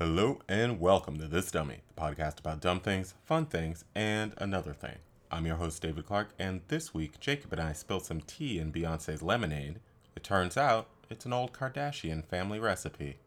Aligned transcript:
Hello 0.00 0.40
and 0.48 0.80
welcome 0.80 1.20
to 1.20 1.28
This 1.28 1.52
Dummy, 1.52 1.78
the 1.94 2.02
podcast 2.02 2.40
about 2.40 2.60
dumb 2.60 2.80
things, 2.80 3.14
fun 3.24 3.46
things, 3.46 3.84
and 3.94 4.34
another 4.38 4.72
thing. 4.72 4.96
I'm 5.30 5.46
your 5.46 5.54
host, 5.54 5.82
David 5.82 6.04
Clark, 6.04 6.30
and 6.36 6.62
this 6.66 6.92
week, 6.92 7.20
Jacob 7.20 7.52
and 7.52 7.62
I 7.62 7.74
spilled 7.74 8.04
some 8.04 8.20
tea 8.20 8.58
in 8.58 8.72
Beyonce's 8.72 9.22
lemonade. 9.22 9.78
It 10.16 10.24
turns 10.24 10.56
out 10.56 10.88
it's 11.10 11.26
an 11.26 11.32
old 11.32 11.52
Kardashian 11.52 12.24
family 12.24 12.58
recipe. 12.58 13.18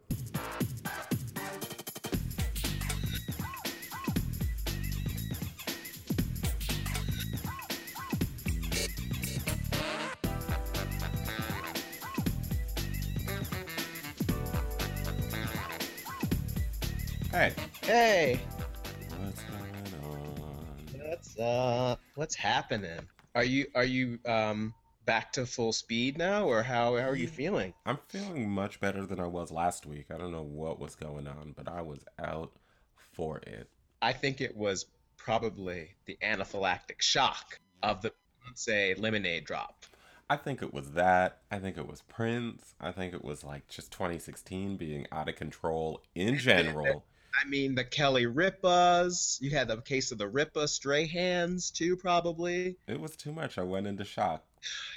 What's 22.27 22.35
happening? 22.35 22.99
Are 23.35 23.43
you 23.45 23.67
are 23.73 23.85
you 23.85 24.19
um 24.25 24.73
back 25.05 25.31
to 25.31 25.45
full 25.45 25.71
speed 25.71 26.17
now, 26.17 26.43
or 26.43 26.61
how 26.61 26.97
how 26.97 27.07
are 27.07 27.15
you 27.15 27.29
feeling? 27.29 27.73
I'm 27.85 27.99
feeling 28.09 28.49
much 28.49 28.81
better 28.81 29.05
than 29.05 29.17
I 29.17 29.27
was 29.27 29.49
last 29.49 29.85
week. 29.85 30.07
I 30.13 30.17
don't 30.17 30.33
know 30.33 30.43
what 30.43 30.77
was 30.77 30.93
going 30.93 31.25
on, 31.25 31.53
but 31.55 31.69
I 31.69 31.81
was 31.81 32.03
out 32.19 32.51
for 32.97 33.37
it. 33.37 33.69
I 34.01 34.11
think 34.11 34.41
it 34.41 34.57
was 34.57 34.87
probably 35.15 35.91
the 36.05 36.17
anaphylactic 36.21 36.99
shock 36.99 37.61
of 37.81 38.01
the 38.01 38.11
say 38.55 38.93
lemonade 38.95 39.45
drop. 39.45 39.85
I 40.29 40.35
think 40.35 40.61
it 40.61 40.73
was 40.73 40.91
that. 40.91 41.43
I 41.49 41.59
think 41.59 41.77
it 41.77 41.87
was 41.87 42.01
Prince. 42.09 42.75
I 42.81 42.91
think 42.91 43.13
it 43.13 43.23
was 43.23 43.45
like 43.45 43.69
just 43.69 43.93
2016 43.93 44.75
being 44.75 45.07
out 45.13 45.29
of 45.29 45.37
control 45.37 46.01
in 46.13 46.37
general. 46.37 47.05
I 47.33 47.47
mean, 47.47 47.75
the 47.75 47.83
Kelly 47.83 48.25
Ripas. 48.25 49.39
You 49.41 49.51
had 49.51 49.67
the 49.67 49.77
case 49.81 50.11
of 50.11 50.17
the 50.17 50.27
Ripa 50.27 50.67
stray 50.67 51.05
hands 51.07 51.71
too, 51.71 51.95
probably. 51.97 52.75
It 52.87 52.99
was 52.99 53.15
too 53.15 53.31
much. 53.31 53.57
I 53.57 53.63
went 53.63 53.87
into 53.87 54.03
shock. 54.05 54.43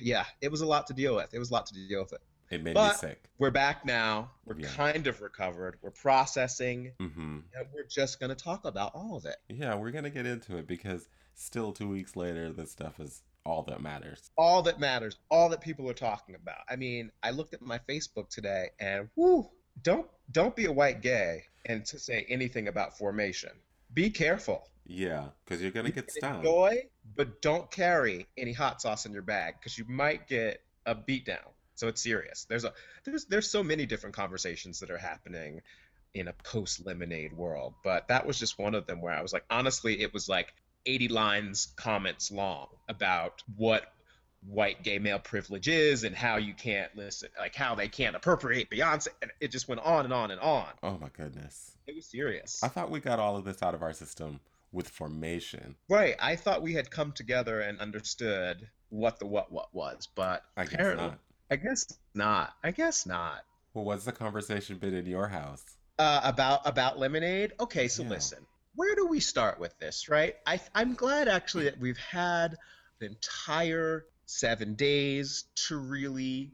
Yeah, 0.01 0.25
it 0.41 0.51
was 0.51 0.61
a 0.63 0.67
lot 0.67 0.87
to 0.89 0.95
deal 0.95 1.15
with. 1.17 1.33
It 1.35 1.39
was 1.39 1.51
a 1.51 1.53
lot 1.53 1.67
to 1.67 1.75
deal 1.75 2.01
with. 2.01 2.13
It. 2.15 2.21
It 2.51 2.63
made 2.65 2.75
But- 2.75 2.95
me 3.03 3.09
sick. 3.09 3.23
We're 3.39 3.51
back 3.51 3.85
now. 3.85 4.33
We're 4.45 4.59
Yeah. 4.59 4.69
kind 4.69 5.07
of 5.07 5.21
recovered. 5.21 5.79
We're 5.83 5.91
processing, 5.93 6.93
hmm 6.99 7.41
and 7.55 7.67
we're 7.73 7.85
just 7.85 8.19
gonna 8.21 8.35
talk 8.35 8.65
about 8.65 8.95
all 8.95 9.17
of 9.17 9.25
it. 9.27 9.37
Yeah, 9.49 9.75
we're 9.77 9.91
gonna 9.93 10.11
get 10.11 10.27
into 10.27 10.57
it 10.57 10.67
because 10.67 11.09
still 11.35 11.73
two 11.73 11.89
weeks 11.89 12.17
later, 12.17 12.53
this 12.53 12.71
stuff 12.73 12.99
is 13.01 13.23
all 13.47 13.63
that 13.65 13.81
matters. 13.81 14.31
all 14.37 14.63
that 14.63 14.79
matters, 14.79 15.17
all 15.31 15.49
that 15.49 15.61
people 15.63 15.89
are 15.89 15.95
talking 15.95 16.35
about. 16.35 16.59
I 16.69 16.77
mean, 16.77 17.11
I 17.23 17.31
looked 17.31 17.55
at 17.55 17.63
my 17.63 17.79
Facebook 17.79 18.29
today 18.29 18.71
and 18.79 19.09
whoo, 19.17 19.49
don't 19.83 20.07
don't 20.31 20.55
be 20.55 20.67
a 20.67 20.73
white 20.73 21.01
gay 21.01 21.45
and 21.67 21.85
to 21.87 21.99
say 21.99 22.27
anything 22.29 22.69
about 22.69 22.99
formation. 22.99 23.51
Be 23.93 24.11
careful. 24.11 24.67
Yeah, 24.87 25.27
because 25.45 25.63
you're 25.63 25.71
gonna 25.71 25.89
You 25.89 25.95
get 25.95 26.11
stung. 26.11 26.39
Enjoy, 26.39 26.87
but 27.15 27.43
don't 27.43 27.71
carry 27.71 28.27
any 28.37 28.53
hot 28.53 28.83
sauce 28.83 29.07
in 29.07 29.13
your 29.13 29.23
bag 29.23 29.55
because 29.59 29.79
you 29.79 29.85
might 29.89 30.27
get 30.27 30.61
a 30.87 30.95
beatdown. 30.95 31.39
So 31.75 31.89
it's 31.89 32.03
serious. 32.03 32.47
There's 32.49 32.65
a 32.65 32.73
there's 33.05 33.25
there's 33.27 33.51
so 33.51 33.63
many 33.63 33.87
different 33.87 34.17
conversations 34.17 34.81
that 34.81 34.91
are 34.91 34.99
happening 34.99 35.63
in 36.13 36.29
a 36.29 36.33
post 36.33 36.85
lemonade 36.85 37.33
world, 37.33 37.75
but 37.85 38.09
that 38.09 38.27
was 38.27 38.39
just 38.39 38.59
one 38.59 38.75
of 38.75 38.87
them 38.87 39.01
where 39.01 39.15
I 39.15 39.23
was 39.23 39.33
like, 39.33 39.45
honestly, 39.49 40.01
it 40.03 40.13
was 40.13 40.29
like 40.29 40.53
80 40.87 41.09
lines 41.09 41.73
comments 41.77 42.33
long 42.33 42.67
about 42.89 43.43
what 43.57 43.85
white 44.47 44.83
gay 44.83 44.99
male 44.99 45.19
privilege 45.19 45.69
is 45.69 46.05
and 46.05 46.15
how 46.17 46.37
you 46.37 46.55
can't 46.55 46.95
listen, 46.97 47.29
like 47.39 47.55
how 47.55 47.75
they 47.75 47.89
can't 47.89 48.17
appropriate 48.17 48.71
Beyonce, 48.71 49.09
and 49.21 49.31
it 49.41 49.51
just 49.51 49.69
went 49.69 49.81
on 49.83 50.05
and 50.05 50.15
on 50.15 50.31
and 50.31 50.41
on. 50.41 50.67
Oh 50.83 50.97
my 50.99 51.09
goodness. 51.17 51.73
It 51.87 51.95
was 51.95 52.07
serious. 52.07 52.63
I 52.63 52.69
thought 52.69 52.91
we 52.91 53.01
got 53.01 53.19
all 53.19 53.37
of 53.37 53.45
this 53.45 53.63
out 53.63 53.75
of 53.75 53.83
our 53.83 53.93
system 53.93 54.41
with 54.73 54.89
formation. 54.89 55.77
Right. 55.89 56.15
I 56.19 56.37
thought 56.37 56.63
we 56.63 56.75
had 56.75 56.91
come 56.91 57.13
together 57.13 57.61
and 57.61 57.79
understood 57.81 58.69
what 58.89 59.19
the 59.19 59.27
what 59.27 59.53
what 59.53 59.75
was, 59.75 60.09
but 60.15 60.43
I 60.57 60.65
guess 60.65 60.75
apparently, 60.75 61.07
not. 61.09 61.19
I 61.51 61.57
guess 61.57 61.87
not. 62.15 62.55
I 62.65 62.71
guess 62.71 63.07
not. 63.07 63.43
Well, 63.75 63.85
what's 63.85 64.05
the 64.05 64.13
conversation 64.13 64.79
been 64.79 64.95
in 64.95 65.07
your 65.07 65.29
house? 65.29 65.65
Uh, 65.99 66.21
about 66.25 66.61
about 66.67 66.99
lemonade. 66.99 67.53
Okay, 67.61 67.89
so 67.89 68.03
Yeah. 68.03 68.09
listen. 68.09 68.47
Where 68.77 68.95
do 68.95 69.07
we 69.07 69.21
start 69.21 69.59
with 69.61 69.77
this? 69.79 70.09
Right. 70.09 70.37
I 70.47 70.61
I'm 70.75 70.95
glad 70.95 71.29
actually 71.29 71.65
that 71.65 71.79
we've 71.79 71.99
had 71.99 72.57
an 73.01 73.09
entire 73.09 74.07
seven 74.31 74.75
days 74.75 75.45
to 75.55 75.77
really 75.77 76.51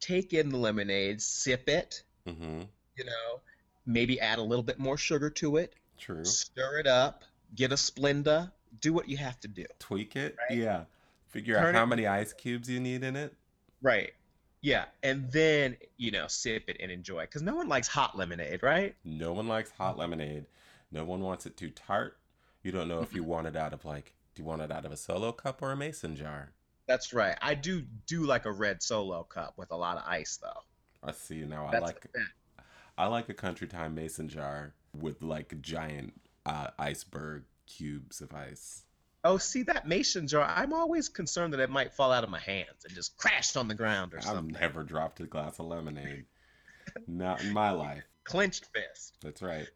take 0.00 0.32
in 0.32 0.48
the 0.48 0.56
lemonade, 0.56 1.20
sip 1.20 1.68
it. 1.68 2.02
Mm-hmm. 2.26 2.62
You 2.96 3.04
know, 3.04 3.40
maybe 3.86 4.20
add 4.20 4.38
a 4.38 4.42
little 4.42 4.62
bit 4.62 4.78
more 4.78 4.96
sugar 4.96 5.28
to 5.30 5.56
it, 5.58 5.74
True. 5.98 6.24
stir 6.24 6.78
it 6.78 6.86
up, 6.86 7.24
get 7.54 7.72
a 7.72 7.76
Splenda, 7.76 8.50
do 8.80 8.92
what 8.92 9.08
you 9.08 9.16
have 9.16 9.38
to 9.40 9.48
do. 9.48 9.64
Tweak 9.78 10.16
it. 10.16 10.36
Right? 10.48 10.58
Yeah. 10.58 10.84
Figure 11.28 11.56
Turn 11.56 11.74
out 11.74 11.74
how 11.74 11.82
it- 11.84 11.86
many 11.88 12.06
ice 12.06 12.32
cubes 12.32 12.68
you 12.68 12.80
need 12.80 13.04
in 13.04 13.16
it. 13.16 13.34
Right. 13.82 14.12
Yeah, 14.60 14.84
and 15.02 15.30
then 15.32 15.76
you 15.96 16.12
know 16.12 16.26
sip 16.28 16.68
it 16.68 16.76
and 16.78 16.92
enjoy 16.92 17.22
because 17.22 17.42
no 17.42 17.56
one 17.56 17.68
likes 17.68 17.88
hot 17.88 18.16
lemonade, 18.16 18.62
right? 18.62 18.94
No 19.04 19.32
one 19.32 19.48
likes 19.48 19.72
hot 19.72 19.98
lemonade. 19.98 20.44
No 20.92 21.04
one 21.04 21.20
wants 21.20 21.46
it 21.46 21.56
too 21.56 21.70
tart. 21.70 22.16
You 22.62 22.70
don't 22.70 22.86
know 22.86 23.00
if 23.00 23.12
you 23.12 23.24
want 23.24 23.48
it 23.48 23.56
out 23.56 23.72
of 23.72 23.84
like, 23.84 24.14
do 24.36 24.42
you 24.42 24.46
want 24.46 24.62
it 24.62 24.70
out 24.70 24.84
of 24.84 24.92
a 24.92 24.96
solo 24.96 25.32
cup 25.32 25.62
or 25.62 25.72
a 25.72 25.76
mason 25.76 26.14
jar? 26.14 26.52
That's 26.92 27.14
right. 27.14 27.38
I 27.40 27.54
do 27.54 27.80
do 28.06 28.24
like 28.24 28.44
a 28.44 28.52
red 28.52 28.82
solo 28.82 29.22
cup 29.22 29.54
with 29.56 29.70
a 29.70 29.76
lot 29.76 29.96
of 29.96 30.02
ice 30.06 30.38
though. 30.42 30.60
I 31.02 31.12
see 31.12 31.36
now. 31.36 31.64
I 31.68 31.70
That's 31.70 31.82
like 31.82 32.06
I 32.98 33.06
like 33.06 33.30
a 33.30 33.34
country 33.34 33.66
time 33.66 33.94
mason 33.94 34.28
jar 34.28 34.74
with 34.94 35.22
like 35.22 35.58
giant 35.62 36.12
uh, 36.44 36.66
iceberg 36.78 37.44
cubes 37.66 38.20
of 38.20 38.34
ice. 38.34 38.82
Oh, 39.24 39.38
see 39.38 39.62
that 39.62 39.88
mason 39.88 40.28
jar? 40.28 40.44
I'm 40.46 40.74
always 40.74 41.08
concerned 41.08 41.54
that 41.54 41.60
it 41.60 41.70
might 41.70 41.94
fall 41.94 42.12
out 42.12 42.24
of 42.24 42.30
my 42.30 42.40
hands 42.40 42.84
and 42.84 42.94
just 42.94 43.16
crash 43.16 43.56
on 43.56 43.68
the 43.68 43.74
ground 43.74 44.12
or 44.12 44.20
something. 44.20 44.54
I've 44.54 44.60
never 44.60 44.82
dropped 44.84 45.18
a 45.20 45.24
glass 45.24 45.58
of 45.60 45.68
lemonade. 45.68 46.26
Not 47.06 47.42
in 47.42 47.54
my 47.54 47.70
life. 47.70 48.04
Clenched 48.24 48.66
fist. 48.74 49.16
That's 49.22 49.40
right. 49.40 49.66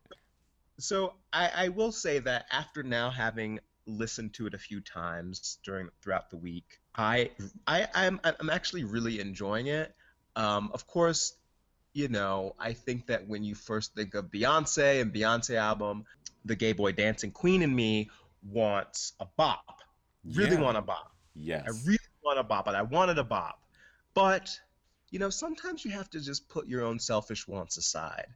So 0.79 1.15
I, 1.33 1.51
I 1.55 1.69
will 1.69 1.93
say 1.93 2.19
that 2.19 2.45
after 2.53 2.83
now 2.83 3.09
having 3.09 3.61
listened 3.87 4.35
to 4.35 4.47
it 4.47 4.55
a 4.55 4.59
few 4.59 4.81
times 4.81 5.59
during 5.65 5.89
throughout 6.03 6.31
the 6.31 6.37
week, 6.37 6.81
I 6.97 7.31
I 7.67 7.89
I'm 7.95 8.21
I'm 8.25 8.51
actually 8.51 8.85
really 8.85 9.21
enjoying 9.21 9.67
it. 9.67 9.95
Um, 10.35 10.71
of 10.73 10.87
course, 10.87 11.35
you 11.93 12.09
know 12.09 12.55
I 12.59 12.73
think 12.73 13.07
that 13.07 13.27
when 13.27 13.45
you 13.45 13.55
first 13.55 13.95
think 13.95 14.15
of 14.15 14.27
Beyonce 14.27 15.01
and 15.01 15.13
Beyonce 15.13 15.57
album, 15.57 16.05
the 16.45 16.57
gay 16.57 16.73
boy 16.73 16.93
dancing 16.93 17.31
queen 17.31 17.63
in 17.63 17.75
me 17.75 18.11
wants 18.43 19.13
a 19.21 19.27
bop. 19.37 19.83
Really 20.25 20.57
Yeah. 20.57 20.63
want 20.63 20.77
a 20.77 20.83
bop. 20.83 21.13
Yes. 21.35 21.65
I 21.67 21.71
really 21.87 21.99
want 22.23 22.39
a 22.39 22.43
bop, 22.43 22.67
and 22.67 22.77
I 22.77 22.83
wanted 22.83 23.19
a 23.19 23.25
bop. 23.25 23.61
But, 24.15 24.59
you 25.11 25.19
know, 25.19 25.31
sometimes 25.31 25.85
you 25.85 25.91
have 25.93 26.09
to 26.11 26.21
just 26.21 26.49
put 26.49 26.67
your 26.67 26.83
own 26.83 26.99
selfish 26.99 27.47
wants 27.47 27.77
aside 27.77 28.27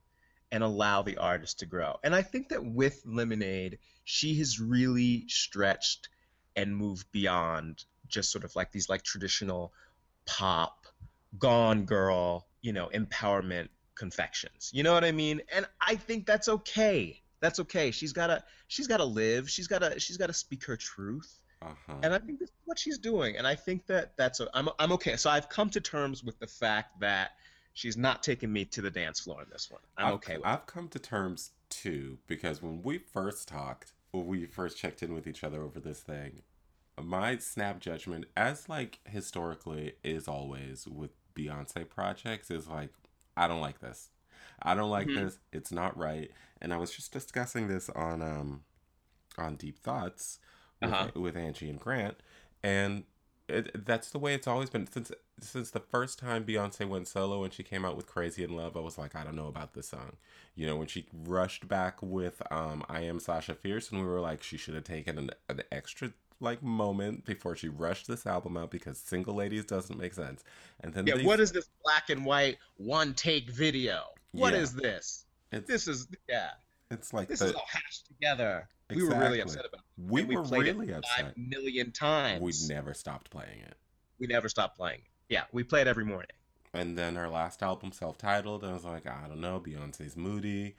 and 0.52 0.62
allow 0.62 1.02
the 1.02 1.16
artist 1.16 1.60
to 1.60 1.66
grow. 1.66 1.98
And 2.04 2.14
I 2.14 2.22
think 2.22 2.48
that 2.50 2.64
with 2.64 3.02
Lemonade, 3.06 3.78
she 4.04 4.34
has 4.38 4.60
really 4.60 5.24
stretched 5.28 6.08
and 6.56 6.76
moved 6.76 7.10
beyond 7.12 7.84
just 8.10 8.30
sort 8.30 8.44
of 8.44 8.54
like 8.56 8.72
these 8.72 8.88
like 8.88 9.02
traditional 9.02 9.72
pop, 10.26 10.86
gone 11.38 11.84
girl, 11.84 12.46
you 12.60 12.72
know, 12.72 12.90
empowerment 12.94 13.68
confections. 13.94 14.70
You 14.72 14.82
know 14.82 14.92
what 14.92 15.04
I 15.04 15.12
mean? 15.12 15.40
And 15.54 15.66
I 15.80 15.96
think 15.96 16.26
that's 16.26 16.48
okay. 16.48 17.20
That's 17.40 17.60
okay. 17.60 17.90
She's 17.90 18.12
gotta 18.12 18.44
she's 18.68 18.86
gotta 18.86 19.04
live. 19.04 19.48
She's 19.48 19.66
gotta 19.66 19.98
she's 19.98 20.16
gotta 20.16 20.34
speak 20.34 20.64
her 20.64 20.76
truth 20.76 21.40
uh-huh. 21.62 21.94
and 22.02 22.14
I 22.14 22.18
think 22.18 22.38
that's 22.38 22.52
what 22.64 22.78
she's 22.78 22.98
doing, 22.98 23.36
and 23.36 23.46
I 23.46 23.54
think 23.54 23.86
that 23.86 24.16
that's 24.16 24.40
a, 24.40 24.48
I'm 24.54 24.70
I'm 24.78 24.92
okay. 24.92 25.16
So 25.16 25.28
I've 25.28 25.48
come 25.48 25.68
to 25.70 25.80
terms 25.80 26.24
with 26.24 26.38
the 26.38 26.46
fact 26.46 27.00
that 27.00 27.32
she's 27.74 27.96
not 27.96 28.22
taking 28.22 28.50
me 28.50 28.64
to 28.66 28.80
the 28.80 28.90
dance 28.90 29.20
floor 29.20 29.42
in 29.42 29.48
this 29.50 29.70
one. 29.70 29.82
I'm 29.98 30.06
I've, 30.06 30.14
okay 30.14 30.36
with. 30.38 30.46
I've 30.46 30.66
come 30.66 30.88
to 30.88 30.98
terms 30.98 31.50
too 31.68 32.18
because 32.26 32.62
when 32.62 32.82
we 32.82 32.98
first 32.98 33.46
talked, 33.46 33.92
when 34.12 34.26
we 34.26 34.46
first 34.46 34.78
checked 34.78 35.02
in 35.02 35.12
with 35.12 35.26
each 35.26 35.44
other 35.44 35.62
over 35.62 35.80
this 35.80 36.00
thing, 36.00 36.42
my 37.02 37.36
snap 37.38 37.80
judgment, 37.80 38.26
as 38.36 38.68
like 38.68 38.98
historically 39.04 39.94
is 40.04 40.28
always 40.28 40.86
with 40.86 41.10
Beyonce 41.34 41.88
projects, 41.88 42.50
is 42.50 42.68
like 42.68 42.90
I 43.36 43.48
don't 43.48 43.60
like 43.60 43.80
this. 43.80 44.10
I 44.62 44.74
don't 44.74 44.90
like 44.90 45.08
Mhm. 45.08 45.14
this. 45.14 45.38
It's 45.52 45.72
not 45.72 45.96
right. 45.96 46.30
And 46.60 46.72
I 46.72 46.76
was 46.76 46.90
just 46.92 47.12
discussing 47.12 47.68
this 47.68 47.88
on 47.90 48.22
um 48.22 48.64
on 49.38 49.56
Deep 49.56 49.78
Thoughts 49.78 50.38
with, 50.82 50.90
Uh-huh. 50.92 51.10
with 51.14 51.36
Angie 51.36 51.70
and 51.70 51.78
Grant, 51.80 52.16
and 52.62 53.04
it, 53.48 53.84
that's 53.86 54.10
the 54.10 54.18
way 54.18 54.34
it's 54.34 54.46
always 54.46 54.70
been 54.70 54.86
since 54.86 55.10
since 55.40 55.70
the 55.70 55.80
first 55.80 56.18
time 56.18 56.44
Beyonce 56.44 56.86
went 56.86 57.08
solo 57.08 57.42
and 57.42 57.52
she 57.52 57.62
came 57.62 57.84
out 57.84 57.96
with 57.96 58.06
Crazy 58.06 58.44
in 58.44 58.54
Love. 58.54 58.76
I 58.76 58.80
was 58.80 58.98
like, 58.98 59.16
I 59.16 59.24
don't 59.24 59.34
know 59.36 59.48
about 59.48 59.72
this 59.72 59.88
song. 59.88 60.16
You 60.54 60.66
know, 60.66 60.76
when 60.76 60.86
she 60.86 61.06
rushed 61.12 61.66
back 61.66 62.02
with 62.02 62.42
um 62.52 62.84
I 62.88 63.00
Am 63.02 63.18
Sasha 63.20 63.54
Fierce, 63.54 63.90
and 63.90 64.00
we 64.00 64.06
were 64.06 64.20
like, 64.20 64.42
she 64.42 64.56
should 64.58 64.74
have 64.74 64.84
taken 64.84 65.16
an, 65.18 65.30
an 65.48 65.62
extra 65.72 66.12
like 66.40 66.62
moment 66.62 67.24
before 67.24 67.54
she 67.56 67.68
rushed 67.68 68.06
this 68.08 68.26
album 68.26 68.56
out 68.56 68.70
because 68.70 68.98
Single 68.98 69.34
Ladies 69.34 69.64
doesn't 69.64 69.98
make 69.98 70.14
sense. 70.14 70.42
And 70.80 70.92
then 70.94 71.06
Yeah, 71.06 71.16
these- 71.16 71.26
what 71.26 71.40
is 71.40 71.52
this 71.52 71.68
black 71.84 72.10
and 72.10 72.24
white 72.24 72.58
one 72.76 73.14
take 73.14 73.50
video? 73.50 74.04
What 74.32 74.54
Yeah. 74.54 74.60
is 74.60 74.72
this? 74.74 75.26
It's 75.52 75.66
this 75.66 75.88
is 75.88 76.08
yeah, 76.28 76.50
it's 76.90 77.12
like 77.12 77.28
this 77.28 77.40
the 77.40 77.46
is 77.46 77.52
all 77.54 77.66
hashed 77.68 78.06
together. 78.06 78.68
We 78.88 79.02
were 79.04 79.14
really 79.16 79.40
upset 79.40 79.64
about 79.66 79.80
it. 79.80 80.04
we 80.10 80.24
we 80.24 80.36
were 80.36 80.42
played 80.42 80.66
it 80.66 80.76
really 80.76 80.88
five 80.92 80.98
upset. 80.98 81.38
million 81.38 81.92
times. 81.92 82.40
We 82.40 82.52
never 82.74 82.94
stopped 82.94 83.30
playing 83.30 83.60
it. 83.60 83.76
we 84.18 84.26
never 84.26 84.48
stopped 84.48 84.76
playing. 84.76 85.00
it. 85.00 85.06
Yeah, 85.28 85.44
we 85.52 85.62
played 85.64 85.82
it 85.86 85.88
every 85.90 86.04
morning. 86.04 86.30
And 86.74 86.96
then 86.96 87.16
her 87.16 87.28
last 87.28 87.62
album, 87.62 87.90
self-titled, 87.90 88.62
I 88.64 88.72
was 88.72 88.84
like, 88.84 89.06
I 89.06 89.26
don't 89.28 89.40
know, 89.40 89.58
Beyonce's 89.60 90.16
moody. 90.16 90.76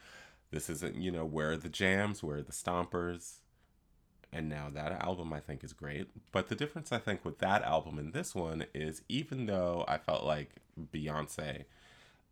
This 0.52 0.70
isn't, 0.70 0.96
you 0.96 1.12
know, 1.12 1.26
where 1.26 1.52
are 1.52 1.58
the 1.58 1.70
jams, 1.70 2.22
where 2.24 2.38
are 2.38 2.42
the 2.44 2.52
stompers? 2.54 3.40
And 4.34 4.48
now 4.48 4.70
that 4.74 4.94
album 5.04 5.34
I 5.34 5.40
think 5.42 5.64
is 5.64 5.74
great. 5.74 6.08
But 6.32 6.48
the 6.48 6.56
difference 6.56 6.92
I 6.92 7.00
think 7.00 7.26
with 7.26 7.40
that 7.40 7.64
album 7.64 7.98
and 8.00 8.14
this 8.14 8.34
one 8.34 8.66
is 8.74 9.02
even 9.10 9.46
though 9.46 9.84
I 9.88 9.98
felt 9.98 10.24
like 10.24 10.52
Beyonce 10.94 11.66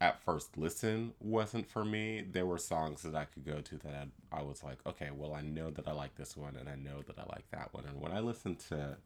at 0.01 0.21
first 0.21 0.57
listen 0.57 1.13
wasn't 1.19 1.69
for 1.69 1.83
me, 1.83 2.21
there 2.31 2.45
were 2.45 2.57
songs 2.57 3.01
that 3.01 3.15
I 3.15 3.25
could 3.25 3.45
go 3.45 3.59
to 3.59 3.77
that 3.79 3.93
I, 4.31 4.39
I 4.39 4.43
was 4.43 4.63
like, 4.63 4.77
okay, 4.87 5.09
well 5.13 5.33
I 5.33 5.41
know 5.41 5.71
that 5.71 5.87
I 5.87 5.91
like 5.91 6.15
this 6.15 6.37
one 6.37 6.55
and 6.55 6.69
I 6.69 6.75
know 6.75 7.01
that 7.05 7.19
I 7.19 7.23
like 7.23 7.49
that 7.51 7.73
one. 7.73 7.83
And 7.85 7.99
when 7.99 8.13
I 8.13 8.21
listened 8.21 8.59
to 8.69 8.97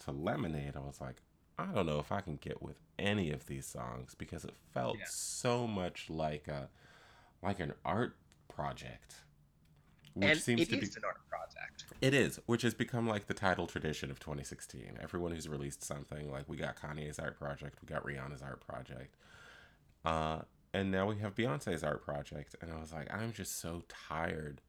to 0.00 0.10
Lemonade, 0.10 0.76
I 0.76 0.80
was 0.80 1.00
like, 1.00 1.16
I 1.58 1.66
don't 1.66 1.86
know 1.86 2.00
if 2.00 2.12
I 2.12 2.20
can 2.20 2.36
get 2.36 2.60
with 2.62 2.76
any 2.98 3.30
of 3.30 3.46
these 3.46 3.66
songs 3.66 4.14
because 4.16 4.44
it 4.44 4.54
felt 4.74 4.98
Yeah. 4.98 5.04
so 5.08 5.66
much 5.66 6.10
like 6.10 6.48
a 6.48 6.68
like 7.42 7.60
an 7.60 7.72
art 7.84 8.16
project. 8.48 9.16
Which 10.14 10.28
and 10.28 10.38
seems 10.40 10.68
to 10.68 10.76
be 10.76 10.86
an 10.86 11.02
art 11.04 11.26
project. 11.28 11.84
it 12.00 12.12
is, 12.14 12.38
which 12.46 12.62
has 12.62 12.74
become 12.74 13.06
like 13.08 13.26
the 13.28 13.34
Tidal 13.34 13.66
tradition 13.66 14.10
of 14.10 14.20
2016. 14.20 14.98
Everyone 15.02 15.32
who's 15.32 15.48
released 15.48 15.82
something, 15.82 16.30
like 16.30 16.48
we 16.48 16.56
got 16.56 16.76
Kanye's 16.76 17.18
art 17.18 17.38
project, 17.38 17.78
we 17.80 17.86
got 17.86 18.04
Rihanna's 18.04 18.42
art 18.42 18.60
project, 18.66 19.16
uh, 20.04 20.40
and 20.74 20.90
now 20.90 21.06
we 21.06 21.18
have 21.18 21.34
Beyonce's 21.34 21.82
art 21.82 22.04
project. 22.04 22.56
And 22.60 22.72
I 22.72 22.78
was 22.78 22.92
like, 22.92 23.12
I'm 23.12 23.32
just 23.32 23.58
so 23.60 23.82
tired 23.88 24.60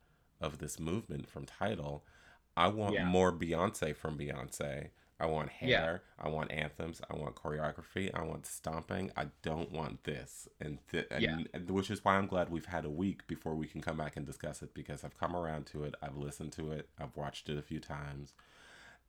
of 0.41 0.59
this 0.59 0.79
movement 0.79 1.27
from 1.29 1.45
Tidal. 1.45 2.03
I 2.55 2.67
want 2.67 2.93
Yeah. 2.93 3.05
more 3.05 3.31
Beyonce 3.31 3.95
from 3.95 4.17
Beyonce. 4.17 4.89
I 5.23 5.25
want 5.27 5.49
hair. 5.49 6.01
Yeah. 6.19 6.25
I 6.25 6.27
want 6.29 6.51
anthems. 6.51 7.01
I 7.09 7.15
want 7.15 7.35
choreography. 7.35 8.11
I 8.13 8.23
want 8.23 8.45
stomping. 8.45 9.09
I 9.15 9.27
don't 9.41 9.71
want 9.71 10.03
this. 10.03 10.49
And, 10.59 10.79
th- 10.91 11.07
and, 11.09 11.21
Yeah. 11.21 11.37
and 11.53 11.71
which 11.71 11.89
is 11.89 12.03
why 12.03 12.15
I'm 12.17 12.27
glad 12.27 12.49
we've 12.49 12.65
had 12.65 12.83
a 12.83 12.89
week 12.89 13.25
before 13.27 13.55
we 13.55 13.65
can 13.67 13.79
come 13.81 13.95
back 13.97 14.17
and 14.17 14.25
discuss 14.25 14.61
it 14.61 14.73
because 14.73 15.03
I've 15.05 15.17
come 15.17 15.33
around 15.35 15.65
to 15.67 15.83
it. 15.85 15.95
I've 16.01 16.17
listened 16.17 16.51
to 16.53 16.71
it. 16.71 16.89
I've 16.99 17.15
watched 17.15 17.47
it 17.47 17.57
a 17.57 17.61
few 17.61 17.79
times, 17.79 18.33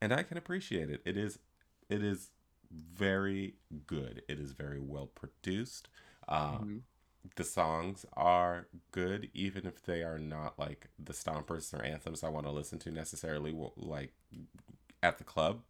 and 0.01 0.13
I 0.13 0.23
can 0.23 0.37
appreciate 0.39 0.89
it. 0.89 1.03
It 1.05 1.17
is, 1.17 1.41
it 1.89 2.03
is 2.05 2.31
very 2.73 3.55
good. 3.87 4.23
It 4.29 4.39
is 4.39 4.53
very 4.53 4.79
well 4.81 5.07
produced. 5.07 5.89
Uh, 6.29 6.59
Mhm. 6.59 6.81
the 7.37 7.45
songs 7.45 8.05
are 8.15 8.67
good 8.93 9.31
even 9.33 9.67
if 9.67 9.83
they 9.83 10.03
are 10.03 10.19
not 10.19 10.59
like 10.59 10.89
the 10.99 11.15
stompers 11.15 11.73
or 11.73 11.83
anthems 11.83 12.23
i 12.23 12.29
want 12.29 12.45
to 12.45 12.53
listen 12.53 12.79
to 12.79 12.91
necessarily 12.91 13.51
like 13.79 14.13
at 15.03 15.17
the 15.17 15.25
club 15.25 15.63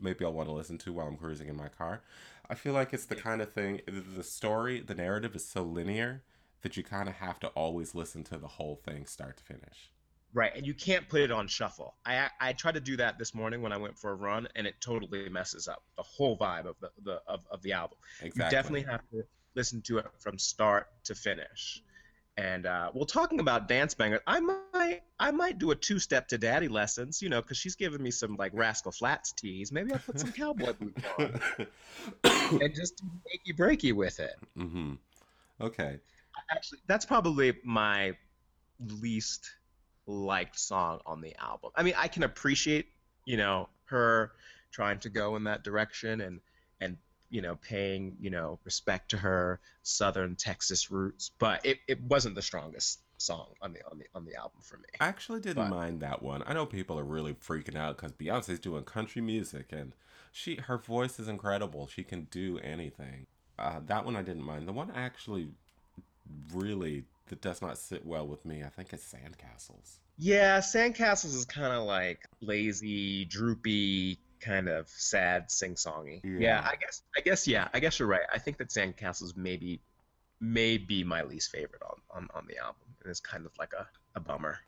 maybe 0.00 0.24
i'll 0.24 0.32
want 0.32 0.48
to 0.48 0.54
listen 0.54 0.78
to 0.78 0.92
while 0.92 1.06
i'm 1.06 1.16
cruising 1.16 1.48
in 1.48 1.56
my 1.56 1.68
car 1.68 2.02
i 2.48 2.54
feel 2.54 2.72
like 2.72 2.92
it's 2.92 3.06
the 3.06 3.16
kind 3.16 3.40
of 3.40 3.52
thing 3.52 3.80
the 3.86 4.24
story 4.24 4.80
the 4.80 4.94
narrative 4.94 5.34
is 5.34 5.44
so 5.44 5.62
linear 5.62 6.22
that 6.62 6.76
you 6.76 6.82
kind 6.82 7.08
of 7.08 7.16
have 7.16 7.40
to 7.40 7.48
always 7.48 7.94
listen 7.94 8.22
to 8.24 8.36
the 8.38 8.48
whole 8.48 8.76
thing 8.84 9.06
start 9.06 9.36
to 9.36 9.44
finish 9.44 9.90
Right, 10.32 10.52
and 10.54 10.64
you 10.64 10.74
can't 10.74 11.08
put 11.08 11.22
it 11.22 11.32
on 11.32 11.48
shuffle. 11.48 11.96
I 12.06 12.28
I 12.40 12.52
tried 12.52 12.74
to 12.74 12.80
do 12.80 12.96
that 12.98 13.18
this 13.18 13.34
morning 13.34 13.62
when 13.62 13.72
I 13.72 13.76
went 13.76 13.98
for 13.98 14.12
a 14.12 14.14
run, 14.14 14.46
and 14.54 14.64
it 14.64 14.76
totally 14.80 15.28
messes 15.28 15.66
up 15.66 15.82
the 15.96 16.04
whole 16.04 16.38
vibe 16.38 16.66
of 16.66 16.76
the, 16.80 16.90
the 17.02 17.20
of, 17.26 17.40
of 17.50 17.60
the 17.62 17.72
album. 17.72 17.98
exactly 18.20 18.44
You 18.44 18.50
definitely 18.50 18.82
have 18.82 19.00
to 19.10 19.24
listen 19.56 19.82
to 19.82 19.98
it 19.98 20.06
from 20.20 20.38
start 20.38 20.88
to 21.04 21.16
finish. 21.16 21.82
And 22.36 22.64
uh, 22.66 22.92
well, 22.94 23.06
talking 23.06 23.40
about 23.40 23.66
dance 23.66 23.92
bangers, 23.94 24.20
I 24.24 24.38
might 24.38 24.56
I 25.18 25.30
might 25.30 25.58
do 25.58 25.70
a 25.70 25.76
two 25.76 25.98
step 25.98 26.28
to 26.28 26.38
Daddy 26.38 26.68
lessons, 26.68 27.20
you 27.20 27.28
know, 27.28 27.42
because 27.42 27.56
she's 27.56 27.76
giving 27.76 28.02
me 28.02 28.10
some 28.10 28.36
like 28.36 28.52
Rascal 28.54 28.92
Flatts 28.92 29.32
tees. 29.32 29.70
Maybe 29.70 29.92
I'll 29.92 29.98
put 29.98 30.18
some 30.18 30.32
cowboy 30.32 30.72
boots 30.72 31.02
on 31.18 31.40
and 32.60 32.74
just 32.74 33.02
achy 33.32 33.52
breaky 33.52 33.92
with 33.92 34.20
it. 34.20 34.34
mm-hmm 34.56 34.94
okay 35.60 35.98
Actually, 36.50 36.80
that's 36.86 37.04
probably 37.04 37.54
my 37.64 38.16
least 38.80 39.50
liked 40.06 40.58
song 40.58 41.00
on 41.06 41.20
the 41.20 41.34
album. 41.36 41.70
I 41.76 41.82
mean, 41.82 41.94
I 41.96 42.08
can 42.08 42.22
appreciate, 42.22 42.86
you 43.24 43.36
know, 43.36 43.68
her 43.84 44.32
trying 44.72 44.98
to 45.00 45.10
go 45.10 45.36
in 45.36 45.44
that 45.44 45.62
direction 45.64 46.20
and 46.20 46.40
and 46.80 46.96
you 47.28 47.42
know 47.42 47.56
paying 47.56 48.16
you 48.20 48.30
know 48.30 48.58
respect 48.64 49.10
to 49.10 49.16
her 49.18 49.60
southern 49.82 50.36
Texas 50.36 50.90
roots, 50.90 51.30
but 51.38 51.64
it, 51.66 51.78
it 51.88 52.00
wasn't 52.02 52.34
the 52.34 52.42
strongest 52.42 53.00
song 53.20 53.48
on 53.62 53.72
the 53.72 53.80
on 53.90 53.98
the 53.98 54.04
on 54.14 54.24
the 54.24 54.34
album 54.34 54.60
for 54.62 54.76
me. 54.78 54.84
I 55.00 55.06
actually 55.08 55.40
didn't 55.40 55.64
But- 55.64 55.70
mind 55.70 56.00
that 56.00 56.22
one. 56.22 56.42
I 56.46 56.52
know 56.54 56.66
people 56.66 56.98
are 56.98 57.04
really 57.04 57.34
freaking 57.34 57.76
out 57.76 57.96
because 57.96 58.12
Beyonce's 58.12 58.58
doing 58.58 58.84
country 58.84 59.22
music 59.22 59.72
and 59.72 59.92
she 60.32 60.56
her 60.56 60.78
voice 60.78 61.18
is 61.20 61.28
incredible. 61.28 61.86
She 61.86 62.02
can 62.04 62.24
do 62.30 62.58
anything. 62.60 63.26
Uh, 63.58 63.80
that 63.86 64.04
one 64.04 64.16
I 64.16 64.22
didn't 64.22 64.42
mind. 64.44 64.66
The 64.66 64.72
one 64.72 64.90
actually 64.94 65.50
really 66.52 67.04
that 67.28 67.40
does 67.40 67.62
not 67.62 67.78
sit 67.78 68.04
well 68.04 68.26
with 68.26 68.44
me. 68.44 68.62
I 68.64 68.68
think 68.68 68.92
it's 68.92 69.04
Sandcastles. 69.12 69.98
Yeah, 70.18 70.58
Sandcastles 70.58 71.34
is 71.34 71.44
kind 71.44 71.72
of 71.72 71.84
like 71.84 72.26
lazy, 72.40 73.24
droopy, 73.24 74.18
kind 74.40 74.68
of 74.68 74.88
sad, 74.88 75.50
sing-songy. 75.50 76.20
Yeah. 76.24 76.38
Yeah. 76.40 76.68
I 76.70 76.76
guess. 76.76 77.02
I 77.16 77.20
guess. 77.20 77.46
Yeah, 77.46 77.68
I 77.72 77.80
guess 77.80 77.98
you're 77.98 78.08
right. 78.08 78.22
I 78.32 78.38
think 78.38 78.58
that 78.58 78.68
Sandcastles 78.68 79.36
maybe, 79.36 79.80
may 80.40 80.78
be 80.78 81.04
my 81.04 81.22
least 81.22 81.50
favorite 81.50 81.82
on 81.82 82.00
on, 82.10 82.28
on 82.34 82.46
the 82.48 82.58
album, 82.58 82.82
and 83.02 83.10
it's 83.10 83.20
kind 83.20 83.46
of 83.46 83.52
like 83.58 83.72
a, 83.72 83.86
a 84.14 84.20
bummer. 84.20 84.58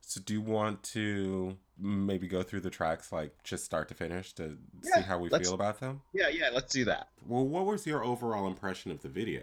So 0.00 0.20
do 0.20 0.32
you 0.34 0.40
want 0.40 0.82
to 0.84 1.56
maybe 1.78 2.26
go 2.26 2.42
through 2.42 2.60
the 2.60 2.70
tracks 2.70 3.12
like 3.12 3.32
just 3.44 3.64
start 3.64 3.88
to 3.88 3.94
finish 3.94 4.32
to 4.34 4.56
see 4.82 5.02
how 5.02 5.18
we 5.18 5.28
feel 5.28 5.54
about 5.54 5.78
them? 5.78 6.02
Yeah, 6.12 6.28
yeah. 6.28 6.50
Let's 6.52 6.72
do 6.72 6.84
that. 6.86 7.08
Well, 7.26 7.46
what 7.46 7.64
was 7.64 7.86
your 7.86 8.02
overall 8.02 8.48
impression 8.48 8.90
of 8.90 9.02
the 9.02 9.08
video 9.08 9.42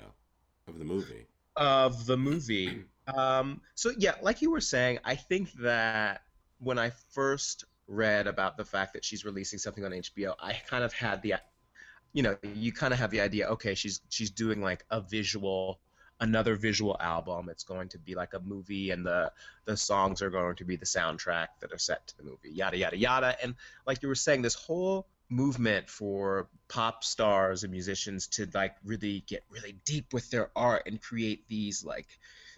of 0.67 0.77
the 0.77 0.85
movie? 0.85 1.27
Of 1.55 2.05
the 2.05 2.17
movie. 2.17 2.83
Um. 3.15 3.61
So 3.73 3.93
yeah, 3.97 4.15
like 4.21 4.41
you 4.41 4.51
were 4.51 4.59
saying, 4.59 4.99
I 5.05 5.15
think 5.15 5.53
that 5.61 6.23
when 6.59 6.77
I 6.77 6.91
first 7.13 7.63
read 7.87 8.27
about 8.27 8.57
the 8.57 8.65
fact 8.65 8.93
that 8.93 9.05
she's 9.05 9.23
releasing 9.23 9.59
something 9.59 9.85
on 9.85 9.91
HBO, 9.91 10.35
I 10.41 10.53
kind 10.67 10.83
of 10.83 10.91
had 10.91 11.21
the, 11.21 11.35
you 12.17 12.23
know, 12.23 12.35
you 12.55 12.71
kind 12.71 12.93
of 12.93 12.99
have 12.99 13.11
the 13.11 13.21
idea. 13.21 13.47
Okay, 13.47 13.75
she's 13.75 14.01
she's 14.09 14.31
doing 14.31 14.59
like 14.59 14.83
a 14.89 14.99
visual, 14.99 15.79
another 16.19 16.55
visual 16.55 16.97
album. 16.99 17.47
It's 17.47 17.63
going 17.63 17.89
to 17.89 17.99
be 17.99 18.15
like 18.15 18.33
a 18.33 18.39
movie, 18.39 18.89
and 18.89 19.05
the 19.05 19.31
the 19.65 19.77
songs 19.77 20.23
are 20.23 20.31
going 20.31 20.55
to 20.55 20.65
be 20.65 20.77
the 20.77 20.87
soundtrack 20.87 21.49
that 21.59 21.71
are 21.71 21.77
set 21.77 22.07
to 22.07 22.17
the 22.17 22.23
movie. 22.23 22.49
Yada 22.49 22.75
yada 22.75 22.97
yada. 22.97 23.35
And 23.43 23.53
like 23.85 24.01
you 24.01 24.07
were 24.09 24.15
saying, 24.15 24.41
this 24.41 24.55
whole 24.55 25.05
movement 25.29 25.91
for 25.91 26.47
pop 26.67 27.03
stars 27.03 27.61
and 27.61 27.71
musicians 27.71 28.25
to 28.29 28.49
like 28.51 28.75
really 28.83 29.23
get 29.27 29.43
really 29.51 29.75
deep 29.85 30.11
with 30.11 30.27
their 30.31 30.49
art 30.55 30.87
and 30.87 30.99
create 30.99 31.47
these 31.47 31.85
like 31.85 32.07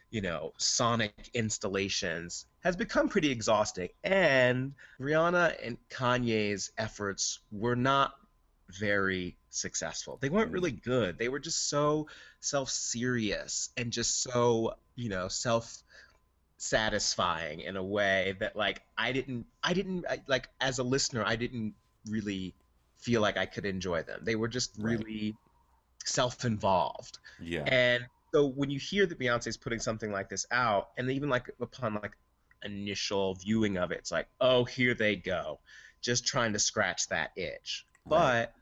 you 0.10 0.22
know 0.22 0.53
sonic 0.57 1.31
installations 1.33 2.45
has 2.60 2.75
become 2.75 3.10
pretty 3.10 3.31
exhausting 3.31 3.89
and 4.03 4.74
rihanna 5.01 5.55
and 5.65 5.77
kanye's 5.89 6.72
efforts 6.77 7.39
were 7.51 7.75
not 7.75 8.13
very 8.79 9.35
successful 9.49 10.17
they 10.21 10.29
weren't 10.29 10.51
really 10.51 10.71
mm-hmm. 10.71 10.89
good 10.89 11.17
they 11.17 11.29
were 11.29 11.39
just 11.39 11.69
so 11.69 12.07
self-serious 12.39 13.69
and 13.77 13.91
just 13.91 14.21
so 14.21 14.75
you 14.95 15.09
know 15.09 15.27
self 15.27 15.83
satisfying 16.57 17.61
in 17.61 17.77
a 17.77 17.83
way 17.83 18.35
that 18.39 18.55
like 18.55 18.81
i 18.97 19.11
didn't 19.11 19.45
i 19.63 19.73
didn't 19.73 20.05
I, 20.07 20.21
like 20.27 20.49
as 20.59 20.79
a 20.79 20.83
listener 20.83 21.23
i 21.25 21.35
didn't 21.35 21.73
really 22.07 22.53
feel 22.97 23.21
like 23.21 23.38
i 23.38 23.45
could 23.45 23.65
enjoy 23.65 24.03
them 24.03 24.19
they 24.23 24.35
were 24.35 24.49
just 24.49 24.73
Right. 24.77 24.99
really 24.99 25.35
self-involved 26.05 27.17
Yeah. 27.39 27.63
and 27.63 28.05
so 28.33 28.45
when 28.47 28.69
you 28.69 28.79
hear 28.79 29.05
that 29.05 29.19
Beyonce's 29.19 29.57
putting 29.57 29.79
something 29.79 30.11
like 30.11 30.29
this 30.29 30.45
out, 30.51 30.89
and 30.97 31.09
even 31.11 31.29
like 31.29 31.49
upon 31.59 31.95
like 31.95 32.15
initial 32.63 33.35
viewing 33.35 33.77
of 33.77 33.91
it, 33.91 33.99
it's 33.99 34.11
like, 34.11 34.27
oh, 34.39 34.63
here 34.65 34.93
they 34.93 35.15
go, 35.15 35.59
just 36.01 36.25
trying 36.25 36.53
to 36.53 36.59
scratch 36.59 37.07
that 37.09 37.31
itch. 37.35 37.85
Right. 38.05 38.49
But 38.49 38.53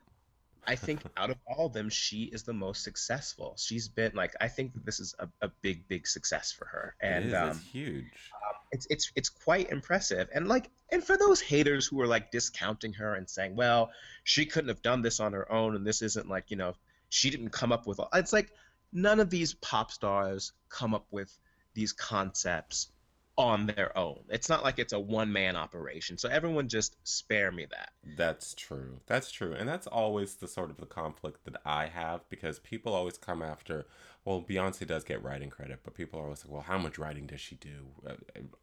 I 0.68 0.76
think 0.76 1.00
out 1.16 1.30
of 1.30 1.36
all 1.46 1.66
of 1.66 1.72
them, 1.72 1.88
she 1.88 2.24
is 2.24 2.42
the 2.42 2.52
most 2.52 2.84
successful. 2.84 3.54
She's 3.58 3.88
been 3.88 4.12
like, 4.14 4.36
I 4.40 4.48
think 4.48 4.72
this 4.84 5.00
is 5.00 5.14
a, 5.18 5.28
a 5.40 5.50
big, 5.62 5.88
big 5.88 6.06
success 6.06 6.52
for 6.52 6.66
her, 6.66 6.94
it 7.00 7.06
and 7.06 7.24
is. 7.26 7.34
um, 7.34 7.58
huge. 7.58 8.04
it's 8.70 8.86
it's 8.90 9.10
it's 9.16 9.30
quite 9.30 9.70
impressive. 9.70 10.28
And 10.34 10.46
like, 10.46 10.70
and 10.92 11.02
for 11.02 11.16
those 11.16 11.40
haters 11.40 11.86
who 11.86 12.00
are 12.02 12.06
like 12.06 12.30
discounting 12.30 12.92
her 12.94 13.14
and 13.14 13.28
saying, 13.28 13.56
well, 13.56 13.90
she 14.24 14.44
couldn't 14.44 14.68
have 14.68 14.82
done 14.82 15.02
this 15.02 15.18
on 15.18 15.32
her 15.32 15.50
own, 15.50 15.74
and 15.74 15.86
this 15.86 16.02
isn't 16.02 16.28
like 16.28 16.50
you 16.50 16.56
know, 16.56 16.74
she 17.08 17.30
didn't 17.30 17.50
come 17.50 17.72
up 17.72 17.86
with. 17.86 17.98
all 17.98 18.10
It's 18.12 18.32
like 18.32 18.52
none 18.92 19.20
of 19.20 19.30
these 19.30 19.54
pop 19.54 19.90
stars 19.90 20.52
come 20.68 20.94
up 20.94 21.06
with 21.10 21.36
these 21.74 21.92
concepts 21.92 22.88
on 23.38 23.66
their 23.66 23.96
own. 23.96 24.20
It's 24.28 24.48
not 24.50 24.64
like 24.64 24.80
it's 24.80 24.92
a 24.92 25.00
one 25.00 25.32
man 25.32 25.56
operation. 25.56 26.18
So 26.18 26.28
everyone 26.28 26.68
just 26.68 26.96
spare 27.04 27.52
me 27.52 27.66
that. 27.70 27.90
That's 28.16 28.54
true. 28.54 29.00
That's 29.06 29.30
true. 29.30 29.52
And 29.54 29.68
that's 29.68 29.86
always 29.86 30.34
the 30.36 30.48
sort 30.48 30.70
of 30.70 30.78
the 30.78 30.86
conflict 30.86 31.44
that 31.44 31.60
I 31.64 31.86
have 31.86 32.28
because 32.30 32.58
people 32.58 32.94
always 32.94 33.16
come 33.16 33.42
after, 33.42 33.86
well, 34.24 34.42
Beyonce 34.42 34.86
does 34.86 35.04
get 35.04 35.22
writing 35.22 35.50
credit, 35.50 35.80
but 35.84 35.94
people 35.94 36.18
are 36.18 36.24
always 36.24 36.44
like, 36.44 36.52
well, 36.52 36.62
how 36.62 36.78
much 36.78 36.98
writing 36.98 37.26
does 37.26 37.40
she 37.40 37.54
do? 37.56 37.86
Uh, 38.06 38.14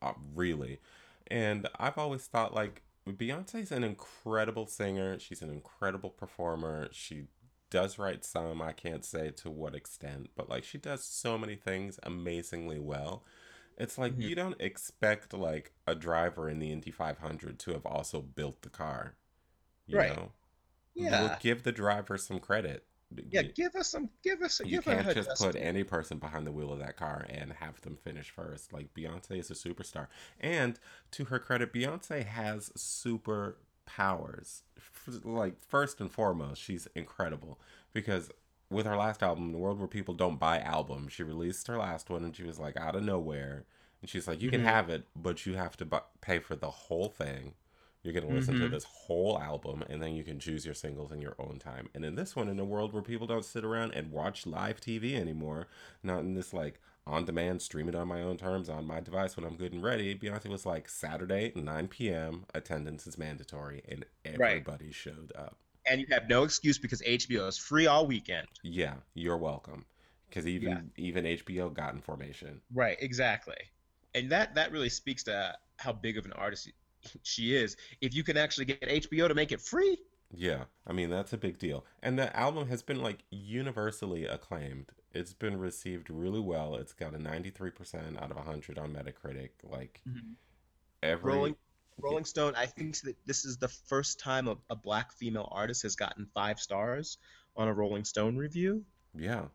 uh, 0.01 0.13
really? 0.35 0.79
And 1.27 1.67
I've 1.79 1.97
always 1.97 2.25
thought 2.27 2.53
like 2.53 2.81
Beyonce's 3.07 3.71
an 3.71 3.83
incredible 3.83 4.67
singer. 4.67 5.19
She's 5.19 5.41
an 5.41 5.49
incredible 5.49 6.09
performer. 6.09 6.89
She 6.91 7.25
does 7.69 7.97
write 7.97 8.25
some, 8.25 8.61
I 8.61 8.73
can't 8.73 9.05
say 9.05 9.31
to 9.31 9.49
what 9.49 9.75
extent, 9.75 10.29
but 10.35 10.49
like 10.49 10.63
she 10.63 10.77
does 10.77 11.03
so 11.03 11.37
many 11.37 11.55
things 11.55 11.99
amazingly 12.03 12.79
well. 12.79 13.23
It's 13.77 13.97
like 13.97 14.13
mm-hmm. 14.13 14.21
you 14.21 14.35
don't 14.35 14.59
expect 14.59 15.33
like 15.33 15.71
a 15.85 15.95
driver 15.95 16.49
in 16.49 16.59
the 16.59 16.71
Indy 16.71 16.91
500 16.91 17.59
to 17.59 17.71
have 17.71 17.85
also 17.85 18.21
built 18.21 18.61
the 18.61 18.69
car. 18.69 19.15
You 19.85 19.97
right. 19.97 20.15
know? 20.15 20.31
Yeah. 20.93 21.21
We'll 21.21 21.37
give 21.41 21.63
the 21.63 21.71
driver 21.71 22.17
some 22.17 22.39
credit. 22.39 22.85
Yeah, 23.29 23.43
give 23.43 23.75
us 23.75 23.89
some. 23.89 24.09
Give 24.23 24.41
us. 24.41 24.59
You 24.63 24.81
give 24.81 24.85
can't 24.85 25.13
just 25.13 25.37
put 25.37 25.55
any 25.55 25.83
person 25.83 26.17
behind 26.17 26.47
the 26.47 26.51
wheel 26.51 26.73
of 26.73 26.79
that 26.79 26.97
car 26.97 27.25
and 27.29 27.53
have 27.53 27.79
them 27.81 27.97
finish 27.97 28.29
first. 28.29 28.73
Like 28.73 28.93
Beyonce 28.93 29.39
is 29.39 29.51
a 29.51 29.53
superstar, 29.53 30.07
and 30.39 30.79
to 31.11 31.25
her 31.25 31.39
credit, 31.39 31.71
Beyonce 31.71 32.25
has 32.25 32.71
super 32.75 33.57
powers. 33.85 34.63
Like 35.23 35.61
first 35.61 36.01
and 36.01 36.11
foremost, 36.11 36.61
she's 36.61 36.87
incredible 36.95 37.59
because 37.93 38.31
with 38.69 38.85
her 38.85 38.97
last 38.97 39.21
album, 39.21 39.51
the 39.51 39.57
world 39.57 39.79
where 39.79 39.87
people 39.87 40.13
don't 40.13 40.39
buy 40.39 40.59
albums, 40.59 41.13
she 41.13 41.23
released 41.23 41.67
her 41.67 41.77
last 41.77 42.09
one 42.09 42.23
and 42.23 42.35
she 42.35 42.43
was 42.43 42.59
like 42.59 42.77
out 42.77 42.95
of 42.95 43.03
nowhere, 43.03 43.65
and 44.01 44.09
she's 44.09 44.27
like, 44.27 44.41
"You 44.41 44.49
can 44.49 44.61
mm-hmm. 44.61 44.69
have 44.69 44.89
it, 44.89 45.05
but 45.15 45.45
you 45.45 45.55
have 45.55 45.77
to 45.77 45.85
bu- 45.85 45.99
pay 46.21 46.39
for 46.39 46.55
the 46.55 46.69
whole 46.69 47.09
thing." 47.09 47.53
You're 48.05 48.13
going 48.13 48.27
to 48.27 48.35
listen 48.35 48.53
mm-hmm. 48.53 48.65
to 48.65 48.69
this 48.69 48.83
whole 48.83 49.39
album 49.41 49.83
and 49.89 49.99
then 49.99 50.13
you 50.13 50.23
can 50.23 50.39
choose 50.39 50.63
your 50.63 50.75
singles 50.75 51.11
in 51.11 51.21
your 51.21 51.35
own 51.39 51.57
time. 51.57 51.89
And 51.95 52.05
in 52.05 52.13
this 52.13 52.35
one, 52.35 52.49
in 52.49 52.59
a 52.59 52.63
world 52.63 52.93
where 52.93 53.01
people 53.01 53.25
don't 53.25 53.43
sit 53.43 53.65
around 53.65 53.93
and 53.93 54.11
watch 54.11 54.45
live 54.45 54.79
TV 54.79 55.19
anymore, 55.19 55.67
not 56.03 56.19
in 56.19 56.35
this 56.35 56.53
like 56.53 56.79
on 57.07 57.25
demand, 57.25 57.63
stream 57.63 57.89
it 57.89 57.95
on 57.95 58.07
my 58.07 58.21
own 58.21 58.37
terms 58.37 58.69
on 58.69 58.85
my 58.85 58.99
device 58.99 59.35
when 59.35 59.43
I'm 59.43 59.57
good 59.57 59.73
and 59.73 59.81
ready, 59.81 60.13
Beyonce 60.13 60.49
was 60.49 60.67
like 60.67 60.87
Saturday, 60.87 61.51
9 61.55 61.87
p.m., 61.87 62.45
attendance 62.53 63.07
is 63.07 63.17
mandatory. 63.17 63.81
And 63.87 64.05
everybody 64.23 64.85
right. 64.85 64.93
showed 64.93 65.31
up. 65.35 65.57
And 65.87 66.01
you 66.01 66.07
have 66.11 66.27
no 66.27 66.43
excuse 66.43 66.77
because 66.77 67.01
HBO 67.01 67.47
is 67.47 67.57
free 67.57 67.87
all 67.87 68.07
weekend. 68.07 68.47
Yeah, 68.63 68.95
you're 69.13 69.37
welcome. 69.37 69.85
Because 70.27 70.47
even 70.47 70.69
yeah. 70.69 71.05
even 71.05 71.25
HBO 71.25 71.73
got 71.73 71.93
information. 71.93 72.61
Right, 72.73 72.97
exactly. 72.99 73.57
And 74.13 74.29
that 74.31 74.55
that 74.55 74.71
really 74.71 74.89
speaks 74.89 75.23
to 75.23 75.55
how 75.77 75.93
big 75.93 76.17
of 76.17 76.25
an 76.25 76.33
artist 76.33 76.71
she 77.23 77.55
is 77.55 77.77
if 78.01 78.15
you 78.15 78.23
can 78.23 78.37
actually 78.37 78.65
get 78.65 78.81
HBO 78.81 79.27
to 79.27 79.35
make 79.35 79.51
it 79.51 79.61
free. 79.61 79.97
Yeah, 80.33 80.63
I 80.87 80.93
mean 80.93 81.09
that's 81.09 81.33
a 81.33 81.37
big 81.37 81.59
deal. 81.59 81.85
And 82.01 82.17
the 82.17 82.35
album 82.35 82.67
has 82.67 82.81
been 82.81 83.01
like 83.01 83.19
universally 83.29 84.25
acclaimed. 84.25 84.91
It's 85.13 85.33
been 85.33 85.57
received 85.57 86.09
really 86.09 86.41
well. 86.41 86.75
It's 86.75 86.91
got 86.91 87.13
a 87.13 87.17
93% 87.17 88.21
out 88.21 88.31
of 88.31 88.37
100 88.37 88.77
on 88.77 88.91
Metacritic. 88.91 89.51
Like 89.63 90.01
mm-hmm. 90.07 90.33
every 91.01 91.33
Rolling 91.33 91.55
Rolling 91.99 92.25
Stone, 92.25 92.53
I 92.55 92.65
think 92.65 92.99
that 93.01 93.15
this 93.25 93.45
is 93.45 93.57
the 93.57 93.67
first 93.67 94.19
time 94.19 94.47
a, 94.47 94.57
a 94.69 94.75
black 94.75 95.13
female 95.13 95.49
artist 95.51 95.83
has 95.83 95.95
gotten 95.95 96.27
5 96.33 96.59
stars 96.59 97.17
on 97.55 97.67
a 97.67 97.73
Rolling 97.73 98.03
Stone 98.03 98.35
review. 98.35 98.83
Yeah. 99.17 99.45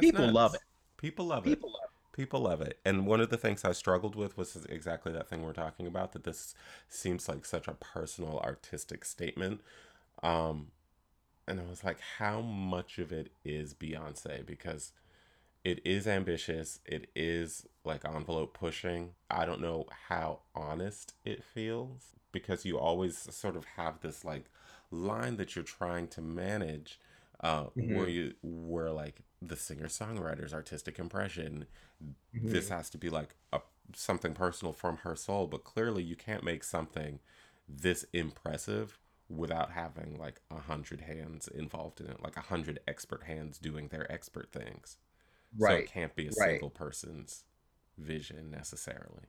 People 0.00 0.22
nuts. 0.22 0.34
love 0.34 0.54
it. 0.54 0.60
People 0.96 1.26
love 1.26 1.46
it. 1.46 1.50
People 1.50 1.70
love 1.70 1.84
it 1.84 1.88
people 2.18 2.40
love 2.40 2.60
it. 2.60 2.80
And 2.84 3.06
one 3.06 3.20
of 3.20 3.30
the 3.30 3.36
things 3.36 3.64
I 3.64 3.70
struggled 3.70 4.16
with 4.16 4.36
was 4.36 4.66
exactly 4.68 5.12
that 5.12 5.28
thing 5.30 5.44
we're 5.44 5.52
talking 5.52 5.86
about 5.86 6.12
that 6.12 6.24
this 6.24 6.52
seems 6.88 7.28
like 7.28 7.44
such 7.44 7.68
a 7.68 7.74
personal 7.74 8.40
artistic 8.40 9.04
statement. 9.04 9.60
Um, 10.20 10.72
and 11.46 11.60
I 11.60 11.62
was 11.70 11.84
like, 11.84 12.00
how 12.18 12.40
much 12.40 12.98
of 12.98 13.12
it 13.12 13.30
is 13.44 13.72
Beyonce? 13.72 14.44
Because 14.44 14.90
it 15.68 15.82
is 15.84 16.06
ambitious, 16.06 16.80
it 16.86 17.10
is 17.14 17.66
like 17.84 18.02
envelope 18.06 18.54
pushing. 18.54 19.10
I 19.30 19.44
don't 19.44 19.60
know 19.60 19.84
how 20.08 20.40
honest 20.54 21.12
it 21.26 21.44
feels 21.44 22.14
because 22.32 22.64
you 22.64 22.78
always 22.78 23.18
sort 23.34 23.54
of 23.54 23.66
have 23.76 24.00
this 24.00 24.24
like 24.24 24.46
line 24.90 25.36
that 25.36 25.54
you're 25.54 25.64
trying 25.64 26.08
to 26.08 26.22
manage 26.22 26.98
uh, 27.40 27.64
mm-hmm. 27.64 27.94
where 27.94 28.08
you 28.08 28.32
where 28.42 28.90
like 28.90 29.20
the 29.42 29.56
singer 29.56 29.88
songwriter's 29.88 30.54
artistic 30.54 30.98
impression. 30.98 31.66
Mm-hmm. 32.34 32.48
This 32.48 32.70
has 32.70 32.88
to 32.88 32.98
be 32.98 33.10
like 33.10 33.34
a 33.52 33.60
something 33.94 34.32
personal 34.32 34.72
from 34.72 34.96
her 34.98 35.16
soul, 35.16 35.46
but 35.48 35.64
clearly 35.64 36.02
you 36.02 36.16
can't 36.16 36.42
make 36.42 36.64
something 36.64 37.18
this 37.68 38.06
impressive 38.14 38.98
without 39.28 39.72
having 39.72 40.16
like 40.18 40.40
a 40.50 40.60
hundred 40.60 41.02
hands 41.02 41.46
involved 41.46 42.00
in 42.00 42.06
it, 42.06 42.22
like 42.22 42.38
a 42.38 42.48
hundred 42.48 42.80
expert 42.88 43.24
hands 43.24 43.58
doing 43.58 43.88
their 43.88 44.10
expert 44.10 44.50
things. 44.50 44.96
Right. 45.56 45.70
So 45.70 45.78
it 45.84 45.92
can't 45.92 46.14
be 46.14 46.26
a 46.26 46.30
right. 46.38 46.50
single 46.50 46.70
person's 46.70 47.44
vision 47.96 48.50
necessarily. 48.50 49.26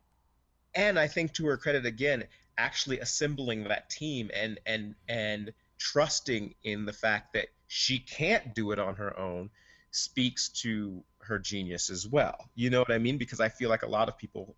And 0.75 0.99
I 0.99 1.07
think 1.07 1.33
to 1.33 1.45
her 1.47 1.57
credit 1.57 1.85
again, 1.85 2.25
actually 2.57 2.99
assembling 2.99 3.63
that 3.63 3.89
team 3.89 4.29
and 4.33 4.59
and 4.65 4.95
and 5.07 5.53
trusting 5.77 6.53
in 6.63 6.85
the 6.85 6.93
fact 6.93 7.33
that 7.33 7.47
she 7.67 7.99
can't 7.99 8.53
do 8.53 8.71
it 8.71 8.79
on 8.79 8.95
her 8.95 9.17
own 9.17 9.49
speaks 9.91 10.49
to 10.49 11.03
her 11.19 11.39
genius 11.39 11.89
as 11.89 12.07
well. 12.07 12.49
You 12.55 12.69
know 12.69 12.79
what 12.79 12.91
I 12.91 12.97
mean? 12.97 13.17
Because 13.17 13.39
I 13.39 13.49
feel 13.49 13.69
like 13.69 13.83
a 13.83 13.87
lot 13.87 14.09
of 14.09 14.17
people, 14.17 14.55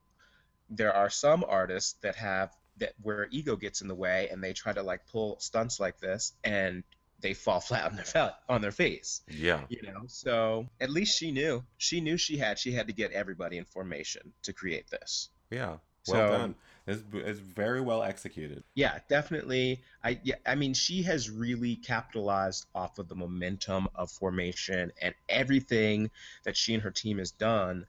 there 0.69 0.93
are 0.93 1.09
some 1.09 1.45
artists 1.47 1.95
that 2.01 2.15
have 2.15 2.51
that 2.77 2.93
where 3.01 3.27
ego 3.31 3.55
gets 3.55 3.81
in 3.81 3.87
the 3.87 3.95
way 3.95 4.29
and 4.31 4.43
they 4.43 4.53
try 4.53 4.73
to 4.73 4.81
like 4.81 5.05
pull 5.07 5.37
stunts 5.39 5.79
like 5.79 5.99
this 5.99 6.33
and 6.43 6.83
they 7.21 7.33
fall 7.33 7.59
flat 7.61 7.85
on 7.91 7.95
their 7.95 8.33
on 8.49 8.61
their 8.61 8.71
face. 8.71 9.21
Yeah. 9.27 9.61
You 9.69 9.81
know, 9.83 10.03
so 10.07 10.67
at 10.79 10.89
least 10.89 11.17
she 11.17 11.31
knew. 11.31 11.63
She 11.77 12.01
knew 12.01 12.17
she 12.17 12.37
had 12.37 12.59
she 12.59 12.71
had 12.71 12.87
to 12.87 12.93
get 12.93 13.11
everybody 13.11 13.57
in 13.57 13.65
formation 13.65 14.33
to 14.43 14.53
create 14.53 14.89
this. 14.89 15.29
Yeah. 15.49 15.77
Well 16.07 16.27
so, 16.27 16.37
done. 16.37 16.55
It's, 16.87 17.03
it's 17.13 17.39
very 17.39 17.79
well 17.79 18.01
executed. 18.01 18.63
Yeah, 18.73 18.99
definitely. 19.07 19.81
I 20.03 20.19
yeah, 20.23 20.35
I 20.45 20.55
mean, 20.55 20.73
she 20.73 21.03
has 21.03 21.29
really 21.29 21.75
capitalized 21.75 22.65
off 22.73 22.97
of 22.97 23.07
the 23.07 23.15
momentum 23.15 23.87
of 23.93 24.09
formation 24.09 24.91
and 24.99 25.13
everything 25.29 26.09
that 26.43 26.57
she 26.57 26.73
and 26.73 26.81
her 26.83 26.91
team 26.91 27.19
has 27.19 27.31
done. 27.31 27.85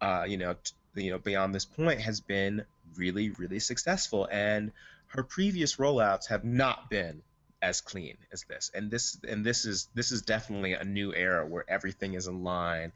Uh, 0.00 0.24
you 0.28 0.36
know, 0.36 0.54
t- 0.62 1.02
you 1.02 1.10
know, 1.10 1.18
beyond 1.18 1.54
this 1.54 1.64
point 1.64 2.00
has 2.00 2.20
been 2.20 2.64
really, 2.96 3.30
really 3.30 3.60
successful. 3.60 4.28
And 4.30 4.72
her 5.08 5.22
previous 5.22 5.76
rollouts 5.76 6.28
have 6.28 6.44
not 6.44 6.90
been 6.90 7.22
as 7.64 7.80
clean 7.80 8.18
as 8.30 8.44
this. 8.44 8.70
And 8.74 8.90
this 8.90 9.18
and 9.26 9.44
this 9.44 9.64
is 9.64 9.88
this 9.94 10.12
is 10.12 10.22
definitely 10.22 10.74
a 10.74 10.84
new 10.84 11.14
era 11.14 11.46
where 11.46 11.64
everything 11.68 12.14
is 12.14 12.26
in 12.26 12.44
line 12.44 12.92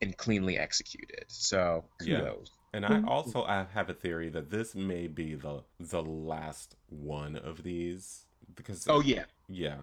and 0.00 0.16
cleanly 0.16 0.58
executed. 0.58 1.26
So 1.28 1.84
kudos. 2.00 2.50
Yeah. 2.72 2.76
And 2.76 2.86
I 2.86 3.02
also 3.06 3.44
I 3.44 3.66
have 3.74 3.90
a 3.90 3.94
theory 3.94 4.30
that 4.30 4.50
this 4.50 4.74
may 4.74 5.06
be 5.06 5.34
the 5.34 5.62
the 5.78 6.02
last 6.02 6.74
one 6.88 7.36
of 7.36 7.62
these 7.62 8.24
because 8.54 8.86
Oh 8.88 9.00
yeah. 9.00 9.24
Yeah. 9.48 9.76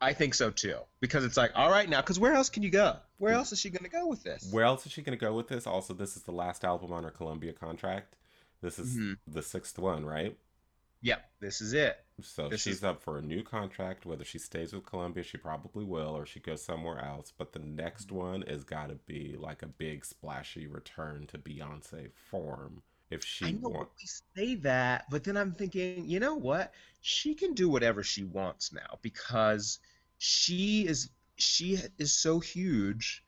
I 0.00 0.12
think 0.12 0.34
so 0.34 0.50
too. 0.50 0.78
Because 1.00 1.24
it's 1.24 1.36
like, 1.36 1.52
all 1.54 1.70
right 1.70 1.88
now, 1.88 2.00
because 2.00 2.18
where 2.18 2.34
else 2.34 2.50
can 2.50 2.62
you 2.62 2.70
go? 2.70 2.96
Where 3.18 3.32
else 3.32 3.52
is 3.52 3.60
she 3.60 3.70
gonna 3.70 3.88
go 3.88 4.06
with 4.08 4.24
this? 4.24 4.48
Where 4.50 4.64
else 4.64 4.84
is 4.84 4.92
she 4.92 5.00
gonna 5.02 5.16
go 5.16 5.32
with 5.32 5.48
this? 5.48 5.66
Also, 5.66 5.94
this 5.94 6.16
is 6.16 6.22
the 6.22 6.32
last 6.32 6.64
album 6.64 6.92
on 6.92 7.04
her 7.04 7.10
Columbia 7.10 7.52
contract. 7.52 8.16
This 8.60 8.78
is 8.78 8.96
mm-hmm. 8.96 9.12
the 9.28 9.42
sixth 9.42 9.78
one, 9.78 10.04
right? 10.04 10.36
Yep, 11.04 11.22
this 11.38 11.60
is 11.60 11.74
it. 11.74 11.98
So 12.22 12.48
this 12.48 12.62
she's 12.62 12.78
is... 12.78 12.84
up 12.84 13.02
for 13.02 13.18
a 13.18 13.22
new 13.22 13.42
contract. 13.42 14.06
Whether 14.06 14.24
she 14.24 14.38
stays 14.38 14.72
with 14.72 14.86
Columbia, 14.86 15.22
she 15.22 15.36
probably 15.36 15.84
will, 15.84 16.16
or 16.16 16.24
she 16.24 16.40
goes 16.40 16.64
somewhere 16.64 16.98
else. 16.98 17.30
But 17.36 17.52
the 17.52 17.58
next 17.58 18.06
mm-hmm. 18.06 18.16
one 18.16 18.42
is 18.44 18.64
got 18.64 18.88
to 18.88 18.94
be 19.06 19.36
like 19.38 19.62
a 19.62 19.66
big 19.66 20.06
splashy 20.06 20.66
return 20.66 21.26
to 21.26 21.38
Beyonce 21.38 22.10
form. 22.30 22.82
If 23.10 23.22
she 23.22 23.44
I 23.44 23.50
know 23.50 23.68
want... 23.68 23.90
we 24.00 24.08
say 24.34 24.54
that, 24.62 25.04
but 25.10 25.24
then 25.24 25.36
I'm 25.36 25.52
thinking, 25.52 26.06
you 26.06 26.20
know 26.20 26.36
what? 26.36 26.72
She 27.02 27.34
can 27.34 27.52
do 27.52 27.68
whatever 27.68 28.02
she 28.02 28.24
wants 28.24 28.72
now 28.72 28.98
because 29.02 29.78
she 30.16 30.86
is 30.86 31.10
she 31.36 31.78
is 31.98 32.14
so 32.14 32.40
huge 32.40 33.22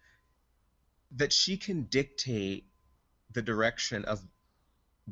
that 1.10 1.30
she 1.30 1.58
can 1.58 1.82
dictate 1.82 2.64
the 3.32 3.42
direction 3.42 4.06
of 4.06 4.22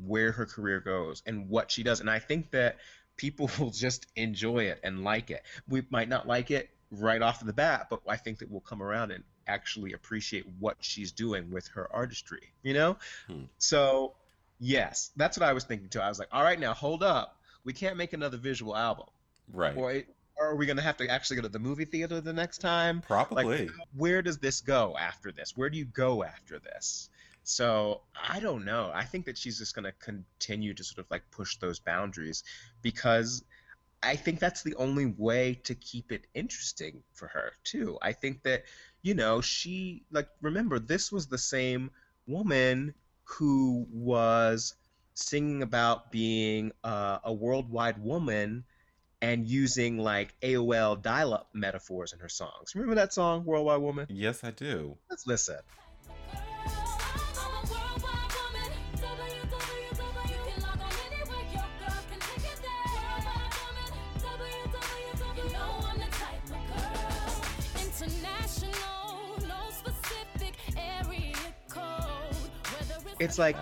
where 0.03 0.31
her 0.31 0.45
career 0.45 0.79
goes 0.79 1.23
and 1.25 1.49
what 1.49 1.71
she 1.71 1.83
does. 1.83 1.99
And 1.99 2.09
I 2.09 2.19
think 2.19 2.51
that 2.51 2.77
people 3.17 3.49
will 3.59 3.71
just 3.71 4.07
enjoy 4.15 4.65
it 4.65 4.79
and 4.83 5.03
like 5.03 5.31
it. 5.31 5.43
We 5.67 5.83
might 5.89 6.09
not 6.09 6.27
like 6.27 6.51
it 6.51 6.69
right 6.91 7.21
off 7.21 7.43
the 7.43 7.53
bat, 7.53 7.87
but 7.89 8.01
I 8.07 8.17
think 8.17 8.39
that 8.39 8.49
we'll 8.49 8.61
come 8.61 8.81
around 8.81 9.11
and 9.11 9.23
actually 9.47 9.93
appreciate 9.93 10.45
what 10.59 10.77
she's 10.79 11.11
doing 11.11 11.51
with 11.51 11.67
her 11.69 11.91
artistry, 11.93 12.51
you 12.63 12.73
know? 12.73 12.97
Hmm. 13.27 13.43
So, 13.57 14.15
yes, 14.59 15.11
that's 15.15 15.37
what 15.37 15.47
I 15.47 15.53
was 15.53 15.63
thinking 15.63 15.89
too. 15.89 15.99
I 15.99 16.09
was 16.09 16.19
like, 16.19 16.29
all 16.31 16.43
right, 16.43 16.59
now 16.59 16.73
hold 16.73 17.03
up. 17.03 17.37
We 17.63 17.73
can't 17.73 17.97
make 17.97 18.13
another 18.13 18.37
visual 18.37 18.75
album. 18.75 19.07
Right. 19.51 19.75
Or, 19.75 20.03
or 20.37 20.49
are 20.49 20.55
we 20.55 20.65
going 20.65 20.77
to 20.77 20.83
have 20.83 20.97
to 20.97 21.07
actually 21.07 21.37
go 21.37 21.41
to 21.43 21.49
the 21.49 21.59
movie 21.59 21.85
theater 21.85 22.21
the 22.21 22.33
next 22.33 22.59
time? 22.59 23.01
Probably. 23.01 23.43
Like, 23.45 23.71
where 23.95 24.21
does 24.21 24.37
this 24.37 24.61
go 24.61 24.95
after 24.99 25.31
this? 25.31 25.55
Where 25.55 25.69
do 25.69 25.77
you 25.77 25.85
go 25.85 26.23
after 26.23 26.59
this? 26.59 27.09
So 27.45 28.01
I 28.29 28.39
don't 28.39 28.65
know. 28.65 28.91
I 28.93 29.03
think 29.03 29.25
that 29.25 29.37
she's 29.37 29.59
just 29.59 29.75
going 29.75 29.85
to 29.85 29.91
continue 29.93 30.73
to 30.73 30.83
sort 30.83 31.05
of 31.05 31.11
like 31.11 31.23
push 31.29 31.57
those 31.57 31.79
boundaries 31.79 32.43
because 32.81 33.43
I 34.01 34.15
think 34.15 34.39
that's 34.39 34.63
the 34.63 34.75
only 34.75 35.05
way 35.05 35.59
to 35.63 35.75
keep 35.75 36.11
it 36.11 36.25
interesting 36.33 37.03
for 37.13 37.27
her 37.27 37.53
too. 37.63 37.97
I 38.01 38.13
think 38.13 38.43
that 38.43 38.63
you 39.03 39.13
know, 39.13 39.41
she 39.41 40.03
like 40.11 40.27
remember 40.41 40.79
this 40.79 41.11
was 41.11 41.27
the 41.27 41.37
same 41.37 41.91
woman 42.25 42.95
who 43.23 43.85
was 43.91 44.73
singing 45.13 45.61
about 45.61 46.11
being 46.11 46.71
uh, 46.83 47.19
a 47.23 47.31
worldwide 47.31 48.03
woman 48.03 48.63
and 49.21 49.47
using 49.47 49.99
like 49.99 50.33
AOL 50.41 51.01
dial-up 51.01 51.49
metaphors 51.53 52.11
in 52.11 52.19
her 52.19 52.29
songs. 52.29 52.73
Remember 52.73 52.95
that 52.95 53.13
song, 53.13 53.45
Worldwide 53.45 53.81
Woman? 53.81 54.07
Yes, 54.09 54.43
I 54.43 54.51
do. 54.51 54.97
Let's 55.09 55.25
listen. 55.25 55.57
It's 73.19 73.37
like 73.37 73.57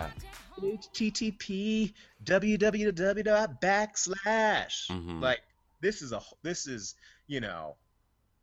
http 0.61 1.93
www 2.23 3.59
backslash 3.61 4.87
Mhm. 4.89 5.21
like 5.21 5.41
this 5.81 6.01
is 6.01 6.11
a 6.11 6.21
this 6.43 6.67
is 6.67 6.95
you 7.27 7.39
know 7.41 7.75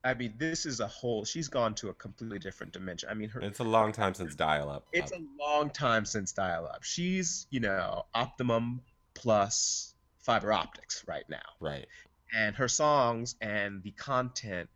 i 0.05 0.13
mean 0.15 0.35
this 0.39 0.67
is 0.67 0.81
a 0.81 0.87
whole 0.87 1.25
she's 1.25 1.49
gone 1.49 1.75
to 1.77 1.89
a 1.89 1.95
completely 1.95 2.39
different 2.39 2.73
dimension 2.73 3.09
i 3.09 3.15
mean 3.15 3.29
her 3.31 3.41
It's 3.41 3.61
a 3.61 3.65
long 3.65 3.93
time 3.93 4.15
since 4.15 4.35
dial-up. 4.35 4.87
it's 4.93 5.13
a 5.13 5.21
long 5.39 5.71
time 5.71 6.05
since 6.05 6.33
dial 6.33 6.67
up 6.67 6.83
she's 6.83 7.47
you 7.51 7.61
know 7.61 8.05
optimum 8.15 8.83
plus 9.15 9.95
fiber 10.19 10.53
optics 10.53 11.05
right 11.07 11.25
now 11.29 11.39
right. 11.61 11.87
and 12.35 12.57
her 12.57 12.69
songs 12.69 13.37
and 13.41 13.83
the 13.83 13.93
content 13.93 14.69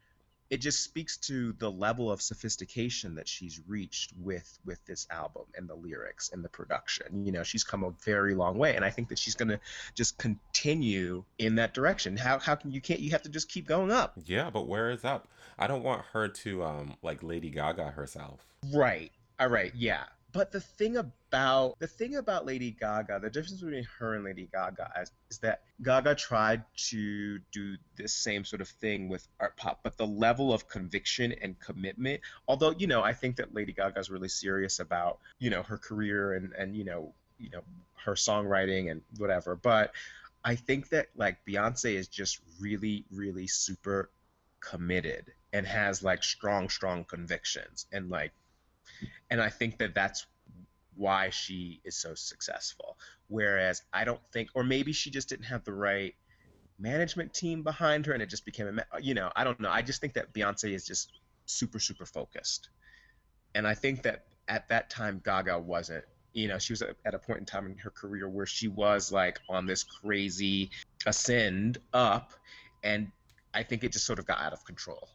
it 0.51 0.59
just 0.59 0.83
speaks 0.85 1.17
to 1.17 1.53
the 1.55 1.71
level 1.71 2.11
of 2.11 2.21
sophistication 2.21 3.15
that 3.15 3.29
she's 3.29 3.61
reached 3.67 4.13
with 4.21 4.59
with 4.65 4.85
this 4.87 5.07
album 5.11 5.45
and 5.57 5.69
the 5.69 5.75
lyrics 5.75 6.31
and 6.33 6.45
the 6.45 6.49
production 6.49 7.25
you 7.25 7.33
know 7.33 7.43
she's 7.43 7.65
come 7.65 7.85
a 7.85 7.91
very 8.05 8.35
long 8.35 8.59
way 8.59 8.77
and 8.77 8.85
i 8.85 8.91
think 8.91 9.09
that 9.09 9.19
she's 9.19 9.35
going 9.35 9.49
to 9.49 9.59
just 9.95 10.19
continue 10.19 11.25
in 11.39 11.57
that 11.57 11.75
direction 11.75 12.17
how 12.17 12.39
how 12.39 12.55
can 12.55 12.71
you 12.71 12.81
can't 12.81 13.01
you 13.01 13.11
have 13.11 13.23
to 13.23 13.29
just 13.29 13.49
keep 13.49 13.67
going 13.67 13.91
up 13.91 14.15
Yeah, 14.27 14.51
but 14.51 14.67
where 14.69 14.91
is 14.91 15.05
up? 15.05 15.29
I 15.59 15.67
don't 15.67 15.83
want 15.83 16.03
her 16.13 16.29
to 16.29 16.65
um 16.65 16.95
like 17.03 17.23
Lady 17.23 17.51
Gaga 17.51 17.91
herself. 17.91 18.47
Right. 18.73 19.13
All 19.39 19.49
right. 19.49 19.73
Yeah. 19.75 20.05
But 20.35 20.51
the 20.51 20.61
thing 20.61 20.97
about 20.97 21.79
the 21.79 21.87
thing 21.87 22.17
about 22.17 22.45
Lady 22.45 22.73
Gaga, 22.73 23.21
the 23.21 23.31
difference 23.31 23.61
between 23.61 23.87
her 24.01 24.15
and 24.17 24.25
Lady 24.25 24.49
Gaga 24.53 24.91
is, 25.01 25.13
is 25.31 25.39
that 25.39 25.63
Gaga 25.81 26.17
tried 26.17 26.65
to 26.89 27.39
do 27.53 27.77
this 27.95 28.13
same 28.13 28.45
sort 28.45 28.61
of 28.61 28.69
thing 28.69 29.09
with 29.09 29.27
art 29.39 29.57
pop, 29.57 29.79
but 29.85 29.97
the 29.97 30.09
level 30.09 30.53
of 30.53 30.67
conviction 30.69 31.33
and 31.41 31.59
commitment, 31.61 32.21
although 32.49 32.71
you 32.73 32.89
know, 32.89 33.01
I 33.01 33.13
think 33.13 33.37
that 33.37 33.55
Lady 33.55 33.73
Gaga 33.73 34.01
is 34.01 34.11
really 34.11 34.29
serious 34.29 34.81
about 34.81 35.21
you 35.39 35.51
know 35.51 35.63
her 35.63 35.79
career 35.79 36.33
and 36.33 36.53
and 36.53 36.77
you 36.77 36.83
know 36.83 37.15
you 37.39 37.51
know 37.51 37.63
her 38.05 38.15
songwriting 38.15 38.91
and 38.91 39.03
whatever, 39.19 39.55
but 39.55 39.93
I 40.45 40.57
think 40.57 40.89
that 40.89 41.11
like 41.15 41.45
Beyonce 41.47 41.95
is 41.95 42.09
just 42.09 42.41
really 42.59 43.05
really 43.13 43.47
super 43.47 44.11
committed 44.59 45.33
and 45.53 45.65
has 45.65 46.03
like 46.03 46.25
strong 46.25 46.69
strong 46.71 47.05
convictions 47.05 47.87
and 47.93 48.11
like 48.11 48.33
and 49.31 49.41
I 49.41 49.51
think 49.51 49.79
that 49.79 49.95
that's 49.95 50.27
why 50.97 51.31
she 51.31 51.81
is 51.85 51.97
so 51.97 52.15
successful. 52.15 52.97
Whereas 53.29 53.83
I 53.93 54.05
don't 54.05 54.21
think, 54.33 54.51
or 54.55 54.63
maybe 54.63 54.93
she 54.93 55.11
just 55.11 55.29
didn't 55.29 55.47
have 55.47 55.65
the 55.65 55.73
right 55.73 56.15
management 56.79 57.35
team 57.35 57.63
behind 57.63 58.07
her, 58.07 58.13
and 58.13 58.23
it 58.23 58.29
just 58.29 58.45
became 58.45 58.79
a, 58.79 59.01
you 59.01 59.15
know, 59.15 59.31
I 59.35 59.45
don't 59.45 59.59
know. 59.61 59.71
I 59.71 59.83
just 59.83 60.01
think 60.01 60.15
that 60.15 60.33
Beyonce 60.33 60.73
is 60.75 60.87
just 60.87 61.13
super, 61.47 61.79
super 61.79 62.07
focused, 62.07 62.69
and 63.55 63.67
I 63.67 63.75
think 63.75 64.03
that 64.03 64.25
at 64.49 64.69
that 64.69 64.91
time 64.91 65.21
Gaga 65.25 65.59
wasn't. 65.59 66.05
You 66.33 66.49
know, 66.49 66.59
she 66.59 66.73
was 66.73 66.83
at 66.83 66.97
at 67.05 67.15
a 67.15 67.19
point 67.19 67.39
in 67.39 67.45
time 67.47 67.67
in 67.67 67.79
her 67.79 67.91
career 67.91 68.29
where 68.29 68.47
she 68.47 68.67
was 68.67 69.13
like 69.13 69.39
on 69.49 69.67
this 69.67 69.85
crazy 69.85 70.71
ascend 71.07 71.79
up, 71.93 72.33
and 72.83 73.11
I 73.53 73.63
think 73.63 73.85
it 73.85 73.93
just 73.93 74.05
sort 74.05 74.19
of 74.19 74.27
got 74.27 74.41
out 74.41 74.53
of 74.53 74.65
control 74.65 75.09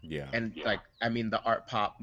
Yeah. 0.00 0.28
and 0.32 0.52
like 0.64 0.78
i 1.02 1.08
mean 1.08 1.28
the 1.28 1.42
art 1.42 1.66
pop 1.66 2.00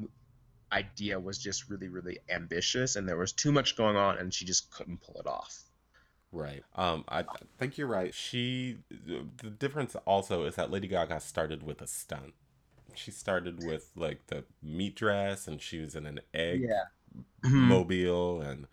idea 0.72 1.18
was 1.18 1.38
just 1.38 1.68
really 1.70 1.88
really 1.88 2.18
ambitious 2.30 2.96
and 2.96 3.08
there 3.08 3.16
was 3.16 3.32
too 3.32 3.52
much 3.52 3.76
going 3.76 3.96
on 3.96 4.18
and 4.18 4.32
she 4.34 4.44
just 4.44 4.70
couldn't 4.70 5.00
pull 5.00 5.20
it 5.20 5.26
off 5.26 5.68
Right. 6.30 6.62
Um, 6.74 7.04
I 7.08 7.20
I 7.20 7.24
think 7.58 7.78
you're 7.78 7.86
right. 7.86 8.14
She, 8.14 8.78
the 8.90 9.50
difference 9.50 9.96
also 10.06 10.44
is 10.44 10.56
that 10.56 10.70
Lady 10.70 10.86
Gaga 10.86 11.20
started 11.20 11.62
with 11.62 11.80
a 11.80 11.86
stunt. 11.86 12.34
She 12.94 13.10
started 13.10 13.64
with 13.64 13.90
like 13.96 14.26
the 14.26 14.44
meat 14.62 14.94
dress, 14.94 15.48
and 15.48 15.60
she 15.60 15.80
was 15.80 15.94
in 15.94 16.04
an 16.04 16.20
egg 16.34 16.68
mobile, 17.42 18.42
and 18.42 18.66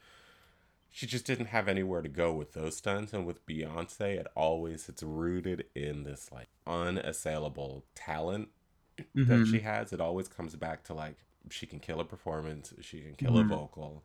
she 0.91 1.07
just 1.07 1.25
didn't 1.25 1.47
have 1.47 1.69
anywhere 1.69 2.01
to 2.01 2.09
go 2.09 2.33
with 2.33 2.53
those 2.53 2.75
stunts. 2.75 3.13
And 3.13 3.25
with 3.25 3.45
Beyonce, 3.45 4.19
it 4.19 4.27
always 4.35 4.89
it's 4.89 5.03
rooted 5.03 5.65
in 5.75 6.03
this 6.03 6.31
like 6.33 6.49
unassailable 6.67 7.85
talent 7.95 8.49
that 9.13 9.47
she 9.49 9.59
has. 9.59 9.93
It 9.93 10.01
always 10.01 10.27
comes 10.27 10.57
back 10.57 10.83
to 10.85 10.93
like 10.93 11.19
she 11.49 11.65
can 11.65 11.79
kill 11.79 11.99
a 11.99 12.05
performance, 12.05 12.73
she 12.81 13.01
can 13.01 13.15
kill 13.15 13.37
a 13.37 13.43
Mhm. 13.43 13.49
vocal, 13.49 14.03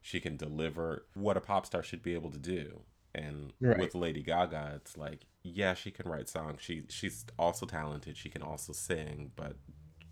she 0.00 0.20
can 0.20 0.36
deliver 0.36 1.06
what 1.14 1.36
a 1.36 1.40
pop 1.40 1.66
star 1.66 1.82
should 1.82 2.02
be 2.02 2.14
able 2.14 2.30
to 2.30 2.38
do. 2.38 2.82
And 3.14 3.52
Right. 3.60 3.78
with 3.78 3.94
Lady 3.94 4.22
Gaga, 4.22 4.72
it's 4.76 4.96
like, 4.96 5.26
yeah, 5.42 5.74
she 5.74 5.90
can 5.90 6.08
write 6.10 6.28
songs. 6.28 6.62
She 6.62 6.84
she's 6.88 7.24
also 7.38 7.66
talented. 7.66 8.16
She 8.16 8.28
can 8.30 8.42
also 8.42 8.72
sing, 8.72 9.32
but 9.36 9.56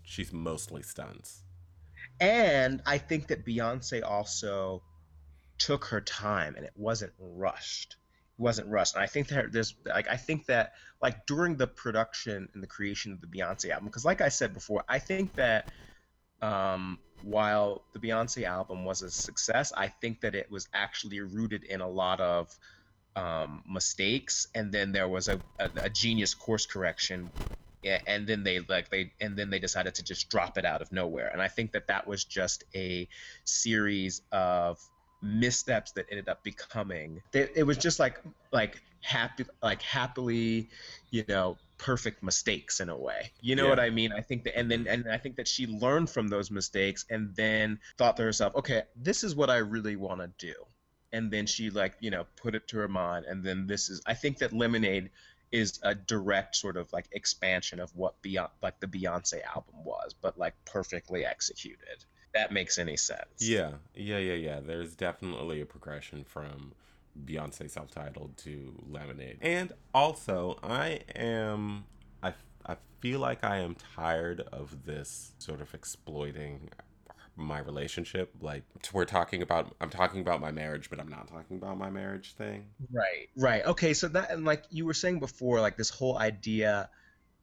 she's 0.03 0.31
mostly 0.33 0.83
stunts. 0.83 1.43
and 2.19 2.81
i 2.85 2.97
think 2.97 3.27
that 3.27 3.45
beyonce 3.45 4.03
also 4.03 4.81
took 5.57 5.85
her 5.85 6.01
time 6.01 6.55
and 6.55 6.65
it 6.65 6.73
wasn't 6.75 7.11
rushed 7.19 7.97
it 8.37 8.41
wasn't 8.41 8.67
rushed 8.67 8.95
and 8.95 9.03
i 9.03 9.07
think 9.07 9.27
that 9.27 9.51
there's 9.51 9.75
like 9.85 10.07
i 10.09 10.17
think 10.17 10.45
that 10.45 10.73
like 11.01 11.25
during 11.25 11.55
the 11.57 11.67
production 11.67 12.47
and 12.53 12.63
the 12.63 12.67
creation 12.67 13.11
of 13.11 13.21
the 13.21 13.27
beyonce 13.27 13.69
album 13.69 13.85
because 13.85 14.05
like 14.05 14.21
i 14.21 14.29
said 14.29 14.53
before 14.53 14.83
i 14.89 14.99
think 14.99 15.33
that 15.35 15.69
um 16.41 16.99
while 17.21 17.83
the 17.93 17.99
beyonce 17.99 18.43
album 18.43 18.83
was 18.83 19.01
a 19.01 19.11
success 19.11 19.71
i 19.77 19.87
think 19.87 20.21
that 20.21 20.35
it 20.35 20.49
was 20.49 20.67
actually 20.73 21.19
rooted 21.19 21.63
in 21.63 21.81
a 21.81 21.87
lot 21.87 22.19
of 22.19 22.49
um, 23.15 23.63
mistakes. 23.67 24.47
And 24.55 24.71
then 24.71 24.91
there 24.91 25.07
was 25.07 25.27
a, 25.27 25.41
a, 25.59 25.69
a 25.83 25.89
genius 25.89 26.33
course 26.33 26.65
correction. 26.65 27.31
And 28.05 28.27
then 28.27 28.43
they 28.43 28.59
like 28.59 28.91
they 28.91 29.11
and 29.19 29.35
then 29.35 29.49
they 29.49 29.57
decided 29.57 29.95
to 29.95 30.03
just 30.03 30.29
drop 30.29 30.59
it 30.59 30.65
out 30.65 30.83
of 30.83 30.91
nowhere. 30.91 31.29
And 31.33 31.41
i 31.41 31.47
think 31.47 31.71
that 31.71 31.87
that 31.87 32.05
was 32.05 32.23
just 32.23 32.63
a 32.75 33.07
series 33.43 34.21
of 34.31 34.79
missteps 35.19 35.91
that 35.93 36.05
ended 36.11 36.29
up 36.29 36.43
becoming 36.43 37.21
it, 37.33 37.53
it 37.55 37.63
was 37.63 37.77
just 37.77 37.99
like 37.99 38.19
like 38.51 38.79
happy 39.01 39.45
like 39.63 39.81
happily 39.81 40.69
you 41.09 41.23
know 41.27 41.57
perfect 41.81 42.21
mistakes 42.21 42.79
in 42.79 42.89
a 42.89 42.95
way. 42.97 43.31
You 43.41 43.55
know 43.55 43.63
Yeah. 43.63 43.69
what 43.71 43.79
i 43.79 43.89
mean? 43.89 44.11
I 44.13 44.21
think 44.21 44.43
that 44.43 44.55
and 44.57 44.69
then 44.69 44.85
and 44.87 45.09
i 45.11 45.17
think 45.17 45.35
that 45.37 45.47
she 45.47 45.65
learned 45.65 46.09
from 46.11 46.27
those 46.27 46.51
mistakes 46.51 47.05
and 47.09 47.35
then 47.35 47.79
thought 47.97 48.15
to 48.17 48.23
herself 48.23 48.55
okay 48.55 48.83
this 48.95 49.23
is 49.23 49.35
what 49.35 49.49
i 49.49 49.57
really 49.57 49.95
want 49.95 50.21
to 50.21 50.29
do. 50.51 50.53
And 51.11 51.31
then 51.33 51.45
she 51.47 51.69
like 51.71 51.93
you 51.99 52.11
know 52.11 52.25
put 52.43 52.53
it 52.55 52.67
to 52.69 52.77
her 52.77 52.87
mind 52.87 53.25
and 53.25 53.43
then 53.43 53.65
this 53.67 53.89
is 53.89 54.01
i 54.05 54.13
think 54.13 54.37
that 54.39 54.53
lemonade 54.53 55.09
is 55.51 55.79
a 55.83 55.93
direct 55.95 56.55
sort 56.55 56.77
of 56.77 56.85
like 56.93 57.07
expansion 57.11 57.79
of 57.81 57.89
what 57.95 58.21
beyond 58.21 58.51
like 58.61 58.79
the 58.79 58.87
beyonce 58.87 59.43
album 59.43 59.83
was 59.83 60.13
but 60.21 60.37
like 60.37 60.53
perfectly 60.65 61.25
executed. 61.25 61.97
That 62.33 62.53
makes 62.53 62.77
any 62.79 62.95
sense. 62.95 63.39
Yeah, 63.39 63.71
yeah, 63.93 64.17
yeah, 64.19 64.35
yeah. 64.35 64.59
There's 64.61 64.95
definitely 64.95 65.59
a 65.59 65.65
progression 65.65 66.23
from 66.23 66.71
Beyonce 67.25 67.69
self-titled 67.69 68.37
to 68.37 68.73
Lemonade. 68.89 69.37
And 69.41 69.71
also, 69.93 70.57
I 70.63 71.01
am 71.15 71.85
I 72.23 72.33
I 72.65 72.77
feel 72.99 73.19
like 73.19 73.43
I 73.43 73.57
am 73.57 73.75
tired 73.95 74.41
of 74.51 74.85
this 74.85 75.33
sort 75.39 75.61
of 75.61 75.73
exploiting 75.73 76.69
my 77.37 77.59
relationship 77.59 78.33
like 78.41 78.63
we're 78.93 79.05
talking 79.05 79.41
about 79.41 79.73
I'm 79.79 79.89
talking 79.89 80.19
about 80.19 80.41
my 80.41 80.51
marriage 80.51 80.89
but 80.89 80.99
I'm 80.99 81.07
not 81.07 81.27
talking 81.27 81.57
about 81.57 81.77
my 81.77 81.89
marriage 81.89 82.33
thing. 82.33 82.67
Right, 82.91 83.29
right. 83.37 83.65
Okay, 83.65 83.93
so 83.93 84.07
that 84.09 84.31
and 84.31 84.45
like 84.45 84.63
you 84.69 84.85
were 84.85 84.93
saying 84.93 85.19
before, 85.19 85.61
like 85.61 85.77
this 85.77 85.89
whole 85.89 86.17
idea, 86.17 86.89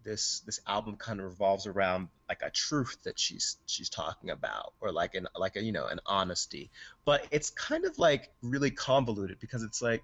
this 0.08 0.40
this 0.46 0.60
album 0.66 0.96
kind 0.96 1.20
of 1.20 1.26
revolves 1.26 1.66
around 1.66 2.08
like 2.28 2.40
a 2.42 2.50
truth 2.50 2.96
that 3.04 3.18
she's 3.18 3.58
she's 3.66 3.90
talking 3.90 4.30
about, 4.30 4.72
or 4.80 4.90
like 4.90 5.14
an 5.14 5.28
like 5.36 5.56
a 5.56 5.62
you 5.62 5.72
know 5.72 5.86
an 5.86 6.00
honesty. 6.06 6.70
But 7.04 7.26
it's 7.30 7.50
kind 7.50 7.84
of 7.84 7.98
like 7.98 8.30
really 8.42 8.70
convoluted 8.70 9.38
because 9.38 9.62
it's 9.62 9.82
like, 9.82 10.02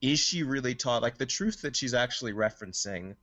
is 0.00 0.20
she 0.20 0.44
really 0.44 0.74
taught 0.74 1.02
like 1.02 1.18
the 1.18 1.26
truth 1.26 1.62
that 1.62 1.74
she's 1.74 1.94
actually 1.94 2.32
referencing? 2.32 3.16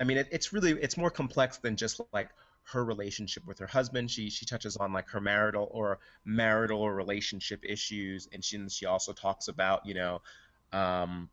I 0.00 0.04
mean, 0.04 0.18
it, 0.18 0.28
it's 0.32 0.52
really 0.52 0.72
it's 0.72 0.96
more 0.96 1.10
complex 1.10 1.58
than 1.58 1.76
just 1.76 2.00
like 2.12 2.30
her 2.64 2.84
relationship 2.84 3.46
with 3.46 3.60
her 3.60 3.66
husband. 3.66 4.10
She 4.10 4.30
she 4.30 4.46
touches 4.46 4.76
on 4.76 4.92
like 4.92 5.08
her 5.10 5.20
marital 5.20 5.68
or 5.70 6.00
marital 6.24 6.80
or 6.80 6.94
relationship 6.94 7.64
issues, 7.64 8.28
and 8.32 8.44
she 8.44 8.56
and 8.56 8.70
she 8.70 8.86
also 8.86 9.12
talks 9.12 9.46
about 9.46 9.86
you 9.86 9.94
know, 9.94 10.22
um, 10.72 11.30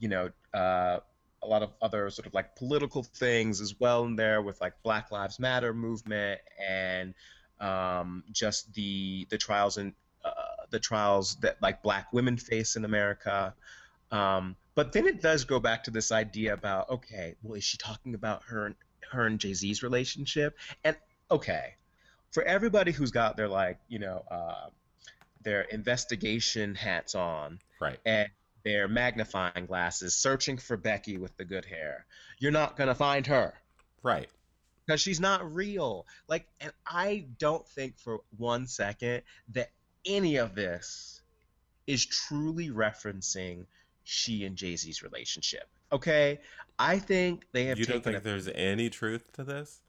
you 0.00 0.08
know, 0.08 0.30
uh, 0.52 0.98
a 1.42 1.46
lot 1.46 1.62
of 1.62 1.70
other 1.80 2.10
sort 2.10 2.26
of 2.26 2.34
like 2.34 2.56
political 2.56 3.02
things 3.02 3.60
as 3.60 3.74
well 3.78 4.04
in 4.04 4.16
there 4.16 4.42
with 4.42 4.60
like 4.60 4.74
Black 4.82 5.10
Lives 5.10 5.38
Matter 5.38 5.72
movement 5.72 6.40
and 6.68 7.14
um, 7.60 8.24
just 8.32 8.72
the 8.74 9.26
the 9.30 9.38
trials 9.38 9.76
and 9.76 9.92
uh, 10.24 10.30
the 10.70 10.78
trials 10.78 11.36
that 11.36 11.60
like 11.62 11.82
black 11.82 12.12
women 12.12 12.36
face 12.36 12.76
in 12.76 12.84
America. 12.84 13.54
Um, 14.10 14.56
but 14.74 14.92
then 14.92 15.06
it 15.06 15.20
does 15.22 15.44
go 15.44 15.58
back 15.60 15.84
to 15.84 15.90
this 15.90 16.12
idea 16.12 16.54
about 16.54 16.90
okay, 16.90 17.34
well, 17.42 17.54
is 17.54 17.64
she 17.64 17.78
talking 17.78 18.14
about 18.14 18.42
her 18.44 18.66
and 18.66 18.74
her 19.10 19.26
and 19.26 19.38
Jay 19.38 19.54
Z's 19.54 19.82
relationship? 19.82 20.56
And 20.84 20.96
okay, 21.30 21.74
for 22.30 22.42
everybody 22.42 22.92
who's 22.92 23.10
got 23.10 23.36
their 23.36 23.48
like 23.48 23.78
you 23.88 23.98
know 23.98 24.24
uh, 24.30 24.68
their 25.42 25.62
investigation 25.62 26.74
hats 26.74 27.14
on, 27.14 27.58
Right. 27.80 27.98
and 28.04 28.28
their 28.68 28.86
magnifying 28.86 29.64
glasses, 29.64 30.14
searching 30.14 30.58
for 30.58 30.76
Becky 30.76 31.16
with 31.16 31.34
the 31.38 31.44
good 31.44 31.64
hair, 31.64 32.04
you're 32.38 32.52
not 32.52 32.76
gonna 32.76 32.94
find 32.94 33.26
her 33.26 33.54
Right. 34.02 34.28
because 34.84 35.00
she's 35.00 35.20
not 35.20 35.54
real. 35.54 36.06
Like, 36.28 36.46
and 36.60 36.70
I 36.86 37.28
don't 37.38 37.66
think 37.66 37.98
for 37.98 38.20
one 38.36 38.66
second 38.66 39.22
that 39.54 39.70
any 40.04 40.36
of 40.36 40.54
this 40.54 41.22
is 41.86 42.04
truly 42.04 42.68
referencing 42.68 43.64
she 44.04 44.44
and 44.44 44.54
Jay 44.54 44.76
Z's 44.76 45.02
relationship. 45.02 45.68
Okay, 45.90 46.40
I 46.78 46.98
think 46.98 47.46
they 47.52 47.64
have 47.66 47.78
You 47.78 47.86
don't 47.86 48.04
think 48.04 48.18
a, 48.18 48.20
there's 48.20 48.48
any 48.48 48.90
truth 48.90 49.32
to 49.32 49.44
this? 49.44 49.80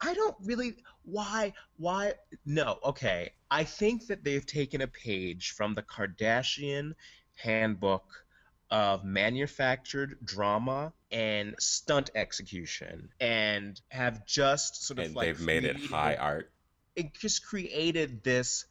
I 0.00 0.14
don't 0.14 0.36
really. 0.44 0.76
Why? 1.04 1.52
Why? 1.78 2.14
No. 2.44 2.78
Okay, 2.84 3.32
I 3.50 3.64
think 3.64 4.06
that 4.06 4.22
they've 4.22 4.46
taken 4.46 4.80
a 4.82 4.86
page 4.86 5.50
from 5.52 5.74
the 5.74 5.82
Kardashian 5.82 6.94
handbook 7.36 8.24
of 8.70 9.04
manufactured 9.04 10.18
drama 10.24 10.92
and 11.12 11.54
stunt 11.60 12.10
execution, 12.14 13.10
and 13.20 13.80
have 13.88 14.26
just 14.26 14.84
sort 14.84 14.98
of 14.98 15.06
And 15.06 15.14
like 15.14 15.26
they've 15.26 15.40
made 15.40 15.64
it 15.64 15.76
high 15.76 16.16
art. 16.16 16.50
it 16.96 17.14
just 17.14 17.46
created 17.46 18.24
this 18.24 18.64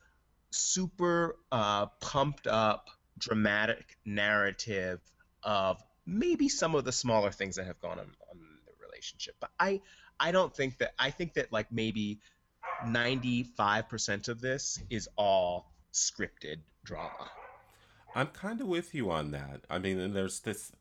super 0.52 1.38
uh, 1.52 1.86
pumped 2.02 2.48
up 2.48 2.90
dramatic 3.18 3.98
narrative 4.06 5.00
of 5.44 5.82
maybe 6.06 6.50
some 6.50 6.76
of 6.76 6.84
the 6.84 6.92
smaller 6.92 7.32
things 7.32 7.56
that 7.56 7.66
have 7.66 7.80
gone 7.80 8.00
on, 8.00 8.06
on 8.30 8.38
in 8.38 8.60
the 8.66 8.86
relationship 8.86 9.36
but 9.40 9.50
i 9.60 9.80
i 10.20 10.32
don't 10.32 10.56
think 10.56 10.78
that 10.78 10.94
i 11.00 11.10
think 11.10 11.34
that 11.34 11.52
like 11.52 11.72
maybe 11.72 12.20
95% 12.86 14.28
of 14.28 14.42
this 14.42 14.82
is 14.90 15.08
all 15.16 15.72
scripted 15.94 16.58
drama 16.84 17.30
I'm 18.16 18.28
kind 18.28 18.62
of 18.62 18.68
with 18.68 18.96
you 18.96 19.12
on 19.12 19.32
that. 19.32 19.66
I 19.70 19.78
mean, 19.78 20.00
and 20.00 20.16
there's 20.16 20.40
this 20.40 20.72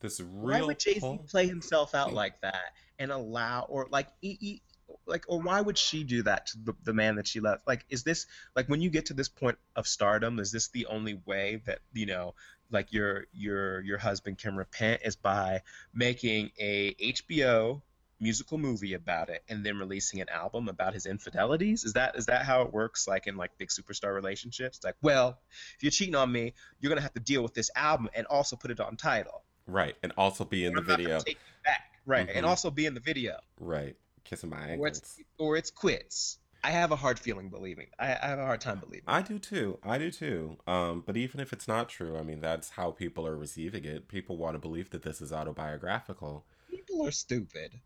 this 0.00 0.20
real. 0.20 0.60
why 0.60 0.62
would 0.62 0.78
jay-z 0.78 1.00
pull- 1.00 1.18
play 1.18 1.46
himself 1.46 1.94
out 1.94 2.10
mm. 2.10 2.14
like 2.14 2.40
that 2.40 2.72
and 2.98 3.10
allow 3.10 3.66
or 3.68 3.88
like 3.90 4.08
e- 4.22 4.38
e- 4.40 4.62
like 5.06 5.24
or 5.28 5.40
why 5.40 5.60
would 5.60 5.76
she 5.76 6.04
do 6.04 6.22
that 6.22 6.46
to 6.46 6.58
the, 6.64 6.74
the 6.84 6.92
man 6.92 7.16
that 7.16 7.26
she 7.26 7.40
loves 7.40 7.60
like 7.66 7.84
is 7.90 8.04
this 8.04 8.26
like 8.56 8.68
when 8.68 8.80
you 8.80 8.90
get 8.90 9.06
to 9.06 9.14
this 9.14 9.28
point 9.28 9.58
of 9.76 9.86
stardom 9.86 10.38
is 10.38 10.52
this 10.52 10.68
the 10.68 10.86
only 10.86 11.20
way 11.26 11.60
that 11.66 11.80
you 11.92 12.06
know 12.06 12.34
like 12.70 12.92
your 12.92 13.26
your 13.32 13.80
your 13.80 13.98
husband 13.98 14.38
can 14.38 14.56
repent 14.56 15.02
is 15.04 15.16
by 15.16 15.60
making 15.92 16.50
a 16.58 16.94
hbo 16.94 17.82
musical 18.20 18.58
movie 18.58 18.94
about 18.94 19.28
it 19.28 19.42
and 19.48 19.64
then 19.64 19.78
releasing 19.78 20.20
an 20.20 20.28
album 20.28 20.68
about 20.68 20.92
his 20.94 21.06
infidelities 21.06 21.84
is 21.84 21.92
that 21.92 22.16
is 22.16 22.26
that 22.26 22.44
how 22.44 22.62
it 22.62 22.72
works 22.72 23.06
like 23.06 23.26
in 23.26 23.36
like 23.36 23.50
big 23.58 23.68
superstar 23.68 24.14
relationships 24.14 24.80
like 24.84 24.96
well 25.02 25.38
if 25.76 25.82
you're 25.82 25.90
cheating 25.90 26.14
on 26.16 26.30
me 26.30 26.52
you're 26.80 26.88
gonna 26.90 27.00
have 27.00 27.14
to 27.14 27.20
deal 27.20 27.42
with 27.42 27.54
this 27.54 27.70
album 27.76 28.08
and 28.14 28.26
also 28.26 28.56
put 28.56 28.70
it 28.70 28.80
on 28.80 28.96
Tidal 28.96 29.44
right, 29.66 29.94
and 30.02 30.12
also 30.16 30.44
be 30.44 30.64
in 30.64 30.74
the 30.74 30.80
video. 30.80 31.18
take 31.20 31.36
you 31.36 31.52
back. 31.64 31.82
Right, 32.06 32.28
and 32.34 32.44
Mhm. 32.44 32.48
also 32.48 32.70
be 32.70 32.86
in 32.86 32.94
the 32.94 33.00
video, 33.00 33.38
Right, 33.60 33.96
kissing 34.24 34.50
my 34.50 34.76
or 34.76 34.88
it's 34.88 35.20
or 35.38 35.56
it's 35.56 35.70
quits. 35.70 36.38
I 36.64 36.70
have 36.70 36.90
a 36.90 36.96
hard 36.96 37.18
feeling 37.18 37.50
believing. 37.50 37.88
I, 37.98 38.06
I 38.14 38.26
have 38.28 38.38
a 38.38 38.44
hard 38.44 38.60
time 38.60 38.80
believing. 38.80 39.04
I 39.06 39.22
do 39.22 39.38
too. 39.38 39.78
I 39.84 39.96
do 39.98 40.10
too. 40.10 40.56
Um, 40.66 41.04
but 41.06 41.16
even 41.16 41.38
if 41.38 41.52
it's 41.52 41.68
not 41.68 41.88
true, 41.88 42.18
I 42.18 42.22
mean, 42.22 42.40
that's 42.40 42.70
how 42.70 42.90
people 42.90 43.26
are 43.26 43.36
receiving 43.36 43.84
it. 43.84 44.08
People 44.08 44.36
want 44.36 44.54
to 44.54 44.58
believe 44.58 44.90
that 44.90 45.02
this 45.02 45.20
is 45.20 45.32
autobiographical. 45.32 46.46
People 46.68 47.06
are 47.06 47.12
stupid. 47.12 47.80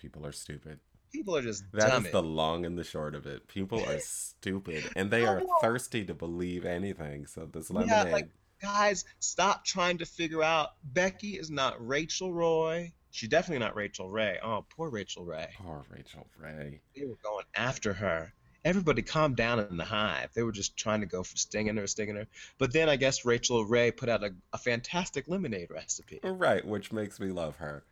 People 0.00 0.26
are 0.26 0.32
stupid. 0.32 0.80
People 1.12 1.36
are 1.36 1.42
just 1.42 1.64
That 1.72 2.04
is 2.04 2.12
the 2.12 2.22
long 2.22 2.64
and 2.64 2.78
the 2.78 2.84
short 2.84 3.14
of 3.14 3.26
it. 3.26 3.48
People 3.48 3.84
are 3.84 3.98
stupid, 3.98 4.84
and 4.96 5.10
they 5.10 5.26
are 5.26 5.42
thirsty 5.60 6.04
to 6.04 6.14
believe 6.14 6.64
anything. 6.64 7.26
So 7.26 7.46
this 7.46 7.70
Yeah, 7.70 7.80
lemonade, 7.80 8.12
like- 8.12 8.30
Guys, 8.62 9.06
stop 9.20 9.64
trying 9.64 9.98
to 9.98 10.06
figure 10.06 10.42
out. 10.42 10.74
Becky 10.84 11.38
is 11.38 11.50
not 11.50 11.84
Rachel 11.84 12.32
Roy. 12.32 12.92
She's 13.10 13.30
definitely 13.30 13.60
not 13.64 13.74
Rachael 13.74 14.10
Ray. 14.10 14.38
Oh, 14.42 14.66
poor 14.68 14.90
Rachael 14.90 15.24
Ray. 15.24 15.48
poor 15.56 15.84
Rachael 15.88 16.28
Ray. 16.38 16.80
They 16.94 17.06
were 17.06 17.16
going 17.22 17.46
after 17.54 17.94
her. 17.94 18.34
Everybody 18.62 19.00
calmed 19.00 19.36
down 19.36 19.58
in 19.60 19.78
the 19.78 19.84
hive. 19.84 20.28
They 20.34 20.42
were 20.42 20.52
just 20.52 20.76
trying 20.76 21.00
to 21.00 21.06
go 21.06 21.22
for 21.22 21.36
stinging 21.38 21.76
her, 21.78 21.86
stinging 21.86 22.16
her. 22.16 22.26
But 22.58 22.74
then 22.74 22.90
I 22.90 22.96
guess 22.96 23.24
Rachael 23.24 23.64
Ray 23.64 23.90
put 23.90 24.10
out 24.10 24.22
a, 24.22 24.34
a 24.52 24.58
fantastic 24.58 25.26
lemonade 25.26 25.70
recipe. 25.70 26.20
Right, 26.22 26.64
which 26.64 26.92
makes 26.92 27.18
me 27.18 27.28
love 27.30 27.56
her. 27.56 27.82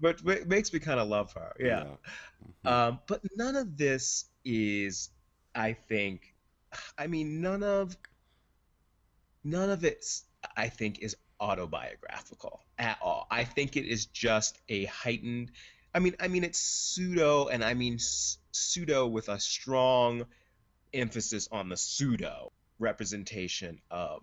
But 0.00 0.20
it 0.26 0.48
makes 0.48 0.72
me 0.72 0.78
kind 0.78 0.98
of 0.98 1.08
love 1.08 1.32
her. 1.34 1.54
Yeah. 1.58 1.96
Mhm. 2.64 2.70
Um, 2.70 3.00
but 3.06 3.20
none 3.36 3.56
of 3.56 3.76
this 3.76 4.26
is, 4.44 5.10
I 5.54 5.74
think, 5.74 6.34
I 6.96 7.06
mean, 7.06 7.40
none 7.40 7.62
of, 7.62 7.96
none 9.44 9.70
of 9.70 9.84
it, 9.84 10.04
I 10.56 10.68
think, 10.68 11.00
is 11.00 11.16
autobiographical 11.40 12.60
at 12.78 12.98
all. 13.02 13.26
I 13.30 13.44
think 13.44 13.76
it 13.76 13.86
is 13.86 14.06
just 14.06 14.58
a 14.68 14.84
heightened. 14.86 15.52
I 15.94 15.98
mean, 15.98 16.14
I 16.20 16.28
mean, 16.28 16.44
it's 16.44 16.58
pseudo, 16.60 17.48
and 17.48 17.64
I 17.64 17.74
mean 17.74 17.98
pseudo 17.98 19.06
with 19.06 19.28
a 19.28 19.40
strong 19.40 20.26
emphasis 20.92 21.48
on 21.52 21.68
the 21.68 21.76
pseudo 21.76 22.52
representation 22.78 23.80
of 23.90 24.22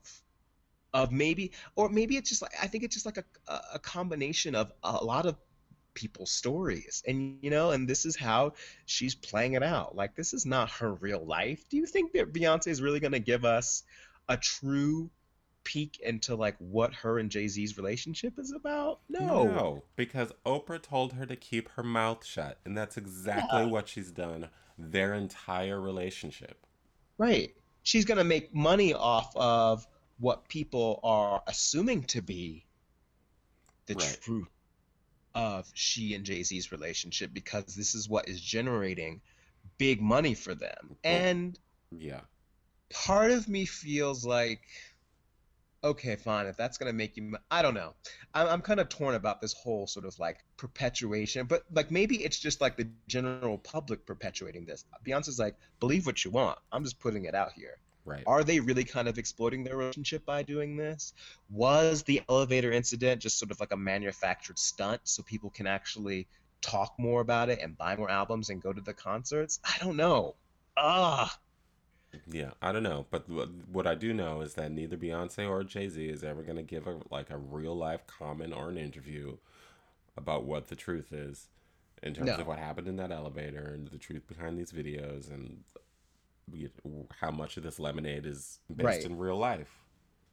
of 0.93 1.11
maybe 1.11 1.51
or 1.75 1.89
maybe 1.89 2.17
it's 2.17 2.29
just 2.29 2.41
like 2.41 2.51
I 2.61 2.67
think 2.67 2.83
it's 2.83 2.95
just 2.95 3.05
like 3.05 3.17
a- 3.17 3.61
a 3.73 3.79
combination 3.79 4.55
of 4.55 4.71
a 4.83 5.03
lot 5.03 5.25
of 5.25 5.35
people's 5.97 6.31
stories 6.31 7.03
and 7.07 7.39
you 7.41 7.49
know 7.49 7.71
and 7.71 7.89
this 7.89 8.05
is 8.05 8.15
how 8.15 8.53
she's 8.85 9.15
playing 9.15 9.53
it 9.53 9.63
out 9.63 9.95
like 9.95 10.15
this 10.15 10.33
is 10.33 10.45
not 10.45 10.69
her 10.69 10.93
real 10.95 11.25
life 11.25 11.67
do 11.69 11.77
you 11.77 11.87
think 11.87 12.13
that 12.13 12.31
beyonce 12.33 12.67
is 12.67 12.81
really 12.83 12.99
going 12.99 13.11
to 13.11 13.19
give 13.19 13.43
us 13.45 13.83
a 14.29 14.37
true 14.37 15.09
peek 15.63 15.99
into 16.01 16.35
like 16.35 16.55
what 16.59 16.93
her 16.93 17.17
and 17.19 17.31
jay-z's 17.31 17.77
relationship 17.77 18.37
is 18.37 18.53
about 18.53 18.99
no, 19.09 19.63
No, 19.63 19.83
because 19.95 20.31
Oprah 20.45 20.81
told 20.81 21.13
her 21.13 21.25
to 21.25 21.35
keep 21.35 21.69
her 21.71 21.83
mouth 21.83 22.25
shut, 22.25 22.59
and 22.65 22.77
that's 22.77 22.97
exactly 22.97 23.63
Yeah. 23.63 23.67
what 23.67 23.87
she's 23.87 24.11
done 24.11 24.49
their 24.77 25.13
entire 25.13 25.79
relationship. 25.81 26.65
right 27.17 27.53
she's 27.83 28.05
going 28.05 28.17
to 28.17 28.23
make 28.23 28.53
money 28.53 28.93
off 28.93 29.35
of 29.35 29.87
what 30.19 30.47
people 30.49 30.99
are 31.03 31.43
assuming 31.47 32.03
to 32.03 32.21
be 32.21 32.65
the 33.87 33.95
Right. 33.95 34.19
truth 34.21 34.47
of 35.35 35.69
she 35.73 36.13
and 36.15 36.25
jay-z's 36.25 36.71
relationship 36.71 37.31
because 37.33 37.75
this 37.75 37.95
is 37.95 38.09
what 38.09 38.27
is 38.27 38.41
generating 38.41 39.21
big 39.77 40.01
money 40.01 40.33
for 40.33 40.55
them. 40.55 40.97
Oh, 41.09 41.09
and 41.09 41.59
Yeah. 41.91 42.21
part 42.89 43.31
of 43.31 43.47
me 43.47 43.65
feels 43.65 44.25
like 44.25 44.61
okay 45.83 46.15
fine 46.15 46.47
if 46.47 46.57
that's 46.57 46.77
gonna 46.77 46.93
make 46.93 47.15
you 47.17 47.35
I 47.51 47.61
don't 47.61 47.73
know. 47.75 47.93
I'm, 48.33 48.47
I'm 48.47 48.61
kind 48.61 48.79
of 48.79 48.89
torn 48.89 49.15
about 49.15 49.41
this 49.41 49.53
whole 49.53 49.87
sort 49.87 50.05
of 50.05 50.17
like 50.19 50.39
perpetuation 50.57 51.45
but 51.45 51.63
like 51.71 51.91
maybe 51.91 52.23
it's 52.23 52.39
just 52.39 52.61
like 52.61 52.77
the 52.77 52.87
general 53.07 53.57
public 53.57 54.05
perpetuating 54.05 54.65
this. 54.65 54.85
Beyonce's 55.05 55.39
like 55.39 55.55
believe 55.79 56.05
what 56.05 56.23
you 56.25 56.31
want. 56.31 56.57
I'm 56.71 56.83
just 56.83 56.99
putting 56.99 57.25
it 57.25 57.35
out 57.35 57.51
here 57.53 57.77
Right. 58.07 58.27
are 58.27 58.43
they 58.43 58.59
really 58.59 58.83
kind 58.83 59.07
of 59.07 59.17
exploiting 59.17 59.63
their 59.63 59.77
relationship 59.77 60.25
by 60.25 60.43
doing 60.43 60.75
this 60.77 61.13
was 61.49 62.03
the 62.03 62.21
elevator 62.29 62.71
incident 62.71 63.21
just 63.21 63.39
sort 63.39 63.51
of 63.51 63.59
like 63.59 63.71
a 63.71 63.77
manufactured 63.77 64.59
stunt 64.59 65.01
so 65.05 65.23
people 65.23 65.49
can 65.49 65.67
actually 65.67 66.27
talk 66.61 66.93
more 66.99 67.21
about 67.21 67.49
it 67.49 67.59
and 67.61 67.77
buy 67.77 67.95
more 67.95 68.09
albums 68.11 68.49
and 68.49 68.61
go 68.61 68.73
to 68.73 68.81
the 68.81 68.93
concerts 68.93 69.59
i 69.65 69.77
don't 69.79 69.97
know 69.97 70.35
ah 70.77 71.37
Yeah, 72.25 72.51
I 72.61 72.71
don't 72.71 72.83
know, 72.83 73.05
but 73.09 73.27
what, 73.29 73.85
I 73.85 73.93
do 73.95 74.13
know 74.13 74.41
is 74.41 74.53
that 74.55 74.71
neither 74.71 74.97
Beyonce 74.97 75.47
or 75.49 75.63
Jay 75.63 75.89
Z 75.89 76.07
is 76.09 76.23
ever 76.23 76.41
gonna 76.43 76.63
give 76.63 76.87
a 76.87 76.99
like 77.11 77.29
a 77.29 77.37
real 77.37 77.75
life 77.75 78.07
comment 78.07 78.53
or 78.53 78.69
an 78.69 78.77
interview 78.77 79.37
about 80.17 80.45
what 80.45 80.67
the 80.67 80.75
truth 80.75 81.13
is 81.13 81.49
in 82.03 82.13
terms 82.13 82.37
No. 82.37 82.39
of 82.39 82.47
what 82.47 82.59
happened 82.59 82.87
in 82.87 82.97
that 82.97 83.11
elevator 83.11 83.73
and 83.73 83.89
the 83.89 83.97
truth 83.99 84.27
behind 84.27 84.57
these 84.57 84.71
videos 84.73 85.31
and 85.31 85.63
you 86.51 86.69
know, 86.85 87.07
how 87.19 87.31
much 87.31 87.57
of 87.57 87.63
this 87.63 87.79
lemonade 87.79 88.25
is 88.25 88.59
based 88.73 88.83
Right. 88.85 89.03
in 89.05 89.17
real 89.17 89.37
life. 89.37 89.69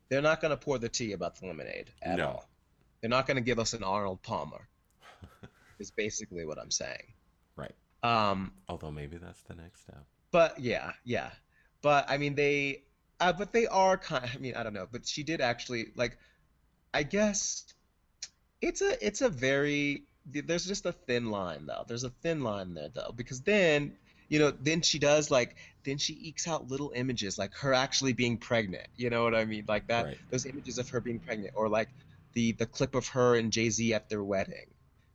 They're 0.08 0.22
not 0.22 0.40
going 0.40 0.50
to 0.50 0.56
pour 0.56 0.78
the 0.78 0.88
tea 0.88 1.12
about 1.12 1.36
the 1.40 1.46
lemonade 1.46 1.90
at 2.02 2.18
No. 2.18 2.26
all. 2.28 2.48
They're 3.00 3.10
not 3.10 3.26
going 3.26 3.36
to 3.36 3.42
give 3.42 3.58
us 3.58 3.72
an 3.72 3.82
Arnold 3.82 4.22
Palmer. 4.22 4.68
is 5.78 5.90
basically 5.90 6.44
what 6.44 6.58
I'm 6.58 6.70
saying. 6.70 7.12
Right. 7.56 7.74
Um, 8.02 8.52
Although 8.68 8.90
maybe 8.92 9.16
that's 9.16 9.42
the 9.42 9.54
next 9.54 9.82
step. 9.82 10.04
but 10.30 10.58
yeah, 10.60 10.92
yeah. 11.04 11.30
But 11.82 12.08
I 12.08 12.16
mean, 12.18 12.34
they, 12.34 12.84
uh, 13.20 13.32
but 13.32 13.52
they 13.52 13.66
are 13.66 13.96
kind. 13.98 14.30
I 14.32 14.38
mean, 14.38 14.54
I 14.54 14.62
don't 14.62 14.72
know. 14.74 14.86
But 14.90 15.06
she 15.06 15.22
did 15.22 15.40
actually 15.40 15.86
like. 15.96 16.16
I 16.94 17.02
guess 17.02 17.64
it's 18.62 18.80
a 18.80 19.04
it's 19.04 19.20
a 19.20 19.28
very 19.28 20.04
there's 20.26 20.64
just 20.64 20.86
a 20.86 20.92
thin 20.92 21.30
line 21.30 21.66
though. 21.66 21.84
There's 21.88 22.04
a 22.04 22.10
thin 22.10 22.42
line 22.44 22.72
there 22.74 22.88
though 22.88 23.12
because 23.14 23.42
then 23.42 23.96
you 24.28 24.38
know, 24.38 24.50
then 24.50 24.82
she 24.82 24.98
does 24.98 25.30
like 25.30 25.56
then 25.84 25.98
she 25.98 26.14
ekes 26.14 26.48
out 26.48 26.68
little 26.70 26.92
images 26.94 27.38
like 27.38 27.54
her 27.56 27.74
actually 27.74 28.12
being 28.12 28.38
pregnant. 28.38 28.86
You 28.96 29.10
know 29.10 29.24
what 29.24 29.34
I 29.34 29.44
mean? 29.44 29.64
Like 29.68 29.88
that 29.88 30.06
Right. 30.06 30.18
those 30.30 30.46
images 30.46 30.78
of 30.78 30.88
her 30.90 31.00
being 31.00 31.20
pregnant 31.20 31.52
or 31.56 31.68
like 31.68 31.90
the 32.34 32.52
the 32.52 32.66
clip 32.66 32.94
of 32.94 33.08
her 33.08 33.36
and 33.36 33.52
Jay-Z 33.52 33.92
at 33.94 34.08
their 34.08 34.24
wedding. 34.24 34.74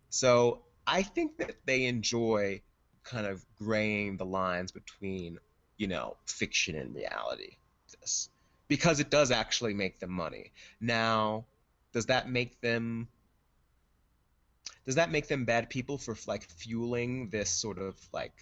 So, 0.10 0.64
I 0.88 1.04
think 1.04 1.38
that 1.38 1.56
they 1.66 1.86
enjoy 1.86 2.62
kind 3.04 3.28
of 3.28 3.46
graying 3.56 4.18
the 4.18 4.26
lines 4.26 4.72
between, 4.72 5.38
you 5.78 5.88
know, 5.88 6.18
fiction 6.28 6.76
and 6.76 6.96
reality. 6.96 7.58
This 8.02 8.30
because 8.68 9.00
it 9.00 9.10
does 9.10 9.32
actually 9.32 9.74
make 9.74 10.00
them 10.00 10.12
money. 10.12 10.54
Now, 10.80 11.48
does 11.94 12.06
that 12.08 12.30
make 12.30 12.62
them 12.62 13.10
does 14.86 14.96
that 14.96 15.12
make 15.12 15.28
them 15.28 15.46
bad 15.46 15.70
people 15.70 15.98
for 15.98 16.16
like 16.28 16.44
fueling 16.50 17.30
this 17.30 17.50
sort 17.50 17.78
of 17.80 17.96
like 18.14 18.34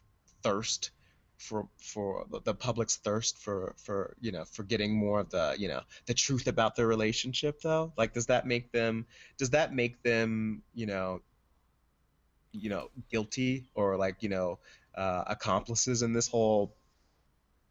thirst 0.43 0.91
for 1.37 1.67
for 1.77 2.25
the- 2.43 2.53
public's 2.53 2.97
thirst 2.97 3.37
for 3.37 3.73
for 3.77 4.15
you 4.19 4.31
know 4.31 4.43
for 4.45 4.63
getting 4.63 4.95
more 4.95 5.19
of 5.19 5.29
the 5.29 5.55
you 5.57 5.67
know 5.67 5.81
the 6.07 6.13
truth 6.13 6.47
about 6.47 6.75
their 6.75 6.87
relationship 6.87 7.61
though 7.61 7.93
like 7.95 8.13
does 8.13 8.25
that 8.25 8.47
make 8.47 8.71
them 8.71 9.05
does 9.37 9.51
that 9.51 9.73
make 9.73 10.01
them 10.01 10.63
you 10.73 10.87
know 10.87 11.21
you 12.51 12.69
know 12.69 12.89
guilty 13.11 13.69
or 13.75 13.97
like 13.97 14.23
you 14.23 14.29
know 14.29 14.57
uh, 14.95 15.23
accomplices 15.27 16.01
in 16.01 16.11
this 16.11 16.27
whole 16.27 16.75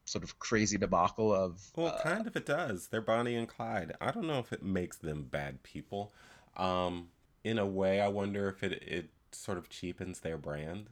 sort 0.04 0.22
of 0.22 0.38
crazy 0.38 0.78
debacle 0.78 1.34
of 1.34 1.60
Well, 1.74 1.88
uh, 1.88 2.00
kind 2.00 2.26
of 2.26 2.36
it 2.36 2.46
does. 2.46 2.86
They're 2.86 3.00
Bonnie 3.00 3.34
and 3.34 3.48
Clyde. 3.48 3.94
I 4.00 4.12
don't 4.12 4.28
know 4.28 4.38
if 4.38 4.52
it 4.52 4.62
makes 4.62 4.96
them 4.98 5.24
bad 5.24 5.64
people. 5.64 6.12
Um, 6.56 7.08
in 7.42 7.58
a 7.58 7.66
way, 7.66 8.00
I 8.00 8.06
wonder 8.06 8.48
if 8.48 8.62
it 8.62 8.80
it 8.82 9.10
sort 9.32 9.58
of 9.58 9.68
cheapens 9.68 10.20
their 10.20 10.38
brand. 10.38 10.88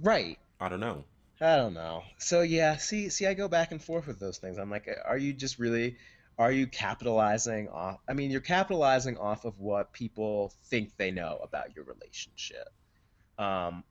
right 0.00 0.38
I 0.60 0.68
don't 0.68 0.80
know. 0.80 1.04
I 1.40 1.56
don't 1.56 1.74
know. 1.74 2.02
So 2.18 2.42
yeah, 2.42 2.76
see, 2.76 3.08
see, 3.10 3.26
I 3.26 3.34
go 3.34 3.48
back 3.48 3.70
and 3.72 3.82
forth 3.82 4.06
with 4.06 4.18
those 4.20 4.38
things. 4.38 4.58
I'm 4.58 4.70
like, 4.70 4.88
are 5.04 5.18
you 5.18 5.32
just 5.32 5.58
really, 5.58 5.96
are 6.36 6.50
you 6.52 6.66
capitalizing 6.66 7.68
off? 7.68 8.00
I 8.08 8.12
mean, 8.14 8.30
you're 8.30 8.40
capitalizing 8.40 9.16
off 9.18 9.44
of 9.44 9.58
what 9.58 9.92
people 9.92 10.52
think 10.66 10.96
they 10.96 11.10
know 11.10 11.38
about 11.42 11.74
your 11.76 11.84
relationship. 11.84 12.68
Um, 13.38 13.84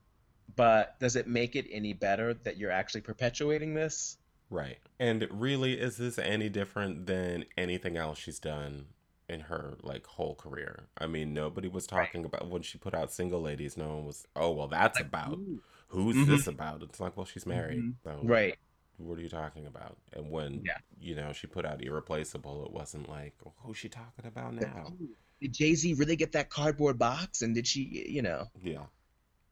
but 0.56 0.99
does 0.99 1.15
it 1.15 1.27
make 1.27 1.56
it 1.56 1.67
any 1.71 1.93
better 1.93 2.34
that 2.34 2.58
you're 2.58 2.71
actually 2.71 3.01
perpetuating 3.01 3.73
this? 3.73 4.17
Right. 4.49 4.80
And 4.99 5.27
really, 5.32 5.73
is 5.80 5.97
this 5.97 6.17
any 6.17 6.49
different 6.49 7.06
than 7.06 7.45
anything 7.58 7.97
else 7.97 8.17
she's 8.19 8.39
done 8.39 8.88
in 9.27 9.41
her 9.41 9.77
like 9.82 10.06
whole 10.08 10.36
career? 10.36 10.88
I 10.97 11.08
mean, 11.08 11.34
nobody 11.34 11.67
was 11.67 11.88
Right. 11.91 12.12
talking 12.12 12.25
about 12.25 12.49
when 12.49 12.62
she 12.62 12.77
put 12.77 12.93
out 12.93 13.12
Single 13.12 13.41
Ladies. 13.41 13.75
No 13.77 13.95
one 13.95 14.06
was. 14.06 14.25
Oh 14.36 14.51
well, 14.51 14.67
that's 14.67 14.99
about. 14.99 15.39
Ooh. 15.39 15.62
Who's 15.89 16.15
Mhm. 16.15 16.28
this 16.28 16.47
about? 16.47 16.84
It's 16.84 17.00
like, 17.00 17.15
well, 17.15 17.26
she's 17.26 17.45
married. 17.45 17.80
Mhm. 17.80 17.95
So 18.04 18.21
Right. 18.23 18.58
what 18.97 19.17
are 19.17 19.21
you 19.21 19.30
talking 19.30 19.65
about? 19.65 19.97
And 20.13 20.30
when 20.32 20.63
Yeah. 20.65 20.78
you 21.00 21.15
know 21.15 21.32
she 21.34 21.47
put 21.47 21.65
out 21.65 21.82
Irreplaceable, 21.84 22.65
it 22.65 22.71
wasn't 22.71 23.08
like, 23.10 23.36
oh, 23.45 23.54
who's 23.60 23.78
she 23.78 23.89
talking 23.89 24.26
about 24.26 24.54
now? 24.56 24.97
Did 25.39 25.54
Jay-Z 25.54 25.93
really 25.93 26.15
get 26.15 26.32
that 26.34 26.50
cardboard 26.50 26.97
box? 26.97 27.41
And 27.41 27.54
did 27.54 27.67
she, 27.67 27.82
you 28.10 28.21
know, 28.21 28.50
Yeah. 28.62 28.88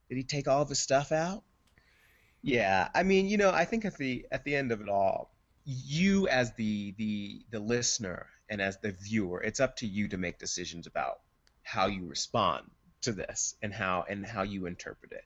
Did 0.09 0.17
he 0.17 0.23
take 0.23 0.47
all 0.47 0.61
of 0.61 0.69
his 0.69 0.79
stuff 0.79 1.11
out? 1.11 1.43
Yeah, 2.41 2.89
I 2.93 3.01
mean, 3.03 3.27
you 3.27 3.37
know, 3.37 3.49
I 3.51 3.65
think 3.65 3.85
at 3.85 3.97
the 3.97 4.27
at 4.31 4.43
the 4.43 4.55
end 4.55 4.71
of 4.71 4.81
it 4.81 4.89
all, 4.89 5.35
you 5.63 6.27
as 6.27 6.53
the 6.53 6.91
the 6.97 7.43
the 7.49 7.59
listener 7.59 8.29
and 8.49 8.61
as 8.61 8.77
the 8.81 8.91
viewer, 8.91 9.41
it's 9.41 9.59
up 9.59 9.75
to 9.77 9.87
you 9.87 10.07
to 10.09 10.17
make 10.17 10.37
decisions 10.37 10.85
about 10.85 11.21
how 11.63 11.87
you 11.87 12.05
respond 12.05 12.69
to 13.01 13.11
this 13.13 13.55
and 13.63 13.73
how 13.73 14.03
and 14.03 14.25
how 14.25 14.43
you 14.43 14.67
interpret 14.67 15.11
it. 15.11 15.23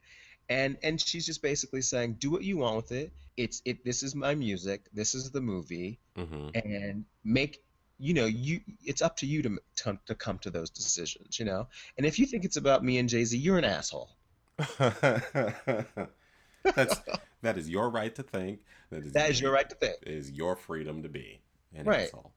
And 0.50 0.78
and 0.82 1.00
she's 1.00 1.26
just 1.26 1.42
basically 1.42 1.82
saying, 1.82 2.14
do 2.20 2.30
what 2.30 2.44
you 2.44 2.58
want 2.58 2.76
with 2.76 2.92
it. 2.92 3.12
It's 3.38 3.62
it. 3.64 3.84
This 3.84 4.02
is 4.04 4.14
my 4.14 4.34
music. 4.34 4.88
This 4.94 5.14
is 5.14 5.30
the 5.32 5.40
movie, 5.40 6.00
hmm 6.16 6.50
and 6.54 7.06
make 7.24 7.62
you 7.98 8.14
know 8.14 8.26
you. 8.26 8.60
It's 8.84 9.02
up 9.02 9.16
to 9.18 9.26
you 9.26 9.42
to 9.42 9.58
to, 9.78 10.00
to 10.06 10.14
come 10.16 10.38
to 10.40 10.50
those 10.50 10.70
decisions. 10.70 11.38
You 11.38 11.46
know, 11.46 11.68
and 11.98 12.06
if 12.06 12.18
you 12.18 12.26
think 12.26 12.44
it's 12.44 12.56
about 12.58 12.84
me 12.84 12.98
and 12.98 13.08
Jay 13.08 13.24
Z, 13.24 13.38
you're 13.38 13.58
an 13.58 13.64
asshole. 13.64 14.10
That's 16.74 17.02
that 17.42 17.58
is 17.58 17.68
your 17.68 17.90
right 17.90 18.14
to 18.14 18.22
think. 18.22 18.60
That 18.90 19.04
is 19.04 19.14
That 19.14 19.30
is 19.30 19.40
your 19.40 19.52
right 19.52 19.68
to 19.68 19.74
think. 19.76 19.96
It 20.02 20.08
is 20.08 20.30
your 20.32 20.56
freedom 20.56 21.02
to 21.02 21.08
be 21.08 21.42
an 21.74 21.88
Right. 21.88 22.12
asshole. 22.12 22.32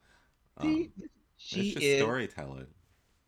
She, 0.61 0.89
Um, 0.89 0.93
she 1.37 1.71
just 1.71 1.89
is. 1.89 1.91
storytelling. 1.91 2.67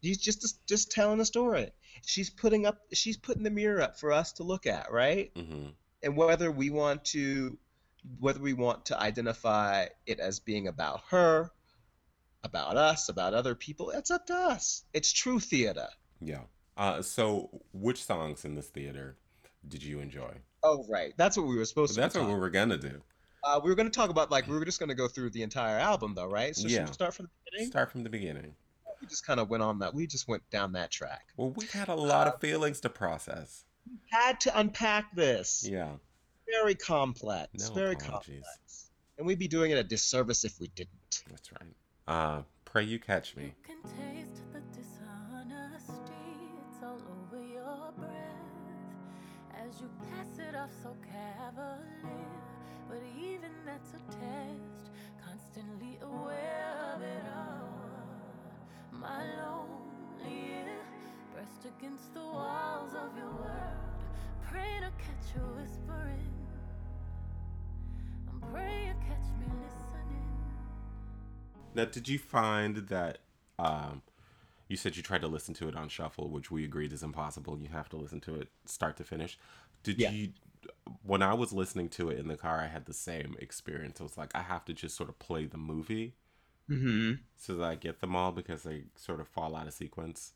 She's 0.02 0.18
just 0.20 0.66
just 0.68 0.92
telling 0.92 1.20
a 1.20 1.26
story. 1.26 1.72
She's 2.06 2.30
putting 2.30 2.66
up. 2.66 2.80
She's 2.94 3.18
putting 3.18 3.44
the 3.44 3.50
mirror 3.52 3.82
up 3.82 4.00
for 4.00 4.12
us 4.12 4.34
to 4.34 4.44
look 4.44 4.66
at, 4.66 4.92
right? 4.92 5.32
hmm 5.36 5.68
And 6.04 6.18
whether 6.18 6.52
we 6.52 6.70
want 6.70 7.06
to, 7.06 7.58
whether 8.20 8.40
we 8.40 8.54
want 8.54 8.86
to 8.88 9.00
identify 9.00 9.88
it 10.06 10.20
as 10.20 10.40
being 10.40 10.68
about 10.68 11.02
her, 11.10 11.52
about 12.44 12.78
us, 12.78 13.10
about 13.10 13.34
other 13.34 13.56
people, 13.56 13.90
it's 13.92 14.12
up 14.12 14.28
to 14.28 14.34
us. 14.36 14.84
It's 14.94 15.12
true 15.12 15.40
theater. 15.40 15.88
Yeah. 16.22 16.42
Uh, 16.78 17.02
so, 17.02 17.62
which 17.74 18.04
songs 18.04 18.44
in 18.46 18.56
this 18.56 18.68
theater 18.68 19.18
did 19.68 19.82
you 19.82 20.00
enjoy? 20.00 20.32
Oh, 20.62 20.86
right. 20.90 21.14
That's 21.18 21.38
what 21.38 21.48
we 21.48 21.56
were 21.56 21.66
supposed 21.66 21.94
to. 21.94 21.96
Do. 21.96 22.02
That's 22.02 22.16
what 22.16 22.28
we 22.28 22.36
were 22.36 22.50
gonna 22.50 22.78
do. 22.78 23.02
Uh, 23.44 23.60
we 23.64 23.70
were 23.70 23.76
going 23.76 23.90
to 23.90 23.96
talk 23.96 24.10
about 24.10 24.32
like 24.32 24.48
we 24.48 24.58
were 24.58 24.66
just 24.66 24.80
going 24.80 24.90
to 24.90 24.96
go 24.96 25.08
through 25.08 25.30
the 25.30 25.44
entire 25.44 25.78
album, 25.78 26.16
though, 26.16 26.26
right? 26.26 26.56
So 26.56 26.64
should 26.64 26.72
Yeah. 26.72 26.88
we 26.88 26.94
start 26.94 27.14
from 27.14 27.26
the 27.26 27.32
beginning? 27.52 27.70
Start 27.70 27.92
from 27.92 28.04
the 28.04 28.10
beginning. 28.10 28.56
We 29.02 29.08
just 29.08 29.26
kind 29.26 29.40
of 29.40 29.50
went 29.50 29.64
on 29.64 29.80
that. 29.80 29.94
We 29.94 30.08
just 30.08 30.28
went 30.28 30.48
down 30.50 30.74
that 30.74 30.92
track. 30.92 31.28
Well, 31.38 31.52
we 31.52 31.66
had 31.68 31.88
a 31.90 31.96
lot 31.96 32.28
of 32.28 32.40
feelings 32.40 32.80
to 32.82 32.90
process. 32.90 33.66
Had 34.12 34.40
to 34.42 34.58
unpack 34.60 35.16
this. 35.16 35.68
Yeah. 35.70 35.92
very 36.50 36.76
complex. 36.76 37.70
No 37.70 37.76
very 37.76 37.94
apologies. 37.94 38.44
complex. 38.44 38.90
And 39.18 39.28
we'd 39.28 39.40
be 39.40 39.48
doing 39.48 39.72
it 39.72 39.78
a 39.78 39.84
disservice 39.84 40.44
if 40.44 40.60
we 40.60 40.68
didn't. 40.70 41.24
That's 41.30 41.52
right. 41.52 41.74
Uh, 42.08 42.42
pray 42.66 42.84
you 42.84 43.00
catch 43.00 43.36
me. 43.36 43.46
You 43.46 43.52
can 43.64 43.82
taste 43.84 44.42
the 44.54 44.60
dishonesty, 44.78 46.14
it's 46.70 46.84
all 46.84 47.00
over 47.32 47.42
your 47.44 47.92
breath 47.98 48.12
as 49.66 49.80
you 49.82 49.90
pass 50.10 50.38
it 50.40 50.56
off 50.56 50.72
so 50.84 50.96
cavalier. 51.12 51.82
But 52.90 53.02
even 53.20 53.52
that's 53.66 53.92
a 53.94 54.00
test, 54.12 54.92
constantly 55.26 55.98
aware 56.02 56.94
of 56.96 57.02
it 57.02 57.24
all. 57.36 57.55
My 59.06 59.24
lonely 59.44 60.50
ear, 60.50 60.78
pressed 61.34 61.66
against 61.78 62.12
the 62.14 62.22
walls 62.22 62.94
of 62.96 63.16
your 63.16 63.30
world, 63.30 63.78
praying 64.50 64.82
to 64.82 64.90
catch 64.98 65.36
you 65.36 65.42
whispering. 65.62 66.34
I'm 68.28 68.42
praying 68.52 68.88
you 68.88 68.94
catch 69.08 69.28
me 69.40 69.46
listening. 69.64 70.28
Now, 71.76 71.86
did 71.86 72.08
you 72.08 72.18
find 72.18 72.78
that 72.88 73.20
um, 73.60 74.02
you 74.68 74.76
said 74.76 74.98
you 74.98 75.04
tried 75.04 75.22
to 75.22 75.28
listen 75.28 75.54
to 75.56 75.68
it 75.68 75.76
on 75.76 75.88
shuffle, 75.88 76.30
which 76.30 76.50
we 76.50 76.64
agreed 76.66 76.92
is 76.92 77.04
impossible. 77.04 77.60
You 77.60 77.70
have 77.70 77.90
to 77.90 77.98
listen 77.98 78.22
to 78.22 78.36
it 78.36 78.50
start 78.66 78.98
to 78.98 79.04
finish. 79.04 79.38
Did 79.84 80.00
Yeah. 80.00 80.10
you? 80.10 80.30
When 81.04 81.22
I 81.22 81.36
was 81.36 81.54
listening 81.54 81.90
to 81.90 82.10
it 82.10 82.18
in 82.18 82.28
the 82.28 82.38
car, 82.38 82.60
I 82.60 82.68
had 82.68 82.86
the 82.86 82.94
same 82.94 83.36
experience. 83.40 84.02
I 84.02 84.04
was 84.04 84.18
like, 84.18 84.32
I 84.34 84.42
have 84.42 84.66
to 84.66 84.74
just 84.74 84.96
sort 84.96 85.10
of 85.10 85.20
play 85.20 85.46
the 85.46 85.60
movie 85.60 86.16
Mm-hmm. 86.70 87.14
so 87.38 87.56
that 87.58 87.64
I 87.64 87.76
get 87.76 88.02
them 88.02 88.16
all 88.16 88.32
because 88.32 88.64
they 88.64 88.84
sort 88.96 89.20
of 89.20 89.28
fall 89.28 89.56
out 89.56 89.68
of 89.68 89.74
sequence. 89.74 90.34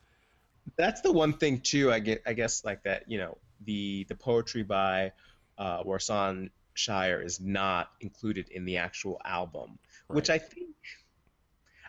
That's 0.78 1.02
the 1.02 1.12
one 1.12 1.34
thing 1.34 1.62
too. 1.62 1.92
I 1.92 2.00
get. 2.00 2.22
I 2.28 2.34
guess 2.34 2.64
like 2.64 2.84
that. 2.84 3.10
You 3.10 3.18
know, 3.18 3.38
the 3.66 4.06
the 4.10 4.16
poetry 4.16 4.62
by 4.64 5.14
uh, 5.58 5.84
Warsan 5.84 6.52
Shire 6.76 7.22
is 7.22 7.40
not 7.40 7.90
included 8.02 8.50
in 8.50 8.66
the 8.66 8.78
actual 8.78 9.20
album, 9.26 9.80
which 10.08 10.30
I 10.30 10.38
think. 10.38 10.76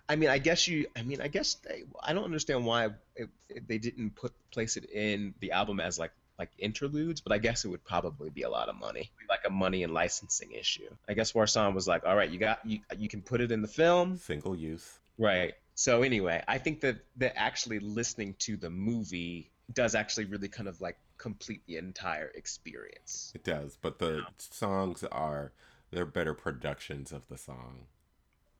I 0.09 0.17
mean, 0.17 0.31
I 0.31 0.39
guess 0.39 0.67
you. 0.67 0.87
I 0.97 1.03
mean, 1.03 1.21
I 1.21 1.29
guess 1.29 1.55
they. 1.55 1.85
I 2.03 2.15
don't 2.15 2.25
understand 2.25 2.65
why 2.65 2.87
it, 3.17 3.29
it- 3.51 3.69
they 3.69 3.79
didn't 3.79 4.17
put 4.17 4.33
place 4.51 4.77
it 4.79 4.89
in 4.91 5.35
the 5.41 5.53
album 5.53 5.79
as 5.81 5.99
like 5.99 6.13
like 6.41 6.51
interludes, 6.59 7.21
but 7.21 7.33
I 7.33 7.39
guess 7.39 7.67
it 7.67 7.69
would 7.69 7.85
probably 7.85 8.31
be 8.31 8.43
a 8.43 8.49
lot 8.49 8.71
of 8.71 8.77
money, 8.77 9.11
like 9.29 9.43
a 9.47 9.51
money 9.51 9.83
and 9.83 9.93
licensing 9.93 10.53
issue. 10.53 10.89
I 11.07 11.13
guess 11.13 11.33
Warsan 11.33 11.75
was 11.75 11.87
like, 11.87 12.07
all 12.07 12.17
right, 12.17 12.31
you 12.31 12.39
got 12.39 12.65
you 12.65 12.81
you 12.99 13.11
can 13.11 13.21
put 13.21 13.43
it 13.43 13.53
in 13.53 13.61
the 13.61 13.69
film, 13.69 14.17
Single 14.17 14.57
use. 14.57 14.99
Right. 15.19 15.53
So 15.75 16.03
anyway, 16.03 16.43
I 16.49 16.57
think 16.57 16.81
that 16.81 16.97
that 17.19 17.35
actually 17.37 17.79
listening 17.79 18.37
to 18.41 18.57
the 18.57 18.71
movie 18.71 19.51
does 19.75 19.95
actually 19.95 20.25
really 20.25 20.49
kind 20.49 20.67
of 20.67 20.81
like 20.81 20.97
complete 21.19 21.61
the 21.67 21.77
entire 21.77 22.33
experience. 22.35 23.33
It 23.35 23.45
does, 23.45 23.77
but 23.81 23.99
the 23.99 24.23
songs 24.39 25.05
are 25.13 25.53
they're 25.91 26.07
better 26.07 26.33
productions 26.33 27.13
of 27.13 27.29
the 27.29 27.37
song 27.37 27.87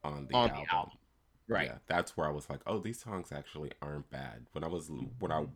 on 0.05 0.27
the 0.29 0.35
On 0.35 0.51
the 0.51 0.75
album. 0.75 0.99
Right. 1.51 1.71
Yeah, 1.71 1.79
that's 1.87 2.17
where 2.17 2.27
I 2.27 2.31
was 2.31 2.49
like, 2.49 2.61
oh, 2.67 2.79
these 2.79 3.01
songs 3.01 3.33
actually 3.33 3.73
aren't 3.83 4.09
bad. 4.11 4.47
When 4.53 4.65
I 4.65 4.69
was 4.69 4.91
when 5.19 5.33
I 5.33 5.47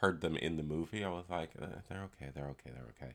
heard 0.00 0.20
them 0.20 0.36
in 0.36 0.56
the 0.56 0.62
movie, 0.62 1.04
I 1.04 1.08
was 1.08 1.24
like, 1.30 1.50
uh, 1.60 1.66
they're 1.88 2.02
okay, 2.02 2.30
they're 2.34 2.48
okay, 2.48 2.70
they're 2.74 2.88
okay. 2.96 3.14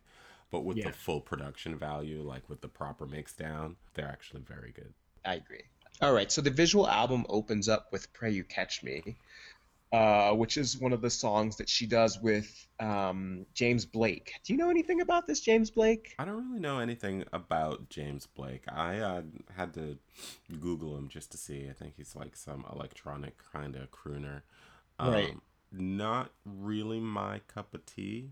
But 0.52 0.62
with 0.66 0.82
Yeah. 0.82 0.84
the 0.84 0.92
full 0.92 1.22
production 1.22 1.78
value, 1.78 2.22
like 2.24 2.50
with 2.50 2.62
the 2.62 2.68
proper 2.70 3.06
mix 3.06 3.34
down, 3.34 3.76
they're 3.94 4.08
actually 4.08 4.42
very 4.42 4.72
good. 4.72 4.94
I 5.24 5.36
agree. 5.36 5.64
All 6.02 6.12
right. 6.14 6.30
So 6.30 6.42
the 6.42 6.50
visual 6.50 6.86
album 6.86 7.26
opens 7.30 7.70
up 7.70 7.90
with 7.94 8.12
"Pray 8.12 8.32
You 8.32 8.44
Catch 8.44 8.84
Me," 8.84 9.18
uh, 9.92 10.32
which 10.34 10.58
is 10.58 10.78
one 10.78 10.94
of 10.94 11.02
the 11.02 11.10
songs 11.10 11.58
that 11.58 11.68
she 11.70 11.88
does 11.88 12.20
with 12.22 12.68
um, 12.80 13.46
James 13.54 13.86
Blake. 13.86 14.34
Do 14.44 14.54
you 14.54 14.60
know 14.60 14.70
anything 14.70 15.02
about 15.02 15.26
this 15.28 15.40
James 15.40 15.72
Blake? 15.72 16.16
I 16.20 16.26
don't 16.26 16.48
really 16.48 16.60
know 16.60 16.80
anything 16.80 17.26
about 17.34 17.90
James 17.90 18.28
Blake. 18.28 18.64
I 18.72 19.00
uh, 19.00 19.22
had 19.56 19.74
to 19.76 19.98
Google 20.60 20.96
him 20.98 21.10
just 21.10 21.32
to 21.32 21.38
see. 21.38 21.68
I 21.70 21.74
think 21.74 21.94
he's 21.98 22.16
like 22.16 22.36
some 22.36 22.66
electronic 22.72 23.36
kind 23.52 23.76
of 23.76 23.90
crooner. 23.92 24.42
Um, 25.00 25.12
Right. 25.12 25.38
Not 25.72 26.32
really 26.46 27.00
my 27.00 27.40
cup 27.48 27.74
of 27.76 27.86
tea. 27.86 28.32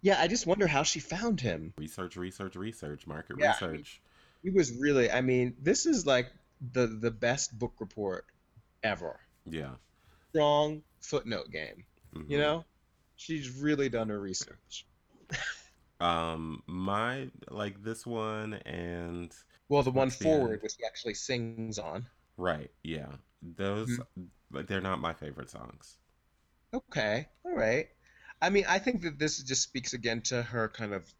Yeah, 0.00 0.20
I 0.20 0.26
just 0.28 0.46
wonder 0.46 0.66
how 0.66 0.82
she 0.82 1.00
found 1.00 1.40
him. 1.40 1.72
Research, 1.78 2.16
research, 2.16 2.56
research, 2.56 3.06
market 3.06 3.36
Yeah. 3.38 3.52
research. 3.52 4.00
He 4.42 4.50
was 4.50 4.72
really, 4.72 5.10
I 5.10 5.20
mean, 5.22 5.56
this 5.60 5.86
is 5.86 6.06
like 6.06 6.30
the 6.72 6.86
the 6.86 7.10
best 7.10 7.58
book 7.58 7.74
report 7.78 8.26
ever. 8.82 9.18
Yeah. 9.44 9.74
Strong 10.36 10.82
footnote 11.00 11.50
game. 11.50 11.84
mhm. 12.14 12.28
You 12.30 12.38
know, 12.38 12.64
she's 13.16 13.50
really 13.50 13.88
done 13.88 14.10
her 14.10 14.20
research. 14.20 14.86
Um, 15.98 16.62
my 16.66 17.30
like 17.50 17.82
this 17.82 18.04
one 18.06 18.54
and 18.66 19.34
Well, 19.70 19.82
the 19.82 19.90
one 19.90 20.08
the 20.08 20.14
forward, 20.14 20.62
which 20.62 20.74
he 20.78 20.84
actually 20.84 21.14
sings 21.14 21.78
on. 21.78 22.06
right, 22.36 22.70
yeah, 22.82 23.08
those, 23.40 23.88
Mm-hmm. 23.88 24.24
but 24.50 24.68
they're 24.68 24.82
not 24.82 25.00
my 25.00 25.14
favorite 25.14 25.48
songs. 25.48 25.96
Okay, 26.74 27.28
all 27.46 27.54
right. 27.56 27.88
I 28.42 28.50
mean, 28.50 28.66
I 28.68 28.78
think 28.78 29.00
that 29.02 29.18
this 29.18 29.42
just 29.42 29.62
speaks 29.62 29.94
again 29.94 30.20
to 30.22 30.42
her 30.42 30.68
kind 30.68 30.92
of, 30.92 31.10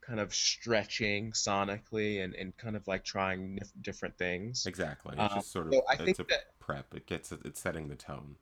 kind 0.00 0.18
of 0.20 0.34
stretching 0.34 1.32
sonically 1.32 2.24
and, 2.24 2.34
and 2.34 2.56
kind 2.56 2.76
of 2.76 2.88
like 2.88 3.04
trying 3.04 3.58
different 3.82 4.16
things. 4.16 4.64
Exactly. 4.64 5.12
It's 5.18 5.20
Um, 5.34 5.38
just 5.38 5.52
sort 5.52 5.66
of 5.66 5.74
so 5.74 5.82
I 5.86 5.92
it's 5.94 6.02
think 6.02 6.18
a 6.20 6.24
that- 6.30 6.58
prep. 6.60 6.94
It 6.94 7.06
gets 7.06 7.30
it's 7.30 7.60
setting 7.60 7.88
the 7.88 7.96
tone. 7.96 8.36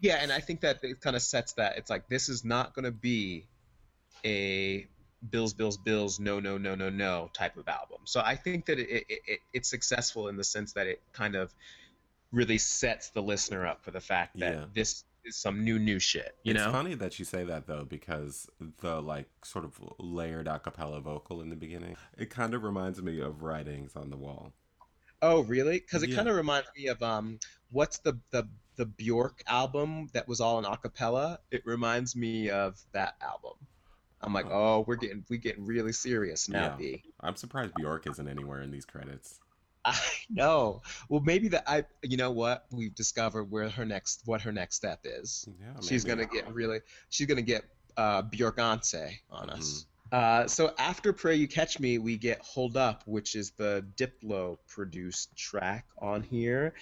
Yeah, 0.00 0.16
and 0.20 0.32
I 0.32 0.40
think 0.40 0.60
that 0.60 0.80
it 0.82 1.00
kind 1.00 1.16
of 1.16 1.22
sets 1.22 1.54
that. 1.54 1.78
It's 1.78 1.90
like 1.90 2.08
this 2.08 2.28
is 2.28 2.44
not 2.44 2.74
going 2.74 2.84
to 2.84 2.90
be 2.92 3.46
a 4.24 4.86
Bills, 5.30 5.54
Bills, 5.54 5.76
Bills, 5.76 6.20
no, 6.20 6.40
no, 6.40 6.58
no, 6.58 6.74
no, 6.74 6.90
no 6.90 7.30
type 7.32 7.56
of 7.56 7.68
album. 7.68 7.98
So 8.04 8.20
I 8.20 8.36
think 8.36 8.66
that 8.66 8.78
it, 8.78 9.04
it, 9.08 9.20
it 9.26 9.40
it's 9.52 9.68
successful 9.68 10.28
in 10.28 10.36
the 10.36 10.44
sense 10.44 10.72
that 10.74 10.86
it 10.86 11.00
kind 11.12 11.34
of 11.34 11.54
really 12.32 12.58
sets 12.58 13.10
the 13.10 13.22
listener 13.22 13.66
up 13.66 13.82
for 13.84 13.90
the 13.90 14.00
fact 14.00 14.38
that 14.40 14.54
Yeah. 14.54 14.64
this 14.74 15.04
is 15.24 15.36
some 15.36 15.64
new 15.64 15.78
new 15.78 15.98
shit. 15.98 16.34
You 16.42 16.52
it's 16.52 16.62
know? 16.64 16.72
funny 16.72 16.94
that 16.94 17.18
you 17.18 17.24
say 17.24 17.44
that 17.44 17.66
though, 17.66 17.84
because 17.84 18.48
the 18.80 19.00
like 19.00 19.26
sort 19.42 19.64
of 19.64 19.78
layered 19.98 20.48
a 20.48 20.58
cappella 20.58 21.00
vocal 21.00 21.40
in 21.40 21.48
the 21.48 21.56
beginning, 21.56 21.96
it 22.18 22.28
kind 22.28 22.52
of 22.54 22.62
reminds 22.62 23.00
me 23.00 23.20
of 23.20 23.42
writings 23.42 23.96
on 23.96 24.10
the 24.10 24.16
wall. 24.16 24.52
Oh, 25.24 25.40
really? 25.44 25.78
Because 25.78 26.02
it 26.02 26.10
Yeah. 26.10 26.16
kind 26.16 26.28
of 26.28 26.36
reminds 26.36 26.68
me 26.76 26.88
of 26.88 27.02
um, 27.02 27.38
what's 27.70 27.98
the 27.98 28.20
the 28.30 28.46
the 28.76 28.84
Bjork 28.84 29.42
album 29.46 30.08
that 30.12 30.28
was 30.28 30.40
all 30.40 30.58
in 30.58 30.64
acapella? 30.64 31.38
It 31.50 31.62
reminds 31.64 32.14
me 32.14 32.50
of 32.50 32.78
that 32.92 33.14
album. 33.22 33.54
I'm 34.20 34.32
like, 34.34 34.46
oh, 34.50 34.84
we're 34.86 34.96
getting 34.96 35.24
we 35.30 35.38
getting 35.38 35.64
really 35.64 35.92
serious 35.92 36.48
now, 36.48 36.64
Yeah. 36.64 36.76
B. 36.76 37.04
I'm 37.20 37.36
surprised 37.36 37.72
Bjork 37.74 38.06
isn't 38.06 38.28
anywhere 38.28 38.60
in 38.60 38.70
these 38.70 38.84
credits. 38.84 39.40
I 39.86 39.98
know. 40.30 40.82
Well, 41.08 41.20
maybe 41.20 41.48
that 41.48 41.64
I. 41.66 41.84
You 42.02 42.16
know 42.16 42.30
what? 42.30 42.66
We've 42.70 42.94
discovered 42.94 43.44
where 43.50 43.68
her 43.70 43.84
next 43.84 44.22
what 44.26 44.42
her 44.42 44.52
next 44.52 44.76
step 44.76 45.00
is. 45.04 45.46
Yeah, 45.60 45.80
she's 45.80 46.04
maybe. 46.06 46.24
gonna 46.26 46.32
get 46.32 46.52
really. 46.54 46.80
She's 47.10 47.26
gonna 47.26 47.42
get 47.42 47.64
uh, 47.96 48.22
Bjorkance 48.22 48.94
on 49.30 49.50
us. 49.50 49.58
Mm-hmm. 49.70 49.93
Uh, 50.14 50.46
so 50.46 50.72
after 50.78 51.12
"Pray 51.12 51.34
You 51.34 51.48
Catch 51.48 51.80
Me," 51.80 51.98
we 51.98 52.16
get 52.16 52.38
"Hold 52.38 52.76
Up," 52.76 53.02
which 53.04 53.34
is 53.34 53.50
the 53.50 53.84
Diplo 53.96 54.58
produced 54.68 55.36
track 55.36 55.86
on 55.98 56.22
here. 56.22 56.72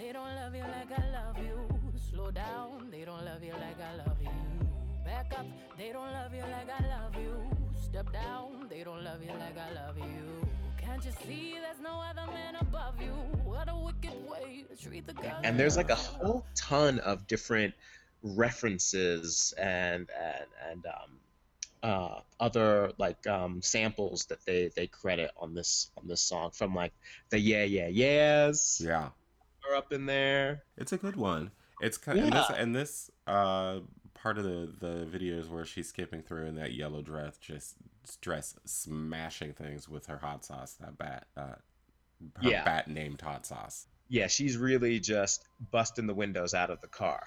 They 0.00 0.12
don't 0.12 0.34
love 0.34 0.52
you 0.52 0.62
like 0.62 0.98
I 0.98 1.10
love 1.12 1.38
you. 1.38 2.00
Slow 2.10 2.32
down, 2.32 2.88
they 2.90 3.04
don't 3.04 3.24
love 3.24 3.44
you 3.44 3.52
like 3.52 3.80
I 3.80 4.04
love 4.04 4.16
you. 4.20 4.30
Back 5.04 5.32
up, 5.38 5.46
they 5.78 5.92
don't 5.92 6.12
love 6.12 6.34
you 6.34 6.42
like 6.42 6.68
I 6.68 6.88
love 6.88 7.14
you. 7.14 7.48
Step 7.80 8.12
down, 8.12 8.66
they 8.68 8.82
don't 8.82 9.04
love 9.04 9.22
you 9.22 9.30
like 9.30 9.56
I 9.56 9.72
love 9.74 9.96
you. 9.96 10.48
Can't 10.76 11.04
you 11.04 11.12
see 11.24 11.54
there's 11.60 11.80
no 11.80 12.00
other 12.00 12.26
man 12.32 12.56
above 12.60 13.00
you? 13.00 13.12
What 13.44 13.68
a 13.68 13.76
wicked 13.76 14.28
way 14.28 14.64
to 14.68 14.76
treat 14.76 15.06
the 15.06 15.12
girl. 15.12 15.38
and 15.44 15.56
there's 15.56 15.76
like 15.76 15.90
a 15.90 15.94
whole 15.94 16.44
ton 16.56 16.98
of 16.98 17.28
different 17.28 17.74
references 18.22 19.54
and 19.58 20.10
and 20.10 20.46
and 20.70 20.86
um, 20.86 21.20
uh, 21.82 22.20
other 22.38 22.92
like 22.98 23.26
um, 23.26 23.62
samples 23.62 24.26
that 24.26 24.44
they 24.46 24.70
they 24.76 24.86
credit 24.86 25.30
on 25.36 25.54
this 25.54 25.90
on 25.96 26.06
this 26.06 26.20
song 26.22 26.50
from 26.52 26.74
like 26.74 26.92
the 27.30 27.38
yeah 27.38 27.64
yeah 27.64 27.88
yeahs 27.88 28.80
Yeah, 28.80 29.10
are 29.68 29.76
up 29.76 29.92
in 29.92 30.06
there. 30.06 30.64
it's 30.76 30.92
a 30.92 30.98
good 30.98 31.16
one. 31.16 31.50
It's 31.80 31.96
kind 31.98 32.18
and 32.20 32.32
this 32.32 32.50
and 32.50 32.74
this 32.74 33.10
uh 33.26 33.80
part 34.14 34.38
of 34.38 34.44
the 34.44 34.72
the 34.78 35.06
videos 35.06 35.48
where 35.48 35.64
she's 35.64 35.88
skipping 35.88 36.22
through 36.22 36.46
in 36.46 36.54
that 36.56 36.72
yellow 36.74 37.02
dress, 37.02 37.38
just 37.38 37.76
dress 38.20 38.54
smashing 38.64 39.54
things 39.54 39.88
with 39.88 40.06
her 40.06 40.18
hot 40.18 40.44
sauce. 40.44 40.74
That 40.74 40.98
bat, 40.98 41.26
uh, 41.36 41.54
her 42.36 42.42
Yeah. 42.50 42.64
bat 42.64 42.88
named 42.88 43.20
hot 43.20 43.46
sauce. 43.46 43.86
Yeah, 44.08 44.26
she's 44.26 44.56
really 44.56 44.98
just 45.00 45.44
busting 45.70 46.06
the 46.06 46.14
windows 46.14 46.52
out 46.52 46.70
of 46.70 46.80
the 46.80 46.88
car. 46.88 47.22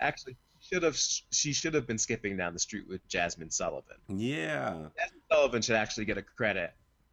Actually, 0.00 0.36
should 0.60 0.82
have 0.82 0.96
she 0.96 1.52
should 1.52 1.74
have 1.74 1.86
been 1.86 1.98
skipping 1.98 2.36
down 2.36 2.52
the 2.52 2.58
street 2.58 2.88
with 2.88 3.06
Jasmine 3.08 3.50
Sullivan. 3.50 3.96
Yeah, 4.08 4.88
Jasmine 4.98 5.20
Sullivan 5.30 5.62
should 5.62 5.76
actually 5.76 6.04
get 6.06 6.18
a 6.18 6.22
credit, 6.22 6.72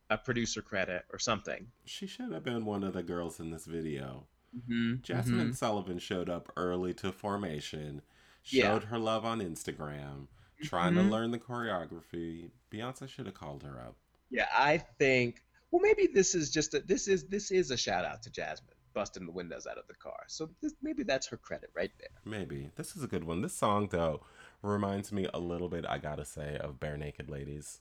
a 0.09 0.17
producer 0.17 0.61
credit 0.61 1.05
or 1.11 1.19
something. 1.19 1.67
she 1.85 2.07
should 2.07 2.31
have 2.31 2.43
been 2.43 2.65
one 2.65 2.83
of 2.83 2.93
the 2.93 3.03
girls 3.03 3.39
in 3.39 3.51
this 3.51 3.65
video. 3.65 4.25
Mm-hmm. 4.55 5.01
Jasmine 5.01 5.53
Sullivan 5.53 5.99
showed 5.99 6.29
up 6.29 6.51
early 6.57 6.93
to 6.95 7.11
formation, 7.11 8.01
Yeah. 8.45 8.63
showed 8.65 8.83
her 8.85 8.97
love 8.99 9.23
on 9.25 9.39
Instagram, 9.39 10.27
trying 10.63 10.95
to 10.95 11.01
Mhm. 11.01 11.09
learn 11.09 11.31
the 11.31 11.39
choreography. 11.39 12.51
Beyonce 12.71 13.07
should 13.07 13.25
have 13.27 13.35
called 13.35 13.63
her 13.63 13.79
up. 13.79 13.95
Yeah, 14.29 14.47
I 14.53 14.77
think. 14.77 15.43
Well, 15.71 15.81
maybe 15.81 16.07
this 16.07 16.35
is 16.35 16.51
just 16.51 16.73
a 16.73 16.79
this 16.81 17.07
is 17.07 17.25
this 17.27 17.51
is 17.51 17.71
a 17.71 17.77
shout 17.77 18.03
out 18.05 18.23
to 18.23 18.29
Jasmine 18.29 18.75
busting 18.93 19.25
the 19.25 19.31
windows 19.31 19.67
out 19.67 19.77
of 19.77 19.87
the 19.87 19.93
car. 19.93 20.23
So 20.27 20.49
this, 20.61 20.73
maybe 20.81 21.03
that's 21.03 21.27
her 21.27 21.37
credit 21.37 21.69
right 21.73 21.91
there. 21.99 22.09
Maybe. 22.25 22.69
This 22.75 22.95
is 22.95 23.03
a 23.03 23.07
good 23.07 23.23
one. 23.23 23.41
This 23.41 23.53
song, 23.53 23.89
though, 23.91 24.21
reminds 24.61 25.11
me 25.11 25.27
a 25.33 25.39
little 25.39 25.69
bit, 25.69 25.85
I 25.87 25.97
gotta 25.97 26.25
say, 26.25 26.57
of 26.57 26.79
Bare 26.79 26.97
Naked 26.97 27.29
Ladies. 27.29 27.79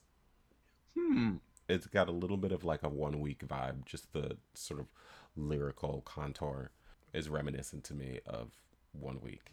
Hmm. 0.97 1.35
It's 1.69 1.87
got 1.87 2.09
a 2.09 2.11
little 2.11 2.37
bit 2.37 2.51
of 2.51 2.63
like 2.63 2.83
a 2.83 2.89
one 2.89 3.19
week 3.19 3.47
vibe. 3.47 3.85
Just 3.85 4.11
the 4.13 4.37
sort 4.53 4.79
of 4.79 4.87
lyrical 5.35 6.01
contour 6.05 6.71
is 7.13 7.29
reminiscent 7.29 7.83
to 7.85 7.93
me 7.93 8.19
of 8.25 8.51
one 8.93 9.19
week. 9.21 9.51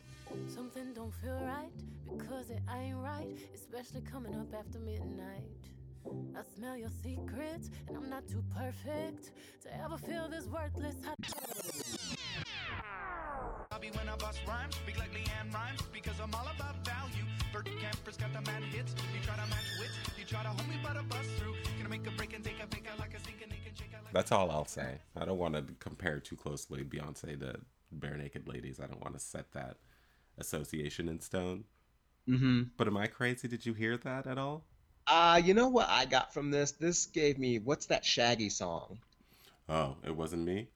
Something 0.49 0.93
don't 0.95 1.15
feel 1.15 1.41
right 1.45 1.71
because 2.05 2.51
it 2.51 2.61
ain't 2.75 2.97
right, 2.99 3.37
especially 3.55 4.03
coming 4.03 4.35
up 4.35 4.53
after 4.55 4.79
midnight. 4.79 5.43
I 6.07 6.43
smell 6.57 6.77
your 6.77 6.91
secrets, 7.03 7.71
and 7.89 7.97
I'm 7.97 8.09
not 8.09 8.27
too 8.29 8.43
perfect 8.55 9.33
to 9.63 9.83
ever 9.85 9.99
feel 9.99 10.29
this 10.29 10.47
worthless. 10.47 10.95
hot- 11.05 11.17
Bobby 13.71 13.91
when 13.93 14.09
I 14.09 14.17
bust 14.17 14.41
rhymes, 14.47 14.75
speak 14.77 14.99
like 14.99 15.13
Leanne 15.13 15.53
rhymes, 15.53 15.81
because 15.93 16.19
I'm 16.21 16.35
all 16.35 16.47
about 16.55 16.85
value. 16.85 17.25
30 17.53 17.71
campers 17.81 18.17
got 18.17 18.33
the 18.33 18.41
mad 18.43 18.63
hits. 18.65 18.95
You 19.15 19.21
try 19.23 19.35
to 19.35 19.47
match 19.51 19.65
wits, 19.81 19.95
you 20.19 20.25
try 20.25 20.43
to 20.43 20.49
hold 20.49 20.69
me, 20.69 20.77
but 20.83 20.97
I 20.97 21.03
bust 21.03 21.29
through. 21.39 21.55
Gonna 21.77 21.89
make 21.89 22.07
a 22.07 22.11
break 22.13 22.35
and 22.35 22.45
take 22.45 22.61
a 22.63 22.67
fake 22.67 22.87
out 22.91 22.99
like 22.99 23.15
a 23.15 23.21
sink 23.21 23.39
and 23.43 23.51
they 23.53 23.57
can 23.65 23.75
shake 23.75 23.93
out 23.97 24.05
like 24.05 24.13
That's 24.13 24.33
all 24.33 24.51
I'll 24.51 24.67
say. 24.67 24.99
I 25.17 25.25
don't 25.25 25.39
want 25.39 25.55
to 25.55 25.65
compare 25.81 26.21
too 26.21 26.37
closely 26.37 26.83
Beyonce 26.85 27.39
to 27.41 27.61
Bare 27.93 28.17
Naked 28.17 28.49
Ladies. 28.49 28.81
I 28.81 28.87
don't 28.87 29.01
want 29.03 29.15
to 29.15 29.21
set 29.21 29.53
that 29.53 29.77
association 30.39 31.09
in 31.09 31.21
stone. 31.21 31.65
Mm-hmm. 32.29 32.63
But 32.77 32.87
am 32.87 32.97
I 32.97 33.07
crazy? 33.07 33.49
Did 33.49 33.65
you 33.67 33.73
hear 33.75 33.97
that 33.99 34.27
at 34.27 34.39
all? 34.39 34.65
Uh, 35.09 35.43
you 35.45 35.55
know 35.55 35.67
what 35.67 35.89
I 35.89 36.05
got 36.05 36.33
from 36.33 36.53
this? 36.53 36.71
This 36.71 37.07
gave 37.07 37.37
me 37.37 37.59
what's 37.59 37.87
that 37.87 38.05
Shaggy 38.05 38.49
song? 38.49 39.01
Oh, 39.69 39.97
it 40.03 40.17
wasn't 40.17 40.45
me? 40.45 40.69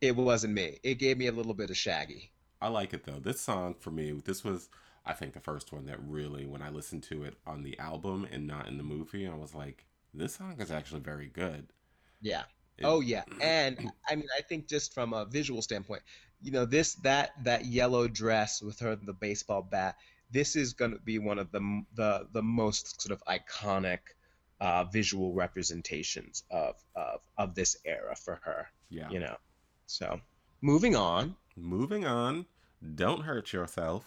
It 0.00 0.16
wasn't 0.16 0.54
me. 0.54 0.80
It 0.82 0.94
gave 0.94 1.18
me 1.18 1.26
a 1.26 1.32
little 1.32 1.52
bit 1.52 1.68
of 1.68 1.76
Shaggy. 1.76 2.32
I 2.60 2.68
like 2.68 2.92
it 2.92 3.04
though. 3.04 3.18
This 3.18 3.40
song 3.40 3.74
for 3.80 3.90
me, 3.90 4.12
this 4.12 4.44
was 4.44 4.68
I 5.06 5.12
think 5.14 5.32
the 5.32 5.40
first 5.40 5.72
one 5.72 5.86
that 5.86 5.98
really 6.02 6.44
when 6.46 6.60
I 6.62 6.68
listened 6.70 7.02
to 7.04 7.24
it 7.24 7.36
on 7.46 7.62
the 7.62 7.78
album 7.78 8.26
and 8.30 8.46
not 8.46 8.68
in 8.68 8.76
the 8.76 8.82
movie, 8.82 9.26
I 9.26 9.34
was 9.34 9.54
like, 9.54 9.86
this 10.12 10.34
song 10.34 10.60
is 10.60 10.70
actually 10.70 11.00
very 11.00 11.28
good. 11.28 11.72
Yeah. 12.20 12.44
It- 12.78 12.84
Oh 12.84 13.00
yeah, 13.00 13.24
and 13.40 13.78
I 14.08 14.14
mean, 14.16 14.28
I 14.36 14.42
think 14.42 14.68
just 14.68 14.92
from 14.94 15.12
a 15.14 15.24
visual 15.24 15.62
standpoint, 15.62 16.02
you 16.42 16.50
know, 16.52 16.66
this 16.66 16.94
that 16.96 17.32
that 17.42 17.64
yellow 17.64 18.06
dress 18.06 18.62
with 18.62 18.78
her 18.80 18.94
the 18.96 19.14
baseball 19.14 19.62
bat, 19.62 19.96
this 20.30 20.56
is 20.56 20.72
going 20.72 20.92
to 20.92 20.98
be 20.98 21.18
one 21.18 21.38
of 21.38 21.50
the 21.52 21.82
the 21.94 22.26
the 22.32 22.42
most 22.42 23.00
sort 23.00 23.12
of 23.18 23.22
iconic 23.26 23.98
uh, 24.60 24.84
visual 24.84 25.32
representations 25.32 26.42
of 26.50 26.74
of 26.94 27.20
of 27.38 27.54
this 27.54 27.76
era 27.84 28.14
for 28.16 28.40
her. 28.44 28.66
Yeah. 28.88 29.10
You 29.10 29.20
know, 29.20 29.36
so 29.86 30.20
moving 30.60 30.96
on. 30.96 31.36
Moving 31.56 32.04
on. 32.06 32.46
Don't 32.94 33.22
hurt 33.22 33.52
yourself. 33.52 34.04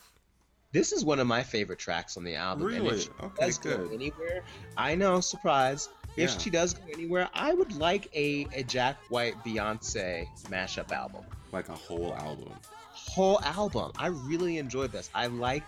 This 0.71 0.91
is 0.91 1.03
one 1.03 1.19
of 1.19 1.25
my 1.25 1.41
favorite 1.41 1.79
tracks 1.79 2.15
on 2.15 2.23
the 2.23 2.35
album. 2.35 2.67
and 2.67 2.83
Really? 2.83 3.03
Okay, 3.23 3.45
does 3.47 3.57
go 3.57 3.89
anywhere. 3.91 4.43
I 4.77 4.93
know, 4.93 5.19
surprise. 5.19 5.89
if 6.15 6.31
Yeah. 6.31 6.37
she 6.37 6.49
does 6.51 6.73
go 6.75 6.83
anywhere, 6.93 7.27
I 7.33 7.53
would 7.53 7.75
like 7.75 8.07
a, 8.15 8.45
a 8.53 8.61
Jack 8.63 8.97
White 9.09 9.43
Beyonce 9.43 10.27
mashup 10.49 10.91
album. 10.91 11.23
Like 11.51 11.69
a 11.69 11.75
whole 11.75 12.13
album. 12.13 12.53
Whole 12.91 13.41
album. 13.41 13.91
I 13.97 14.07
really 14.07 14.59
enjoyed 14.59 14.91
this. 14.91 15.09
I 15.15 15.25
like 15.25 15.63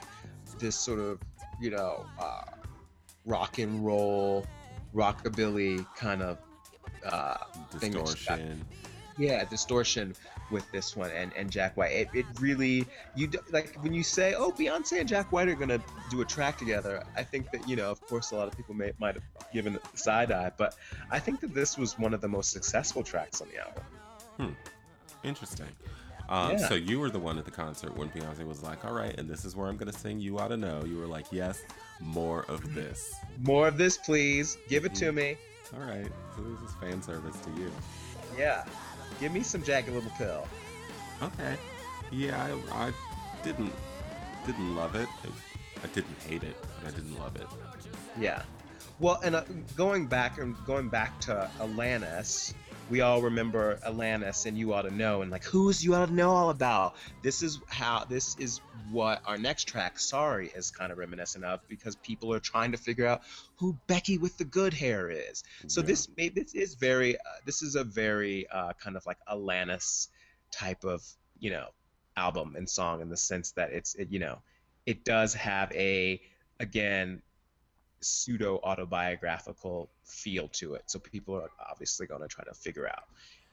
this 0.62 0.76
sort 0.78 1.00
of, 1.00 1.20
you 1.60 1.72
know, 1.72 2.06
uh, 2.20 2.44
rock 3.26 3.58
and 3.60 3.86
roll, 3.86 4.46
rockabilly 4.96 5.86
kind 5.98 6.22
of 6.22 6.38
uh, 7.06 7.36
Distortion. 7.80 8.64
yeah 9.18 9.44
distortion 9.46 10.14
with 10.52 10.70
this 10.72 10.96
one 10.96 11.10
and 11.12 11.32
and 11.36 11.50
jack 11.50 11.76
white 11.78 11.92
it, 11.92 12.08
it 12.14 12.26
really 12.40 12.86
you 13.16 13.28
d- 13.28 13.40
like 13.52 13.76
when 13.82 13.94
you 13.94 14.04
say 14.04 14.34
oh 14.36 14.52
beyonce 14.52 15.00
and 15.00 15.08
jack 15.10 15.32
white 15.32 15.48
are 15.48 15.56
gonna 15.56 15.80
do 16.10 16.22
a 16.22 16.26
track 16.26 16.58
together 16.58 17.04
i 17.16 17.24
think 17.24 17.50
that 17.52 17.68
you 17.68 17.76
know 17.76 17.90
of 17.90 18.00
course 18.08 18.32
a 18.32 18.36
lot 18.36 18.48
of 18.48 18.56
people 18.56 18.76
may 18.76 18.92
might 19.00 19.16
have 19.16 19.24
given 19.54 19.76
it 19.76 19.84
the 19.92 19.98
side 19.98 20.32
eye 20.32 20.52
but 20.58 20.76
i 21.10 21.18
think 21.20 21.40
that 21.40 21.54
this 21.54 21.78
was 21.78 21.98
one 21.98 22.14
of 22.14 22.22
the 22.22 22.28
most 22.28 22.52
successful 22.52 23.02
tracks 23.04 23.42
on 23.42 23.48
the 23.50 23.60
album 23.60 24.56
Interesting. 25.24 25.68
Um, 26.32 26.52
Yeah. 26.54 26.68
So 26.70 26.76
you 26.76 27.00
were 27.00 27.10
the 27.10 27.20
one 27.20 27.38
at 27.38 27.46
the 27.46 27.52
concert 27.52 27.96
when 27.98 28.10
Beyonce 28.10 28.46
was 28.48 28.64
like, 28.64 28.86
"All 28.86 28.94
right, 28.94 29.14
and 29.20 29.30
this 29.30 29.44
is 29.46 29.56
where 29.56 29.68
I'm 29.68 29.76
gonna 29.78 29.92
sing. 29.94 30.20
You 30.20 30.40
ought 30.40 30.48
to 30.48 30.58
know." 30.58 30.84
You 30.86 30.98
were 30.98 31.06
like, 31.06 31.26
"Yes, 31.32 31.62
more 32.00 32.46
of 32.48 32.74
this." 32.74 33.14
more 33.44 33.68
of 33.68 33.78
this 33.78 33.98
please 33.98 34.58
give 34.70 34.86
it 34.86 34.94
to 34.96 35.12
me 35.12 35.36
All 35.74 35.80
right, 35.80 36.08
so 36.36 36.42
this 36.44 36.70
is 36.70 36.76
fan 36.76 37.02
service 37.02 37.36
to 37.42 37.50
you. 37.62 37.72
yeah 38.38 38.64
give 39.20 39.32
me 39.32 39.42
some 39.44 39.62
jagged 39.64 39.90
little 39.90 40.12
pill 40.18 40.48
Okay. 41.24 41.56
Yeah, 42.12 42.44
I, 42.72 42.88
I 42.88 42.94
didn't 43.44 43.72
didn't 44.46 44.76
love 44.76 44.96
it. 44.96 45.08
I 45.84 45.88
didn't 45.88 46.18
hate 46.28 46.44
it, 46.44 46.56
but 46.80 46.88
I 46.94 46.96
didn't 46.96 47.18
love 47.20 47.36
it. 47.36 47.48
Yeah. 48.20 48.42
Well, 49.00 49.20
and 49.24 49.36
uh, 49.36 49.44
going 49.76 50.08
back 50.08 50.40
and 50.40 50.56
going 50.66 50.90
back 50.90 51.20
to 51.22 51.50
Alanis, 51.60 52.54
we 52.92 53.02
all 53.02 53.22
remember 53.22 53.80
Alanis, 53.88 54.46
and 54.46 54.58
you 54.58 54.74
ought 54.74 54.84
to 54.84 54.92
know, 54.92 55.22
and 55.22 55.32
like, 55.32 55.46
who's 55.46 55.84
you 55.84 55.96
ought 55.96 56.08
to 56.08 56.14
know 56.14 56.30
all 56.32 56.50
about? 56.50 56.94
This 57.24 57.42
is 57.42 57.60
how. 57.70 58.06
This 58.06 58.36
is 58.38 58.60
what 58.92 59.22
our 59.26 59.38
next 59.38 59.64
track, 59.64 59.98
"Sorry," 60.00 60.52
is 60.54 60.70
kind 60.72 60.92
of 60.92 60.98
reminiscent 60.98 61.46
of, 61.46 61.62
because 61.68 61.96
people 61.96 62.34
are 62.34 62.40
trying 62.40 62.74
to 62.74 62.78
figure 62.78 63.08
out 63.08 63.22
who 63.56 63.80
Becky 63.88 64.18
with 64.18 64.38
the 64.38 64.46
good 64.46 64.74
hair 64.74 65.10
is. 65.10 65.44
So 65.68 65.82
Yeah. 65.82 65.88
this 65.88 66.10
may 66.18 66.30
this 66.30 66.54
is 66.54 66.76
very. 66.76 67.18
Uh, 67.18 67.22
this 67.46 67.62
is 67.62 67.76
a 67.76 67.84
very 67.84 68.48
uh, 68.50 68.74
kind 68.74 68.98
of 68.98 69.06
like 69.06 69.18
Alanis 69.28 70.10
type 70.52 70.84
of 70.84 71.02
you 71.40 71.50
know 71.50 71.68
album 72.18 72.56
and 72.58 72.70
song 72.70 73.02
in 73.02 73.10
the 73.10 73.18
sense 73.18 73.54
that 73.54 73.72
it's 73.72 73.96
it, 73.96 74.12
you 74.12 74.20
know 74.20 74.42
it 74.86 75.06
does 75.06 75.34
have 75.34 75.72
a 75.72 76.22
again 76.60 77.22
pseudo 78.02 78.60
autobiographical 78.64 79.90
feel 80.04 80.48
to 80.50 80.74
it. 80.76 80.84
So 80.88 81.00
people 81.00 81.36
are 81.36 81.50
obviously 81.70 82.08
going 82.08 82.22
to 82.22 82.28
try 82.28 82.44
to 82.46 82.54
figure 82.54 82.88
out 82.88 83.04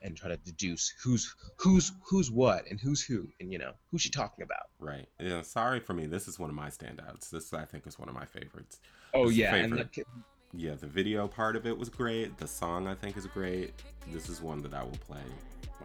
and 0.01 0.15
try 0.15 0.29
to 0.29 0.37
deduce 0.37 0.93
who's 1.03 1.35
who's 1.57 1.91
who's 2.03 2.31
what 2.31 2.65
and 2.69 2.79
who's 2.79 3.01
who 3.03 3.27
and 3.39 3.51
you 3.51 3.57
know 3.57 3.73
who's 3.91 4.01
she 4.01 4.09
talking 4.09 4.43
about. 4.43 4.67
Right. 4.79 5.07
Yeah. 5.19 5.41
Sorry 5.41 5.79
for 5.79 5.93
me. 5.93 6.05
This 6.05 6.27
is 6.27 6.39
one 6.39 6.49
of 6.49 6.55
my 6.55 6.69
standouts. 6.69 7.29
This 7.29 7.53
I 7.53 7.65
think 7.65 7.85
is 7.87 7.99
one 7.99 8.09
of 8.09 8.15
my 8.15 8.25
favorites. 8.25 8.79
Oh 9.13 9.25
This 9.25 9.31
is 9.31 9.37
yeah, 9.37 9.55
and 9.55 9.73
favorite. 9.73 10.07
Yeah, 10.53 10.73
the 10.75 10.87
video 10.87 11.27
part 11.27 11.55
of 11.55 11.67
it 11.67 11.77
was 11.77 11.89
great. 11.89 12.37
The 12.37 12.47
song 12.47 12.87
I 12.87 12.95
think 12.95 13.17
is 13.17 13.27
great. 13.27 13.73
This 14.11 14.29
is 14.29 14.41
one 14.41 14.61
that 14.63 14.73
I 14.73 14.83
will 14.83 14.97
play 15.05 15.21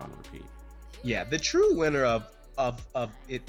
on 0.01 0.11
repeat. 0.17 0.47
yeah, 1.03 1.25
the 1.25 1.39
true 1.39 1.75
winner 1.75 2.05
of 2.05 2.31
of 2.57 2.87
of 2.95 3.11
it 3.29 3.43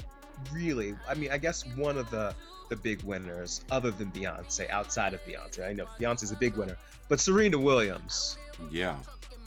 really. 0.52 0.94
I 1.08 1.14
mean, 1.14 1.30
I 1.30 1.38
guess 1.38 1.64
one 1.76 1.96
of 1.98 2.10
the 2.10 2.34
the 2.68 2.76
big 2.76 3.02
winners 3.04 3.60
other 3.70 3.92
than 3.92 4.10
Beyonce, 4.10 4.68
outside 4.70 5.14
of 5.14 5.24
Beyonce. 5.24 5.68
I 5.68 5.72
know 5.72 5.86
Beyonce's 6.00 6.32
a 6.32 6.36
big 6.36 6.56
winner, 6.56 6.76
but 7.08 7.20
Serena 7.20 7.58
Williams 7.58 8.36
Yeah. 8.72 8.96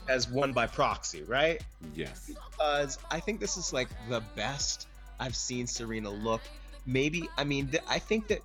has 0.08 0.30
won 0.30 0.54
by 0.54 0.68
proxy, 0.68 1.24
right? 1.24 1.62
Yes. 1.94 2.32
because 2.52 2.98
I 3.12 3.20
think 3.20 3.42
this 3.42 3.58
is 3.58 3.74
like 3.74 3.90
the 4.08 4.22
best 4.36 4.88
I've 5.20 5.36
seen 5.36 5.68
Serena 5.68 6.10
look. 6.10 6.42
Maybe 6.86 7.28
I 7.38 7.44
mean 7.44 7.68
th- 7.68 7.84
I 7.90 8.00
think 8.00 8.30
that 8.30 8.42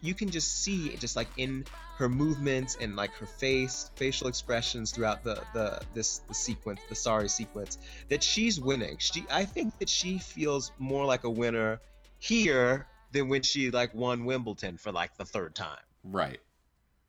you 0.00 0.14
can 0.14 0.30
just 0.30 0.62
see 0.62 0.88
it 0.88 1.00
just 1.00 1.16
like 1.16 1.28
in 1.36 1.64
her 1.96 2.08
movements 2.08 2.76
and 2.80 2.96
like 2.96 3.12
her 3.14 3.26
face, 3.26 3.90
facial 3.96 4.28
expressions 4.28 4.90
throughout 4.92 5.22
the 5.22 5.42
the 5.54 5.80
this 5.94 6.18
the 6.28 6.34
sequence, 6.34 6.80
the 6.88 6.94
sorry 6.94 7.28
sequence, 7.28 7.78
that 8.08 8.22
she's 8.22 8.60
winning. 8.60 8.96
She 8.98 9.24
I 9.30 9.44
think 9.44 9.78
that 9.78 9.88
she 9.88 10.18
feels 10.18 10.72
more 10.78 11.04
like 11.04 11.24
a 11.24 11.30
winner 11.30 11.80
here 12.18 12.86
than 13.12 13.28
when 13.28 13.42
she 13.42 13.70
like 13.70 13.94
won 13.94 14.24
Wimbledon 14.24 14.78
for 14.78 14.92
like 14.92 15.16
the 15.16 15.24
third 15.24 15.54
time. 15.54 15.84
Right. 16.04 16.40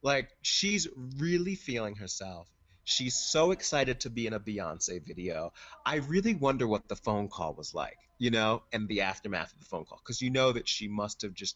Like 0.01 0.30
she's 0.41 0.88
really 1.17 1.55
feeling 1.55 1.95
herself. 1.95 2.49
She's 2.86 3.15
so 3.15 3.51
excited 3.51 4.01
to 4.01 4.09
be 4.09 4.28
in 4.28 4.34
a 4.34 4.39
Beyonce 4.39 5.01
video. 5.05 5.53
I 5.86 5.95
really 5.97 6.34
wonder 6.34 6.67
what 6.67 6.89
the 6.89 6.97
phone 6.97 7.30
call 7.30 7.53
was 7.53 7.74
like, 7.74 7.97
you 8.17 8.30
know, 8.30 8.63
and 8.74 8.89
the 8.89 9.01
aftermath 9.01 9.53
of 9.53 9.59
the 9.59 9.65
phone 9.65 9.86
call, 9.86 10.01
because 10.03 10.21
you 10.21 10.30
know 10.30 10.51
that 10.51 10.67
she 10.67 10.89
must 10.89 11.21
have 11.21 11.34
just 11.34 11.55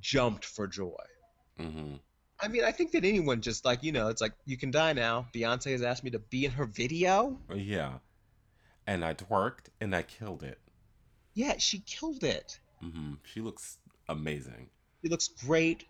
jumped 0.00 0.44
for 0.44 0.66
joy. 0.66 0.94
Mm-hmm. 1.60 1.94
I 2.40 2.48
mean, 2.48 2.64
I 2.64 2.72
think 2.72 2.92
that 2.92 3.04
anyone 3.04 3.40
just 3.40 3.64
like, 3.64 3.82
you 3.82 3.92
know, 3.92 4.08
it's 4.08 4.20
like, 4.20 4.32
you 4.44 4.56
can 4.56 4.70
die 4.70 4.92
now. 4.92 5.26
Beyonce 5.34 5.70
has 5.72 5.82
asked 5.82 6.04
me 6.04 6.10
to 6.10 6.18
be 6.18 6.44
in 6.44 6.50
her 6.52 6.66
video. 6.66 7.38
Yeah. 7.54 7.94
And 8.86 9.04
I 9.04 9.14
twerked 9.14 9.66
and 9.80 9.94
I 9.94 10.02
killed 10.02 10.42
it. 10.42 10.58
Yeah, 11.34 11.56
she 11.58 11.78
killed 11.80 12.22
it. 12.24 12.58
Mm-hmm. 12.82 13.14
She 13.24 13.40
looks 13.40 13.78
amazing. 14.08 14.68
She 15.02 15.08
looks 15.08 15.28
great. 15.28 15.84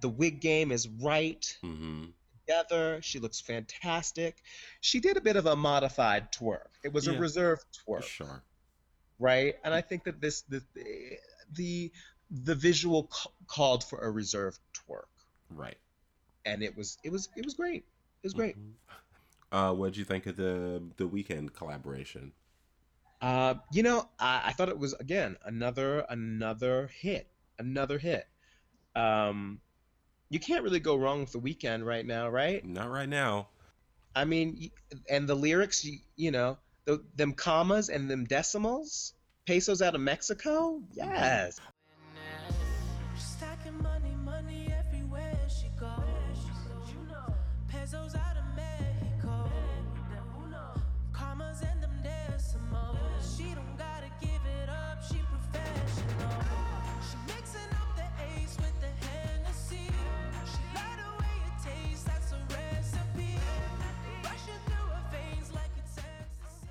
The 0.00 0.08
wig 0.08 0.40
game 0.40 0.70
is 0.72 0.86
right. 0.88 1.44
Mm-hmm. 1.64 2.04
together. 2.46 3.00
She 3.02 3.18
looks 3.18 3.40
fantastic. 3.40 4.42
She 4.80 5.00
did 5.00 5.16
a 5.16 5.20
bit 5.20 5.36
of 5.36 5.46
a 5.46 5.54
modified 5.56 6.32
twerk. 6.32 6.68
It 6.84 6.92
was 6.92 7.06
Yeah. 7.06 7.14
a 7.14 7.18
reserved 7.18 7.64
twerk, 7.86 8.02
Sure. 8.04 8.42
right? 9.18 9.54
And 9.64 9.72
I 9.74 9.80
think 9.80 10.04
that 10.04 10.20
this 10.20 10.42
the 10.42 10.62
the 11.52 11.92
the 12.30 12.54
visual 12.54 13.04
ca- 13.04 13.30
called 13.46 13.84
for 13.84 13.98
a 14.00 14.10
reserved 14.10 14.60
twerk, 14.74 15.08
Right. 15.50 15.78
and 16.44 16.62
it 16.62 16.76
was 16.76 16.98
it 17.02 17.10
was 17.10 17.28
it 17.36 17.44
was 17.44 17.54
great. 17.54 17.84
It 18.22 18.26
was 18.26 18.34
great. 18.34 18.56
Mhm. 18.56 18.74
Uh, 19.52 19.74
what'd 19.74 19.96
you 19.96 20.04
think 20.04 20.26
of 20.26 20.36
the 20.36 20.82
the 20.96 21.06
weekend 21.06 21.52
collaboration? 21.54 22.32
Uh, 23.20 23.54
you 23.72 23.82
know, 23.82 24.08
I, 24.18 24.42
I 24.46 24.52
thought 24.52 24.68
it 24.68 24.78
was 24.78 24.94
again 24.94 25.36
another 25.44 26.00
another 26.08 26.88
hit, 27.00 27.28
another 27.58 27.98
hit. 27.98 28.26
Um, 28.94 29.60
you 30.30 30.38
can't 30.40 30.62
really 30.62 30.80
go 30.80 30.96
wrong 30.96 31.20
with 31.20 31.32
the 31.32 31.38
weekend 31.38 31.84
right 31.84 32.06
now, 32.06 32.28
right? 32.28 32.64
Not 32.64 32.90
right 32.90 33.08
now. 33.08 33.48
I 34.14 34.24
mean, 34.24 34.70
and 35.08 35.28
the 35.28 35.34
lyrics, 35.34 35.84
you, 35.84 35.98
you 36.16 36.30
know, 36.30 36.58
the, 36.84 37.04
them 37.14 37.32
commas 37.34 37.88
and 37.88 38.10
them 38.10 38.24
decimals, 38.24 39.14
pesos 39.46 39.82
out 39.82 39.94
of 39.94 40.00
Mexico. 40.00 40.80
Yes. 40.92 41.60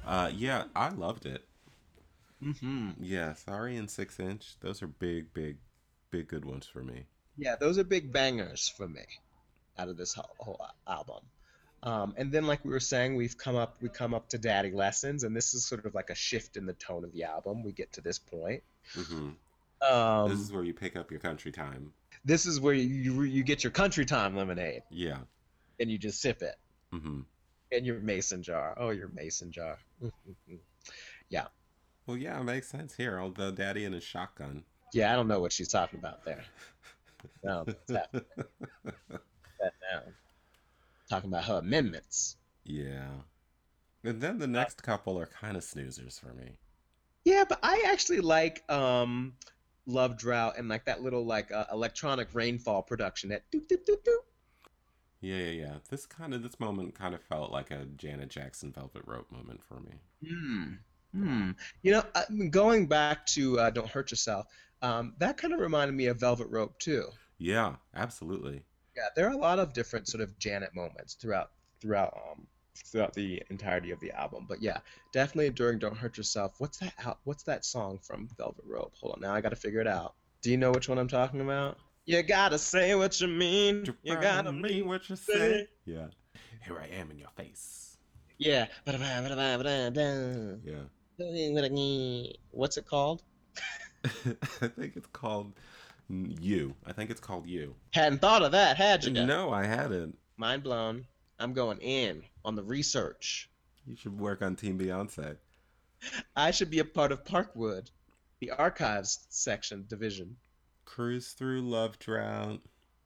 Uh, 0.09 0.31
yeah, 0.35 0.63
I 0.75 0.89
loved 0.89 1.25
it. 1.27 1.45
Mm-hmm. 2.43 2.91
Yeah, 3.01 3.33
sorry 3.35 3.77
and 3.77 3.89
six 3.89 4.19
inch. 4.19 4.55
Those 4.59 4.81
are 4.81 4.87
big, 4.87 5.33
big, 5.33 5.57
big 6.09 6.27
good 6.27 6.45
ones 6.45 6.65
for 6.65 6.83
me. 6.83 7.05
Yeah, 7.37 7.55
those 7.59 7.77
are 7.77 7.83
big 7.83 8.11
bangers 8.11 8.67
for 8.75 8.87
me 8.87 9.03
out 9.77 9.87
of 9.87 9.97
this 9.97 10.13
whole, 10.15 10.35
whole 10.39 10.65
album. 10.87 11.23
Um, 11.83 12.13
and 12.17 12.31
then, 12.31 12.47
like 12.47 12.65
we 12.65 12.71
were 12.71 12.79
saying, 12.79 13.15
we've 13.15 13.37
come 13.37 13.55
up 13.55 13.77
we 13.81 13.87
come 13.89 14.13
up 14.13 14.29
to 14.29 14.37
Daddy 14.37 14.71
Lessons, 14.71 15.23
and 15.23 15.35
this 15.35 15.53
is 15.53 15.65
sort 15.65 15.85
of 15.85 15.93
like 15.93 16.09
a 16.09 16.15
shift 16.15 16.57
in 16.57 16.65
the 16.65 16.73
tone 16.73 17.03
of 17.05 17.13
the 17.13 17.23
album. 17.23 17.63
We 17.63 17.71
get 17.71 17.93
to 17.93 18.01
this 18.01 18.19
point. 18.19 18.63
hmm 18.95 19.29
Um, 19.81 20.29
this 20.29 20.39
is 20.39 20.51
where 20.51 20.63
you 20.63 20.73
pick 20.73 20.95
up 20.97 21.11
your 21.11 21.21
country 21.21 21.51
time. 21.51 21.93
this 22.25 22.45
is 22.47 22.59
where 22.59 22.73
you, 22.73 22.83
you 23.13 23.21
you 23.23 23.43
get 23.43 23.63
your 23.63 23.71
country 23.71 24.05
time 24.05 24.35
lemonade, 24.35 24.81
Yeah. 24.89 25.19
and 25.79 25.89
you 25.91 25.97
just 25.97 26.19
sip 26.21 26.41
it 26.41 26.55
hmm 26.91 27.21
in 27.71 27.85
your 27.85 27.99
mason 27.99 28.41
jar. 28.43 28.73
Oh, 28.77 28.89
your 28.89 29.09
mason 29.09 29.51
jar. 29.51 29.77
Yeah. 31.29 31.47
Well, 32.05 32.17
yeah, 32.17 32.39
it 32.39 32.43
makes 32.43 32.67
sense 32.67 32.95
here. 32.95 33.19
Although 33.19 33.51
daddy 33.51 33.85
and 33.85 33.93
his 33.93 34.03
shotgun. 34.03 34.63
Yeah, 34.93 35.13
I 35.13 35.15
don't 35.15 35.27
know 35.27 35.39
what 35.39 35.51
she's 35.51 35.67
talking 35.67 35.99
about 35.99 36.25
there. 36.25 36.43
No, 37.43 37.65
that 37.87 38.11
down. 39.61 40.13
Talking 41.09 41.29
about 41.29 41.45
her 41.45 41.57
amendments. 41.59 42.37
yeah. 42.63 43.09
And 44.03 44.21
then 44.21 44.39
the 44.39 44.47
next 44.47 44.81
couple 44.81 45.19
are 45.19 45.25
kind 45.25 45.57
of 45.57 45.63
snoozers 45.63 46.17
for 46.19 46.33
me. 46.33 46.51
Yeah, 47.25 47.43
but 47.47 47.59
I 47.61 47.83
actually 47.87 48.21
like 48.21 48.63
um, 48.71 49.33
Love 49.85 50.17
Drought 50.17 50.57
and 50.57 50.69
like 50.69 50.85
that 50.85 51.01
little 51.03 51.25
like 51.25 51.51
uh, 51.51 51.65
electronic 51.71 52.29
rainfall 52.33 52.81
production. 52.81 53.29
That 53.31 53.43
doop 53.51 53.67
doop 53.67 53.85
doop 53.85 54.01
doop. 54.03 54.23
Yeah, 55.21 55.37
yeah, 55.37 55.51
yeah. 55.51 55.73
This 55.89 56.05
kind 56.05 56.33
of 56.33 56.43
this 56.43 56.59
moment 56.59 56.95
kind 56.95 57.13
of 57.13 57.21
felt 57.21 57.51
like 57.51 57.71
a 57.71 57.85
Janet 57.97 58.29
Jackson 58.29 58.71
Velvet 58.71 59.03
Rope 59.05 59.31
moment 59.31 59.61
for 59.63 59.79
me. 59.79 59.91
Hmm. 60.25 60.73
Hmm. 61.13 61.51
You 61.81 61.91
know, 61.91 62.03
going 62.49 62.87
back 62.87 63.25
to 63.27 63.59
uh, 63.59 63.69
"Don't 63.69 63.89
Hurt 63.89 64.11
Yourself," 64.11 64.47
um, 64.81 65.15
that 65.17 65.37
kind 65.37 65.53
of 65.53 65.59
reminded 65.59 65.95
me 65.95 66.05
of 66.05 66.19
Velvet 66.19 66.47
Rope 66.49 66.77
too. 66.79 67.05
Yeah, 67.37 67.75
absolutely. 67.95 68.63
Yeah, 68.95 69.07
there 69.15 69.27
are 69.27 69.33
a 69.33 69.37
lot 69.37 69.59
of 69.59 69.73
different 69.73 70.07
sort 70.07 70.21
of 70.21 70.37
Janet 70.39 70.75
moments 70.75 71.15
throughout 71.15 71.51
throughout 71.81 72.13
um 72.31 72.47
throughout 72.85 73.13
the 73.13 73.41
entirety 73.49 73.91
of 73.91 73.99
the 73.99 74.11
album. 74.11 74.45
But 74.47 74.61
yeah, 74.61 74.79
definitely 75.11 75.49
during 75.49 75.79
"Don't 75.79 75.97
Hurt 75.97 76.17
Yourself." 76.17 76.55
What's 76.59 76.77
that? 76.77 77.17
What's 77.23 77.43
that 77.43 77.65
song 77.65 77.99
from 78.01 78.29
Velvet 78.37 78.65
Rope? 78.65 78.93
Hold 79.01 79.15
on, 79.15 79.21
now 79.21 79.33
I 79.33 79.41
got 79.41 79.49
to 79.49 79.55
figure 79.55 79.81
it 79.81 79.87
out. 79.87 80.15
Do 80.41 80.51
you 80.51 80.57
know 80.57 80.71
which 80.71 80.87
one 80.87 80.97
I'm 80.97 81.07
talking 81.09 81.41
about? 81.41 81.77
You 82.09 82.23
gotta 82.23 82.57
say 82.57 82.95
what 82.95 83.21
you 83.21 83.27
mean. 83.27 83.85
You 84.01 84.15
gotta 84.15 84.51
mean 84.51 84.61
mean 84.63 84.87
what 84.87 85.07
you 85.07 85.15
say. 85.15 85.33
say. 85.33 85.67
Yeah. 85.85 86.07
Here 86.65 86.75
I 86.79 86.87
am 86.87 87.11
in 87.11 87.19
your 87.19 87.29
face. 87.35 87.99
Yeah. 88.39 88.65
Yeah. 90.63 90.85
What's 92.49 92.77
it 92.77 92.87
called? 92.87 93.21
I 94.03 94.67
think 94.69 94.93
it's 94.95 95.05
called 95.13 95.53
You. 96.09 96.73
I 96.83 96.93
think 96.93 97.11
it's 97.11 97.19
called 97.19 97.45
You. 97.45 97.75
Hadn't 97.91 98.21
thought 98.21 98.41
of 98.41 98.53
that, 98.53 98.75
had 98.75 99.03
you? 99.03 99.11
No, 99.11 99.51
I 99.51 99.65
hadn't. 99.65 100.17
Mind 100.35 100.63
blown. 100.63 101.05
I'm 101.37 101.53
going 101.53 101.77
in 101.77 102.23
on 102.43 102.55
the 102.55 102.63
research. 102.63 103.51
You 103.85 103.95
should 103.95 104.19
work 104.19 104.41
on 104.41 104.55
Team 104.55 104.79
Beyonce. 104.79 105.37
I 106.35 106.49
should 106.49 106.71
be 106.71 106.79
a 106.79 106.85
part 106.85 107.11
of 107.11 107.23
Parkwood, 107.23 107.91
the 108.39 108.49
archives 108.49 109.27
section 109.29 109.85
division. 109.87 110.37
Cruise 110.89 111.33
through 111.33 111.61
Love 111.61 111.99
Drought, 111.99 112.61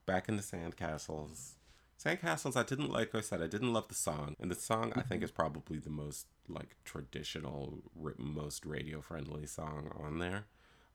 back 0.05 0.29
in 0.29 0.37
the 0.37 0.41
Sandcastles. 0.41 1.55
Sandcastles, 2.01 2.55
I 2.55 2.63
didn't 2.63 2.89
like. 2.89 3.13
I 3.13 3.19
said 3.19 3.41
I 3.41 3.47
didn't 3.47 3.73
love 3.73 3.89
the 3.89 3.93
song, 3.93 4.35
and 4.39 4.49
the 4.49 4.55
song 4.55 4.93
I 4.95 5.01
think 5.01 5.21
is 5.21 5.31
probably 5.31 5.79
the 5.79 5.89
most 5.89 6.27
like 6.47 6.77
traditional, 6.85 7.79
most 8.17 8.65
radio 8.65 9.01
friendly 9.01 9.45
song 9.45 9.91
on 9.99 10.19
there. 10.19 10.45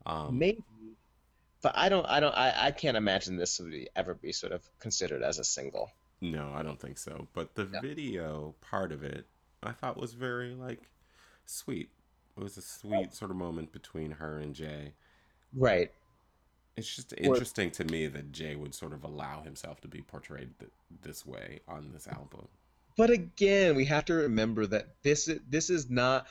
Um, 0.07 0.39
Maybe, 0.39 0.65
but 1.63 1.77
I 1.77 1.91
don't. 1.91 2.07
I 2.07 2.21
don't. 2.21 2.35
I, 2.35 2.55
I 2.67 2.71
can't 2.71 2.97
imagine 2.97 3.37
this 3.37 3.61
would 3.61 3.71
be, 3.71 3.89
ever 3.95 4.15
be 4.15 4.33
sort 4.33 4.53
of 4.53 4.63
considered 4.81 5.23
as 5.23 5.39
a 5.39 5.45
single. 5.45 5.91
No, 6.23 6.53
I 6.55 6.63
don't 6.63 6.81
think 6.81 6.97
so. 6.99 7.29
But 7.35 7.55
the 7.55 7.69
Yeah. 7.73 7.81
video 7.83 8.55
part 8.63 8.93
of 8.93 9.03
it, 9.05 9.27
I 9.63 9.73
thought 9.73 9.99
was 9.99 10.15
very 10.15 10.55
like 10.55 10.91
sweet. 11.45 11.91
It 12.37 12.43
was 12.43 12.57
a 12.57 12.63
sweet 12.63 13.13
sort 13.13 13.31
of 13.31 13.37
moment 13.37 13.73
between 13.73 14.13
her 14.13 14.39
and 14.39 14.55
Jay. 14.55 14.95
Right. 15.55 15.91
It's 16.79 16.95
just 16.97 17.13
interesting 17.17 17.71
to 17.73 17.85
me 17.85 18.07
that 18.07 18.33
Jay 18.33 18.55
would 18.57 18.75
sort 18.75 18.93
of 18.93 19.05
allow 19.05 19.43
himself 19.43 19.81
to 19.83 19.89
be 19.89 20.01
portrayed 20.03 20.51
th- 20.59 20.71
this 21.03 21.27
way 21.27 21.61
on 21.69 21.91
this 21.93 22.07
album. 22.09 22.49
But 22.97 23.11
again, 23.11 23.77
we 23.77 23.85
have 23.87 24.05
to 24.07 24.15
remember 24.15 24.67
that 24.67 24.89
this 25.03 25.29
is 25.29 25.41
this 25.49 25.71
is 25.71 25.91
not 25.91 26.27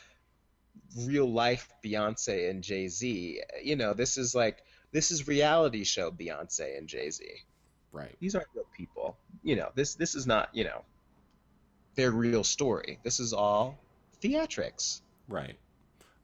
real 1.05 1.29
life 1.31 1.69
Beyonce 1.83 2.49
and 2.49 2.63
Jay 2.63 2.87
Z. 2.87 3.41
You 3.63 3.75
know, 3.75 3.93
this 3.93 4.17
is 4.17 4.33
like 4.33 4.63
this 4.91 5.11
is 5.11 5.27
reality 5.27 5.83
show 5.83 6.11
Beyonce 6.11 6.77
and 6.77 6.87
Jay 6.87 7.09
Z. 7.09 7.25
Right. 7.91 8.15
These 8.19 8.35
aren't 8.35 8.47
real 8.55 8.65
people. 8.75 9.17
You 9.43 9.55
know, 9.57 9.69
this 9.75 9.95
this 9.95 10.15
is 10.15 10.25
not 10.25 10.49
you 10.53 10.63
know 10.63 10.83
their 11.95 12.11
real 12.11 12.43
story. 12.43 12.99
This 13.03 13.19
is 13.19 13.33
all 13.33 13.77
theatrics. 14.21 15.01
Right. 15.27 15.57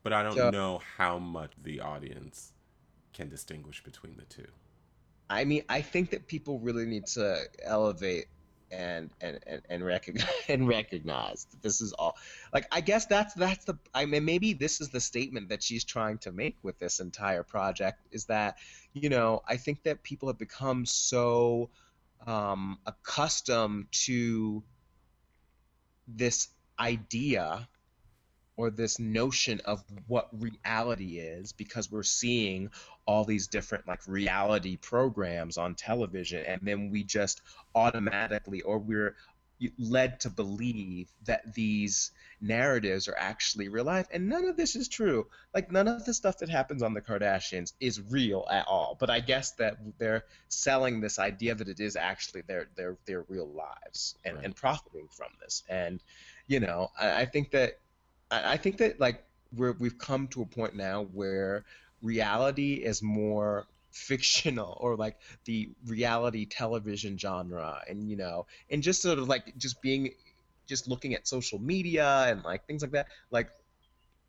But 0.04 0.14
I 0.14 0.24
don't 0.24 0.36
So- 0.36 0.50
know 0.50 0.82
how 0.98 1.20
much 1.20 1.52
the 1.62 1.80
audience 1.82 2.53
can 3.14 3.30
distinguish 3.30 3.84
between 3.84 4.18
the 4.18 4.26
two. 4.26 4.48
I 5.30 5.46
mean, 5.46 5.64
I 5.70 5.82
think 5.82 6.12
that 6.12 6.28
people 6.28 6.60
really 6.60 6.86
need 6.86 7.08
to 7.08 7.38
elevate 7.64 8.26
and 8.74 9.12
and 9.22 9.40
and, 9.46 9.62
and 9.70 9.86
recognize 9.86 10.28
and 10.50 10.68
recognize 10.68 11.46
that 11.52 11.62
this 11.62 11.82
is 11.82 11.94
all 11.94 12.18
like 12.54 12.68
I 12.72 12.82
guess 12.82 13.06
that's 13.06 13.34
that's 13.34 13.66
the 13.66 13.78
I 13.94 14.06
mean 14.06 14.26
maybe 14.26 14.54
this 14.54 14.82
is 14.82 14.90
the 14.90 15.00
statement 15.00 15.50
that 15.50 15.62
she's 15.62 15.84
trying 15.84 16.18
to 16.20 16.32
make 16.32 16.58
with 16.64 16.80
this 16.80 17.00
entire 17.00 17.44
project 17.44 18.00
is 18.12 18.26
that 18.26 18.58
you 18.94 19.10
know 19.10 19.42
I 19.48 19.58
think 19.58 19.84
that 19.84 20.04
people 20.04 20.28
have 20.30 20.40
become 20.40 20.86
so 20.86 21.70
um, 22.26 22.80
accustomed 22.86 23.88
to 23.92 24.64
this 26.08 26.50
idea 26.80 27.68
or 28.56 28.70
this 28.70 29.00
notion 29.00 29.62
of 29.66 29.84
what 30.08 30.30
reality 30.32 31.18
is 31.18 31.54
because 31.54 31.92
we're 31.92 32.04
seeing 32.04 32.70
all 33.06 33.26
these 33.26 33.48
different 33.48 33.88
like 33.88 34.00
reality 34.08 34.78
programs 34.78 35.58
on 35.58 35.76
television 35.76 36.44
and 36.46 36.62
then 36.64 36.90
we 36.90 37.04
just 37.04 37.42
automatically 37.76 38.62
or 38.62 38.80
we're 38.80 39.16
led 39.78 40.20
to 40.22 40.30
believe 40.30 41.10
that 41.26 41.54
these 41.54 42.12
narratives 42.42 43.08
are 43.08 43.16
actually 43.18 43.70
real 43.70 43.86
life. 43.86 44.08
And 44.12 44.28
none 44.28 44.46
of 44.46 44.58
this 44.58 44.76
is 44.76 44.88
true. 44.90 45.28
Like 45.54 45.72
none 45.72 45.88
of 45.88 46.04
the 46.06 46.14
stuff 46.14 46.40
that 46.40 46.50
happens 46.50 46.84
on 46.84 46.94
the 46.94 47.02
kardashians 47.02 47.74
is 47.80 48.02
real 48.02 48.46
at 48.52 48.68
all. 48.68 48.98
But 49.00 49.10
i 49.10 49.20
guess 49.20 49.52
that 49.52 49.78
they're 50.00 50.26
selling 50.50 51.00
this 51.00 51.20
idea 51.20 51.56
that 51.56 51.68
it 51.70 51.80
is 51.80 51.96
actually 51.96 52.42
their 52.42 52.68
their 52.76 52.98
their 53.06 53.22
real 53.30 53.48
lives 53.48 54.16
and, 54.26 54.36
Right. 54.36 54.46
and 54.46 54.56
profiting 54.56 55.08
from 55.10 55.30
this. 55.42 55.64
And 55.70 56.02
you 56.48 56.60
know 56.60 56.92
i, 57.00 57.22
I 57.22 57.26
think 57.26 57.52
that 57.52 57.80
I, 58.32 58.54
I 58.54 58.58
think 58.58 58.78
that 58.78 59.00
like 59.00 59.24
we're 59.56 59.74
we've 59.74 59.98
come 59.98 60.28
to 60.30 60.42
a 60.42 60.46
point 60.46 60.76
now 60.76 61.04
where 61.04 61.64
reality 62.04 62.76
is 62.76 63.04
more 63.04 63.68
fictional 63.94 64.78
or 64.82 64.98
like 64.98 65.18
the 65.46 65.72
reality 65.88 66.46
television 66.48 67.18
genre 67.18 67.82
and 67.90 68.10
you 68.10 68.18
know 68.18 68.48
and 68.72 68.84
just 68.84 69.02
sort 69.04 69.20
of 69.20 69.30
like 69.30 69.58
just 69.58 69.82
being 69.82 70.12
just 70.70 70.88
looking 70.90 71.16
at 71.16 71.28
social 71.28 71.60
media 71.60 72.26
and 72.30 72.44
like 72.44 72.66
things 72.68 72.84
like 72.84 72.92
that 72.94 73.08
like 73.32 73.50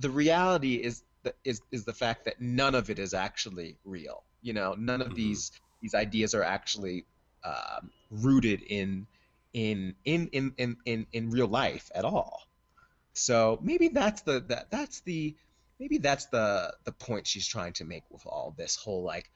the 0.00 0.10
reality 0.10 0.76
is 0.76 1.04
the, 1.24 1.34
is 1.44 1.62
is 1.72 1.84
the 1.84 1.94
fact 1.94 2.26
that 2.26 2.40
none 2.40 2.74
of 2.74 2.90
it 2.90 2.98
is 2.98 3.14
actually 3.14 3.78
real 3.84 4.24
you 4.42 4.54
know 4.54 4.74
none 4.78 5.02
of 5.02 5.14
Mhm. 5.14 5.16
these 5.16 5.52
these 5.82 5.94
ideas 5.94 6.34
are 6.34 6.44
actually 6.44 7.06
um, 7.44 7.92
rooted 8.10 8.62
in 8.62 9.06
in 9.54 9.96
in 10.04 10.28
in 10.32 10.54
in 10.58 10.76
in, 10.86 11.06
in 11.12 11.30
real 11.30 11.48
life 11.48 11.90
at 11.94 12.04
all 12.04 12.42
so 13.14 13.58
maybe 13.62 13.88
that's 13.88 14.22
the 14.22 14.40
that, 14.48 14.70
that's 14.70 15.00
the 15.02 15.36
maybe 15.84 15.98
that's 15.98 16.24
the 16.26 16.72
the 16.84 16.92
point 16.92 17.26
she's 17.26 17.46
trying 17.46 17.74
to 17.74 17.84
make 17.84 18.04
with 18.10 18.24
all 18.24 18.54
this 18.56 18.74
whole 18.74 19.02
like 19.02 19.30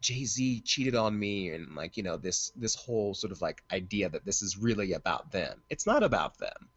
Jay-Z 0.00 0.62
cheated 0.62 0.96
on 0.96 1.16
me 1.16 1.50
and 1.50 1.76
like 1.76 1.96
you 1.96 2.02
know 2.02 2.16
this 2.16 2.50
this 2.56 2.74
whole 2.74 3.14
sort 3.14 3.30
of 3.30 3.40
like 3.40 3.62
idea 3.72 4.08
that 4.08 4.24
this 4.24 4.42
is 4.42 4.58
really 4.58 4.94
about 4.94 5.30
them. 5.30 5.62
It's 5.70 5.86
not 5.86 6.02
about 6.02 6.38
them. 6.38 6.70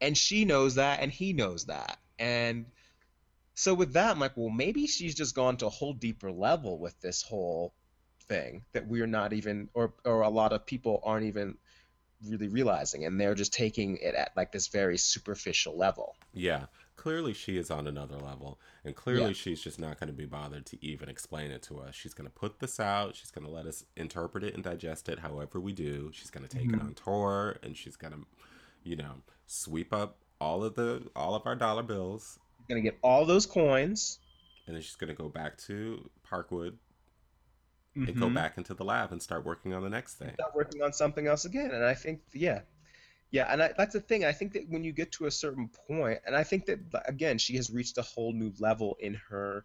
And 0.00 0.16
she 0.16 0.44
knows 0.44 0.76
that 0.76 1.00
and 1.00 1.10
he 1.10 1.32
knows 1.32 1.64
that. 1.64 1.98
And 2.20 2.66
so 3.54 3.74
with 3.74 3.94
that 3.94 4.12
I'm 4.12 4.20
like 4.20 4.36
well 4.36 4.50
maybe 4.50 4.86
she's 4.86 5.16
just 5.16 5.34
gone 5.34 5.56
to 5.56 5.66
a 5.66 5.70
whole 5.70 5.94
deeper 5.94 6.30
level 6.30 6.78
with 6.78 6.98
this 7.00 7.22
whole 7.22 7.74
thing 8.28 8.64
that 8.74 8.86
we're 8.86 9.08
not 9.08 9.32
even 9.32 9.70
or 9.74 9.92
or 10.04 10.20
a 10.20 10.30
lot 10.30 10.52
of 10.52 10.66
people 10.66 11.00
aren't 11.02 11.26
even 11.26 11.56
really 12.24 12.46
realizing 12.46 13.04
and 13.04 13.20
they're 13.20 13.34
just 13.34 13.52
taking 13.52 13.96
it 13.96 14.14
at 14.14 14.36
like 14.36 14.52
this 14.52 14.68
very 14.68 14.98
superficial 14.98 15.76
level. 15.76 16.14
Yeah. 16.32 16.66
Clearly 16.96 17.32
she 17.34 17.56
is 17.56 17.70
on 17.70 17.86
another 17.86 18.16
level. 18.16 18.58
And 18.84 18.96
clearly 18.96 19.26
Yeah. 19.28 19.32
she's 19.32 19.60
just 19.62 19.78
not 19.78 20.00
going 20.00 20.08
to 20.08 20.14
be 20.14 20.24
bothered 20.26 20.66
to 20.66 20.84
even 20.84 21.08
explain 21.08 21.50
it 21.50 21.62
to 21.64 21.78
us. 21.78 21.94
She's 21.94 22.14
going 22.14 22.28
to 22.28 22.34
put 22.34 22.58
this 22.58 22.80
out. 22.80 23.14
She's 23.16 23.30
going 23.30 23.44
to 23.46 23.50
let 23.50 23.66
us 23.66 23.84
interpret 23.96 24.42
it 24.44 24.54
and 24.54 24.64
digest 24.64 25.08
it 25.08 25.18
however 25.20 25.60
we 25.60 25.72
do. 25.72 26.10
She's 26.12 26.30
going 26.30 26.46
to 26.46 26.56
take 26.56 26.72
it 26.72 26.80
on 26.80 26.94
tour 26.94 27.56
and 27.62 27.76
she's 27.76 27.96
going 27.96 28.12
to, 28.14 28.20
you 28.82 28.96
know, 28.96 29.22
sweep 29.46 29.92
up 29.92 30.18
all 30.40 30.64
of 30.64 30.74
the 30.74 31.08
all 31.16 31.34
of 31.34 31.46
our 31.46 31.54
dollar 31.56 31.82
bills 31.82 32.38
Gonna 32.68 32.82
get 32.82 32.98
all 33.02 33.24
those 33.24 33.46
coins 33.46 34.18
and 34.66 34.74
then 34.76 34.82
she's 34.82 34.96
going 34.96 35.08
to 35.08 35.14
go 35.14 35.28
back 35.30 35.56
to 35.58 36.10
Parkwood 36.30 36.74
and 37.94 38.14
go 38.18 38.26
Mhm. 38.28 38.34
back 38.34 38.58
into 38.58 38.74
the 38.74 38.84
lab 38.84 39.12
and 39.12 39.22
start 39.22 39.44
working 39.44 39.72
on 39.72 39.82
the 39.82 39.88
next 39.88 40.14
thing. 40.16 40.34
start 40.34 40.54
working 40.54 40.82
on 40.82 40.92
something 40.92 41.26
else 41.26 41.44
again. 41.46 41.70
And 41.70 41.82
I 41.84 41.94
think, 41.94 42.20
yeah, 42.34 42.60
yeah, 43.30 43.46
and 43.50 43.62
I, 43.62 43.72
that's 43.76 43.92
the 43.92 44.00
thing. 44.00 44.24
I 44.24 44.32
think 44.32 44.52
that 44.52 44.68
when 44.68 44.84
you 44.84 44.92
get 44.92 45.12
to 45.12 45.26
a 45.26 45.30
certain 45.30 45.68
point, 45.88 46.20
and 46.26 46.36
I 46.36 46.44
think 46.44 46.66
that 46.66 46.78
again, 47.06 47.38
she 47.38 47.56
has 47.56 47.70
reached 47.70 47.98
a 47.98 48.02
whole 48.02 48.32
new 48.32 48.52
level 48.58 48.96
in 49.00 49.14
her 49.28 49.64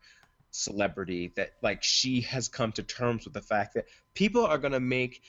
celebrity. 0.50 1.34
That 1.36 1.54
like 1.62 1.84
she 1.84 2.22
has 2.22 2.48
come 2.48 2.72
to 2.74 2.84
terms 2.84 3.26
with 3.26 3.34
the 3.34 3.42
fact 3.42 3.76
that 3.76 3.86
people 4.14 4.46
are 4.46 4.58
gonna 4.58 4.80
make, 4.80 5.22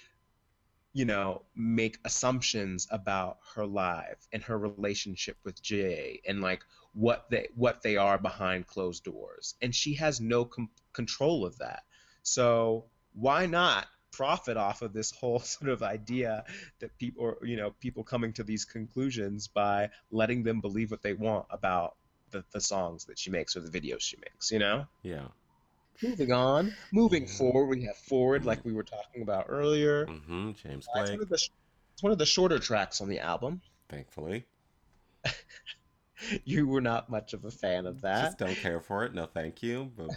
you 0.95 1.05
know, 1.05 1.43
make 1.55 1.99
assumptions 2.05 2.87
about 2.91 3.39
her 3.55 3.67
life 3.67 4.27
and 4.33 4.43
her 4.45 4.59
relationship 4.59 5.37
with 5.45 5.63
Jay 5.63 6.23
and 6.27 6.41
like 6.41 6.65
what 6.95 7.27
they 7.31 7.49
what 7.55 7.83
they 7.83 7.97
are 7.97 8.19
behind 8.19 8.67
closed 8.67 9.05
doors, 9.05 9.57
and 9.61 9.75
she 9.75 9.95
has 9.95 10.21
no 10.21 10.47
com- 10.47 10.71
control 10.95 11.45
of 11.45 11.59
that. 11.59 11.83
So 12.23 12.87
why 13.13 13.45
not 13.45 13.87
profit 14.13 14.57
off 14.57 14.83
of 14.83 14.93
this 14.93 15.11
whole 15.11 15.39
sort 15.57 15.71
of 15.71 15.83
idea 15.83 16.45
that 16.81 16.97
people 16.99 17.25
or 17.25 17.39
you 17.43 17.57
know 17.57 17.71
people 17.81 18.05
coming 18.05 18.33
to 18.33 18.45
these 18.45 18.65
conclusions 18.65 19.49
by 19.49 19.91
letting 20.11 20.43
them 20.43 20.61
believe 20.61 20.91
what 20.91 21.03
they 21.03 21.15
want 21.15 21.47
about 21.51 21.95
the, 22.31 22.45
the 22.53 22.61
songs 22.61 23.05
that 23.07 23.19
she 23.19 23.31
makes 23.31 23.57
or 23.57 23.61
the 23.61 23.81
videos 23.81 24.01
she 24.01 24.17
makes 24.19 24.51
you 24.51 24.59
know 24.59 24.87
Yeah. 25.03 25.29
moving 26.03 26.33
on 26.33 26.73
moving 26.93 27.27
Yeah. 27.27 27.33
forward 27.39 27.67
we 27.67 27.85
have 27.85 27.97
forward 27.97 28.45
like 28.45 28.65
we 28.65 28.73
were 28.73 28.83
talking 28.83 29.23
about 29.23 29.47
earlier 29.49 30.07
Mhm. 30.07 30.55
James 30.57 30.89
Blake. 30.93 31.11
one 31.13 31.21
of 31.23 31.29
the 31.29 31.35
It's 31.35 32.03
one 32.03 32.13
of 32.13 32.19
the 32.19 32.27
shorter 32.27 32.59
tracks 32.59 33.01
on 33.01 33.09
the 33.09 33.21
album. 33.21 33.61
Thankfully. 33.89 34.47
You 36.45 36.67
were 36.69 36.81
not 36.81 37.11
much 37.11 37.33
of 37.35 37.45
a 37.45 37.51
fan 37.51 37.87
of 37.87 38.01
that. 38.03 38.27
Just 38.27 38.39
don't 38.39 38.57
care 38.57 38.81
for 38.81 39.05
it. 39.05 39.15
No, 39.15 39.27
thank 39.27 39.63
you. 39.63 39.91
But 39.97 40.11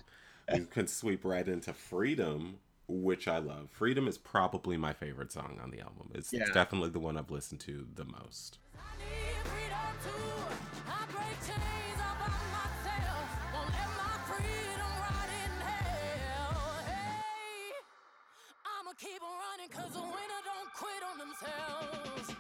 we 0.51 0.59
can 0.71 0.87
sweep 0.87 1.25
right 1.25 1.47
into 1.47 1.73
Freedom, 1.73 2.59
which 2.87 3.27
I 3.27 3.37
love. 3.39 3.69
Freedom 3.71 4.07
is 4.07 4.17
probably 4.17 4.77
my 4.77 4.93
favorite 4.93 5.31
song 5.31 5.59
on 5.61 5.71
the 5.71 5.79
album. 5.81 6.11
It's 6.13 6.31
Yeah. 6.33 6.45
definitely 6.53 6.89
the 6.89 6.99
one 6.99 7.17
I've 7.17 7.31
listened 7.31 7.59
to 7.61 7.87
the 7.95 8.05
most. 8.05 8.59
I 8.77 8.97
need 8.97 9.37
freedom 9.49 9.95
too. 10.03 10.55
I 10.87 11.05
break 11.07 11.37
chains 11.45 11.99
all 12.01 12.15
by 12.19 12.29
myself. 12.53 13.27
Won't 13.53 13.69
let 13.71 13.89
my 13.97 14.13
freedom 14.29 14.91
rot 15.01 15.29
in 15.29 15.53
hell. 15.61 16.83
Hey, 16.85 17.73
I'ma 18.65 18.91
keep 18.97 19.21
on 19.21 19.37
running 19.39 19.69
'cause 19.69 19.93
the 19.93 20.01
winner 20.01 20.41
don't 20.43 20.73
quit 20.73 21.03
on 21.03 21.17
themselves. 21.17 22.35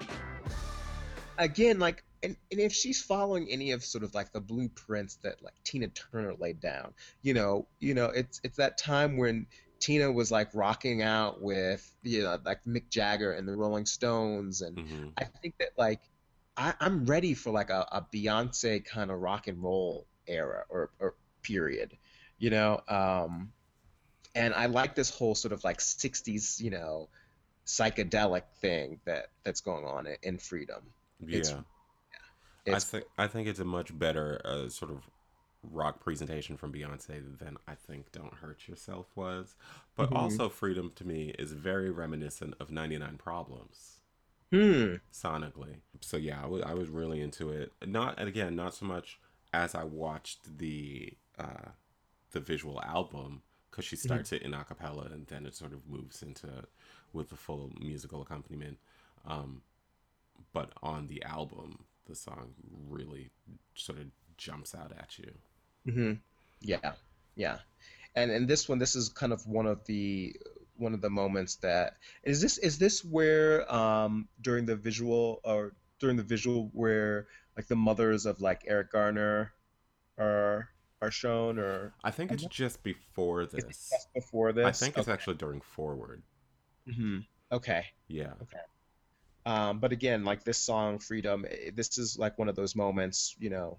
again 1.37 1.79
like 1.79 2.01
and, 2.23 2.37
and 2.49 2.61
if 2.61 2.71
she's 2.73 3.01
following 3.01 3.47
any 3.51 3.71
of 3.71 3.83
sort 3.83 4.03
of 4.05 4.13
like 4.15 4.31
the 4.31 4.39
blueprints 4.39 5.15
that 5.17 5.41
like 5.43 5.53
tina 5.65 5.87
turner 5.89 6.33
laid 6.35 6.61
down 6.61 6.93
you 7.23 7.33
know 7.33 7.67
you 7.81 7.93
know 7.93 8.05
it's 8.05 8.39
it's 8.45 8.55
that 8.55 8.77
time 8.77 9.17
when 9.17 9.45
tina 9.85 10.11
was 10.11 10.31
like 10.31 10.49
rocking 10.53 11.01
out 11.03 11.41
with 11.41 11.89
you 12.03 12.23
know 12.23 12.39
like 12.45 12.59
mick 12.65 12.89
jagger 12.89 13.33
and 13.33 13.47
the 13.47 13.55
rolling 13.55 13.85
stones 13.85 14.61
and 14.61 14.77
hmm 14.77 15.07
i 15.17 15.25
think 15.41 15.53
that 15.59 15.69
like 15.77 16.01
I, 16.57 16.73
i'm 16.79 17.05
ready 17.05 17.33
for 17.35 17.51
like 17.51 17.69
a, 17.69 17.87
a 17.91 18.01
beyonce 18.13 18.83
kind 18.83 19.11
of 19.11 19.19
rock 19.19 19.47
and 19.47 19.61
roll 19.61 20.07
era 20.27 20.63
or, 20.69 20.91
or 20.99 21.15
period 21.43 21.97
you 22.39 22.49
know 22.49 22.81
um 22.87 23.51
and 24.35 24.53
i 24.53 24.67
like 24.67 24.95
this 24.95 25.09
whole 25.09 25.35
sort 25.35 25.53
of 25.53 25.63
like 25.63 25.81
60s 25.81 26.59
you 26.59 26.71
know 26.71 27.09
psychedelic 27.67 28.43
thing 28.61 28.99
that 29.05 29.27
that's 29.43 29.61
going 29.61 29.85
on 29.85 30.07
in, 30.07 30.17
in 30.23 30.39
freedom 30.39 30.81
Yeah. 31.29 31.61
It's- 31.61 31.65
I 32.71 32.79
it's 32.79 32.85
think 32.91 33.05
I 33.17 33.27
think 33.27 33.47
it's 33.47 33.59
a 33.59 33.65
much 33.65 33.97
better 33.97 34.41
uh, 34.45 34.69
sort 34.69 34.91
of 34.91 35.09
rock 35.71 35.99
presentation 35.99 36.57
from 36.57 36.71
Beyonce 36.73 37.37
than 37.39 37.57
I 37.67 37.75
think 37.75 38.11
"Don't 38.11 38.35
Hurt 38.35 38.67
Yourself" 38.67 39.07
was. 39.15 39.55
But 39.95 40.09
Mhm. 40.09 40.11
also, 40.11 40.49
"Freedom" 40.49 40.91
to 40.95 41.05
me 41.05 41.29
is 41.39 41.53
very 41.53 41.89
reminiscent 41.91 42.55
of 42.59 42.71
"99 42.71 43.17
Problems" 43.17 43.99
hmm 44.51 44.95
sonically. 45.11 45.77
So 46.01 46.17
yeah, 46.17 46.41
I 46.43 46.47
was 46.47 46.61
I 46.63 46.73
was 46.73 46.89
really 46.89 47.21
into 47.21 47.49
it. 47.51 47.71
Not 47.85 48.19
and 48.19 48.27
again, 48.27 48.55
not 48.55 48.73
so 48.73 48.85
much 48.85 49.19
as 49.53 49.75
I 49.75 49.83
watched 49.83 50.57
the 50.57 51.13
uh, 51.37 51.69
the 52.31 52.39
visual 52.39 52.81
album 52.83 53.41
because 53.71 53.85
she 53.85 53.95
starts 53.95 54.31
it 54.31 54.41
in 54.41 54.53
a 54.53 54.63
cappella 54.63 55.09
and 55.11 55.27
then 55.27 55.45
it 55.45 55.55
sort 55.55 55.73
of 55.73 55.87
moves 55.89 56.21
into 56.23 56.47
with 57.13 57.29
the 57.29 57.35
full 57.35 57.71
musical 57.79 58.21
accompaniment. 58.21 58.77
Um, 59.25 59.61
but 60.53 60.71
on 60.83 61.07
the 61.07 61.23
album, 61.23 61.85
the 62.07 62.15
song 62.15 62.53
really 62.89 63.31
sort 63.75 63.99
of 63.99 64.07
jumps 64.37 64.75
out 64.75 64.93
at 64.97 65.17
you. 65.19 65.33
Hmm 65.85 66.13
Yeah, 66.61 66.93
yeah, 67.35 67.59
and 68.15 68.31
and 68.31 68.47
this 68.47 68.67
one, 68.67 68.79
this 68.79 68.95
is 68.95 69.09
kind 69.09 69.33
of 69.33 69.45
one 69.47 69.65
of 69.65 69.85
the 69.85 70.35
one 70.77 70.93
of 70.93 71.01
the 71.01 71.09
moments 71.09 71.55
that 71.57 71.93
is 72.23 72.41
this 72.41 72.57
is 72.57 72.77
this 72.77 73.03
where 73.03 73.71
um 73.73 74.27
during 74.41 74.65
the 74.65 74.75
visual 74.75 75.39
or 75.43 75.73
during 75.99 76.17
the 76.17 76.23
visual 76.23 76.69
where 76.73 77.27
like 77.55 77.67
the 77.67 77.75
mothers 77.75 78.25
of 78.25 78.41
like 78.41 78.63
Eric 78.67 78.91
Garner 78.91 79.53
are 80.17 80.69
are 81.01 81.11
shown 81.11 81.59
or 81.59 81.93
I 82.03 82.11
think 82.11 82.31
it's 82.31 82.45
just 82.45 82.83
before 82.83 83.45
this. 83.45 83.63
just 83.63 84.13
before 84.13 84.53
this? 84.53 84.65
I 84.65 84.71
think 84.71 84.97
it's 84.97 85.07
actually 85.07 85.37
during 85.37 85.61
Forward. 85.61 86.21
Mm-hmm. 86.89 87.19
Okay. 87.51 87.85
Yeah. 88.07 88.33
Okay. 88.41 88.59
Um, 89.45 89.79
but 89.79 89.91
again, 89.91 90.25
like 90.25 90.43
this 90.43 90.57
song, 90.57 90.99
Freedom, 90.99 91.45
eh, 91.49 91.71
this 91.73 91.97
is 91.97 92.17
like 92.17 92.37
one 92.39 92.49
of 92.49 92.55
those 92.55 92.75
moments, 92.75 93.35
you 93.37 93.49
know, 93.49 93.77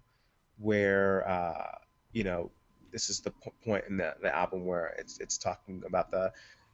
where, 0.59 1.29
uh, 1.29 1.75
you 2.13 2.25
know, 2.25 2.51
this 2.93 3.11
is 3.11 3.21
the 3.21 3.31
po- 3.31 3.53
point 3.65 3.85
in 3.89 3.97
the, 3.97 4.15
the 4.23 4.35
album 4.35 4.65
where 4.65 4.95
it's 4.99 5.19
it's 5.19 5.39
talking 5.39 5.83
about 5.87 6.11
the, 6.11 6.33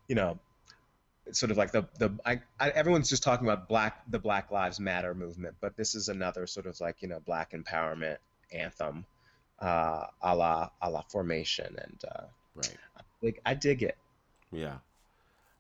you 0.09 0.15
know, 0.15 0.39
it's 1.27 1.39
sort 1.39 1.51
of 1.51 1.57
like 1.57 1.73
the 1.73 1.87
the 1.99 2.11
I, 2.25 2.41
I, 2.61 2.71
everyone's 2.71 3.09
just 3.09 3.23
talking 3.23 3.47
about 3.47 3.69
black 3.69 4.03
the 4.11 4.19
Black 4.19 4.51
Lives 4.51 4.81
Matter 4.81 5.15
movement, 5.15 5.57
but 5.61 5.77
this 5.77 5.95
is 5.95 6.09
another 6.09 6.47
sort 6.47 6.67
of 6.67 6.81
like 6.81 7.03
you 7.03 7.09
know 7.09 7.21
black 7.21 7.53
empowerment 7.53 8.17
anthem, 8.53 9.05
uh, 9.61 10.07
a 10.21 10.37
la 10.37 10.71
a 10.81 10.91
la 10.91 11.03
Formation, 11.03 11.77
and 11.79 12.03
uh, 12.11 12.25
Right. 12.55 12.77
like 13.23 13.41
I 13.47 13.55
dig 13.55 13.83
it. 13.83 13.97
Yeah. 14.51 14.79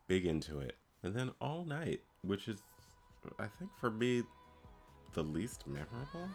Big 0.08 0.26
into 0.26 0.58
it. 0.58 0.76
And 1.02 1.14
then 1.14 1.30
All 1.40 1.64
Night, 1.64 2.00
which 2.22 2.48
is, 2.48 2.60
I 3.38 3.46
think 3.58 3.70
for 3.80 3.90
me, 3.90 4.22
the 5.14 5.22
least 5.22 5.66
memorable. 5.66 6.28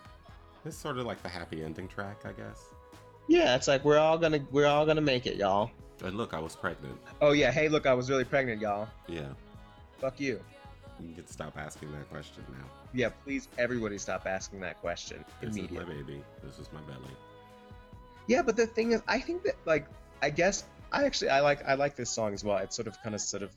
It's 0.66 0.76
sort 0.76 0.98
of 0.98 1.06
like 1.06 1.22
the 1.22 1.30
happy 1.30 1.64
ending 1.64 1.88
track, 1.88 2.22
I 2.26 2.32
guess. 2.32 2.60
Yeah, 3.28 3.56
it's 3.56 3.68
like 3.68 3.84
we're 3.84 4.00
all 4.00 4.18
gonna 4.18 4.40
we're 4.52 4.68
all 4.68 4.86
gonna 4.86 5.02
make 5.02 5.28
it, 5.28 5.36
y'all. 5.36 5.72
And 6.04 6.16
look, 6.16 6.34
I 6.34 6.40
was 6.40 6.56
pregnant. 6.56 6.98
Oh 7.22 7.32
yeah, 7.32 7.52
hey 7.52 7.70
look, 7.70 7.86
I 7.86 7.94
was 7.94 8.10
really 8.10 8.24
pregnant, 8.24 8.62
y'all. 8.62 8.88
Yeah. 9.08 9.30
Fuck 10.00 10.20
you. 10.20 10.40
You 11.00 11.14
can 11.14 11.28
stop 11.28 11.58
asking 11.58 11.92
that 11.92 12.10
question 12.10 12.44
now. 12.50 12.66
Yeah, 12.94 13.10
please, 13.24 13.48
everybody, 13.58 13.98
stop 13.98 14.26
asking 14.26 14.62
that 14.62 14.80
question 14.80 15.24
This 15.42 15.56
is 15.56 15.70
my 15.70 15.84
baby. 15.84 16.24
This 16.44 16.58
is 16.60 16.70
my 16.74 16.82
belly. 16.82 17.14
Yeah, 18.28 18.42
but 18.42 18.56
the 18.56 18.68
thing 18.68 18.92
is, 18.92 19.02
I 19.08 19.20
think 19.20 19.44
that 19.44 19.56
like, 19.66 19.88
I 20.22 20.30
guess 20.30 20.66
I 20.92 21.04
actually 21.06 21.30
I 21.30 21.42
like 21.42 21.66
I 21.66 21.76
like 21.76 21.96
this 21.96 22.10
song 22.10 22.34
as 22.34 22.44
well. 22.44 22.58
It's 22.58 22.76
sort 22.76 22.88
of 22.88 23.02
kind 23.02 23.16
of 23.16 23.22
sort 23.22 23.44
of 23.44 23.52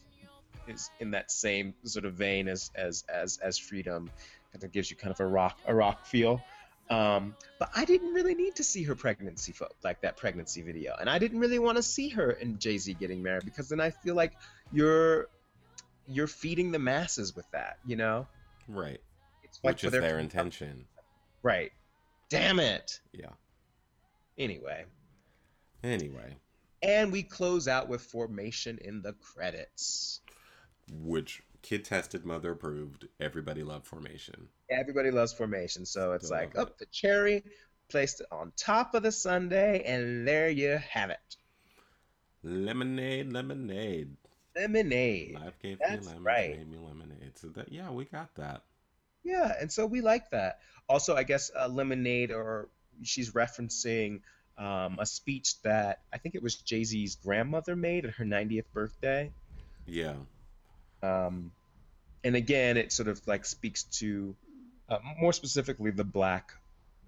is 0.67 0.91
in 1.01 1.11
that 1.13 1.31
same 1.31 1.75
sort 1.85 2.05
of 2.05 2.15
vein 2.15 2.49
as 2.49 2.71
as 2.75 3.05
as 3.09 3.39
as 3.39 3.59
Freedom. 3.59 4.11
Kind 4.53 4.65
of 4.65 4.73
gives 4.73 4.91
you 4.91 4.97
kind 4.97 5.13
of 5.13 5.21
a 5.21 5.27
rock 5.27 5.59
a 5.67 5.75
rock 5.75 6.07
feel. 6.07 6.43
Um, 6.91 7.37
but 7.61 7.71
I 7.77 7.85
didn't 7.85 8.13
really 8.15 8.35
need 8.35 8.57
to 8.57 8.65
see 8.65 8.83
her 8.83 8.97
pregnancy 8.97 9.53
fo- 9.53 9.69
like 9.85 10.01
that 10.03 10.17
pregnancy 10.17 10.61
video, 10.63 10.97
and 10.99 11.09
I 11.09 11.19
didn't 11.21 11.39
really 11.39 11.61
want 11.61 11.77
to 11.77 11.83
see 11.85 12.09
her 12.11 12.31
and 12.31 12.59
Jay 12.59 12.79
Z 12.79 12.95
getting 12.95 13.23
married 13.23 13.45
because 13.45 13.69
then 13.69 13.81
I 13.81 13.91
feel 13.91 14.15
like 14.17 14.33
you're 14.73 15.29
you're 16.09 16.27
feeding 16.27 16.73
the 16.73 16.81
masses 16.81 17.37
with 17.37 17.49
that, 17.53 17.79
you 17.87 17.95
know. 17.95 18.27
Right. 18.67 19.01
It's 19.45 19.61
like 19.63 19.75
Which 19.77 19.85
is 19.85 19.93
their- 19.93 20.01
their 20.01 20.19
intention. 20.19 20.87
Right. 21.45 21.71
Damn 22.29 22.59
it. 22.59 23.01
Yeah. 23.13 23.31
Anyway. 24.37 24.85
Anyway, 25.85 26.37
And 26.83 27.11
we 27.13 27.23
close 27.23 27.67
out 27.69 27.89
with 27.89 28.03
formation 28.03 28.79
in 28.83 29.01
the 29.03 29.13
credits. 29.15 30.21
which 30.93 31.43
kid 31.63 31.85
tested, 31.85 32.25
mother 32.25 32.53
approved. 32.53 33.09
Everybody 33.21 33.63
loved 33.63 33.87
Formation. 33.87 34.49
Everybody 34.71 35.11
loves 35.11 35.33
formation, 35.33 35.85
so 35.85 36.13
it's 36.13 36.27
Still 36.27 36.39
like, 36.39 36.57
up 36.57 36.79
the 36.79 36.87
cherry, 36.87 37.45
placed 37.89 38.21
it 38.21 38.27
on 38.31 38.53
top 38.57 38.95
of 38.95 39.03
the 39.03 39.11
sundae, 39.13 39.83
and 39.83 40.27
there 40.27 40.49
you 40.49 40.79
have 40.91 41.11
it. 41.11 41.37
Lemonade, 42.43 43.33
lemonade. 43.33 44.17
Lemonade. 44.57 45.35
Life 45.35 45.59
gave 45.61 45.79
That's 45.79 46.03
me 46.03 46.07
lemons, 46.07 46.25
right. 46.25 46.59
made 46.59 46.71
me 46.71 46.79
lemonade. 46.79 47.37
So 47.37 47.49
that 47.49 47.73
yeah, 47.73 47.91
we 47.91 48.05
got 48.05 48.35
that. 48.37 48.63
Yeah, 49.23 49.53
and 49.61 49.71
so 49.71 49.87
we 49.87 50.01
like 50.01 50.31
that. 50.31 50.61
Also, 50.89 51.15
I 51.17 51.25
guess 51.25 51.51
uh, 51.55 51.69
lemonade, 51.69 52.31
or 52.31 52.69
she's 53.03 53.33
referencing 53.33 54.21
um, 54.57 54.99
a 54.99 55.07
speech 55.07 55.61
that 55.63 56.01
I 56.13 56.19
think 56.19 56.35
it 56.35 56.43
was 56.43 56.57
Jay 56.57 56.85
Z's 56.85 57.17
grandmother 57.17 57.77
made 57.77 58.05
at 58.05 58.13
her 58.15 58.25
90th 58.25 58.65
birthday. 58.73 59.31
Yeah. 59.87 60.15
Um, 61.03 61.53
and 62.25 62.37
again 62.37 62.77
it 62.77 62.93
sort 62.93 63.09
of 63.09 63.21
like 63.27 63.45
speaks 63.45 63.85
to 63.85 64.35
uh, 64.89 64.99
more 65.19 65.33
specifically 65.33 65.91
the 65.91 66.05
black 66.05 66.53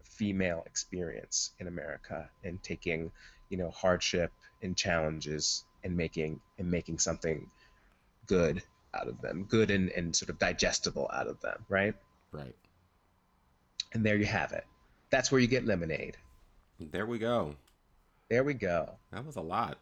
female 0.04 0.62
experience 0.66 1.50
in 1.58 1.66
america 1.66 2.28
and 2.44 2.62
taking 2.62 3.10
you 3.48 3.56
know 3.56 3.70
hardship 3.70 4.30
and 4.62 4.76
challenges 4.76 5.64
and 5.84 5.96
making 5.96 6.40
and 6.58 6.70
making 6.70 6.98
something 6.98 7.46
good 8.26 8.62
out 8.94 9.08
of 9.08 9.20
them 9.20 9.44
good 9.48 9.70
and, 9.70 9.90
and 9.90 10.14
sort 10.14 10.28
of 10.30 10.38
digestible 10.38 11.10
out 11.12 11.26
of 11.26 11.40
them 11.40 11.64
right 11.68 11.94
Right. 12.30 12.54
and 13.92 14.04
there 14.04 14.16
you 14.16 14.26
have 14.26 14.52
it 14.52 14.64
that's 15.10 15.30
where 15.32 15.40
you 15.40 15.46
get 15.46 15.66
lemonade 15.66 16.16
There 16.78 17.06
we 17.06 17.18
go. 17.18 17.54
there 18.30 18.44
we 18.44 18.54
go 18.54 18.90
That 19.12 19.26
was 19.26 19.36
a 19.36 19.40
lot. 19.42 19.78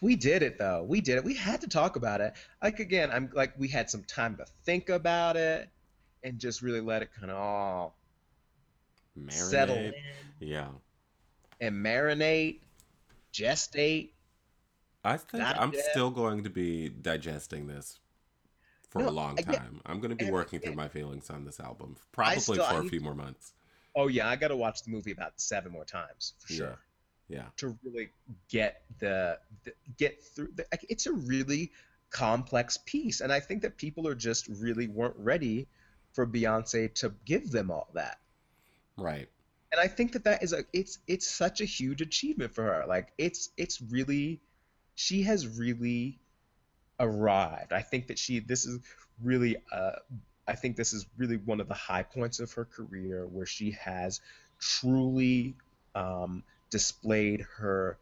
We 0.00 0.16
did 0.16 0.42
it 0.42 0.58
though. 0.58 0.82
We 0.82 1.00
did 1.00 1.16
it. 1.16 1.24
We 1.24 1.34
had 1.34 1.60
to 1.62 1.68
talk 1.68 1.96
about 1.96 2.20
it. 2.20 2.34
Like 2.62 2.78
again 2.80 3.10
i'm 3.12 3.30
like 3.34 3.52
we 3.58 3.68
had 3.68 3.88
some 3.90 4.02
time 4.04 4.36
to 4.36 4.44
think 4.64 4.88
about 4.88 5.36
it 5.36 5.68
and 6.22 6.38
just 6.38 6.62
really 6.62 6.80
let 6.80 7.02
it 7.02 7.10
kind 7.18 7.30
of 7.30 7.36
all 7.36 7.96
settle 9.28 9.76
in. 9.76 9.94
Yeah. 10.40 10.68
and 11.60 11.74
marinate 11.84 12.60
gestate. 13.32 14.10
I 15.04 15.16
think 15.18 15.42
I'm 15.44 15.72
still 15.90 16.10
going 16.10 16.44
to 16.44 16.50
be 16.50 16.88
digesting 16.88 17.66
this 17.66 17.98
for 18.90 19.02
No, 19.02 19.08
a 19.08 19.10
long 19.10 19.36
time. 19.36 19.80
I'm 19.84 20.00
going 20.00 20.10
to 20.10 20.16
be 20.16 20.24
and 20.26 20.32
working 20.34 20.60
through 20.60 20.74
my 20.74 20.88
feelings 20.88 21.28
on 21.28 21.44
this 21.44 21.60
album, 21.60 21.96
probably 22.12 22.40
still- 22.40 22.54
for 22.56 22.62
I 22.62 22.78
a 22.78 22.82
few 22.84 23.00
more 23.00 23.14
months. 23.14 23.52
oh 23.96 24.08
yeah 24.08 24.28
i 24.28 24.34
gotta 24.34 24.56
watch 24.56 24.82
the 24.82 24.90
movie 24.90 25.12
about 25.12 25.32
seven 25.36 25.70
more 25.72 25.84
times 25.84 26.32
for 26.40 26.52
sure 26.52 26.78
Yeah. 27.28 27.46
to 27.56 27.76
really 27.82 28.10
get 28.48 28.82
the, 28.98 29.38
the 29.64 29.72
get 29.96 30.22
through 30.22 30.48
the, 30.54 30.66
it's 30.88 31.06
a 31.06 31.12
really 31.12 31.72
complex 32.10 32.78
piece. 32.84 33.20
And 33.20 33.32
I 33.32 33.40
think 33.40 33.62
that 33.62 33.76
people 33.76 34.06
are 34.06 34.14
just 34.14 34.46
really 34.48 34.88
weren't 34.88 35.16
ready 35.18 35.66
for 36.12 36.26
Beyonce 36.26 36.94
to 36.96 37.12
give 37.24 37.50
them 37.50 37.70
all 37.70 37.88
that. 37.94 38.18
Right. 38.96 39.28
And 39.72 39.80
I 39.80 39.88
think 39.88 40.12
that 40.12 40.24
that 40.24 40.42
is 40.42 40.52
a 40.52 40.64
it's 40.72 40.98
it's 41.08 41.28
such 41.28 41.60
a 41.60 41.64
huge 41.64 42.00
achievement 42.00 42.54
for 42.54 42.62
her. 42.62 42.84
Like 42.86 43.12
it's 43.18 43.50
it's 43.56 43.82
really 43.82 44.40
she 44.94 45.22
has 45.22 45.58
really 45.58 46.20
arrived. 47.00 47.72
I 47.72 47.82
think 47.82 48.06
that 48.06 48.18
she 48.18 48.38
this 48.38 48.66
is 48.66 48.78
really 49.22 49.56
uh 49.72 49.92
I 50.46 50.54
think 50.54 50.76
this 50.76 50.92
is 50.92 51.06
really 51.16 51.36
one 51.38 51.60
of 51.60 51.68
the 51.68 51.74
high 51.74 52.02
points 52.02 52.38
of 52.38 52.52
her 52.52 52.64
career 52.64 53.26
where 53.26 53.46
she 53.46 53.72
has 53.72 54.20
truly 54.60 55.56
um, 55.94 56.44
displayed 56.74 57.46
her 57.58 57.96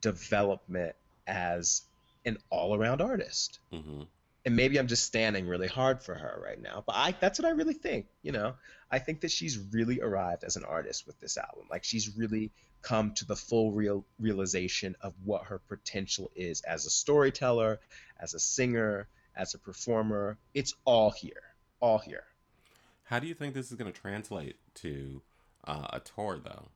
development 0.00 0.94
as 1.26 1.82
an 2.24 2.38
all-around 2.48 3.00
artist. 3.02 3.58
hmm 3.72 4.02
And 4.44 4.54
maybe 4.54 4.78
I'm 4.78 4.86
just 4.86 5.04
standing 5.04 5.48
really 5.48 5.66
hard 5.66 6.00
for 6.00 6.14
her 6.14 6.40
right 6.40 6.62
now, 6.62 6.84
but 6.86 6.94
I 6.94 7.12
that's 7.18 7.40
what 7.40 7.46
I 7.46 7.50
really 7.60 7.74
think, 7.74 8.06
you 8.22 8.30
know. 8.30 8.54
I 8.88 9.00
think 9.00 9.22
that 9.22 9.32
she's 9.32 9.58
really 9.72 10.00
arrived 10.00 10.44
as 10.44 10.54
an 10.54 10.64
artist 10.64 11.08
with 11.08 11.18
this 11.18 11.36
album. 11.36 11.64
Like 11.68 11.82
she's 11.82 12.16
really 12.16 12.52
come 12.82 13.14
to 13.14 13.24
the 13.26 13.34
full 13.34 13.72
real 13.72 14.04
realization 14.20 14.94
of 15.00 15.12
what 15.24 15.42
her 15.46 15.58
potential 15.58 16.30
is 16.36 16.60
as 16.60 16.86
a 16.86 16.90
storyteller, 16.90 17.80
as 18.20 18.34
a 18.34 18.38
singer, 18.38 19.08
as 19.34 19.54
a 19.54 19.58
performer. 19.58 20.38
It's 20.54 20.72
all 20.84 21.10
here. 21.10 21.42
All 21.80 21.98
here. 21.98 22.26
How 23.10 23.18
do 23.18 23.26
you 23.26 23.34
think 23.34 23.54
this 23.54 23.72
is 23.72 23.76
going 23.76 23.92
to 23.92 24.00
translate 24.00 24.54
to 24.74 25.20
uh, 25.64 25.88
a 25.94 26.00
tour, 26.00 26.38
though? 26.38 26.68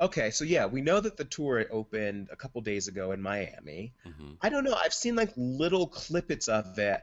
Okay, 0.00 0.30
so 0.30 0.44
yeah, 0.44 0.66
we 0.66 0.80
know 0.80 1.00
that 1.00 1.16
the 1.16 1.24
tour 1.24 1.64
opened 1.70 2.28
a 2.32 2.36
couple 2.36 2.60
days 2.60 2.88
ago 2.88 3.12
in 3.12 3.22
Miami. 3.22 3.92
hmm 4.04 4.32
I 4.40 4.48
don't 4.50 4.64
know. 4.64 4.74
I've 4.74 4.92
seen 4.92 5.16
like 5.16 5.32
little 5.36 5.88
clippets 5.88 6.48
of 6.48 6.78
it. 6.78 7.02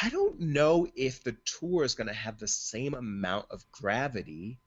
I 0.00 0.08
don't 0.08 0.40
know 0.40 0.86
if 0.94 1.22
the 1.22 1.36
tour 1.44 1.84
is 1.84 1.94
going 1.94 2.06
to 2.06 2.14
have 2.14 2.38
the 2.38 2.48
same 2.48 2.94
amount 2.94 3.46
of 3.50 3.64
gravity 3.72 4.58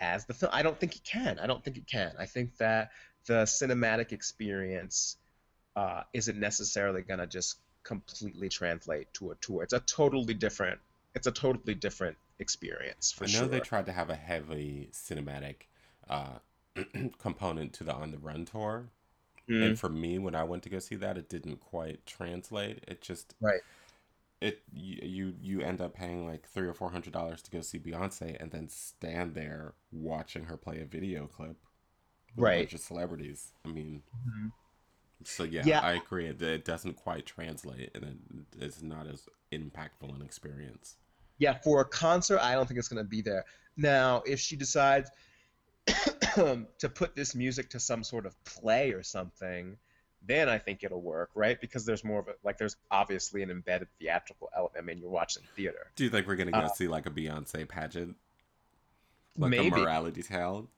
as 0.00 0.24
the 0.24 0.34
film. 0.34 0.50
I 0.54 0.62
don't 0.62 0.78
think 0.78 0.96
it 0.96 1.04
can. 1.04 1.38
I 1.38 1.46
don't 1.46 1.62
think 1.62 1.76
it 1.76 1.86
can. 1.86 2.12
I 2.18 2.26
think 2.26 2.56
that 2.56 2.90
the 3.26 3.44
cinematic 3.44 4.12
experience 4.12 5.16
uh, 5.76 6.02
isn't 6.12 6.38
necessarily 6.38 7.02
going 7.02 7.20
to 7.20 7.26
just 7.26 7.58
completely 7.82 8.48
translate 8.48 9.12
to 9.14 9.30
a 9.30 9.34
tour. 9.36 9.62
It's 9.62 9.74
a 9.74 9.80
totally 9.80 10.34
different. 10.34 10.80
It's 11.14 11.26
a 11.26 11.32
totally 11.32 11.74
different 11.74 12.16
experience 12.38 13.12
for 13.12 13.24
I 13.24 13.26
know 13.28 13.32
sure. 13.32 13.48
they 13.48 13.60
tried 13.60 13.86
to 13.86 13.92
have 13.92 14.10
a 14.10 14.16
heavy 14.16 14.88
cinematic 14.92 15.56
uh, 16.08 16.38
component 17.18 17.72
to 17.74 17.84
the 17.84 17.94
On 17.94 18.10
the 18.10 18.18
Run 18.18 18.44
tour. 18.44 18.90
Mm, 19.48 19.64
And 19.66 19.78
for 19.78 19.88
me, 19.88 20.18
when 20.18 20.34
I 20.34 20.44
went 20.44 20.62
to 20.64 20.68
go 20.70 20.78
see 20.78 20.96
that, 20.96 21.18
it 21.18 21.28
didn't 21.28 21.60
quite 21.60 22.06
translate. 22.06 22.84
It 22.88 23.00
just 23.02 23.34
right. 23.40 23.60
it 24.40 24.62
you 24.72 25.34
you, 25.40 25.60
end 25.62 25.80
up 25.80 25.94
paying 25.94 26.26
like 26.26 26.48
three 26.48 26.66
or 26.68 26.74
four 26.74 26.90
hundred 26.90 27.12
dollars 27.12 27.42
to 27.42 27.50
go 27.50 27.60
see 27.60 27.78
Beyonce, 27.78 28.36
and 28.40 28.50
then 28.50 28.68
stand 28.68 29.34
there 29.34 29.74
watching 29.92 30.44
her 30.44 30.56
play 30.56 30.80
a 30.80 30.84
video 30.84 31.26
clip 31.26 31.56
with 32.36 32.46
a 32.48 32.50
Right. 32.50 32.58
bunch 32.58 32.74
of 32.74 32.80
celebrities. 32.80 33.52
I 33.64 33.68
mean, 33.68 34.02
Mhm. 34.26 34.52
so 35.24 35.44
yeah, 35.44 35.64
Yeah. 35.64 35.80
I 35.80 35.92
agree 35.94 36.26
it 36.28 36.64
doesn't 36.64 36.94
quite 36.94 37.26
translate, 37.26 37.90
and 37.94 38.04
it, 38.04 38.16
it's 38.62 38.82
not 38.82 39.06
as 39.06 39.28
impactful 39.52 40.14
an 40.14 40.22
experience. 40.22 40.96
Yeah, 41.38 41.54
for 41.54 41.80
a 41.80 41.84
concert, 41.84 42.38
I 42.40 42.54
don't 42.54 42.66
think 42.66 42.78
it's 42.78 42.88
going 42.88 43.02
to 43.04 43.08
be 43.08 43.20
there. 43.22 43.44
Now, 43.76 44.22
if 44.26 44.38
she 44.38 44.56
decides 44.56 45.10
to 46.34 46.88
put 46.88 47.14
this 47.14 47.34
music 47.34 47.70
to 47.70 47.80
some 47.80 48.04
sort 48.04 48.26
of 48.26 48.34
play 48.44 48.92
or 48.92 49.02
something, 49.02 49.76
then 50.22 50.48
I 50.48 50.58
think 50.58 50.82
it'll 50.84 51.02
work, 51.02 51.30
right? 51.34 51.60
Because 51.60 51.84
there's 51.84 52.04
more 52.04 52.20
of 52.20 52.28
a 52.28 52.34
like 52.44 52.58
there's 52.58 52.76
obviously 52.90 53.42
an 53.42 53.50
embedded 53.50 53.88
theatrical 53.98 54.50
element. 54.56 54.76
I 54.78 54.82
mean, 54.82 54.98
you're 54.98 55.10
watching 55.10 55.42
theater. 55.56 55.92
Do 55.96 56.04
you 56.04 56.10
think 56.10 56.26
we're 56.26 56.36
gonna 56.36 56.52
go 56.52 56.66
Uh, 56.66 56.68
see 56.68 56.86
like 56.88 57.06
a 57.06 57.10
Beyonce 57.10 57.68
pageant, 57.68 58.16
like 59.38 59.58
a 59.58 59.62
Maybe. 59.62 59.70
morality 59.70 60.22
tale? 60.22 60.68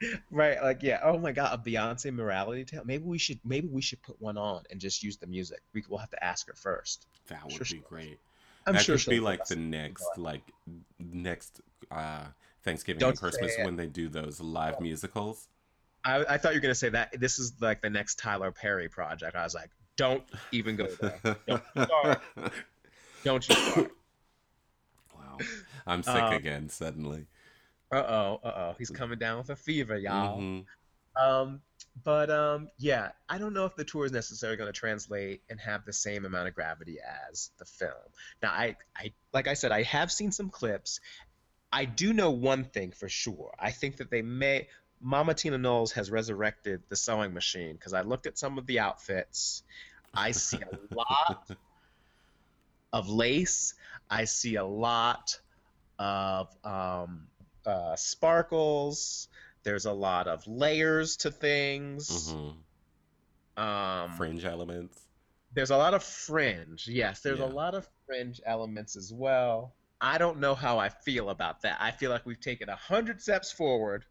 Right, 0.30 0.62
like 0.62 0.82
yeah. 0.82 1.00
Oh 1.02 1.18
my 1.18 1.32
God, 1.32 1.52
a 1.58 1.70
Beyonce 1.70 2.12
morality 2.12 2.64
tale. 2.64 2.82
Maybe 2.84 3.04
we 3.04 3.18
should 3.18 3.40
maybe 3.44 3.68
we 3.68 3.82
should 3.82 4.02
put 4.02 4.20
one 4.20 4.38
on 4.38 4.62
and 4.70 4.80
just 4.80 5.02
use 5.02 5.18
the 5.18 5.26
music. 5.26 5.60
We 5.74 5.84
will 5.88 5.98
have 5.98 6.10
to 6.10 6.24
ask 6.24 6.46
her 6.48 6.54
first. 6.54 7.06
That 7.28 7.50
would 7.52 7.52
Sure 7.52 7.66
be 7.66 7.78
great. 7.80 8.18
I'm 8.66 8.74
that 8.74 8.84
sure 8.84 8.96
could 8.98 9.06
be 9.06 9.20
like 9.20 9.46
the 9.46 9.56
next 9.56 10.16
like 10.16 10.52
next 10.98 11.60
uh 11.90 12.26
Thanksgiving 12.62 13.00
Don't 13.00 13.10
and 13.10 13.18
Christmas 13.18 13.56
when 13.62 13.76
they 13.76 13.86
do 13.86 14.08
those 14.08 14.40
live 14.40 14.80
musicals. 14.80 15.48
I, 16.04 16.24
I 16.28 16.38
thought 16.38 16.52
you 16.52 16.58
were 16.58 16.62
gonna 16.62 16.74
say 16.74 16.88
that 16.90 17.18
this 17.18 17.38
is 17.38 17.54
like 17.60 17.82
the 17.82 17.90
next 17.90 18.18
Tyler 18.18 18.52
Perry 18.52 18.88
project. 18.88 19.36
I 19.36 19.44
was 19.44 19.54
like, 19.54 19.70
don't 19.96 20.22
even 20.52 20.76
go 20.76 20.86
there. 20.86 21.36
Don't 21.46 21.62
you 21.74 21.82
start. 21.84 22.22
Don't 23.22 23.48
you 23.48 23.54
start. 23.54 23.90
wow. 25.14 25.38
I'm 25.86 26.02
sick 26.02 26.14
Um, 26.14 26.32
again 26.32 26.68
suddenly. 26.70 27.26
Uh 27.92 27.96
oh, 27.96 28.40
uh 28.42 28.52
oh. 28.56 28.74
He's 28.78 28.88
coming 28.88 29.18
down 29.18 29.38
with 29.38 29.50
a 29.50 29.56
fever, 29.56 29.98
y'all. 29.98 30.38
Mhm. 30.38 30.64
Um, 31.20 31.60
but 32.04 32.30
um, 32.30 32.68
yeah, 32.78 33.10
I 33.28 33.38
don't 33.38 33.52
know 33.52 33.66
if 33.66 33.74
the 33.76 33.84
tour 33.84 34.06
is 34.06 34.12
necessarily 34.12 34.56
going 34.56 34.72
to 34.72 34.78
translate 34.78 35.42
and 35.50 35.60
have 35.60 35.84
the 35.84 35.92
same 35.92 36.24
amount 36.24 36.48
of 36.48 36.54
gravity 36.54 36.98
as 37.30 37.50
the 37.58 37.64
film. 37.64 37.92
Now, 38.42 38.50
I, 38.50 38.76
I, 38.96 39.12
like 39.34 39.48
I 39.48 39.54
said, 39.54 39.72
I 39.72 39.82
have 39.82 40.10
seen 40.10 40.32
some 40.32 40.50
clips. 40.50 41.00
I 41.72 41.84
do 41.84 42.12
know 42.12 42.30
one 42.30 42.64
thing 42.64 42.90
for 42.92 43.08
sure. 43.08 43.54
I 43.58 43.70
think 43.70 43.96
that 43.98 44.10
they 44.10 44.22
may. 44.22 44.68
Mama 45.00 45.32
Tina 45.34 45.56
Knowles 45.56 45.92
has 45.92 46.10
resurrected 46.10 46.82
the 46.88 46.96
sewing 46.96 47.32
machine 47.32 47.72
because 47.74 47.94
I 47.94 48.02
looked 48.02 48.26
at 48.26 48.36
some 48.38 48.58
of 48.58 48.66
the 48.66 48.80
outfits. 48.80 49.62
I 50.12 50.32
see 50.32 50.58
a 50.58 50.94
lot 50.94 51.50
of 52.92 53.08
lace. 53.08 53.74
I 54.10 54.24
see 54.24 54.56
a 54.56 54.64
lot 54.64 55.38
of 55.98 56.48
um, 56.64 57.28
uh, 57.64 57.96
sparkles. 57.96 59.28
There's 59.62 59.86
a 59.86 59.92
lot 59.92 60.26
of 60.26 60.46
layers 60.46 61.16
to 61.18 61.30
things. 61.30 62.32
Mhm. 62.32 62.56
Um, 63.62 64.12
Fringe 64.16 64.44
elements. 64.44 64.98
there's 65.52 65.70
a 65.70 65.76
lot 65.76 65.94
of 65.94 66.02
fringe. 66.02 66.86
Yes, 66.88 67.20
there's 67.20 67.40
Yeah. 67.40 67.46
a 67.46 67.52
lot 67.52 67.74
of 67.74 67.88
fringe 68.06 68.40
elements 68.46 68.96
as 68.96 69.12
well. 69.12 69.74
I 70.00 70.18
don't 70.18 70.38
know 70.40 70.54
how 70.54 70.78
I 70.78 70.88
feel 70.88 71.30
about 71.30 71.62
that. 71.62 71.78
I 71.80 71.90
feel 71.90 72.10
like 72.10 72.24
we've 72.26 72.40
taken 72.40 72.68
a 72.68 72.76
hundred 72.76 73.20
steps 73.20 73.52
forward 73.52 74.04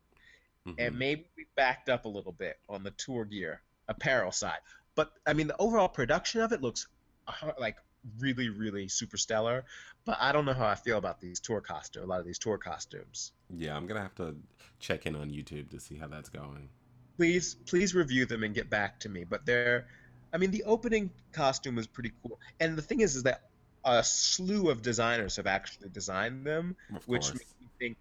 and 0.77 0.93
Mhm. 0.95 0.97
maybe 0.97 1.25
we 1.37 1.47
backed 1.55 1.89
up 1.89 2.05
a 2.05 2.09
little 2.09 2.31
bit 2.31 2.59
on 2.69 2.83
the 2.83 2.91
tour 2.91 3.25
gear 3.25 3.61
apparel 3.87 4.31
side. 4.31 4.59
But 4.95 5.11
I 5.25 5.33
mean, 5.33 5.47
the 5.47 5.57
overall 5.57 5.89
production 5.89 6.41
of 6.41 6.51
it 6.51 6.61
looks 6.61 6.87
uh, 7.27 7.51
like 7.59 7.77
really, 8.19 8.49
really 8.49 8.87
super 8.87 9.17
stellar. 9.17 9.65
But 10.05 10.17
I 10.19 10.31
don't 10.31 10.45
know 10.45 10.53
how 10.53 10.67
I 10.67 10.75
feel 10.75 10.97
about 10.97 11.19
these 11.19 11.39
tour 11.39 11.61
costumes. 11.61 12.03
A 12.03 12.07
lot 12.07 12.19
of 12.19 12.25
these 12.25 12.39
tour 12.39 12.57
costumes. 12.57 13.31
Yeah, 13.49 13.75
I'm 13.75 13.87
gonna 13.87 14.01
have 14.01 14.15
to 14.15 14.35
check 14.79 15.05
in 15.05 15.15
on 15.15 15.29
YouTube 15.31 15.69
to 15.71 15.79
see 15.79 15.97
how 15.97 16.07
that's 16.07 16.29
going. 16.29 16.69
Please, 17.17 17.55
please 17.55 17.93
review 17.93 18.25
them 18.25 18.43
and 18.43 18.55
get 18.55 18.69
back 18.69 18.99
to 19.01 19.09
me. 19.09 19.23
But 19.25 19.45
they're, 19.45 19.87
I 20.33 20.37
mean, 20.37 20.51
the 20.51 20.63
opening 20.63 21.11
costume 21.33 21.75
was 21.75 21.87
pretty 21.87 22.13
cool. 22.23 22.39
And 22.59 22.77
the 22.77 22.81
thing 22.81 23.01
is, 23.01 23.15
is 23.15 23.23
that 23.23 23.48
a 23.85 24.03
slew 24.03 24.69
of 24.69 24.81
designers 24.81 25.35
have 25.37 25.47
actually 25.47 25.89
designed 25.89 26.45
them. 26.45 26.75
Of 26.95 27.07
which 27.07 27.27
makes 27.33 27.53
me 27.61 27.67
think 27.79 27.97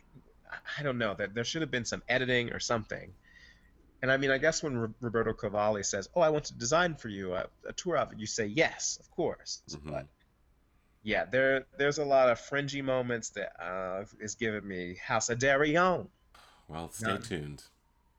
I 0.78 0.82
don't 0.82 0.98
know 0.98 1.14
that 1.14 1.34
there 1.34 1.44
should 1.44 1.62
have 1.62 1.70
been 1.70 1.84
some 1.84 2.02
editing 2.08 2.52
or 2.52 2.58
something. 2.60 3.12
And 4.00 4.10
I 4.12 4.16
mean, 4.16 4.30
I 4.30 4.38
guess 4.38 4.62
when 4.62 4.76
Ro- 4.78 4.94
Roberto 5.00 5.32
Cavalli 5.32 5.82
says, 5.82 6.08
"Oh, 6.14 6.20
I 6.20 6.28
want 6.30 6.44
to 6.46 6.54
design 6.54 6.94
for 6.94 7.08
you 7.08 7.34
a, 7.34 7.46
a 7.66 7.72
tour 7.72 7.96
it, 7.96 8.18
you 8.18 8.26
say, 8.26 8.46
"Yes, 8.46 8.96
of 9.00 9.10
course." 9.10 9.62
Mhm. 9.68 9.90
But 9.90 10.06
yeah, 11.02 11.24
there 11.24 11.66
there's 11.76 11.98
a 11.98 12.04
lot 12.04 12.28
of 12.30 12.38
fringy 12.40 12.80
moments 12.82 13.30
that 13.30 13.52
uh, 13.62 14.04
is 14.20 14.36
giving 14.36 14.66
me 14.66 14.96
House 15.04 15.30
of 15.30 15.38
Darion. 15.38 16.08
Well, 16.68 16.90
stay 16.92 17.06
None. 17.08 17.22
tuned. 17.22 17.62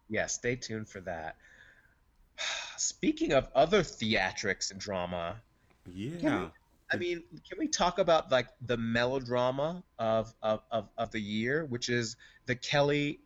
Yeah, 0.10 0.26
stay 0.28 0.56
tuned 0.56 0.90
for 0.90 1.00
that. 1.02 1.36
Speaking 2.78 3.34
of 3.34 3.48
other 3.56 3.82
theatrics 3.82 4.72
and 4.72 4.80
drama, 4.80 5.38
Yeah. 5.86 6.50
I 6.92 6.98
mean, 6.98 7.24
can 7.48 7.60
we 7.60 7.68
talk 7.68 8.00
about 8.00 8.32
like 8.32 8.48
the 8.62 8.78
melodrama 8.78 9.84
of 10.00 10.34
of, 10.42 10.62
of, 10.72 10.90
of 10.98 11.12
the 11.12 11.20
year, 11.22 11.66
which 11.66 11.90
is 11.90 12.16
the 12.46 12.56
Kelly 12.56 13.22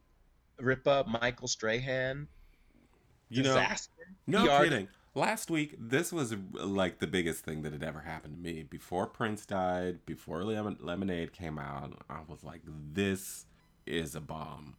Ripa 0.60 1.06
Michael 1.08 1.48
Strahan 1.48 2.28
You 3.30 3.44
know, 3.44 3.66
no 4.28 4.46
kidding. 4.64 4.88
Last 5.16 5.52
week, 5.52 5.76
this 5.80 6.12
was 6.12 6.36
like 6.54 7.00
the 7.00 7.08
biggest 7.08 7.46
thing 7.46 7.62
that 7.64 7.72
had 7.74 7.84
ever 7.84 8.02
happened 8.02 8.36
to 8.36 8.40
me. 8.42 8.64
Before 8.64 9.06
Prince 9.08 9.46
died, 9.46 10.06
before 10.06 10.44
Lemon- 10.44 10.78
Lemonade 10.82 11.34
came 11.34 11.60
out, 11.60 12.02
I 12.10 12.22
was 12.28 12.44
like, 12.44 12.62
this 12.66 13.46
is 13.86 14.16
a 14.16 14.22
bomb. 14.22 14.76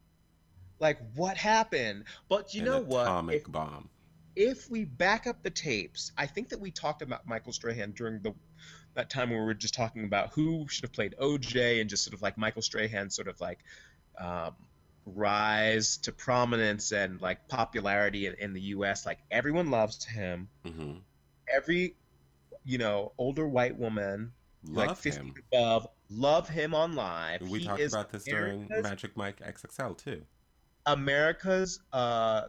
Like 0.81 0.99
what 1.15 1.37
happened? 1.37 2.05
But 2.29 2.55
you 2.55 2.61
An 2.61 2.67
know 2.67 2.81
what? 2.81 3.03
Atomic 3.03 3.47
If, 3.47 3.53
bomb. 3.53 3.91
if 4.37 4.69
we 4.71 4.85
back 4.85 5.27
up 5.27 5.43
the 5.43 5.51
tapes, 5.51 6.13
I 6.19 6.27
think 6.27 6.49
that 6.51 6.61
we 6.61 6.71
talked 6.71 7.03
about 7.03 7.27
Michael 7.27 7.53
Strahan 7.53 7.93
during 7.93 8.21
the 8.23 8.35
that 8.95 9.11
time 9.11 9.31
when 9.31 9.39
we 9.41 9.45
were 9.45 9.55
just 9.55 9.75
talking 9.75 10.05
about 10.05 10.33
who 10.35 10.67
should 10.69 10.85
have 10.85 10.93
played 10.93 11.15
OJ 11.21 11.81
and 11.81 11.91
just 11.91 12.05
sort 12.05 12.15
of 12.15 12.23
like 12.23 12.37
Michael 12.39 12.63
Strahan 12.63 13.11
sort 13.11 13.29
of 13.29 13.41
like 13.41 13.59
um, 14.19 14.55
rise 15.07 15.99
to 15.99 16.13
prominence 16.13 16.93
and 16.93 17.21
like 17.21 17.49
popularity 17.49 18.27
in, 18.27 18.35
in 18.35 18.53
the 18.53 18.61
U.S. 18.61 19.05
Like 19.07 19.19
everyone 19.31 19.71
loves 19.71 20.05
him. 20.05 20.49
hmm 20.65 20.95
every 21.55 21.95
you 22.65 22.79
know, 22.79 23.13
older 23.19 23.47
white 23.47 23.77
woman, 23.79 24.33
like 24.67 24.89
Love 24.89 24.99
50 24.99 25.21
him. 25.21 25.35
above, 25.53 25.87
love 26.09 26.49
him 26.49 26.75
on 26.75 26.95
live. 26.95 27.43
We 27.43 27.59
He 27.59 27.67
talked 27.67 27.83
about 27.83 28.11
this 28.11 28.25
during 28.25 28.67
Magic 28.71 29.15
Mike 29.19 29.41
XXL 29.41 29.99
too. 29.99 30.23
America's 30.87 31.81
uh, 31.93 32.43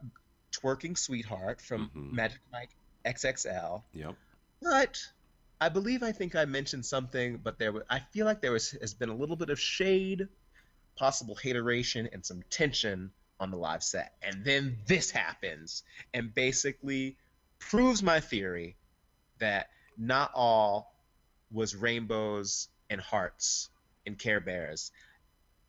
twerking 0.53 0.97
sweetheart 0.97 1.59
from 1.61 1.89
Mhm. 1.95 2.11
Magic 2.13 2.39
Mike 2.51 2.69
XXL. 3.05 3.83
Yep. 3.93 4.15
But 4.61 4.99
I 5.59 5.69
believe 5.69 6.03
I 6.03 6.11
think 6.11 6.35
I 6.35 6.45
mentioned 6.45 6.85
something, 6.85 7.39
but 7.43 7.57
there 7.57 7.73
I 7.89 7.99
feel 7.99 8.25
like 8.25 8.41
there 8.41 8.51
was 8.51 8.71
has 8.81 8.93
been 8.93 9.09
a 9.09 9.15
little 9.15 9.35
bit 9.35 9.49
of 9.49 9.59
shade, 9.59 10.27
possible 10.95 11.35
hateration, 11.35 12.09
and 12.11 12.25
some 12.25 12.43
tension 12.49 13.11
on 13.39 13.51
the 13.51 13.57
live 13.57 13.83
set. 13.83 14.13
And 14.21 14.43
then 14.43 14.77
this 14.85 15.11
happens 15.11 15.83
and 16.13 16.33
basically 16.33 17.17
proves 17.59 18.03
my 18.03 18.19
theory 18.19 18.75
that 19.39 19.69
not 19.97 20.31
all 20.33 20.93
was 21.51 21.75
rainbows 21.75 22.67
and 22.89 22.99
hearts 22.99 23.69
and 24.05 24.17
Care 24.17 24.39
Bears 24.39 24.91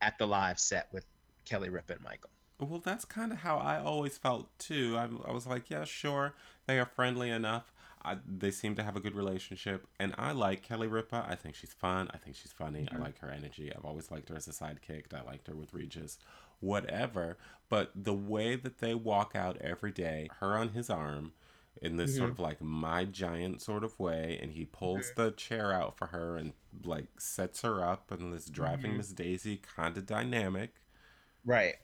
at 0.01 0.19
the 0.19 0.27
live 0.27 0.59
set 0.59 0.89
with 0.93 1.05
Kelly 1.45 1.69
Ripa 1.69 1.95
and 1.95 2.03
Michael. 2.03 2.31
Well, 2.59 2.81
that's 2.81 3.05
kind 3.05 3.33
of 3.33 3.39
how 3.39 3.59
I 3.59 3.79
always 3.81 4.17
felt 4.17 4.49
too. 4.59 4.97
I, 4.97 5.05
I 5.29 5.33
was 5.33 5.47
like, 5.47 5.71
yeah, 5.71 5.85
sure, 5.85 6.35
they 6.67 6.79
are 6.79 6.87
friendly 6.87 7.31
enough. 7.31 7.73
I, 8.07 8.19
they 8.27 8.51
seem 8.51 8.75
to 8.77 8.83
have 8.83 8.97
a 8.97 9.01
good 9.01 9.15
relationship, 9.15 9.87
and 10.01 10.15
I 10.17 10.33
like 10.33 10.63
Kelly 10.63 10.87
Ripa. 10.87 11.27
I 11.29 11.35
think 11.35 11.55
she's 11.55 11.73
fun. 11.73 12.09
I 12.15 12.19
think 12.19 12.37
she's 12.37 12.53
funny. 12.53 12.89
I 12.91 12.95
mm-hmm. 12.95 13.03
like 13.03 13.19
her 13.19 13.31
energy. 13.31 13.73
I've 13.75 13.85
always 13.85 14.11
liked 14.11 14.29
her 14.29 14.37
as 14.37 14.49
a 14.49 14.53
sidekick. 14.53 15.13
I 15.13 15.23
liked 15.23 15.49
her 15.49 15.55
with 15.55 15.75
Regis, 15.75 16.19
whatever. 16.61 17.37
But 17.69 17.91
the 17.95 18.15
way 18.15 18.57
that 18.57 18.79
they 18.79 18.95
walk 18.95 19.33
out 19.35 19.57
every 19.61 19.93
day, 19.93 20.29
her 20.41 20.57
on 20.57 20.71
his 20.71 20.89
arm, 20.89 21.33
in 21.83 21.97
this 21.97 22.17
sort 22.17 22.31
mm-hmm. 22.31 22.41
of 22.41 22.47
like 22.47 22.63
my 22.63 23.05
giant 23.05 23.61
sort 23.61 23.85
of 23.85 23.99
way, 23.99 24.39
and 24.41 24.53
he 24.53 24.65
pulls 24.65 25.13
the 25.17 25.33
chair 25.33 25.73
out 25.73 25.99
for 25.99 26.07
her 26.07 26.37
and 26.37 26.53
like 26.85 27.07
sets 27.19 27.63
her 27.63 27.85
up, 27.85 28.11
and 28.11 28.33
this 28.33 28.47
driving 28.47 28.93
mm-hmm. 28.93 28.99
Miss 28.99 29.09
Daisy 29.11 29.61
kind 29.77 29.97
of 29.99 30.07
dynamic 30.07 30.75
Right. 31.47 31.77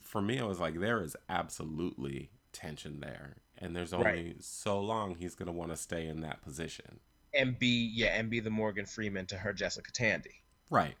for 0.00 0.20
me, 0.20 0.38
I 0.38 0.44
was 0.44 0.60
like, 0.60 0.78
there 0.78 1.02
is 1.02 1.16
absolutely 1.28 2.30
tension 2.52 3.00
there, 3.00 3.36
and 3.58 3.74
there's 3.76 3.92
only 3.92 4.06
Right. 4.06 4.42
so 4.42 4.80
long 4.80 5.16
he's 5.16 5.34
gonna 5.34 5.52
want 5.52 5.70
to 5.70 5.76
stay 5.76 6.06
in 6.06 6.20
that 6.20 6.42
position, 6.42 7.00
And 7.34 7.58
be 7.58 7.86
yeah, 7.94 8.18
and 8.18 8.30
be 8.30 8.40
the 8.40 8.50
Morgan 8.50 8.86
Freeman 8.86 9.26
to 9.26 9.38
her 9.38 9.52
Jessica 9.52 9.92
Tandy. 9.92 10.42
right? 10.70 10.96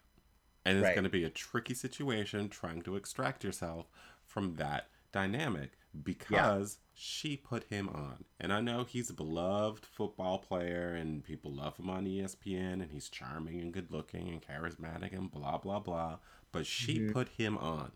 And 0.64 0.78
it's 0.78 0.84
Right. 0.84 0.94
gonna 0.94 1.08
be 1.08 1.24
a 1.24 1.30
tricky 1.30 1.74
situation 1.74 2.48
trying 2.48 2.82
to 2.82 2.96
extract 2.96 3.44
yourself 3.44 3.88
from 4.24 4.56
that 4.56 4.88
dynamic 5.12 5.78
because 6.02 6.78
she 6.92 7.36
put 7.36 7.64
him 7.64 7.88
on, 7.88 8.24
and 8.40 8.52
I 8.52 8.60
know 8.60 8.84
he's 8.84 9.08
a 9.10 9.14
beloved 9.14 9.86
football 9.86 10.38
player, 10.38 10.94
and 10.94 11.24
people 11.24 11.52
love 11.52 11.76
him 11.78 11.88
on 11.88 12.06
ESPN, 12.06 12.82
and 12.82 12.90
he's 12.90 13.08
charming 13.08 13.60
and 13.60 13.72
good 13.72 13.90
looking 13.90 14.28
and 14.28 14.42
charismatic 14.42 15.12
and 15.16 15.30
blah 15.30 15.58
blah 15.58 15.78
blah. 15.80 16.18
But 16.52 16.66
she 16.66 16.98
mm-hmm. 16.98 17.12
put 17.12 17.28
him 17.30 17.56
on. 17.58 17.92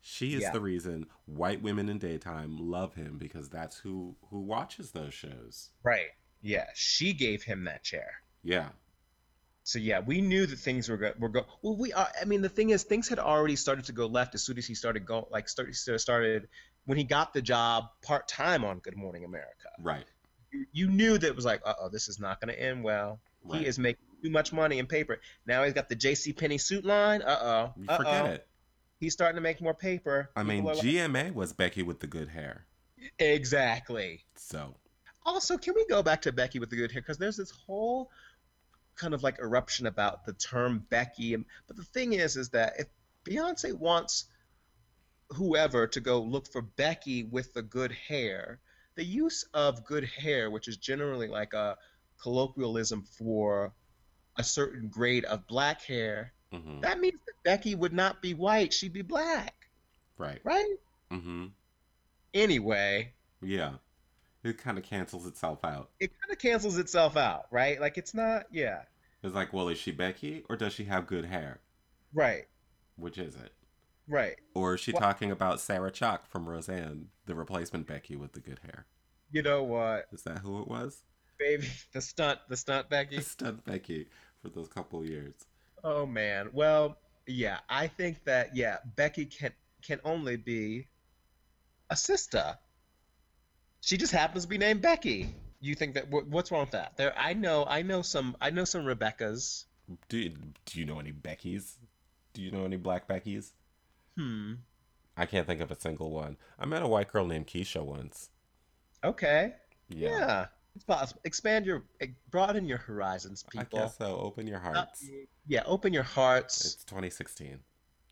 She 0.00 0.34
is. 0.34 0.42
Yeah. 0.42 0.52
the 0.52 0.60
reason 0.60 1.06
white 1.26 1.62
women 1.62 1.88
in 1.88 1.98
daytime 1.98 2.56
love 2.58 2.94
him 2.94 3.18
because 3.18 3.48
that's 3.48 3.78
who 3.78 4.16
who 4.30 4.40
watches 4.40 4.92
those 4.92 5.14
shows. 5.14 5.70
Right. 5.82 6.08
Yeah, 6.40 6.66
she 6.74 7.12
gave 7.12 7.42
him 7.42 7.64
that 7.64 7.82
chair. 7.82 8.22
Yeah. 8.42 8.68
So 9.64 9.78
yeah, 9.78 10.00
we 10.00 10.22
knew 10.22 10.46
that 10.46 10.58
things 10.58 10.88
were 10.88 10.96
go 10.96 11.12
were 11.18 11.28
go. 11.28 11.44
Well, 11.60 11.76
we 11.76 11.92
are. 11.92 12.08
I 12.20 12.24
mean, 12.24 12.40
the 12.40 12.48
thing 12.48 12.70
is, 12.70 12.84
things 12.84 13.08
had 13.08 13.18
already 13.18 13.56
started 13.56 13.84
to 13.86 13.92
go 13.92 14.06
left 14.06 14.34
as 14.34 14.42
soon 14.42 14.56
as 14.56 14.66
he 14.66 14.74
started 14.74 15.04
going. 15.04 15.26
Like 15.30 15.48
started 15.48 15.74
started 15.76 16.48
when 16.86 16.96
he 16.96 17.04
got 17.04 17.34
the 17.34 17.42
job 17.42 17.84
part 18.02 18.28
time 18.28 18.64
on 18.64 18.78
Good 18.78 18.96
Morning 18.96 19.24
America. 19.24 19.68
Right. 19.78 20.06
You, 20.50 20.66
you 20.72 20.88
knew 20.88 21.18
that 21.18 21.26
it 21.26 21.36
was 21.36 21.44
like, 21.44 21.60
uh 21.66 21.74
oh, 21.82 21.90
this 21.90 22.08
is 22.08 22.18
not 22.18 22.40
going 22.40 22.54
to 22.54 22.58
end 22.58 22.82
well. 22.82 23.20
Right. 23.44 23.60
He 23.60 23.66
is 23.66 23.78
making 23.78 24.02
too 24.24 24.30
much 24.30 24.54
money 24.54 24.78
in 24.78 24.86
paper. 24.86 25.20
Now 25.44 25.64
he's 25.64 25.74
got 25.74 25.90
the 25.90 25.96
J.C. 25.96 26.32
Penney 26.32 26.56
suit 26.56 26.86
line. 26.86 27.20
Uh 27.20 27.72
oh. 27.76 27.96
Forget 27.96 28.26
it. 28.26 28.47
He's 28.98 29.12
starting 29.12 29.36
to 29.36 29.40
make 29.40 29.60
more 29.60 29.74
paper. 29.74 30.30
I 30.34 30.42
mean, 30.42 30.64
are 30.66 30.74
like- 30.74 30.84
GMA 30.84 31.32
was 31.32 31.52
Becky 31.52 31.82
with 31.82 32.00
the 32.00 32.06
good 32.06 32.28
hair. 32.28 32.66
exactly. 33.18 34.24
So, 34.34 34.76
Also, 35.24 35.58
can 35.58 35.74
we 35.74 35.84
go 35.86 36.02
back 36.02 36.22
to 36.22 36.32
Becky 36.32 36.58
with 36.58 36.70
the 36.70 36.76
good 36.76 36.90
hair? 36.90 37.02
Because 37.02 37.18
there's 37.18 37.36
this 37.36 37.50
whole 37.50 38.10
kind 38.96 39.14
of 39.14 39.22
like 39.22 39.38
eruption 39.38 39.86
about 39.86 40.24
the 40.24 40.32
term 40.32 40.86
Becky. 40.90 41.36
But 41.66 41.76
the 41.76 41.84
thing 41.84 42.14
is, 42.14 42.36
is 42.36 42.48
that 42.50 42.74
if 42.78 42.86
Beyonce 43.24 43.72
wants 43.74 44.24
whoever 45.30 45.86
to 45.86 46.00
go 46.00 46.20
look 46.20 46.50
for 46.50 46.62
Becky 46.62 47.24
with 47.24 47.52
the 47.54 47.62
good 47.62 47.92
hair, 47.92 48.60
the 48.94 49.04
use 49.04 49.44
of 49.54 49.84
good 49.84 50.04
hair, 50.04 50.50
which 50.50 50.66
is 50.66 50.76
generally 50.76 51.28
like 51.28 51.52
a 51.52 51.76
colloquialism 52.20 53.02
for 53.02 53.72
a 54.36 54.44
certain 54.44 54.88
grade 54.88 55.24
of 55.26 55.46
black 55.46 55.82
hair, 55.82 56.32
hmm 56.52 56.80
that 56.80 56.98
means 57.00 57.20
that 57.26 57.34
Becky 57.44 57.74
would 57.74 57.92
not 57.92 58.22
be 58.22 58.34
white, 58.34 58.72
she'd 58.72 58.92
be 58.92 59.02
black, 59.02 59.54
right. 60.16 60.40
right? 60.44 60.76
Mm-hmm. 61.10 61.46
Anyway, 62.34 63.12
Yeah. 63.42 63.72
It 64.44 64.56
kind 64.56 64.78
of 64.78 64.84
cancels 64.84 65.26
itself 65.26 65.64
out. 65.64 65.90
it 66.00 66.10
kind 66.22 66.32
of 66.32 66.38
cancels 66.38 66.78
itself 66.78 67.16
out, 67.16 67.46
right? 67.50 67.80
Like 67.80 67.98
it's 67.98 68.14
not, 68.14 68.46
yeah, 68.52 68.82
It's 69.22 69.34
like, 69.34 69.52
well, 69.52 69.68
is 69.68 69.78
she 69.78 69.90
Becky 69.90 70.44
or 70.48 70.56
does 70.56 70.72
she 70.72 70.84
have 70.84 71.06
good 71.06 71.24
hair? 71.24 71.60
right, 72.14 72.46
Which 72.96 73.18
is 73.18 73.34
it? 73.34 73.52
right. 74.06 74.36
Or 74.54 74.74
is 74.74 74.80
she 74.80 74.92
Well- 74.92 75.00
talking 75.02 75.30
about 75.30 75.60
Sarah 75.60 75.90
Chalk 75.90 76.26
from 76.26 76.48
Roseanne, 76.48 77.08
the 77.26 77.34
replacement 77.34 77.86
Becky 77.86 78.16
with 78.16 78.32
the 78.32 78.40
good 78.40 78.60
hair? 78.60 78.86
You 79.30 79.42
know 79.42 79.62
what, 79.64 80.06
Is 80.12 80.22
that 80.22 80.38
who 80.38 80.62
it 80.62 80.68
was? 80.68 81.02
baby? 81.38 81.66
The 81.92 82.00
stunt, 82.00 82.38
the 82.48 82.56
stunt, 82.56 82.88
Becky. 82.88 83.16
The 83.16 83.22
stunt 83.22 83.64
Becky 83.64 84.08
for 84.40 84.48
those 84.50 84.68
couple 84.68 85.04
years. 85.04 85.34
Oh 85.84 86.06
man. 86.06 86.50
Well, 86.52 86.98
yeah, 87.26 87.58
I 87.68 87.88
think 87.88 88.24
that 88.24 88.56
yeah, 88.56 88.78
Becky 88.96 89.26
can 89.26 89.52
can 89.82 90.00
only 90.04 90.36
be 90.36 90.88
a 91.90 91.96
sister. 91.96 92.58
She 93.80 93.96
just 93.96 94.12
happens 94.12 94.44
to 94.44 94.48
be 94.48 94.58
named 94.58 94.82
Becky. 94.82 95.34
You 95.60 95.74
think 95.74 95.94
that 95.94 96.10
what's 96.10 96.50
wrong 96.50 96.62
with 96.62 96.72
that? 96.72 96.96
There, 96.96 97.12
I 97.16 97.32
know, 97.34 97.64
I 97.68 97.82
know 97.82 98.02
some, 98.02 98.36
I 98.40 98.50
know 98.50 98.64
some 98.64 98.84
Rebecca's. 98.84 99.64
Do 100.08 100.18
you, 100.18 100.34
do 100.66 100.78
you 100.78 100.86
know 100.86 101.00
any 101.00 101.12
Beckys? 101.12 101.76
Do 102.32 102.42
you 102.42 102.50
know 102.50 102.64
any 102.64 102.76
black 102.76 103.08
Beckys? 103.08 103.50
Hmm. 104.16 104.54
I 105.16 105.26
can't 105.26 105.46
think 105.46 105.60
of 105.60 105.70
a 105.70 105.80
single 105.80 106.10
one. 106.10 106.36
I 106.58 106.66
met 106.66 106.82
a 106.82 106.86
white 106.86 107.10
girl 107.10 107.26
named 107.26 107.46
Keisha 107.48 107.82
once. 107.82 108.30
Okay. 109.02 109.54
Yeah. 109.88 110.10
Yeah. 110.10 110.46
It's 110.74 110.84
possible. 110.84 111.20
Expand 111.24 111.66
your, 111.66 111.82
broaden 112.30 112.66
your 112.66 112.78
horizons, 112.78 113.44
people. 113.50 113.78
I 113.78 113.82
guess 113.82 113.98
so. 113.98 114.16
Open 114.18 114.46
your 114.46 114.58
Uh, 114.58 114.74
hearts. 114.74 115.04
yeah, 115.46 115.62
open 115.66 115.92
your 115.92 116.02
hearts. 116.04 116.64
It's 116.64 116.84
2016. 116.84 117.58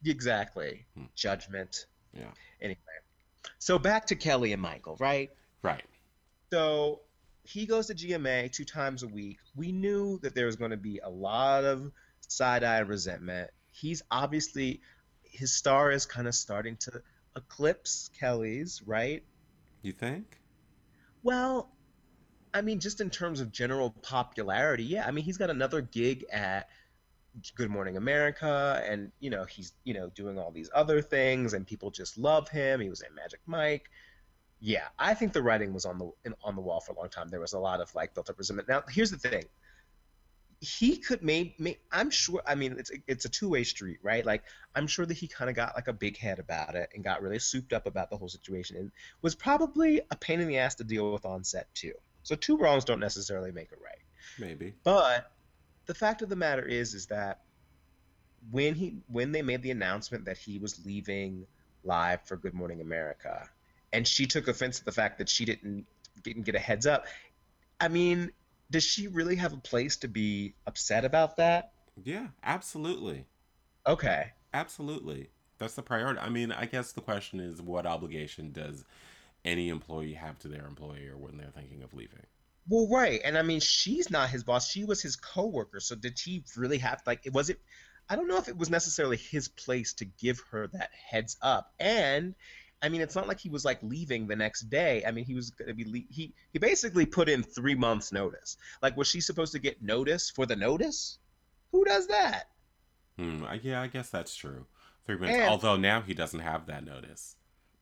Exactly. 0.04 0.86
Hmm. 0.96 1.04
Judgment. 1.14 1.86
Yeah. 2.12 2.30
Anyway, 2.60 2.78
so 3.58 3.78
back 3.78 4.06
to 4.06 4.16
Kelly 4.16 4.52
and 4.52 4.60
Michael, 4.62 4.96
right? 4.98 5.30
Right. 5.62 5.84
So 6.52 7.02
he 7.44 7.66
goes 7.66 7.86
to 7.88 7.94
GMA 7.94 8.52
two 8.52 8.64
times 8.64 9.02
a 9.02 9.08
week. 9.08 9.38
We 9.54 9.72
knew 9.72 10.18
that 10.22 10.34
there 10.34 10.46
was 10.46 10.56
going 10.56 10.70
to 10.72 10.76
be 10.76 10.98
a 11.02 11.10
lot 11.10 11.64
of 11.64 11.92
side 12.28 12.64
eye 12.64 12.78
resentment. 12.80 13.50
He's 13.70 14.02
obviously, 14.10 14.80
his 15.22 15.52
star 15.52 15.90
is 15.92 16.06
kind 16.06 16.26
of 16.26 16.34
starting 16.34 16.76
to 16.78 17.02
eclipse 17.36 18.10
Kelly's, 18.18 18.82
right? 18.86 19.22
You 19.82 19.92
think? 19.92 20.38
Well, 21.22 21.70
I 22.56 22.62
mean, 22.62 22.80
just 22.80 23.02
in 23.02 23.10
terms 23.10 23.40
of 23.40 23.52
general 23.52 23.90
popularity, 24.00 24.84
yeah. 24.84 25.06
I 25.06 25.10
mean, 25.10 25.26
he's 25.26 25.36
got 25.36 25.50
another 25.50 25.82
gig 25.82 26.24
at 26.32 26.70
Good 27.54 27.68
Morning 27.68 27.98
America, 27.98 28.82
and 28.88 29.12
you 29.20 29.28
know, 29.28 29.44
he's 29.44 29.74
you 29.84 29.92
know 29.92 30.08
doing 30.14 30.38
all 30.38 30.50
these 30.50 30.70
other 30.74 31.02
things, 31.02 31.52
and 31.52 31.66
people 31.66 31.90
just 31.90 32.16
love 32.16 32.48
him. 32.48 32.80
He 32.80 32.88
was 32.88 33.02
in 33.02 33.14
Magic 33.14 33.40
Mike. 33.44 33.90
Yeah, 34.58 34.86
I 34.98 35.12
think 35.12 35.34
the 35.34 35.42
writing 35.42 35.74
was 35.74 35.84
on 35.84 35.98
the 35.98 36.10
on 36.42 36.56
the 36.56 36.62
wall 36.62 36.80
for 36.80 36.92
a 36.92 36.96
long 36.96 37.10
time. 37.10 37.28
There 37.28 37.40
was 37.40 37.52
a 37.52 37.58
lot 37.58 37.82
of 37.82 37.94
like 37.94 38.14
built 38.14 38.30
up 38.30 38.38
resentment. 38.38 38.70
Now, 38.70 38.84
here's 38.88 39.10
the 39.10 39.18
thing. 39.18 39.44
He 40.60 40.96
could 40.96 41.22
make 41.22 41.60
I'm 41.92 42.08
sure. 42.08 42.40
I 42.46 42.54
mean, 42.54 42.76
it's 42.78 42.90
it's 43.06 43.26
a 43.26 43.28
two 43.28 43.50
way 43.50 43.64
street, 43.64 43.98
right? 44.02 44.24
Like, 44.24 44.44
I'm 44.74 44.86
sure 44.86 45.04
that 45.04 45.14
he 45.18 45.28
kind 45.28 45.50
of 45.50 45.56
got 45.56 45.74
like 45.74 45.88
a 45.88 45.92
big 45.92 46.16
head 46.16 46.38
about 46.38 46.74
it 46.74 46.88
and 46.94 47.04
got 47.04 47.20
really 47.20 47.38
souped 47.38 47.74
up 47.74 47.86
about 47.86 48.08
the 48.08 48.16
whole 48.16 48.30
situation, 48.30 48.78
and 48.78 48.90
was 49.20 49.34
probably 49.34 50.00
a 50.10 50.16
pain 50.16 50.40
in 50.40 50.48
the 50.48 50.56
ass 50.56 50.76
to 50.76 50.84
deal 50.84 51.12
with 51.12 51.26
on 51.26 51.44
set 51.44 51.66
too. 51.74 51.92
So 52.26 52.34
two 52.34 52.56
wrongs 52.56 52.84
don't 52.84 52.98
necessarily 52.98 53.52
make 53.52 53.70
it 53.70 53.78
right. 53.80 54.02
Maybe. 54.36 54.74
But 54.82 55.30
the 55.86 55.94
fact 55.94 56.22
of 56.22 56.28
the 56.28 56.34
matter 56.34 56.66
is, 56.66 56.92
is 56.92 57.06
that 57.06 57.42
when 58.50 58.74
he 58.74 58.96
when 59.06 59.30
they 59.30 59.42
made 59.42 59.62
the 59.62 59.70
announcement 59.70 60.24
that 60.24 60.36
he 60.36 60.58
was 60.58 60.84
leaving 60.84 61.46
live 61.84 62.26
for 62.26 62.36
Good 62.36 62.52
Morning 62.52 62.80
America, 62.80 63.48
and 63.92 64.08
she 64.08 64.26
took 64.26 64.48
offense 64.48 64.80
at 64.80 64.84
the 64.84 64.90
fact 64.90 65.18
that 65.18 65.28
she 65.28 65.44
didn't 65.44 65.86
didn't 66.24 66.42
get 66.42 66.56
a 66.56 66.58
heads 66.58 66.84
up. 66.84 67.06
I 67.80 67.86
mean, 67.86 68.32
does 68.72 68.82
she 68.82 69.06
really 69.06 69.36
have 69.36 69.52
a 69.52 69.58
place 69.58 69.98
to 69.98 70.08
be 70.08 70.56
upset 70.66 71.04
about 71.04 71.36
that? 71.36 71.74
Yeah, 72.02 72.26
absolutely. 72.42 73.24
Okay. 73.86 74.32
Absolutely. 74.52 75.30
That's 75.58 75.74
the 75.74 75.82
priority. 75.82 76.18
I 76.18 76.28
mean, 76.28 76.50
I 76.50 76.66
guess 76.66 76.90
the 76.90 77.02
question 77.02 77.38
is 77.38 77.62
what 77.62 77.86
obligation 77.86 78.50
does 78.50 78.84
any 79.46 79.68
employee 79.70 80.12
have 80.14 80.38
to 80.40 80.48
their 80.48 80.66
employer 80.66 81.16
when 81.16 81.36
they're 81.36 81.50
thinking 81.54 81.82
of 81.82 81.94
leaving? 81.94 82.26
Well, 82.68 82.88
right, 82.90 83.20
and 83.24 83.38
I 83.38 83.42
mean, 83.42 83.60
she's 83.60 84.10
not 84.10 84.28
his 84.28 84.42
boss. 84.42 84.68
She 84.68 84.84
was 84.84 85.00
his 85.00 85.14
coworker. 85.16 85.78
So 85.80 85.94
did 85.94 86.18
he 86.18 86.42
really 86.56 86.78
have 86.78 87.00
like? 87.06 87.24
It? 87.24 87.32
Was 87.32 87.48
it? 87.48 87.60
I 88.10 88.16
don't 88.16 88.28
know 88.28 88.38
if 88.38 88.48
it 88.48 88.58
was 88.58 88.70
necessarily 88.70 89.16
his 89.16 89.48
place 89.48 89.92
to 89.94 90.04
give 90.04 90.40
her 90.50 90.66
that 90.68 90.90
heads 91.10 91.36
up. 91.42 91.72
And 91.78 92.34
I 92.82 92.88
mean, 92.88 93.00
it's 93.00 93.14
not 93.14 93.26
like 93.28 93.38
he 93.40 93.48
was 93.48 93.64
like 93.64 93.78
leaving 93.82 94.26
the 94.26 94.36
next 94.36 94.62
day. 94.68 95.04
I 95.06 95.10
mean, 95.12 95.24
he 95.24 95.34
was 95.34 95.50
gonna 95.50 95.74
be 95.74 95.84
le- 95.84 96.12
he 96.12 96.34
he 96.52 96.58
basically 96.58 97.06
put 97.06 97.28
in 97.28 97.42
three 97.42 97.74
months 97.76 98.12
notice. 98.12 98.56
Like, 98.82 98.96
was 98.96 99.06
she 99.08 99.20
supposed 99.20 99.52
to 99.52 99.58
get 99.60 99.80
notice 99.82 100.30
for 100.30 100.44
the 100.44 100.56
notice? 100.56 101.18
Who 101.72 101.84
does 101.84 102.08
that? 102.08 102.48
Hmm, 103.16 103.44
I- 103.44 103.60
yeah, 103.62 103.80
I 103.80 103.86
guess 103.86 104.10
that's 104.10 104.34
true. 104.34 104.66
Three 105.06 105.16
minutes. 105.18 105.38
And- 105.38 105.48
Although 105.50 105.76
now 105.76 106.00
he 106.02 106.14
doesn't 106.14 106.40
have 106.40 106.66
that 106.66 106.84
notice. 106.84 107.36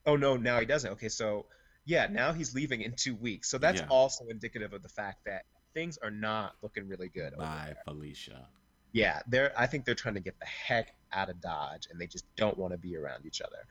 Oh 0.07 0.17
no, 0.17 0.37
now 0.37 0.61
he 0.61 0.67
doesn't. 0.67 0.93
Okay, 0.93 1.09
so 1.09 1.47
yeah, 1.85 2.07
now 2.07 2.33
he's 2.33 2.55
leaving 2.55 2.81
in 2.83 2.95
two 2.97 3.15
weeks. 3.15 3.51
So 3.51 3.59
that's 3.59 3.81
Yeah. 3.81 3.87
also 3.89 4.27
indicative 4.29 4.73
of 4.73 4.83
the 4.83 4.89
fact 4.89 5.25
that 5.27 5.45
things 5.75 5.99
are 5.99 6.11
not 6.11 6.55
looking 6.63 6.89
really 6.89 7.09
good. 7.09 7.35
over 7.35 7.43
Bye. 7.43 7.75
Felicia. 7.85 8.49
Yeah, 8.93 9.21
they're. 9.27 9.53
I 9.59 9.67
think 9.67 9.85
they're 9.85 9.95
trying 9.97 10.15
to 10.15 10.21
get 10.21 10.39
the 10.39 10.47
heck 10.47 10.95
out 11.13 11.29
of 11.29 11.41
Dodge, 11.41 11.89
and 11.91 12.01
they 12.01 12.07
just 12.07 12.25
don't 12.37 12.57
want 12.57 12.73
to 12.73 12.79
be 12.79 12.97
around 12.97 13.27
each 13.27 13.41
other. 13.41 13.67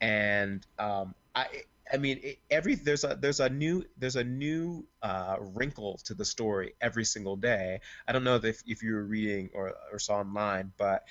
And 0.00 0.66
um, 0.78 1.14
I, 1.34 1.46
I 1.90 1.96
mean, 1.96 2.20
it, 2.22 2.38
every 2.50 2.74
there's 2.74 3.04
a 3.04 3.16
there's 3.18 3.40
a 3.40 3.48
new 3.48 3.84
there's 3.96 4.16
a 4.16 4.24
new 4.24 4.86
uh, 5.02 5.36
wrinkle 5.40 5.98
to 6.04 6.14
the 6.14 6.26
story 6.26 6.74
every 6.80 7.04
single 7.04 7.36
day. 7.36 7.80
I 8.06 8.12
don't 8.12 8.24
know 8.24 8.36
if 8.36 8.62
if 8.66 8.82
you 8.82 8.94
were 8.94 9.04
reading 9.04 9.50
or 9.54 9.72
or 9.90 9.98
saw 9.98 10.16
online, 10.16 10.72
but 10.76 11.04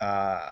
uh, 0.00 0.50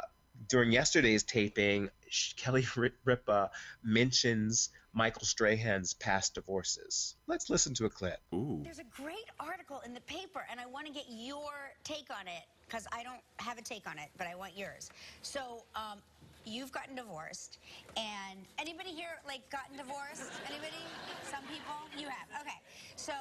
during 0.48 0.72
yesterday's 0.72 1.22
taping, 1.24 1.90
Kelly 2.36 2.66
Ripa 3.04 3.50
mentions 3.82 4.70
Michael 4.92 5.24
Strahan's 5.24 5.94
past 5.94 6.34
divorces. 6.34 7.16
Let's 7.26 7.50
listen 7.50 7.74
to 7.74 7.86
a 7.86 7.90
clip. 7.90 8.20
Ooh. 8.32 8.60
There's 8.62 8.78
a 8.78 9.02
great 9.02 9.28
article 9.40 9.80
in 9.84 9.92
the 9.94 10.00
paper, 10.02 10.46
and 10.50 10.60
I 10.60 10.66
want 10.66 10.86
to 10.86 10.92
get 10.92 11.04
your 11.08 11.52
take 11.82 12.08
on 12.10 12.26
it 12.28 12.44
because 12.66 12.86
I 12.92 13.02
don't 13.02 13.20
have 13.38 13.58
a 13.58 13.62
take 13.62 13.88
on 13.88 13.98
it, 13.98 14.08
but 14.16 14.26
I 14.26 14.34
want 14.34 14.56
yours. 14.56 14.90
So, 15.22 15.64
um, 15.74 15.98
you've 16.44 16.72
gotten 16.72 16.94
divorced, 16.94 17.58
and 17.96 18.38
anybody 18.58 18.90
here 18.90 19.18
like 19.26 19.48
gotten 19.50 19.76
divorced? 19.76 20.30
Anybody? 20.48 20.76
Some 21.24 21.42
people? 21.44 21.74
You 21.98 22.08
have. 22.08 22.28
Okay. 22.40 22.58
So. 22.96 23.12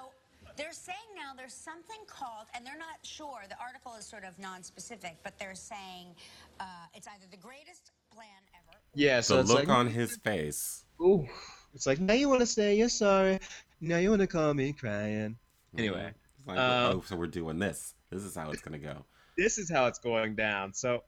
They're 0.56 0.72
saying 0.72 1.10
now 1.16 1.34
there's 1.36 1.56
something 1.56 1.98
called, 2.06 2.46
and 2.54 2.64
they're 2.64 2.78
not 2.78 3.02
sure. 3.02 3.42
The 3.50 3.58
article 3.60 3.96
is 3.98 4.06
sort 4.06 4.24
of 4.24 4.38
non-specific, 4.38 5.18
but 5.24 5.34
they're 5.40 5.56
saying 5.56 6.14
uh, 6.60 6.94
it's 6.94 7.08
either 7.08 7.26
the 7.32 7.42
greatest 7.42 7.90
plan 8.14 8.28
ever. 8.53 8.53
Yeah, 8.96 9.22
so 9.22 9.38
the 9.38 9.44
look 9.44 9.60
like, 9.68 9.70
on 9.70 9.88
his 9.88 10.18
face. 10.18 10.86
Ooh. 11.02 11.28
It's 11.74 11.88
like 11.88 12.00
now 12.00 12.14
you 12.14 12.30
want 12.30 12.42
to 12.42 12.46
say 12.46 12.76
you're 12.78 12.90
sorry. 12.90 13.40
Now 13.82 13.98
you 13.98 14.10
want 14.10 14.22
to 14.22 14.28
call 14.28 14.54
me 14.54 14.74
crying. 14.74 15.38
Anyway, 15.78 16.12
Mhm. 16.46 16.48
Like, 16.48 16.60
oh, 16.60 17.04
so 17.06 17.16
we're 17.16 17.28
doing 17.28 17.58
this. 17.58 17.96
This 18.10 18.24
is 18.24 18.36
how 18.36 18.52
it's 18.52 18.62
gonna 18.62 18.78
go. 18.78 19.06
this 19.38 19.58
is 19.58 19.70
how 19.72 19.88
it's 19.88 19.98
going 20.00 20.36
down. 20.36 20.74
So 20.74 21.04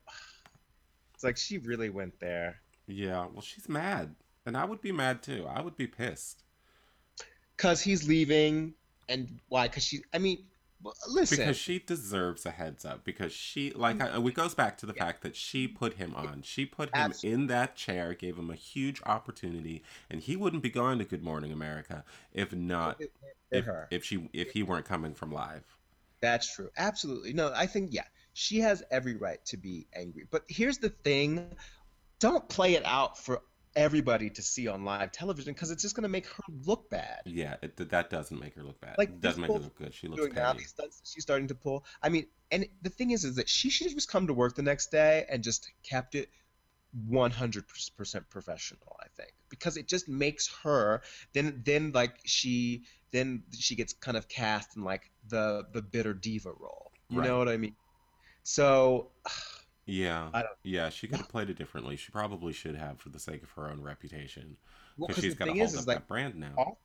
it's 1.13 1.23
like 1.23 1.37
she 1.37 1.59
really 1.59 1.89
went 1.89 2.19
there 2.19 2.61
Yeah. 2.87 3.27
Well, 3.27 3.41
she's 3.41 3.69
mad, 3.69 4.15
and 4.45 4.57
I 4.57 4.65
would 4.65 4.81
be 4.81 4.91
mad 4.91 5.21
too. 5.21 5.45
I 5.47 5.61
would 5.61 5.77
be 5.77 5.87
pissed 5.87 6.43
because 7.55 7.81
he's 7.81 8.07
leaving, 8.07 8.73
and 9.07 9.39
why? 9.49 9.67
Because 9.67 9.83
she. 9.83 10.01
I 10.13 10.17
mean, 10.17 10.45
listen. 11.07 11.37
because 11.37 11.57
she 11.57 11.79
deserves 11.79 12.45
a 12.45 12.51
heads 12.51 12.85
up. 12.85 13.03
Because 13.03 13.31
she, 13.31 13.71
like, 13.71 14.01
I, 14.01 14.17
it 14.17 14.33
goes 14.33 14.53
back 14.53 14.77
to 14.79 14.85
the 14.85 14.93
fact 14.93 15.21
that 15.23 15.35
she 15.35 15.67
put 15.67 15.95
him 15.95 16.13
on. 16.15 16.41
She 16.43 16.65
put 16.65 16.89
him 16.89 16.93
Absolutely. 16.95 17.41
in 17.41 17.47
that 17.47 17.75
chair, 17.75 18.13
gave 18.13 18.37
him 18.37 18.49
a 18.49 18.55
huge 18.55 19.01
opportunity, 19.05 19.83
and 20.09 20.21
he 20.21 20.35
wouldn't 20.35 20.63
be 20.63 20.69
going 20.69 20.99
to 20.99 21.05
Good 21.05 21.23
Morning 21.23 21.51
America 21.51 22.03
if 22.33 22.53
not 22.53 23.01
if, 23.51 23.65
her. 23.65 23.87
if 23.91 24.03
she 24.03 24.29
if 24.33 24.51
he 24.51 24.63
weren't 24.63 24.85
coming 24.85 25.13
from 25.13 25.31
live. 25.31 25.63
That's 26.21 26.53
true. 26.53 26.69
Absolutely. 26.77 27.33
No, 27.33 27.51
I 27.55 27.65
think 27.65 27.93
yeah, 27.93 28.05
she 28.33 28.59
has 28.59 28.83
every 28.91 29.15
right 29.15 29.43
to 29.45 29.57
be 29.57 29.87
angry. 29.93 30.25
But 30.29 30.43
here's 30.47 30.77
the 30.77 30.89
thing: 30.89 31.51
don't 32.19 32.47
play 32.49 32.75
it 32.75 32.85
out 32.85 33.17
for 33.17 33.41
everybody 33.75 34.29
to 34.29 34.41
see 34.41 34.67
on 34.67 34.85
live 34.85 35.11
television 35.11 35.53
because 35.53 35.71
it's 35.71 35.81
just 35.81 35.95
going 35.95 36.03
to 36.03 36.09
make 36.09 36.27
her 36.27 36.43
look 36.65 36.89
bad. 36.89 37.21
Yeah, 37.25 37.55
it, 37.61 37.77
that 37.89 38.09
doesn't 38.09 38.39
make 38.39 38.55
her 38.55 38.63
look 38.63 38.79
bad. 38.81 38.97
Like, 38.97 39.09
it 39.09 39.21
doesn't 39.21 39.41
make 39.41 39.51
her 39.51 39.59
look 39.59 39.75
good. 39.77 39.93
She 39.93 40.07
looks 40.07 40.21
doing 40.21 40.33
now 40.35 40.47
petty. 40.47 40.59
these 40.59 40.69
stunts 40.69 40.99
that 40.99 41.07
she's 41.07 41.23
starting 41.23 41.47
to 41.47 41.55
pull. 41.55 41.85
I 42.01 42.09
mean, 42.09 42.27
and 42.51 42.65
the 42.81 42.89
thing 42.89 43.11
is, 43.11 43.23
is 43.25 43.35
that 43.35 43.49
she 43.49 43.69
should 43.69 43.87
have 43.87 43.95
just 43.95 44.09
come 44.09 44.27
to 44.27 44.33
work 44.33 44.55
the 44.55 44.61
next 44.61 44.91
day 44.91 45.25
and 45.29 45.43
just 45.43 45.69
kept 45.83 46.15
it 46.15 46.29
100% 47.09 48.29
professional. 48.29 48.95
I 49.01 49.07
think 49.17 49.31
because 49.49 49.77
it 49.77 49.87
just 49.87 50.07
makes 50.07 50.49
her 50.63 51.01
then 51.33 51.61
then 51.65 51.91
like 51.93 52.19
she 52.25 52.83
then 53.11 53.43
she 53.53 53.75
gets 53.75 53.93
kind 53.93 54.17
of 54.17 54.27
cast 54.29 54.77
in 54.77 54.83
like 54.83 55.11
the 55.27 55.65
the 55.73 55.81
bitter 55.81 56.13
diva 56.13 56.51
role. 56.57 56.91
You 57.09 57.19
Right. 57.19 57.27
know 57.27 57.37
what 57.37 57.49
I 57.49 57.57
mean? 57.57 57.75
So 58.43 59.11
Yeah, 59.85 60.43
yeah, 60.63 60.89
she 60.89 61.07
could 61.07 61.17
have 61.17 61.29
played 61.29 61.49
it 61.49 61.57
differently. 61.57 61.95
She 61.95 62.11
probably 62.11 62.53
should 62.53 62.75
have 62.75 62.99
for 62.99 63.09
the 63.09 63.19
sake 63.19 63.43
of 63.43 63.51
her 63.51 63.69
own 63.69 63.81
reputation, 63.81 64.57
well, 64.97 65.07
because 65.07 65.17
'cause 65.17 65.23
she's 65.23 65.35
got 65.35 65.45
to 65.45 65.51
hold 65.51 65.61
is, 65.63 65.73
up 65.75 65.79
is 65.81 65.87
like 65.87 65.97
that 65.97 66.07
brand 66.07 66.35
now. 66.35 66.53
also 66.57 66.77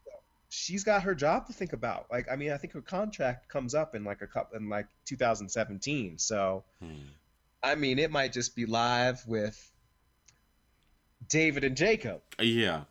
she's 0.51 0.85
got 0.85 1.05
her 1.05 1.15
job 1.15 1.47
to 1.47 1.53
think 1.53 1.73
about. 1.73 2.07
Like 2.11 2.27
I 2.31 2.37
mean, 2.37 2.51
I 2.53 2.57
think 2.59 2.73
her 2.75 2.83
contract 2.83 3.49
comes 3.49 3.75
up 3.75 3.95
in 3.95 4.05
like 4.05 4.21
a 4.21 4.27
couple 4.27 4.59
in 4.59 4.69
like 4.69 4.87
2017. 5.07 6.19
So. 6.19 6.65
Hmm. 6.83 6.95
I 7.63 7.75
mean, 7.75 7.99
it 7.99 8.11
might 8.11 8.33
just 8.33 8.57
be 8.57 8.65
live 8.65 9.23
with 9.27 9.71
David 11.29 11.63
and 11.63 11.77
Jacob. 11.77 12.23
Yeah, 12.41 12.85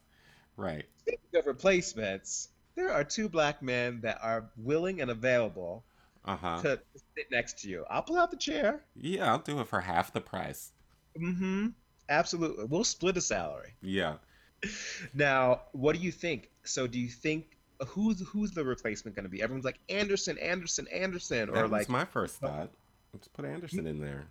right. 0.57 0.85
Speaking 1.01 1.39
of 1.39 1.47
replacements, 1.47 2.49
there 2.75 2.91
are 2.93 3.03
two 3.03 3.29
black 3.29 3.63
men 3.63 4.01
that 4.01 4.19
are 4.21 4.51
willing 4.57 5.01
and 5.01 5.09
available 5.09 5.83
Uh 6.29 6.35
huh. 6.35 6.61
to 6.61 6.79
sit 7.15 7.25
next 7.31 7.59
to 7.59 7.69
you. 7.69 7.85
I'll 7.89 8.03
pull 8.03 8.17
out 8.17 8.29
the 8.29 8.37
chair. 8.37 8.83
Yeah, 8.95 9.31
I'll 9.31 9.39
do 9.39 9.59
it 9.61 9.67
for 9.67 9.81
half 9.81 10.13
the 10.13 10.21
price. 10.21 10.71
Mm-hmm. 11.19 11.69
Absolutely. 12.07 12.65
We'll 12.65 12.83
split 12.83 13.17
a 13.17 13.21
salary. 13.21 13.73
Yeah. 13.81 14.15
Now, 15.13 15.61
what 15.71 15.95
do 15.95 16.01
you 16.01 16.11
think? 16.11 16.49
So, 16.65 16.85
do 16.85 16.99
you 16.99 17.07
think 17.07 17.57
who's 17.87 18.19
who's 18.27 18.51
the 18.51 18.63
replacement 18.63 19.15
going 19.15 19.23
to 19.23 19.29
be? 19.29 19.41
Everyone's 19.41 19.63
like 19.63 19.79
Anderson, 19.87 20.37
Anderson, 20.37 20.85
Anderson, 20.89 21.49
or 21.49 21.63
was 21.63 21.71
like. 21.71 21.89
my 21.89 22.03
first 22.03 22.35
thought. 22.35 22.69
Let's 23.13 23.29
put 23.29 23.45
Anderson 23.45 23.87
in 23.87 24.01
there. 24.01 24.25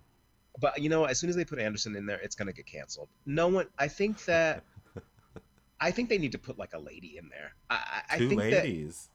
But 0.61 0.83
you 0.83 0.91
know, 0.91 1.05
as 1.07 1.19
soon 1.19 1.31
as 1.31 1.37
they 1.37 1.47
put 1.47 1.59
Anderson 1.59 1.97
in 1.97 2.05
there, 2.05 2.21
it's 2.21 2.37
going 2.37 2.47
to 2.47 2.53
get 2.53 2.67
canceled. 2.67 3.09
No 3.25 3.49
one. 3.49 3.67
I 3.79 3.89
think 3.89 4.23
that. 4.27 4.65
I 5.81 5.91
think 5.91 6.11
they 6.11 6.19
need 6.19 6.33
to 6.33 6.39
put 6.39 6.59
like 6.59 6.75
a 6.75 6.79
lady 6.79 7.17
in 7.17 7.31
there. 7.31 7.55
I, 7.71 8.03
I 8.11 8.19
Two 8.19 8.29
think 8.29 8.43
that 8.43 8.65
ladies. 8.65 9.09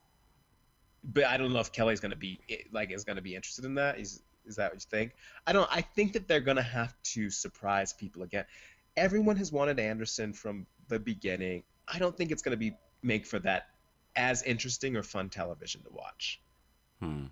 But 1.04 1.26
I 1.26 1.38
don't 1.38 1.54
know 1.54 1.60
if 1.60 1.72
Kelly's 1.72 2.00
gonna 2.00 2.16
be 2.16 2.40
like 2.72 2.92
is 2.92 3.04
gonna 3.04 3.22
be 3.22 3.36
interested 3.36 3.66
in 3.66 3.76
that. 3.76 4.00
Is 4.00 4.22
is 4.46 4.56
that 4.58 4.72
what 4.72 4.82
you 4.82 4.88
think? 4.90 5.14
I 5.48 5.54
don't. 5.54 5.70
I 5.72 5.82
think 5.82 6.14
that 6.14 6.28
they're 6.28 6.40
gonna 6.40 6.62
have 6.62 6.96
to 7.04 7.30
surprise 7.30 7.94
people 7.94 8.24
again. 8.24 8.46
Everyone 8.96 9.36
has 9.38 9.52
wanted 9.52 9.80
Anderson 9.80 10.34
from 10.34 10.66
the 10.88 11.00
beginning. 11.00 11.64
I 11.88 12.00
don't 12.00 12.16
think 12.16 12.32
it's 12.32 12.42
gonna 12.42 12.58
be 12.58 12.76
make 13.02 13.26
for 13.26 13.40
that 13.40 13.68
as 14.16 14.44
interesting 14.44 14.96
or 14.96 15.04
fun 15.04 15.30
television 15.30 15.82
to 15.84 15.90
watch. 15.92 16.40
Hmm. 17.00 17.26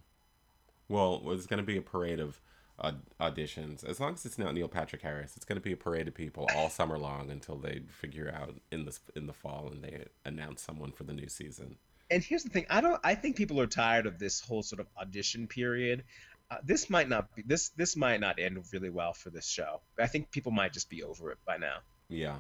Well, 0.89 1.21
it's 1.27 1.45
going 1.45 1.59
to 1.59 1.65
be 1.65 1.77
a 1.77 1.81
parade 1.81 2.19
of 2.19 2.41
aud- 2.79 3.01
auditions. 3.19 3.83
As 3.87 3.99
long 3.99 4.15
as 4.15 4.25
it's 4.25 4.37
not 4.37 4.53
Neil 4.53 4.67
Patrick 4.67 5.01
Harris, 5.01 5.33
it's 5.35 5.45
going 5.45 5.55
to 5.55 5.61
be 5.61 5.71
a 5.71 5.77
parade 5.77 6.07
of 6.07 6.13
people 6.13 6.47
all 6.55 6.69
summer 6.69 6.97
long 6.97 7.31
until 7.31 7.55
they 7.55 7.81
figure 7.87 8.33
out 8.35 8.55
in 8.71 8.85
the 8.85 8.97
in 9.15 9.27
the 9.27 9.33
fall 9.33 9.69
and 9.71 9.83
they 9.83 10.05
announce 10.25 10.61
someone 10.61 10.91
for 10.91 11.03
the 11.03 11.13
new 11.13 11.29
season. 11.29 11.77
And 12.11 12.21
here's 12.21 12.43
the 12.43 12.49
thing: 12.49 12.65
I 12.69 12.81
don't. 12.81 12.99
I 13.03 13.15
think 13.15 13.37
people 13.37 13.59
are 13.61 13.67
tired 13.67 14.05
of 14.05 14.19
this 14.19 14.41
whole 14.41 14.61
sort 14.61 14.81
of 14.81 14.87
audition 14.99 15.47
period. 15.47 16.03
Uh, 16.51 16.57
this 16.63 16.89
might 16.89 17.07
not 17.07 17.33
be 17.33 17.43
this. 17.43 17.69
This 17.69 17.95
might 17.95 18.19
not 18.19 18.37
end 18.37 18.61
really 18.73 18.89
well 18.89 19.13
for 19.13 19.29
this 19.29 19.47
show. 19.47 19.79
I 19.97 20.07
think 20.07 20.29
people 20.29 20.51
might 20.51 20.73
just 20.73 20.89
be 20.89 21.03
over 21.03 21.31
it 21.31 21.37
by 21.47 21.55
now. 21.55 21.77
Yeah. 22.09 22.35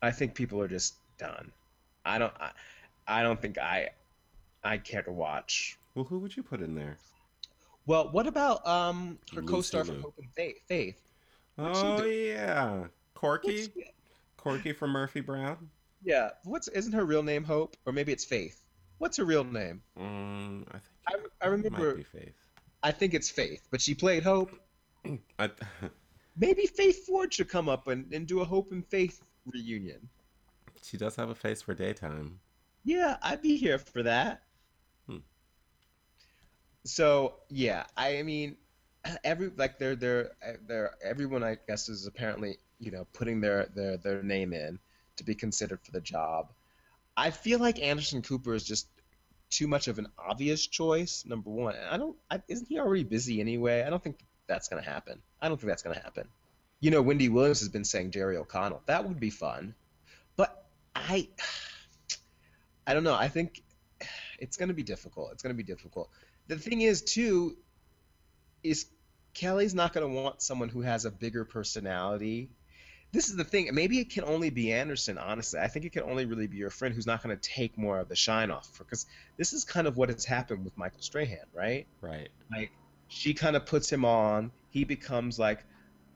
I 0.00 0.12
think 0.12 0.34
people 0.34 0.60
are 0.62 0.68
just 0.68 0.94
done. 1.18 1.50
I 2.04 2.18
don't. 2.18 2.32
I, 2.38 2.52
I 3.08 3.22
don't 3.22 3.42
think 3.42 3.58
I. 3.58 3.90
I 4.62 4.78
care 4.78 5.02
to 5.02 5.12
watch. 5.12 5.78
Well, 5.94 6.04
who 6.04 6.20
would 6.20 6.36
you 6.36 6.42
put 6.42 6.60
in 6.60 6.74
there? 6.74 6.98
Well, 7.86 8.10
what 8.10 8.26
about 8.26 8.66
um 8.66 9.18
her 9.34 9.40
Lucy 9.40 9.52
co-star 9.52 9.84
from 9.84 9.96
Liu. 9.96 10.02
Hope 10.02 10.14
and 10.18 10.28
Faith? 10.36 10.56
Faith. 10.68 11.02
Oh 11.58 12.04
yeah, 12.04 12.84
Corky. 13.14 13.68
Corky 14.36 14.72
from 14.72 14.90
Murphy 14.90 15.20
Brown. 15.20 15.70
Yeah. 16.06 16.30
What's 16.44 16.68
isn't 16.68 16.92
her 16.92 17.04
real 17.04 17.22
name 17.22 17.44
Hope 17.44 17.76
or 17.84 17.92
maybe 17.92 18.12
it's 18.12 18.24
Faith? 18.24 18.62
What's 18.98 19.18
her 19.18 19.24
real 19.24 19.44
name? 19.44 19.82
Mm, 19.98 20.64
I 20.68 20.78
think 20.78 21.32
I, 21.42 21.44
I 21.44 21.48
remember. 21.48 21.94
be 21.96 22.04
Faith. 22.04 22.36
I 22.82 22.92
think 22.92 23.12
it's 23.12 23.28
Faith, 23.28 23.66
but 23.70 23.82
she 23.82 23.94
played 23.94 24.22
Hope. 24.22 24.52
I, 25.38 25.50
Maybe 26.38 26.66
Faith 26.66 27.04
Ford 27.06 27.34
should 27.34 27.48
come 27.48 27.68
up 27.68 27.88
and, 27.88 28.12
and 28.12 28.26
do 28.26 28.40
a 28.40 28.44
Hope 28.44 28.70
and 28.70 28.86
Faith 28.86 29.22
reunion. 29.46 30.08
she 30.82 30.96
does 30.96 31.16
have 31.16 31.28
a 31.30 31.34
face 31.34 31.60
for 31.60 31.74
daytime. 31.74 32.38
Yeah, 32.84 33.16
I'd 33.22 33.42
be 33.42 33.56
here 33.56 33.78
for 33.78 34.02
that. 34.04 34.42
Hmm. 35.08 35.18
So 36.84 37.34
yeah, 37.48 37.84
I 37.96 38.22
mean, 38.22 38.56
every 39.24 39.50
like 39.56 39.78
they're 39.78 39.96
they're 39.96 40.30
they're 40.68 40.94
everyone 41.02 41.42
I 41.42 41.56
guess 41.66 41.88
is 41.88 42.06
apparently 42.06 42.58
you 42.78 42.92
know 42.92 43.06
putting 43.12 43.40
their 43.40 43.66
their 43.74 43.96
their 43.96 44.22
name 44.22 44.52
in 44.52 44.78
to 45.16 45.24
be 45.24 45.34
considered 45.34 45.80
for 45.82 45.92
the 45.92 46.00
job. 46.00 46.52
I 47.16 47.30
feel 47.30 47.58
like 47.58 47.80
Anderson 47.80 48.22
Cooper 48.22 48.54
is 48.54 48.64
just 48.64 48.88
too 49.50 49.66
much 49.66 49.88
of 49.88 49.98
an 49.98 50.08
obvious 50.18 50.66
choice. 50.66 51.24
Number 51.26 51.50
one, 51.50 51.74
I 51.90 51.96
don't. 51.96 52.16
I, 52.30 52.42
isn't 52.48 52.68
he 52.68 52.78
already 52.78 53.04
busy 53.04 53.40
anyway? 53.40 53.82
I 53.82 53.90
don't 53.90 54.02
think 54.02 54.18
that's 54.46 54.68
gonna 54.68 54.82
happen. 54.82 55.20
I 55.40 55.48
don't 55.48 55.58
think 55.58 55.68
that's 55.68 55.82
gonna 55.82 56.00
happen. 56.00 56.28
You 56.80 56.90
know, 56.90 57.02
Wendy 57.02 57.28
Williams 57.28 57.60
has 57.60 57.68
been 57.68 57.84
saying 57.84 58.10
Jerry 58.10 58.36
O'Connell. 58.36 58.82
That 58.86 59.06
would 59.08 59.18
be 59.18 59.30
fun, 59.30 59.74
but 60.36 60.66
I, 60.94 61.28
I 62.86 62.94
don't 62.94 63.04
know. 63.04 63.14
I 63.14 63.28
think 63.28 63.62
it's 64.38 64.56
gonna 64.56 64.74
be 64.74 64.82
difficult. 64.82 65.30
It's 65.32 65.42
gonna 65.42 65.54
be 65.54 65.62
difficult. 65.62 66.10
The 66.48 66.58
thing 66.58 66.82
is, 66.82 67.02
too, 67.02 67.56
is 68.62 68.86
Kelly's 69.32 69.74
not 69.74 69.92
gonna 69.92 70.08
want 70.08 70.42
someone 70.42 70.68
who 70.68 70.82
has 70.82 71.04
a 71.04 71.10
bigger 71.10 71.44
personality 71.44 72.50
this 73.16 73.30
is 73.30 73.36
the 73.36 73.44
thing. 73.44 73.70
Maybe 73.72 73.98
it 73.98 74.10
can 74.10 74.24
only 74.24 74.50
be 74.50 74.72
Anderson, 74.72 75.16
honestly. 75.16 75.58
I 75.58 75.68
think 75.68 75.86
it 75.86 75.92
can 75.92 76.02
only 76.02 76.26
really 76.26 76.46
be 76.46 76.58
your 76.58 76.68
friend 76.68 76.94
who's 76.94 77.06
not 77.06 77.22
going 77.22 77.34
to 77.34 77.40
take 77.40 77.78
more 77.78 77.98
of 77.98 78.08
the 78.10 78.14
shine 78.14 78.50
off. 78.50 78.70
Because 78.78 79.06
this 79.38 79.54
is 79.54 79.64
kind 79.64 79.86
of 79.86 79.96
what 79.96 80.10
has 80.10 80.26
happened 80.26 80.64
with 80.64 80.76
Michael 80.76 81.00
Strahan, 81.00 81.46
right? 81.54 81.86
Right. 82.02 82.28
Like, 82.50 82.70
she 83.08 83.32
kind 83.32 83.56
of 83.56 83.64
puts 83.64 83.90
him 83.90 84.04
on. 84.04 84.52
He 84.68 84.84
becomes 84.84 85.38
like 85.38 85.64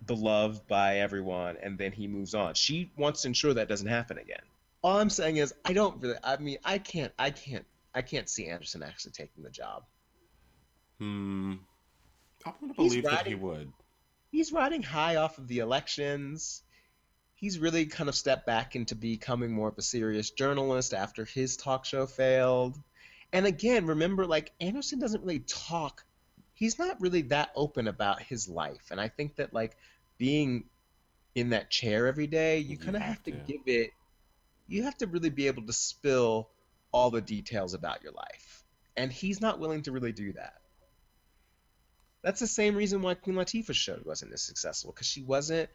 beloved 0.06 0.66
by 0.68 0.98
everyone, 0.98 1.56
and 1.62 1.78
then 1.78 1.92
he 1.92 2.06
moves 2.06 2.34
on. 2.34 2.52
She 2.52 2.90
wants 2.98 3.22
to 3.22 3.28
ensure 3.28 3.54
that 3.54 3.68
doesn't 3.68 3.88
happen 3.88 4.18
again. 4.18 4.42
All 4.82 4.98
I'm 4.98 5.10
saying 5.10 5.38
is, 5.38 5.54
I 5.64 5.72
don't 5.72 6.02
really. 6.02 6.16
I 6.22 6.36
mean, 6.36 6.58
I 6.64 6.76
can't. 6.78 7.12
I 7.18 7.30
can't. 7.30 7.64
I 7.94 8.02
can't 8.02 8.28
see 8.28 8.46
Anderson 8.46 8.82
actually 8.82 9.12
taking 9.12 9.42
the 9.42 9.50
job. 9.50 9.84
Hmm. 10.98 11.54
I 12.44 12.52
want 12.60 12.76
to 12.76 12.82
He's 12.82 12.92
believe 12.92 13.04
that 13.04 13.26
he 13.26 13.34
would. 13.34 13.72
he's 14.30 14.52
riding 14.52 14.82
high 14.82 15.16
off 15.16 15.38
of 15.38 15.48
the 15.48 15.60
elections. 15.60 16.62
He's 17.40 17.58
really 17.58 17.86
kind 17.86 18.10
of 18.10 18.14
stepped 18.14 18.44
back 18.44 18.76
into 18.76 18.94
becoming 18.94 19.50
more 19.50 19.68
of 19.68 19.78
a 19.78 19.82
serious 19.82 20.28
journalist 20.28 20.92
after 20.92 21.24
his 21.24 21.56
talk 21.56 21.86
show 21.86 22.04
failed. 22.06 22.78
And 23.32 23.46
again, 23.46 23.86
remember, 23.86 24.26
like, 24.26 24.52
Anderson 24.60 24.98
doesn't 24.98 25.22
really 25.22 25.38
talk. 25.40 26.04
He's 26.52 26.78
not 26.78 27.00
really 27.00 27.22
that 27.22 27.50
open 27.56 27.88
about 27.88 28.20
his 28.20 28.46
life. 28.46 28.90
And 28.90 29.00
I 29.00 29.08
think 29.08 29.36
that, 29.36 29.54
like, 29.54 29.74
being 30.18 30.64
in 31.34 31.50
that 31.50 31.70
chair 31.70 32.06
every 32.06 32.26
day, 32.26 32.58
you 32.58 32.76
You 32.76 32.76
kind 32.76 32.96
of 32.96 33.00
have 33.00 33.14
have 33.14 33.22
to 33.22 33.30
to. 33.30 33.38
give 33.46 33.62
it, 33.64 33.90
you 34.68 34.82
have 34.82 34.98
to 34.98 35.06
really 35.06 35.30
be 35.30 35.46
able 35.46 35.64
to 35.66 35.72
spill 35.72 36.50
all 36.92 37.10
the 37.10 37.22
details 37.22 37.72
about 37.72 38.02
your 38.02 38.12
life. 38.12 38.64
And 38.98 39.10
he's 39.10 39.40
not 39.40 39.58
willing 39.60 39.82
to 39.84 39.92
really 39.92 40.12
do 40.12 40.34
that. 40.34 40.60
That's 42.22 42.40
the 42.40 42.46
same 42.46 42.74
reason 42.74 43.00
why 43.00 43.14
Queen 43.14 43.36
Latifah's 43.36 43.78
show 43.78 43.98
wasn't 44.04 44.34
as 44.34 44.42
successful 44.42 44.92
because 44.92 45.06
she 45.06 45.22
wasn't 45.22 45.70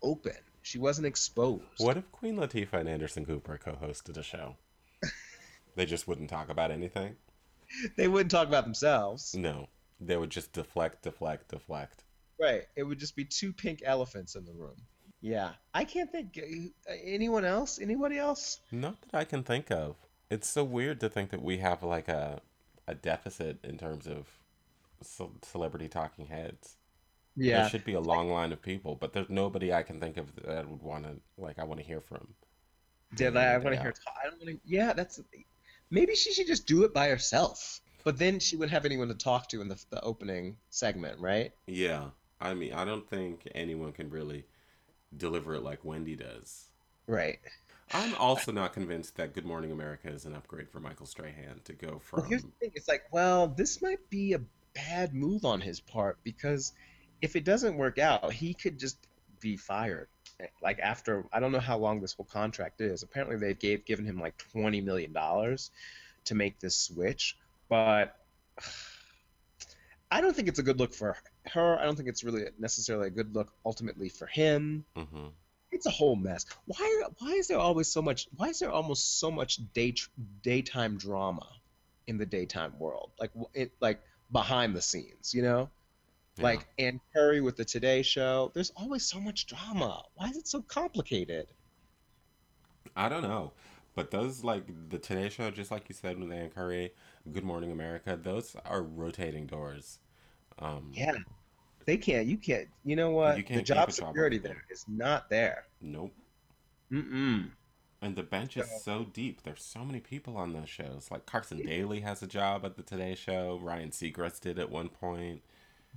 open. 0.00 0.36
She 0.68 0.78
wasn't 0.78 1.06
exposed. 1.06 1.62
What 1.78 1.96
if 1.96 2.12
Queen 2.12 2.36
Latifah 2.36 2.74
and 2.74 2.90
Anderson 2.90 3.24
Cooper 3.24 3.56
co-hosted 3.56 4.18
a 4.18 4.22
show? 4.22 4.56
they 5.76 5.86
just 5.86 6.06
wouldn't 6.06 6.28
talk 6.28 6.50
about 6.50 6.70
anything. 6.70 7.16
They 7.96 8.06
wouldn't 8.06 8.30
talk 8.30 8.48
about 8.48 8.64
themselves. 8.64 9.34
No, 9.34 9.70
they 9.98 10.18
would 10.18 10.28
just 10.28 10.52
deflect, 10.52 11.04
deflect, 11.04 11.48
deflect. 11.48 12.04
Right. 12.38 12.64
It 12.76 12.82
would 12.82 12.98
just 12.98 13.16
be 13.16 13.24
two 13.24 13.54
pink 13.54 13.80
elephants 13.82 14.34
in 14.34 14.44
the 14.44 14.52
room. 14.52 14.76
Yeah. 15.22 15.52
I 15.72 15.84
can't 15.84 16.12
think 16.12 16.38
uh, 16.38 16.92
anyone 17.02 17.46
else. 17.46 17.78
Anybody 17.80 18.18
else? 18.18 18.60
Not 18.70 19.00
that 19.00 19.14
I 19.16 19.24
can 19.24 19.44
think 19.44 19.70
of. 19.70 19.96
It's 20.30 20.50
so 20.50 20.64
weird 20.64 21.00
to 21.00 21.08
think 21.08 21.30
that 21.30 21.42
we 21.42 21.56
have 21.58 21.82
like 21.82 22.08
a 22.08 22.42
a 22.86 22.94
deficit 22.94 23.64
in 23.64 23.78
terms 23.78 24.06
of 24.06 24.26
ce- 25.02 25.46
celebrity 25.48 25.88
talking 25.88 26.26
heads. 26.26 26.76
Yeah, 27.38 27.60
there 27.62 27.70
should 27.70 27.84
be 27.84 27.94
a 27.94 28.00
long 28.00 28.30
line 28.30 28.52
of 28.52 28.60
people, 28.60 28.96
but 28.96 29.12
there's 29.12 29.30
nobody 29.30 29.72
I 29.72 29.82
can 29.82 30.00
think 30.00 30.16
of 30.16 30.34
that 30.36 30.58
I 30.58 30.64
would 30.64 30.82
want 30.82 31.04
to 31.04 31.16
like. 31.36 31.58
I 31.58 31.64
want 31.64 31.80
to 31.80 31.86
hear 31.86 32.00
from. 32.00 32.26
Did 33.14 33.36
I, 33.36 33.54
I 33.54 33.58
want 33.58 33.76
to 33.76 33.80
hear? 33.80 33.92
Talk, 33.92 34.14
I 34.22 34.28
don't 34.28 34.38
want 34.38 34.50
to. 34.50 34.60
Yeah, 34.66 34.92
that's. 34.92 35.20
Maybe 35.90 36.14
she 36.14 36.32
should 36.32 36.46
just 36.46 36.66
do 36.66 36.84
it 36.84 36.92
by 36.92 37.08
herself. 37.08 37.80
But 38.04 38.18
then 38.18 38.38
she 38.40 38.56
wouldn't 38.56 38.72
have 38.72 38.84
anyone 38.84 39.08
to 39.08 39.14
talk 39.14 39.48
to 39.48 39.60
in 39.60 39.68
the, 39.68 39.82
the 39.90 40.00
opening 40.02 40.56
segment, 40.70 41.18
right? 41.18 41.52
Yeah, 41.66 42.04
I 42.40 42.54
mean, 42.54 42.72
I 42.72 42.84
don't 42.84 43.08
think 43.08 43.48
anyone 43.54 43.92
can 43.92 44.08
really 44.10 44.44
deliver 45.16 45.54
it 45.54 45.62
like 45.62 45.84
Wendy 45.84 46.16
does. 46.16 46.66
Right. 47.06 47.38
I'm 47.92 48.14
also 48.16 48.52
not 48.52 48.72
convinced 48.72 49.16
that 49.16 49.34
Good 49.34 49.46
Morning 49.46 49.72
America 49.72 50.08
is 50.08 50.26
an 50.26 50.34
upgrade 50.34 50.68
for 50.68 50.78
Michael 50.78 51.06
Strahan 51.06 51.60
to 51.64 51.72
go 51.72 51.88
Well, 51.88 51.98
from. 52.00 52.24
here's 52.26 52.42
the 52.42 52.50
thing. 52.60 52.72
It's 52.74 52.88
like, 52.88 53.04
well, 53.10 53.48
this 53.48 53.80
might 53.80 54.08
be 54.10 54.34
a 54.34 54.40
bad 54.74 55.14
move 55.14 55.44
on 55.44 55.60
his 55.60 55.80
part 55.80 56.18
because 56.22 56.72
if 57.20 57.36
it 57.36 57.44
doesn't 57.44 57.76
work 57.76 57.98
out, 57.98 58.32
he 58.32 58.54
could 58.54 58.78
just 58.78 58.98
be 59.40 59.56
fired. 59.56 60.08
Like 60.62 60.78
after, 60.78 61.24
I 61.32 61.40
don't 61.40 61.52
know 61.52 61.60
how 61.60 61.78
long 61.78 62.00
this 62.00 62.12
whole 62.12 62.26
contract 62.26 62.80
is. 62.80 63.02
Apparently, 63.02 63.36
they 63.36 63.54
gave 63.54 63.84
given 63.84 64.04
him 64.04 64.20
like 64.20 64.36
twenty 64.52 64.80
million 64.80 65.12
dollars 65.12 65.70
to 66.26 66.34
make 66.34 66.60
this 66.60 66.76
switch, 66.76 67.36
but 67.68 68.14
I 70.10 70.20
don't 70.22 70.34
think 70.34 70.48
it's 70.48 70.58
a 70.58 70.62
good 70.62 70.78
look 70.78 70.94
for 70.94 71.16
her. 71.52 71.78
I 71.78 71.84
don't 71.84 71.96
think 71.96 72.08
it's 72.08 72.24
really 72.24 72.44
necessarily 72.58 73.08
a 73.08 73.10
good 73.10 73.34
look 73.34 73.52
ultimately 73.64 74.08
for 74.08 74.26
him 74.26 74.84
hmm 74.96 75.28
it's 75.70 75.86
a 75.86 75.90
whole 75.90 76.16
mess. 76.16 76.46
Why 76.66 77.02
why 77.18 77.32
is 77.32 77.48
there 77.48 77.58
always 77.58 77.88
so 77.88 78.02
much 78.02 78.28
why 78.36 78.48
is 78.48 78.58
there 78.58 78.70
almost 78.70 79.18
so 79.20 79.30
much 79.30 79.60
day 79.72 79.94
daytime 80.42 80.96
drama 80.96 81.46
in 82.06 82.18
the 82.18 82.26
daytime 82.26 82.78
world? 82.78 83.10
Like 83.18 83.30
it 83.54 83.72
like 83.80 84.00
behind 84.32 84.74
the 84.74 84.82
scenes, 84.82 85.34
you 85.34 85.42
know? 85.42 85.70
Like 86.42 86.66
Ann 86.78 87.00
Curry 87.12 87.40
with 87.40 87.56
the 87.56 87.64
Today 87.64 88.02
Show. 88.02 88.50
There's 88.54 88.72
always 88.76 89.04
so 89.04 89.20
much 89.20 89.46
drama. 89.46 90.02
Why 90.14 90.28
is 90.28 90.36
it 90.36 90.48
so 90.48 90.62
complicated? 90.62 91.48
I 92.96 93.08
don't 93.08 93.22
know, 93.22 93.52
but 93.94 94.10
those 94.10 94.44
like 94.44 94.64
the 94.88 94.98
Today 94.98 95.28
Show, 95.28 95.50
just 95.50 95.70
like 95.70 95.88
you 95.88 95.94
said 95.94 96.18
with 96.18 96.32
Ann 96.32 96.50
Curry, 96.50 96.92
Good 97.32 97.44
Morning 97.44 97.72
America, 97.72 98.18
those 98.20 98.56
are 98.64 98.82
rotating 98.82 99.46
doors. 99.46 99.98
Um, 100.58 100.90
Yeah. 100.92 101.12
They 101.86 101.96
can't 101.96 102.26
you 102.26 102.36
can't 102.36 102.68
you 102.84 102.96
know 102.96 103.12
what? 103.12 103.38
You 103.38 103.56
the 103.56 103.62
job 103.62 103.90
security 103.92 104.36
there. 104.36 104.52
there 104.52 104.64
is 104.70 104.84
not 104.88 105.30
there. 105.30 105.64
Nope. 105.80 106.12
Mm-mm. 106.92 107.50
And 108.02 108.14
the 108.14 108.22
bench 108.22 108.56
is 108.56 108.70
so 108.82 109.06
deep. 109.12 109.42
There's 109.42 109.62
so 109.62 109.84
many 109.84 110.00
people 110.00 110.36
on 110.36 110.52
those 110.52 110.68
shows. 110.68 111.08
Like 111.10 111.24
Carson 111.26 111.64
Daly 111.64 112.00
has 112.00 112.22
a 112.22 112.26
job 112.26 112.64
at 112.64 112.76
the 112.76 112.82
Today 112.82 113.14
Show. 113.14 113.58
Ryan 113.62 113.90
Seacrest 113.90 114.40
did 114.40 114.58
at 114.58 114.70
one 114.70 114.88
point. 114.88 115.42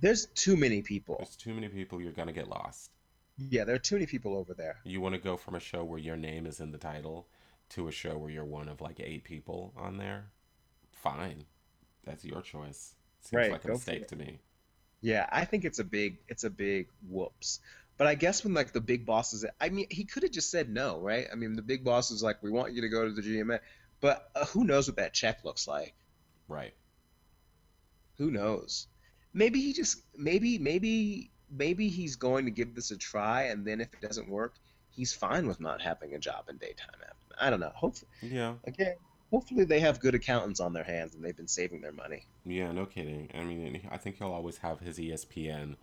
There's 0.02 0.26
too 0.26 0.56
many 0.56 0.82
people. 0.82 1.16
There's 1.16 1.36
too 1.36 1.54
many 1.54 1.68
people. 1.68 2.00
You're 2.02 2.12
gonna 2.12 2.32
get 2.32 2.48
lost. 2.48 2.90
Yeah, 3.38 3.64
there 3.64 3.74
are 3.76 3.78
too 3.78 3.94
many 3.94 4.06
people 4.06 4.36
over 4.36 4.52
there. 4.52 4.76
You 4.84 5.00
want 5.00 5.14
to 5.14 5.20
go 5.20 5.36
from 5.36 5.54
a 5.54 5.60
show 5.60 5.84
where 5.84 5.98
your 5.98 6.16
name 6.16 6.44
is 6.44 6.60
in 6.60 6.72
the 6.72 6.78
title 6.78 7.28
to 7.70 7.88
a 7.88 7.92
show 7.92 8.18
where 8.18 8.30
you're 8.30 8.44
one 8.44 8.68
of 8.68 8.80
like 8.80 9.00
eight 9.00 9.24
people 9.24 9.72
on 9.76 9.96
there. 9.96 10.26
Fine, 10.90 11.44
that's 12.04 12.24
your 12.24 12.42
choice. 12.42 12.94
Seems 13.20 13.32
Right, 13.32 13.52
like 13.52 13.64
a 13.64 13.68
mistake 13.68 14.08
to 14.08 14.16
me. 14.16 14.40
Yeah, 15.00 15.26
I 15.30 15.44
think 15.44 15.64
it's 15.64 15.78
a 15.78 15.84
big 15.84 16.18
it's 16.28 16.44
a 16.44 16.50
big 16.50 16.88
whoops. 17.08 17.60
But 17.96 18.06
I 18.08 18.14
guess 18.16 18.42
when 18.42 18.54
like 18.54 18.72
the 18.72 18.80
big 18.80 19.06
bosses, 19.06 19.44
I 19.60 19.68
mean, 19.68 19.86
he 19.90 20.04
could 20.04 20.24
have 20.24 20.32
just 20.32 20.50
said 20.50 20.68
no, 20.68 21.00
right? 21.00 21.28
I 21.30 21.36
mean, 21.36 21.54
the 21.54 21.62
big 21.62 21.84
boss 21.84 22.10
is 22.10 22.22
like, 22.22 22.42
we 22.42 22.50
want 22.50 22.72
you 22.72 22.82
to 22.82 22.88
go 22.88 23.04
to 23.04 23.12
the 23.12 23.22
GMA, 23.22 23.60
but 24.00 24.28
uh, 24.34 24.46
who 24.46 24.64
knows 24.64 24.88
what 24.88 24.96
that 24.96 25.14
check 25.14 25.44
looks 25.44 25.68
like? 25.68 25.94
Right. 26.48 26.74
Who 28.18 28.30
knows? 28.30 28.88
Maybe 29.34 29.60
he 29.60 29.72
just 29.72 30.02
maybe 30.16 30.58
maybe 30.58 31.30
maybe 31.50 31.88
he's 31.88 32.16
going 32.16 32.44
to 32.46 32.50
give 32.50 32.74
this 32.74 32.90
a 32.90 32.96
try, 32.96 33.44
and 33.44 33.64
then 33.66 33.80
if 33.80 33.88
it 33.94 34.00
doesn't 34.06 34.28
work, 34.28 34.54
he's 34.90 35.12
fine 35.12 35.46
with 35.46 35.60
not 35.60 35.80
having 35.80 36.14
a 36.14 36.18
job 36.18 36.48
in 36.48 36.56
daytime. 36.58 36.88
I 37.40 37.50
don't 37.50 37.60
know. 37.60 37.72
Hopefully, 37.74 38.10
Yeah. 38.22 38.54
again, 38.64 38.94
hopefully 39.30 39.64
they 39.64 39.80
have 39.80 40.00
good 40.00 40.14
accountants 40.14 40.60
on 40.60 40.72
their 40.74 40.84
hands 40.84 41.14
and 41.14 41.24
they've 41.24 41.36
been 41.36 41.48
saving 41.48 41.80
their 41.80 41.92
money. 41.92 42.26
Yeah. 42.44 42.70
No 42.72 42.84
kidding. 42.86 43.30
I 43.34 43.42
mean, 43.42 43.80
I 43.90 43.96
think 43.96 44.18
he'll 44.18 44.32
always 44.32 44.58
have 44.58 44.80
his 44.80 44.98
ESPN 44.98 45.76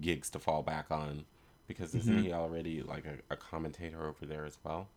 gigs 0.00 0.30
to 0.30 0.38
fall 0.38 0.62
back 0.62 0.90
on 0.90 1.24
because 1.66 1.94
isn't 1.94 2.16
Mhm. 2.16 2.22
he 2.22 2.32
already 2.32 2.82
like 2.82 3.04
a, 3.04 3.18
a 3.30 3.36
commentator 3.36 4.06
over 4.06 4.24
there 4.26 4.44
as 4.46 4.58
well? 4.64 4.88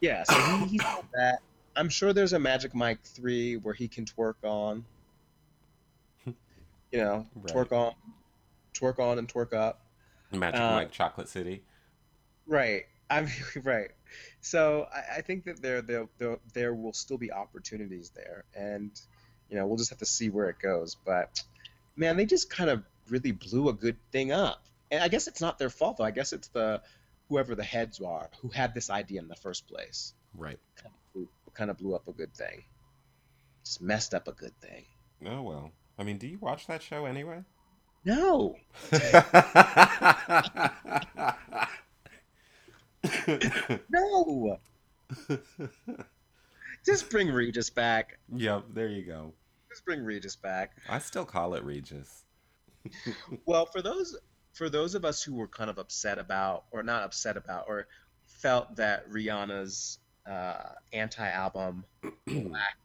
Yeah, 0.00 0.24
so 0.24 0.34
he, 0.34 0.66
he's 0.66 0.80
got 0.82 1.04
that. 1.14 1.38
I'm 1.76 1.88
sure 1.88 2.12
there's 2.12 2.32
a 2.34 2.38
Magic 2.38 2.74
Mike 2.74 3.02
3 3.04 3.56
where 3.58 3.74
he 3.74 3.88
can 3.88 4.04
twerk 4.04 4.34
on. 4.42 4.84
You 6.94 7.00
know, 7.00 7.26
Right. 7.34 7.52
twerk 7.52 7.72
on, 7.72 7.92
twerk 8.72 9.00
on 9.00 9.18
and 9.18 9.26
twerk 9.28 9.52
up. 9.52 9.84
Magic 10.30 10.60
Uh, 10.60 10.70
Mike 10.70 10.92
Chocolate 10.92 11.28
City. 11.28 11.64
Right. 12.46 12.84
I'm 13.10 13.26
right. 13.64 13.90
So 14.40 14.86
I, 14.94 15.16
I 15.16 15.20
think 15.22 15.44
that 15.46 15.60
there, 15.60 15.82
there 15.82 16.06
there 16.18 16.38
there 16.52 16.72
will 16.72 16.92
still 16.92 17.18
be 17.18 17.32
opportunities 17.32 18.10
there, 18.14 18.44
and 18.54 18.92
you 19.48 19.56
know 19.56 19.66
we'll 19.66 19.76
just 19.76 19.90
have 19.90 19.98
to 19.98 20.06
see 20.06 20.30
where 20.30 20.48
it 20.48 20.60
goes. 20.60 20.94
But 20.94 21.42
man, 21.96 22.16
they 22.16 22.26
just 22.26 22.48
kind 22.48 22.70
of 22.70 22.84
really 23.08 23.32
blew 23.32 23.68
a 23.70 23.72
good 23.72 23.96
thing 24.12 24.30
up, 24.30 24.64
and 24.92 25.02
I 25.02 25.08
guess 25.08 25.26
it's 25.26 25.40
not 25.40 25.58
their 25.58 25.70
fault 25.70 25.96
though. 25.96 26.04
I 26.04 26.12
guess 26.12 26.32
it's 26.32 26.46
the 26.48 26.80
whoever 27.28 27.56
the 27.56 27.64
heads 27.64 28.00
are 28.00 28.30
who 28.40 28.50
had 28.50 28.72
this 28.72 28.88
idea 28.88 29.20
in 29.20 29.26
the 29.26 29.34
first 29.36 29.66
place. 29.66 30.14
Right. 30.32 30.60
Who 31.12 31.28
kind 31.54 31.70
of 31.70 31.78
blew 31.78 31.96
up 31.96 32.06
a 32.06 32.12
good 32.12 32.34
thing, 32.34 32.62
just 33.64 33.82
messed 33.82 34.14
up 34.14 34.28
a 34.28 34.32
good 34.32 34.56
thing. 34.60 34.84
Oh 35.26 35.42
well. 35.42 35.72
I 35.98 36.02
mean, 36.02 36.18
do 36.18 36.26
you 36.26 36.38
watch 36.38 36.66
that 36.66 36.82
show 36.82 37.06
anyway? 37.06 37.42
No, 38.04 38.56
no. 43.88 44.58
Just 46.84 47.08
bring 47.10 47.30
Regis 47.30 47.70
back. 47.70 48.18
Yep, 48.34 48.64
there 48.74 48.88
you 48.88 49.04
go. 49.04 49.32
Just 49.70 49.86
bring 49.86 50.04
Regis 50.04 50.36
back. 50.36 50.72
I 50.88 50.98
still 50.98 51.24
call 51.24 51.54
it 51.54 51.64
Regis. 51.64 52.24
Well, 53.46 53.64
for 53.64 53.80
those 53.80 54.14
for 54.52 54.68
those 54.68 54.94
of 54.94 55.04
us 55.04 55.22
who 55.22 55.34
were 55.34 55.48
kind 55.48 55.70
of 55.70 55.78
upset 55.78 56.18
about, 56.18 56.64
or 56.70 56.82
not 56.82 57.02
upset 57.02 57.36
about, 57.36 57.64
or 57.66 57.86
felt 58.26 58.76
that 58.76 59.08
Rihanna's 59.10 59.98
uh, 60.30 60.72
anti-album 60.92 61.84
lacked 62.26 62.83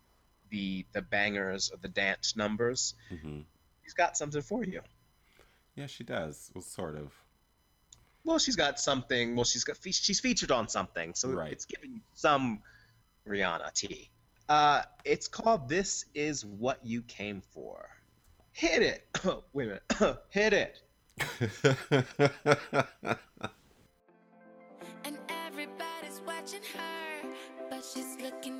the 0.50 0.86
the 0.94 1.02
bangers 1.02 1.70
or 1.72 1.78
the 1.82 1.88
dance 1.90 2.36
numbers, 2.36 2.94
hmm 3.10 3.42
she's 3.84 3.94
got 3.94 4.18
something 4.18 4.42
for 4.42 4.64
you. 4.64 4.82
Yeah, 5.76 5.88
she 5.88 6.04
does. 6.04 6.52
Well, 6.54 6.62
sort 6.62 6.96
of. 6.96 7.12
Well, 8.26 8.38
she's 8.38 8.58
got 8.58 8.80
something. 8.80 9.36
Well, 9.36 9.46
she's 9.46 9.64
got 9.64 9.78
fe- 9.78 9.92
she's 9.92 10.20
featured 10.20 10.52
on 10.52 10.68
something, 10.68 11.14
so 11.16 11.30
Right. 11.30 11.52
it's 11.54 11.66
giving 11.66 12.02
some 12.14 12.62
Rihanna 13.28 13.74
tea. 13.74 14.10
Uh, 14.50 14.82
it's 15.06 15.28
called 15.28 15.70
"This 15.70 16.06
Is 16.14 16.44
What 16.46 16.86
You 16.86 17.02
Came 17.04 17.42
For." 17.54 17.90
Hit 18.52 18.82
it. 18.82 19.08
Wait 19.54 19.70
a 19.70 19.80
minute. 20.00 20.18
Hit 20.30 20.54
it. 20.54 20.82
And 25.06 25.18
everybody's 25.48 26.22
watching 26.26 26.62
her, 26.76 27.30
but 27.70 27.84
she's 27.84 28.18
looking 28.22 28.59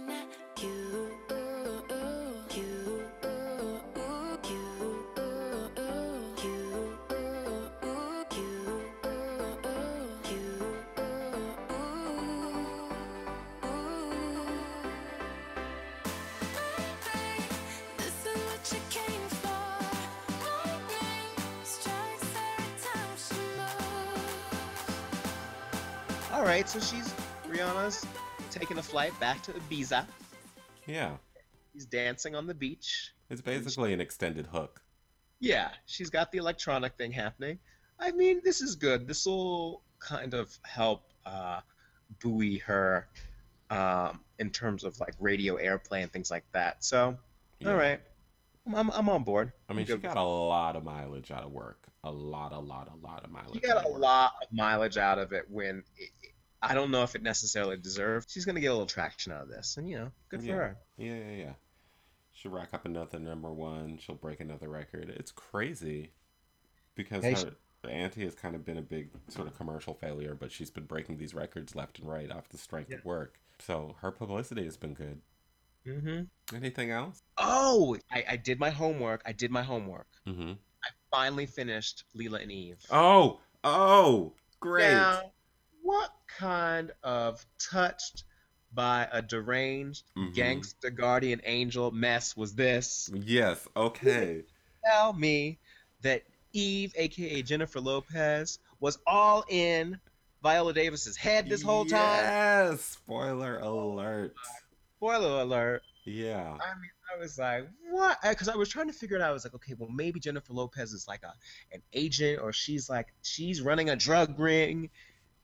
All 26.50 26.56
right, 26.56 26.68
so 26.68 26.80
she's 26.80 27.14
Rihanna's 27.48 28.04
taking 28.50 28.80
a 28.80 28.82
flight 28.82 29.18
back 29.20 29.40
to 29.44 29.52
Ibiza. 29.52 30.04
yeah, 30.88 31.12
He's 31.74 31.86
dancing 31.86 32.34
on 32.34 32.48
the 32.48 32.56
beach. 32.56 33.14
it's 33.30 33.40
basically 33.40 33.94
an 33.94 34.02
extended 34.02 34.48
hook. 34.48 34.82
Yeah, 35.40 35.70
she's 35.86 36.10
got 36.10 36.32
the 36.32 36.40
electronic 36.40 36.98
thing 36.98 37.12
happening. 37.12 37.60
I 38.00 38.14
mean, 38.14 38.42
this 38.44 38.62
is 38.62 38.76
good. 38.76 39.08
This 39.08 39.28
will 39.28 39.84
kind 40.00 40.34
of 40.34 40.52
help 40.64 41.04
uh, 41.24 41.60
buoy 42.20 42.58
her 42.66 43.08
um, 43.70 44.22
in 44.40 44.50
terms 44.50 44.84
of 44.84 45.00
like 45.00 45.14
radio 45.20 45.58
airplay 45.58 46.02
and 46.02 46.12
things 46.12 46.32
like 46.32 46.46
that. 46.54 46.84
So, 46.84 47.16
Yeah. 47.60 47.70
all 47.74 47.76
right, 47.78 48.02
I'm, 48.76 48.90
I'm 48.90 49.08
on 49.08 49.22
board. 49.24 49.52
I 49.70 49.74
mean, 49.74 49.86
she 49.86 49.96
got 49.98 50.18
a 50.18 50.24
lot 50.24 50.76
of 50.76 50.84
mileage 50.84 51.30
out 51.30 51.44
of 51.44 51.52
work. 51.52 51.86
A 52.06 52.12
lot, 52.12 52.54
a 52.54 52.60
lot, 52.60 52.90
a 52.92 53.06
lot 53.06 53.24
of 53.24 53.30
mileage. 53.30 53.54
She 53.54 53.60
got 53.60 53.78
out 53.78 53.86
a 53.86 53.92
work. 53.92 54.02
lot 54.02 54.32
of 54.42 54.48
mileage 54.52 54.98
out 54.98 55.20
of 55.20 55.32
it 55.32 55.44
when 55.48 55.84
it, 55.96 56.10
I 56.62 56.74
don't 56.74 56.92
know 56.92 57.04
if 57.04 57.16
it 57.16 57.24
necessarily 57.24 57.78
deserved. 57.78 58.30
She's 58.30 58.46
gonna 58.46 58.60
get 58.60 58.68
a 58.68 58.74
little 58.74 58.86
traction 58.86 59.32
out 59.32 59.44
of 59.44 59.50
this, 59.50 59.78
and 59.78 59.90
you 59.90 59.98
know, 59.98 60.12
good 60.30 60.42
for 60.42 60.48
Yeah. 60.48 60.56
her. 60.56 60.78
Yeah, 60.98 61.16
yeah, 61.16 61.36
yeah. 61.36 61.54
She'll 62.32 62.52
rack 62.52 62.74
up 62.74 62.86
another 62.86 63.20
number 63.20 63.52
one. 63.52 63.98
She'll 63.98 64.16
break 64.16 64.40
another 64.40 64.70
record. 64.70 65.10
It's 65.10 65.32
crazy 65.32 66.12
because 66.96 67.24
Hey, 67.24 67.34
her 67.34 67.90
Anti 67.90 68.24
has 68.24 68.36
kind 68.36 68.56
of 68.56 68.66
been 68.66 68.78
a 68.78 68.82
big 68.82 69.10
sort 69.30 69.48
of 69.48 69.56
commercial 69.56 69.94
failure, 69.94 70.36
but 70.36 70.52
she's 70.52 70.70
been 70.70 70.86
breaking 70.86 71.18
these 71.18 71.34
records 71.34 71.76
left 71.76 72.00
and 72.00 72.10
right 72.10 72.30
off 72.32 72.50
the 72.50 72.58
strength 72.58 72.92
of 72.94 73.04
work. 73.06 73.40
So 73.60 73.96
her 74.02 74.12
publicity 74.12 74.66
has 74.66 74.78
been 74.78 74.94
good. 74.94 75.22
Mm-hmm. 75.86 76.56
Anything 76.56 76.92
else? 76.92 77.22
Oh, 77.38 77.98
I, 78.12 78.24
I 78.32 78.36
did 78.38 78.60
my 78.60 78.70
homework. 78.70 79.22
I 79.26 79.32
did 79.32 79.50
my 79.52 79.64
homework. 79.64 80.08
Mm-hmm. 80.28 80.52
I 80.84 80.88
finally 81.12 81.46
finished 81.46 82.04
Lila 82.14 82.40
and 82.40 82.52
Eve. 82.52 82.78
Oh, 82.92 83.40
oh, 83.64 84.34
great. 84.60 84.92
Now, 84.92 85.32
what 85.82 86.12
kind 86.38 86.92
of 87.04 87.46
touched 87.60 88.24
by 88.72 89.08
a 89.12 89.22
deranged 89.22 90.04
Mhm. 90.16 90.34
gangster 90.34 90.90
guardian 90.90 91.42
angel 91.44 91.92
mess 91.92 92.38
was 92.38 92.54
this? 92.56 93.10
Yes. 93.14 93.68
Okay. 93.76 94.44
Tell 94.86 95.14
me 95.14 95.60
that 96.02 96.24
Eve, 96.54 96.94
aka 96.96 97.42
Jennifer 97.42 97.80
Lopez, 97.80 98.60
was 98.80 98.98
all 99.06 99.44
in 99.50 100.00
Viola 100.42 100.74
Davis's 100.74 101.18
head 101.18 101.50
this 101.50 101.62
whole 101.62 101.86
time. 101.86 102.24
Yes. 102.24 102.82
Spoiler 102.82 103.60
alert. 103.60 104.34
Spoiler 104.98 105.42
alert. 105.42 105.84
Yeah. 106.06 106.58
I 106.62 106.76
mean, 106.76 106.92
I 107.14 107.20
was 107.20 107.38
like, 107.38 107.68
what? 107.90 108.18
Because 108.22 108.48
I 108.48 108.56
was 108.56 108.70
trying 108.70 108.88
to 108.88 108.94
figure 108.94 109.18
it 109.18 109.22
out. 109.22 109.30
I 109.30 109.34
was 109.34 109.44
like, 109.44 109.54
okay, 109.56 109.74
well, 109.78 109.90
maybe 109.90 110.20
Jennifer 110.20 110.54
Lopez 110.54 110.94
is 110.94 111.08
like 111.08 111.24
a 111.24 111.34
an 111.72 111.82
agent, 111.94 112.40
or 112.42 112.54
she's 112.54 112.90
like 112.90 113.14
she's 113.22 113.62
running 113.62 113.90
a 113.90 113.96
drug 113.96 114.40
ring, 114.40 114.90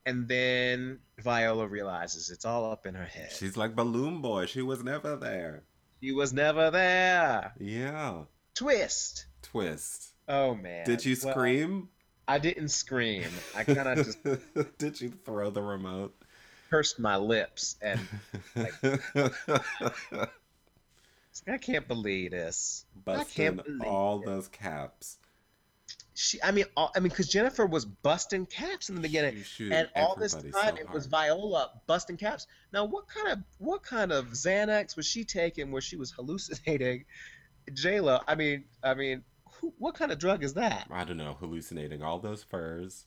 and 0.05 0.27
then 0.27 0.99
Viola 1.19 1.67
realizes 1.67 2.29
it's 2.29 2.45
all 2.45 2.71
up 2.71 2.85
in 2.85 2.95
her 2.95 3.05
head. 3.05 3.31
She's 3.31 3.57
like 3.57 3.75
Balloon 3.75 4.21
Boy. 4.21 4.45
She 4.45 4.61
was 4.61 4.83
never 4.83 5.15
there. 5.15 5.63
She 6.01 6.11
was 6.11 6.33
never 6.33 6.69
there. 6.71 7.53
Yeah. 7.59 8.23
Twist. 8.53 9.25
Twist. 9.41 10.13
Oh 10.27 10.55
man. 10.55 10.85
Did 10.85 11.05
you 11.05 11.15
Well, 11.23 11.33
scream? 11.33 11.89
I 12.27 12.39
didn't 12.39 12.69
scream. 12.69 13.23
I 13.55 13.63
kind 13.63 13.87
of 13.87 14.05
just 14.05 14.77
Did 14.77 14.99
you 15.01 15.09
throw 15.25 15.49
the 15.51 15.61
remote? 15.61 16.15
pursed 16.69 16.99
my 16.99 17.15
lips, 17.15 17.75
and 17.81 17.99
I 21.47 21.57
can't 21.59 21.87
believe 21.87 22.31
this. 22.31 22.85
Busting 23.03 23.57
believe 23.57 23.81
all 23.83 24.21
it. 24.21 24.25
those 24.25 24.47
caps. 24.47 25.17
She, 26.17 26.41
I 26.41 26.51
mean, 26.51 26.63
all, 26.77 26.91
I 26.95 26.99
mean, 27.01 27.09
because 27.09 27.27
Jennifer 27.27 27.65
was 27.65 27.83
busting 27.85 28.45
caps 28.45 28.87
in 28.87 28.95
the 28.95 29.01
beginning. 29.01 29.43
And 29.59 29.89
all 29.97 30.15
this 30.15 30.33
time 30.33 30.51
so 30.51 30.75
it 30.77 30.89
was. 30.89 31.07
Viola 31.07 31.71
busting 31.87 32.15
caps. 32.15 32.47
Now, 32.71 32.85
what 32.85 33.07
kind 33.09 33.27
of 33.27 33.39
what 33.57 33.83
kind 33.83 34.13
of 34.13 34.27
Xanax 34.27 34.95
was 34.95 35.05
she 35.05 35.25
taking 35.25 35.71
where 35.71 35.81
she 35.81 35.97
was 35.97 36.11
hallucinating 36.11 37.03
J 37.73 37.99
Lo? 37.99 38.21
I 38.27 38.35
mean, 38.35 38.63
I 38.81 38.93
mean, 38.93 39.23
who, 39.59 39.73
what 39.77 39.95
kind 39.95 40.09
of 40.11 40.17
drug 40.17 40.41
is 40.43 40.53
that? 40.53 40.87
I 40.89 41.03
don't 41.03 41.17
know, 41.17 41.35
hallucinating 41.37 42.01
all 42.01 42.19
those 42.19 42.43
furs. 42.43 43.05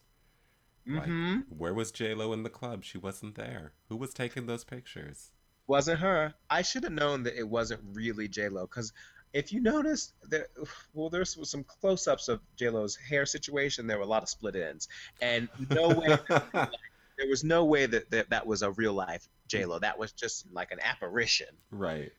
Like, 0.87 1.03
Mm-hmm. 1.03 1.39
where 1.49 1.73
was 1.73 1.91
J 1.91 2.13
Lo 2.13 2.31
in 2.33 2.43
the 2.43 2.49
club? 2.49 2.83
She 2.83 2.97
wasn't 2.99 3.35
there. 3.35 3.73
Who 3.89 3.97
was 3.97 4.13
taking 4.13 4.45
those 4.45 4.63
pictures? 4.63 5.31
Wasn't 5.67 5.99
her. 5.99 6.33
I 6.49 6.61
should 6.63 6.83
have 6.83 6.93
known 6.93 7.23
that 7.23 7.37
it 7.37 7.47
wasn't 7.47 7.81
really 7.93 8.27
J 8.27 8.49
Lo 8.49 8.67
because 8.67 8.93
if 9.33 9.53
you 9.53 9.61
notice, 9.61 10.13
there, 10.27 10.47
well, 10.93 11.09
there's 11.09 11.37
was 11.37 11.49
some 11.49 11.63
close-ups 11.63 12.27
of 12.29 12.39
J 12.57 12.69
Lo's 12.69 12.95
hair 12.95 13.25
situation. 13.25 13.85
There 13.87 13.97
were 13.97 14.03
a 14.03 14.07
lot 14.07 14.23
of 14.23 14.29
split 14.29 14.55
ends, 14.55 14.87
and 15.21 15.47
no 15.69 15.89
way. 15.89 16.17
there 16.53 17.27
was 17.29 17.43
no 17.43 17.65
way 17.65 17.85
that, 17.85 18.09
that 18.11 18.29
that 18.31 18.47
was 18.47 18.61
a 18.61 18.71
real 18.71 18.93
life 18.93 19.27
J 19.47 19.65
Lo. 19.65 19.77
That 19.79 19.99
was 19.99 20.11
just 20.13 20.45
like 20.51 20.71
an 20.71 20.79
apparition. 20.81 21.47
right. 21.71 22.11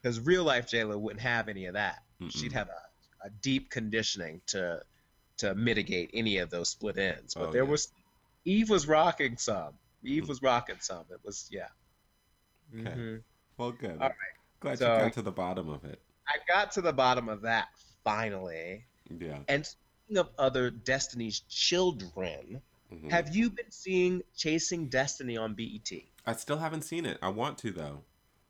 because 0.00 0.20
real 0.20 0.44
life 0.44 0.68
J 0.68 0.84
Lo 0.84 0.96
wouldn't 0.96 1.20
have 1.22 1.48
any 1.48 1.66
of 1.66 1.74
that. 1.74 2.02
Mm-mm. 2.22 2.30
She'd 2.32 2.52
have 2.52 2.68
a, 2.68 3.26
a 3.26 3.30
deep 3.42 3.68
conditioning 3.70 4.40
to 4.48 4.82
to 5.38 5.54
mitigate 5.54 6.10
any 6.14 6.38
of 6.38 6.50
those 6.50 6.68
split 6.70 6.98
ends. 6.98 7.34
But 7.34 7.48
Oh, 7.48 7.52
there 7.52 7.64
yeah. 7.64 7.70
was 7.70 7.92
Eve 8.44 8.70
was 8.70 8.88
rocking 8.88 9.36
some. 9.36 9.74
Eve 10.02 10.28
was 10.28 10.40
rocking 10.42 10.76
some. 10.80 11.04
It 11.10 11.20
was 11.24 11.48
yeah. 11.52 11.68
Okay. 12.74 12.90
Mhm. 12.90 13.22
Well, 13.56 13.72
good. 13.72 13.92
All 14.00 14.08
right. 14.08 14.14
Glad 14.60 14.78
So- 14.78 14.94
you 14.94 15.00
got 15.02 15.12
to 15.14 15.22
the 15.22 15.30
bottom 15.32 15.68
of 15.68 15.84
it. 15.84 16.00
I 16.28 16.36
got 16.46 16.72
to 16.72 16.80
the 16.82 16.92
bottom 16.92 17.28
of 17.28 17.42
that 17.42 17.68
finally. 18.04 18.84
Yeah. 19.18 19.38
And 19.48 19.64
speaking 19.66 20.18
of 20.18 20.28
other 20.38 20.70
Destiny's 20.70 21.40
children, 21.48 22.60
Mhm. 22.92 23.10
have 23.10 23.34
you 23.34 23.50
been 23.50 23.70
seeing 23.70 24.22
Chasing 24.36 24.88
Destiny 24.88 25.36
on 25.36 25.54
BET? 25.54 25.90
I 26.26 26.32
still 26.34 26.58
haven't 26.58 26.82
seen 26.82 27.06
it. 27.06 27.18
I 27.22 27.28
want 27.28 27.58
to 27.58 27.70
though. 27.72 28.04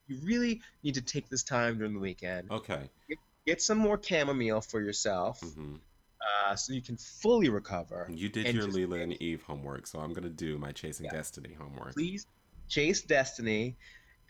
You 0.09 0.19
really 0.23 0.63
need 0.83 0.95
to 0.95 1.03
take 1.03 1.29
this 1.29 1.43
time 1.43 1.79
during 1.79 1.93
the 1.95 2.01
weekend. 2.01 2.51
Okay. 2.51 2.89
Get 3.47 3.63
some 3.63 3.79
more 3.79 4.01
chamomile 4.03 4.61
for 4.61 4.81
yourself, 4.81 5.41
Mm-hmm. 5.41 5.77
uh, 6.47 6.57
so 6.57 6.73
you 6.73 6.83
can 6.83 6.97
fully 6.97 7.49
recover. 7.49 8.07
You 8.11 8.29
did 8.29 8.55
your 8.55 8.67
Lila 8.67 8.99
and 8.99 9.13
Eve 9.23 9.43
homework, 9.43 9.87
so 9.87 10.01
I'm 10.01 10.13
gonna 10.13 10.29
do 10.31 10.59
my 10.59 10.73
Chasing 10.73 11.07
Yeah. 11.07 11.13
Destiny 11.13 11.55
homework. 11.55 11.95
please 11.95 12.27
chase 12.69 13.01
destiny 13.01 13.77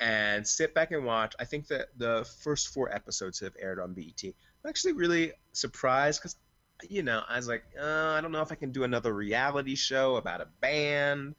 and 0.00 0.46
sit 0.46 0.74
back 0.74 0.92
and 0.92 1.04
watch. 1.04 1.34
I 1.38 1.44
think 1.44 1.66
that 1.68 1.88
the 1.96 2.28
first 2.40 2.68
four 2.68 2.92
episodes 2.94 3.40
have 3.40 3.54
aired 3.60 3.80
on 3.80 3.94
bet 3.94 4.24
i'm 4.24 4.68
actually 4.68 4.92
really 4.92 5.32
surprised 5.52 6.20
because 6.20 6.36
you 6.88 7.02
know 7.02 7.22
i 7.28 7.36
was 7.36 7.48
like 7.48 7.64
uh, 7.80 8.14
i 8.16 8.20
don't 8.20 8.32
know 8.32 8.42
if 8.42 8.52
i 8.52 8.54
can 8.54 8.70
do 8.70 8.84
another 8.84 9.12
reality 9.12 9.74
show 9.74 10.16
about 10.16 10.40
a 10.40 10.46
band 10.60 11.34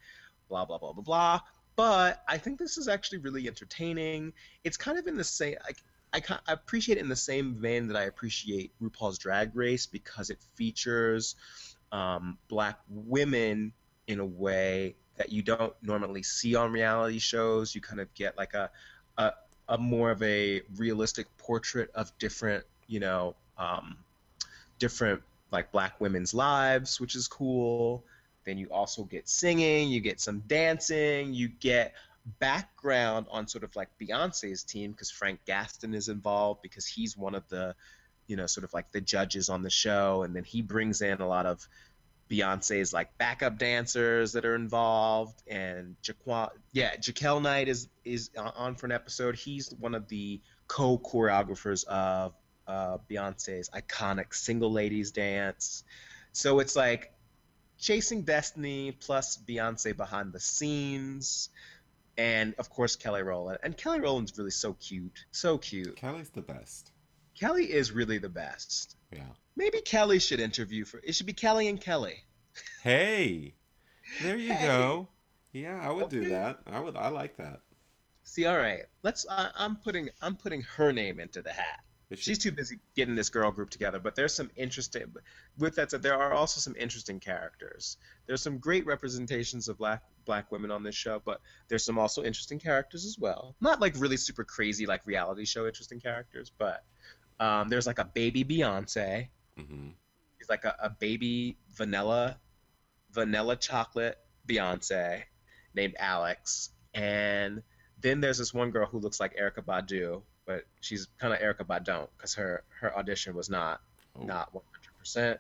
blah 0.50 0.66
blah 0.66 0.78
blah 0.78 0.94
blah 0.94 1.04
blah. 1.04 1.40
But 1.76 2.22
i 2.28 2.38
think 2.38 2.60
this 2.60 2.78
is 2.78 2.88
actually 2.88 3.20
really 3.20 3.48
entertaining. 3.48 4.34
It's 4.64 4.78
kind 4.78 5.00
of 5.00 5.08
in 5.08 5.16
the 5.16 5.24
same 5.24 5.56
I, 6.12 6.22
I 6.48 6.54
appreciate 6.54 6.98
it 6.98 7.02
in 7.02 7.10
the 7.10 7.16
same 7.16 7.54
vein 7.54 7.88
that 7.88 7.96
i 7.96 8.04
appreciate 8.04 8.72
rupaul's 8.82 9.20
drag 9.20 9.56
race 9.56 9.86
because 9.86 10.32
it 10.32 10.40
features 10.56 11.36
um, 11.92 12.38
black 12.48 12.80
women 12.90 13.74
in 14.08 14.20
a 14.20 14.26
way 14.26 14.96
that 15.20 15.32
you 15.32 15.44
don't 15.44 15.74
normally 15.84 16.24
see 16.24 16.56
on 16.56 16.72
reality 16.72 17.20
shows. 17.20 17.76
You 17.76 17.82
kind 17.82 18.00
of 18.00 18.12
get 18.16 18.36
like 18.38 18.56
a 18.56 18.72
a, 19.18 19.34
a 19.68 19.78
more 19.78 20.10
of 20.10 20.24
a 20.24 20.62
realistic 20.78 21.28
portrait 21.38 21.92
of 21.94 22.12
different, 22.18 22.66
you 22.88 23.00
know, 23.00 23.36
um, 23.58 23.98
different 24.80 25.22
like 25.52 25.72
black 25.72 26.00
women's 26.02 26.34
lives, 26.34 27.00
which 27.00 27.16
is 27.16 27.28
cool. 27.28 28.04
Then 28.46 28.58
you 28.58 28.68
also 28.72 29.04
get 29.04 29.28
singing, 29.28 29.90
you 29.90 30.00
get 30.00 30.20
some 30.22 30.40
dancing, 30.48 31.34
you 31.34 31.50
get 31.50 31.94
background 32.40 33.26
on 33.30 33.48
sort 33.48 33.64
of 33.64 33.76
like 33.76 33.90
Beyonce's 34.02 34.64
team 34.64 34.92
because 34.92 35.12
Frank 35.12 35.42
Gatson 35.46 35.94
is 35.94 36.08
involved 36.08 36.62
because 36.62 36.86
he's 36.86 37.18
one 37.18 37.36
of 37.36 37.48
the, 37.50 37.76
you 38.28 38.38
know, 38.38 38.46
sort 38.46 38.64
of 38.64 38.74
like 38.74 38.92
the 38.92 39.02
judges 39.02 39.50
on 39.50 39.64
the 39.64 39.70
show, 39.70 40.24
and 40.24 40.36
then 40.36 40.44
he 40.44 40.62
brings 40.62 41.02
in 41.02 41.20
a 41.20 41.28
lot 41.28 41.46
of 41.46 41.68
Beyonce's 42.30 42.94
like 42.94 43.18
backup 43.18 43.58
dancers 43.58 44.34
that 44.34 44.46
are 44.46 44.56
involved, 44.56 45.42
and 45.48 45.96
Jaquan, 46.04 46.50
yeah, 46.72 46.96
Jaquel 46.96 47.42
Knight 47.42 47.68
is 47.68 47.90
is 48.06 48.30
on 48.38 48.76
for 48.76 48.86
an 48.86 48.92
episode. 48.92 49.36
He's 49.36 49.74
one 49.80 49.96
of 49.96 50.08
the 50.08 50.40
co 50.68 51.00
choreographers 51.00 51.86
of 51.86 52.34
uh, 52.68 53.00
Beyonce's 53.10 53.70
iconic 53.70 54.34
Single 54.34 54.72
Ladies 54.72 55.12
dance. 55.12 55.84
So 56.32 56.60
it's 56.60 56.76
like 56.76 57.12
chasing 57.80 58.22
Destiny 58.22 58.92
plus 58.92 59.38
Beyonce 59.38 59.98
behind 59.98 60.32
the 60.32 60.40
scenes, 60.40 61.50
and 62.16 62.54
of 62.60 62.70
course 62.70 62.96
Kelly 62.96 63.24
Rowland. 63.24 63.58
And 63.64 63.76
Kelly 63.76 64.02
Rowland's 64.02 64.38
really 64.38 64.52
so 64.52 64.74
cute, 64.74 65.26
so 65.32 65.58
cute. 65.58 65.96
Kelly's 65.96 66.30
the 66.30 66.42
best. 66.42 66.92
Kelly 67.40 67.72
is 67.72 67.92
really 67.92 68.18
the 68.18 68.30
best. 68.30 68.96
Yeah. 69.14 69.22
Maybe 69.56 69.82
Kelly 69.82 70.20
should 70.20 70.40
interview 70.40 70.86
for. 70.86 71.00
It 71.04 71.14
should 71.16 71.26
be 71.26 71.34
Kelly 71.34 71.68
and 71.68 71.80
Kelly. 71.80 72.24
Hey, 72.84 73.54
there 74.22 74.36
you 74.38 74.54
Hey. 74.54 74.66
go. 74.68 75.08
Yeah, 75.54 75.80
I 75.82 75.92
would 75.92 76.10
do 76.10 76.30
that. 76.30 76.60
I 76.68 76.80
would. 76.80 76.96
I 76.98 77.10
like 77.10 77.38
that. 77.38 77.62
See, 78.24 78.46
all 78.46 78.58
right, 78.58 78.84
let's. 79.04 79.26
I, 79.30 79.50
I'm 79.56 79.76
putting. 79.78 80.10
I'm 80.22 80.36
putting 80.36 80.62
her 80.78 80.92
name 80.92 81.20
into 81.20 81.42
the 81.42 81.52
hat. 81.52 81.80
She- 82.12 82.18
She's 82.18 82.38
too 82.40 82.52
busy 82.52 82.80
getting 82.96 83.16
this 83.16 83.30
girl 83.30 83.52
group 83.52 83.70
together. 83.70 84.00
But 84.00 84.16
there's 84.16 84.34
some 84.34 84.50
interesting. 84.56 85.14
With 85.58 85.76
that 85.76 85.92
said, 85.92 86.02
there 86.04 86.16
are 86.20 86.34
also 86.34 86.60
some 86.60 86.76
interesting 86.78 87.20
characters. 87.20 87.98
There's 88.28 88.42
some 88.42 88.58
great 88.58 88.86
representations 88.86 89.68
of 89.70 89.78
black 89.78 90.04
black 90.26 90.52
women 90.52 90.72
on 90.72 90.84
this 90.84 90.96
show, 90.96 91.22
but 91.24 91.40
there's 91.70 91.84
some 91.86 91.98
also 92.00 92.24
interesting 92.24 92.60
characters 92.60 93.06
as 93.06 93.18
well. 93.18 93.56
Not 93.62 93.80
like 93.80 93.94
really 93.98 94.18
super 94.18 94.44
crazy 94.44 94.86
like 94.86 95.06
reality 95.08 95.46
show 95.46 95.66
interesting 95.68 96.00
characters, 96.00 96.52
but 96.58 96.84
um, 97.40 97.70
there's 97.70 97.88
like 97.88 98.00
a 98.00 98.06
baby 98.06 98.44
Beyonce. 98.44 99.28
Mhm. 99.58 99.94
He's 100.38 100.50
like 100.50 100.66
a, 100.66 100.76
a 100.82 100.90
baby 100.90 101.58
vanilla, 101.76 102.38
vanilla 103.12 103.56
chocolate 103.56 104.18
Beyonce 104.48 105.24
named 105.74 105.96
Alex. 106.00 106.70
And 106.94 107.62
then 108.02 108.22
there's 108.22 108.38
this 108.38 108.54
one 108.54 108.72
girl 108.72 108.86
who 108.88 109.00
looks 109.00 109.20
like 109.20 109.36
Erykah 109.38 109.64
Badu, 109.66 110.22
but 110.46 110.66
she's 110.82 111.08
kind 111.20 111.34
of 111.34 111.40
Erykah 111.40 111.66
Badu 111.68 112.08
because 112.18 112.34
her 112.36 112.64
her 112.80 112.96
audition 112.98 113.36
was 113.36 113.50
not 113.50 113.82
Oh. 114.16 114.24
not 114.24 114.52
100%. 114.54 115.38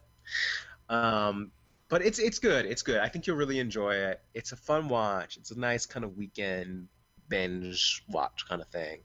Um, 0.89 1.51
but 1.87 2.03
it's 2.03 2.19
it's 2.19 2.39
good. 2.39 2.65
It's 2.65 2.83
good. 2.83 2.99
I 2.99 3.09
think 3.09 3.25
you'll 3.27 3.35
really 3.37 3.59
enjoy 3.59 3.95
it. 3.95 4.21
It's 4.33 4.51
a 4.51 4.55
fun 4.55 4.89
watch. 4.89 5.37
It's 5.37 5.51
a 5.51 5.59
nice 5.59 5.85
kind 5.85 6.03
of 6.05 6.15
weekend 6.17 6.87
binge 7.27 8.03
watch 8.09 8.45
kind 8.47 8.61
of 8.61 8.67
thing. 8.67 8.99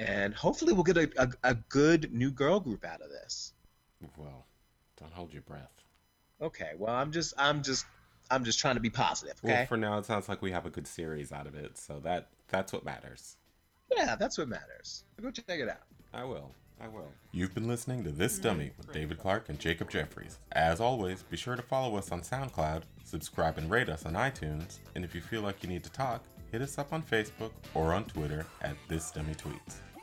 And 0.00 0.34
hopefully 0.34 0.72
we'll 0.72 0.82
get 0.82 0.96
a, 0.96 1.10
a, 1.18 1.28
a 1.50 1.54
good 1.68 2.12
new 2.12 2.30
girl 2.30 2.58
group 2.58 2.84
out 2.86 3.02
of 3.02 3.10
this. 3.10 3.52
Well, 4.16 4.46
don't 4.98 5.12
hold 5.12 5.32
your 5.32 5.42
breath. 5.42 5.82
Okay. 6.40 6.70
Well, 6.78 6.94
I'm 6.94 7.12
just 7.12 7.34
I'm 7.36 7.62
just 7.62 7.84
I'm 8.30 8.44
just 8.44 8.58
trying 8.58 8.76
to 8.76 8.80
be 8.80 8.88
positive. 8.90 9.34
Okay. 9.44 9.52
Well, 9.54 9.66
for 9.66 9.76
now, 9.76 9.98
it 9.98 10.06
sounds 10.06 10.28
like 10.28 10.40
we 10.40 10.52
have 10.52 10.64
a 10.64 10.70
good 10.70 10.86
series 10.86 11.32
out 11.32 11.46
of 11.46 11.54
it, 11.54 11.76
so 11.76 12.00
that 12.04 12.28
that's 12.48 12.72
what 12.72 12.84
matters. 12.84 13.36
yeah, 13.94 14.16
that's 14.16 14.38
what 14.38 14.48
matters. 14.48 15.04
Go 15.20 15.30
check 15.30 15.44
it 15.48 15.68
out. 15.68 15.82
I 16.14 16.24
will. 16.24 16.50
I 16.82 16.88
will. 16.88 17.12
You've 17.32 17.54
been 17.54 17.68
listening 17.68 18.02
to 18.04 18.10
This 18.10 18.38
Dummy 18.38 18.70
with 18.78 18.90
David 18.90 19.18
Clark 19.18 19.50
and 19.50 19.58
Jacob 19.58 19.90
Jeffries. 19.90 20.38
As 20.52 20.80
always, 20.80 21.22
be 21.24 21.36
sure 21.36 21.54
to 21.54 21.60
follow 21.60 21.96
us 21.96 22.10
on 22.10 22.22
SoundCloud, 22.22 22.84
subscribe 23.04 23.58
and 23.58 23.70
rate 23.70 23.90
us 23.90 24.06
on 24.06 24.14
iTunes, 24.14 24.78
and 24.94 25.04
if 25.04 25.14
you 25.14 25.20
feel 25.20 25.42
like 25.42 25.62
you 25.62 25.68
need 25.68 25.84
to 25.84 25.90
talk, 25.90 26.24
hit 26.50 26.62
us 26.62 26.78
up 26.78 26.94
on 26.94 27.02
Facebook 27.02 27.50
or 27.74 27.92
on 27.92 28.04
Twitter 28.04 28.46
at 28.62 28.76
This 28.88 29.10
Dummy 29.10 29.34
Tweets. 29.34 29.76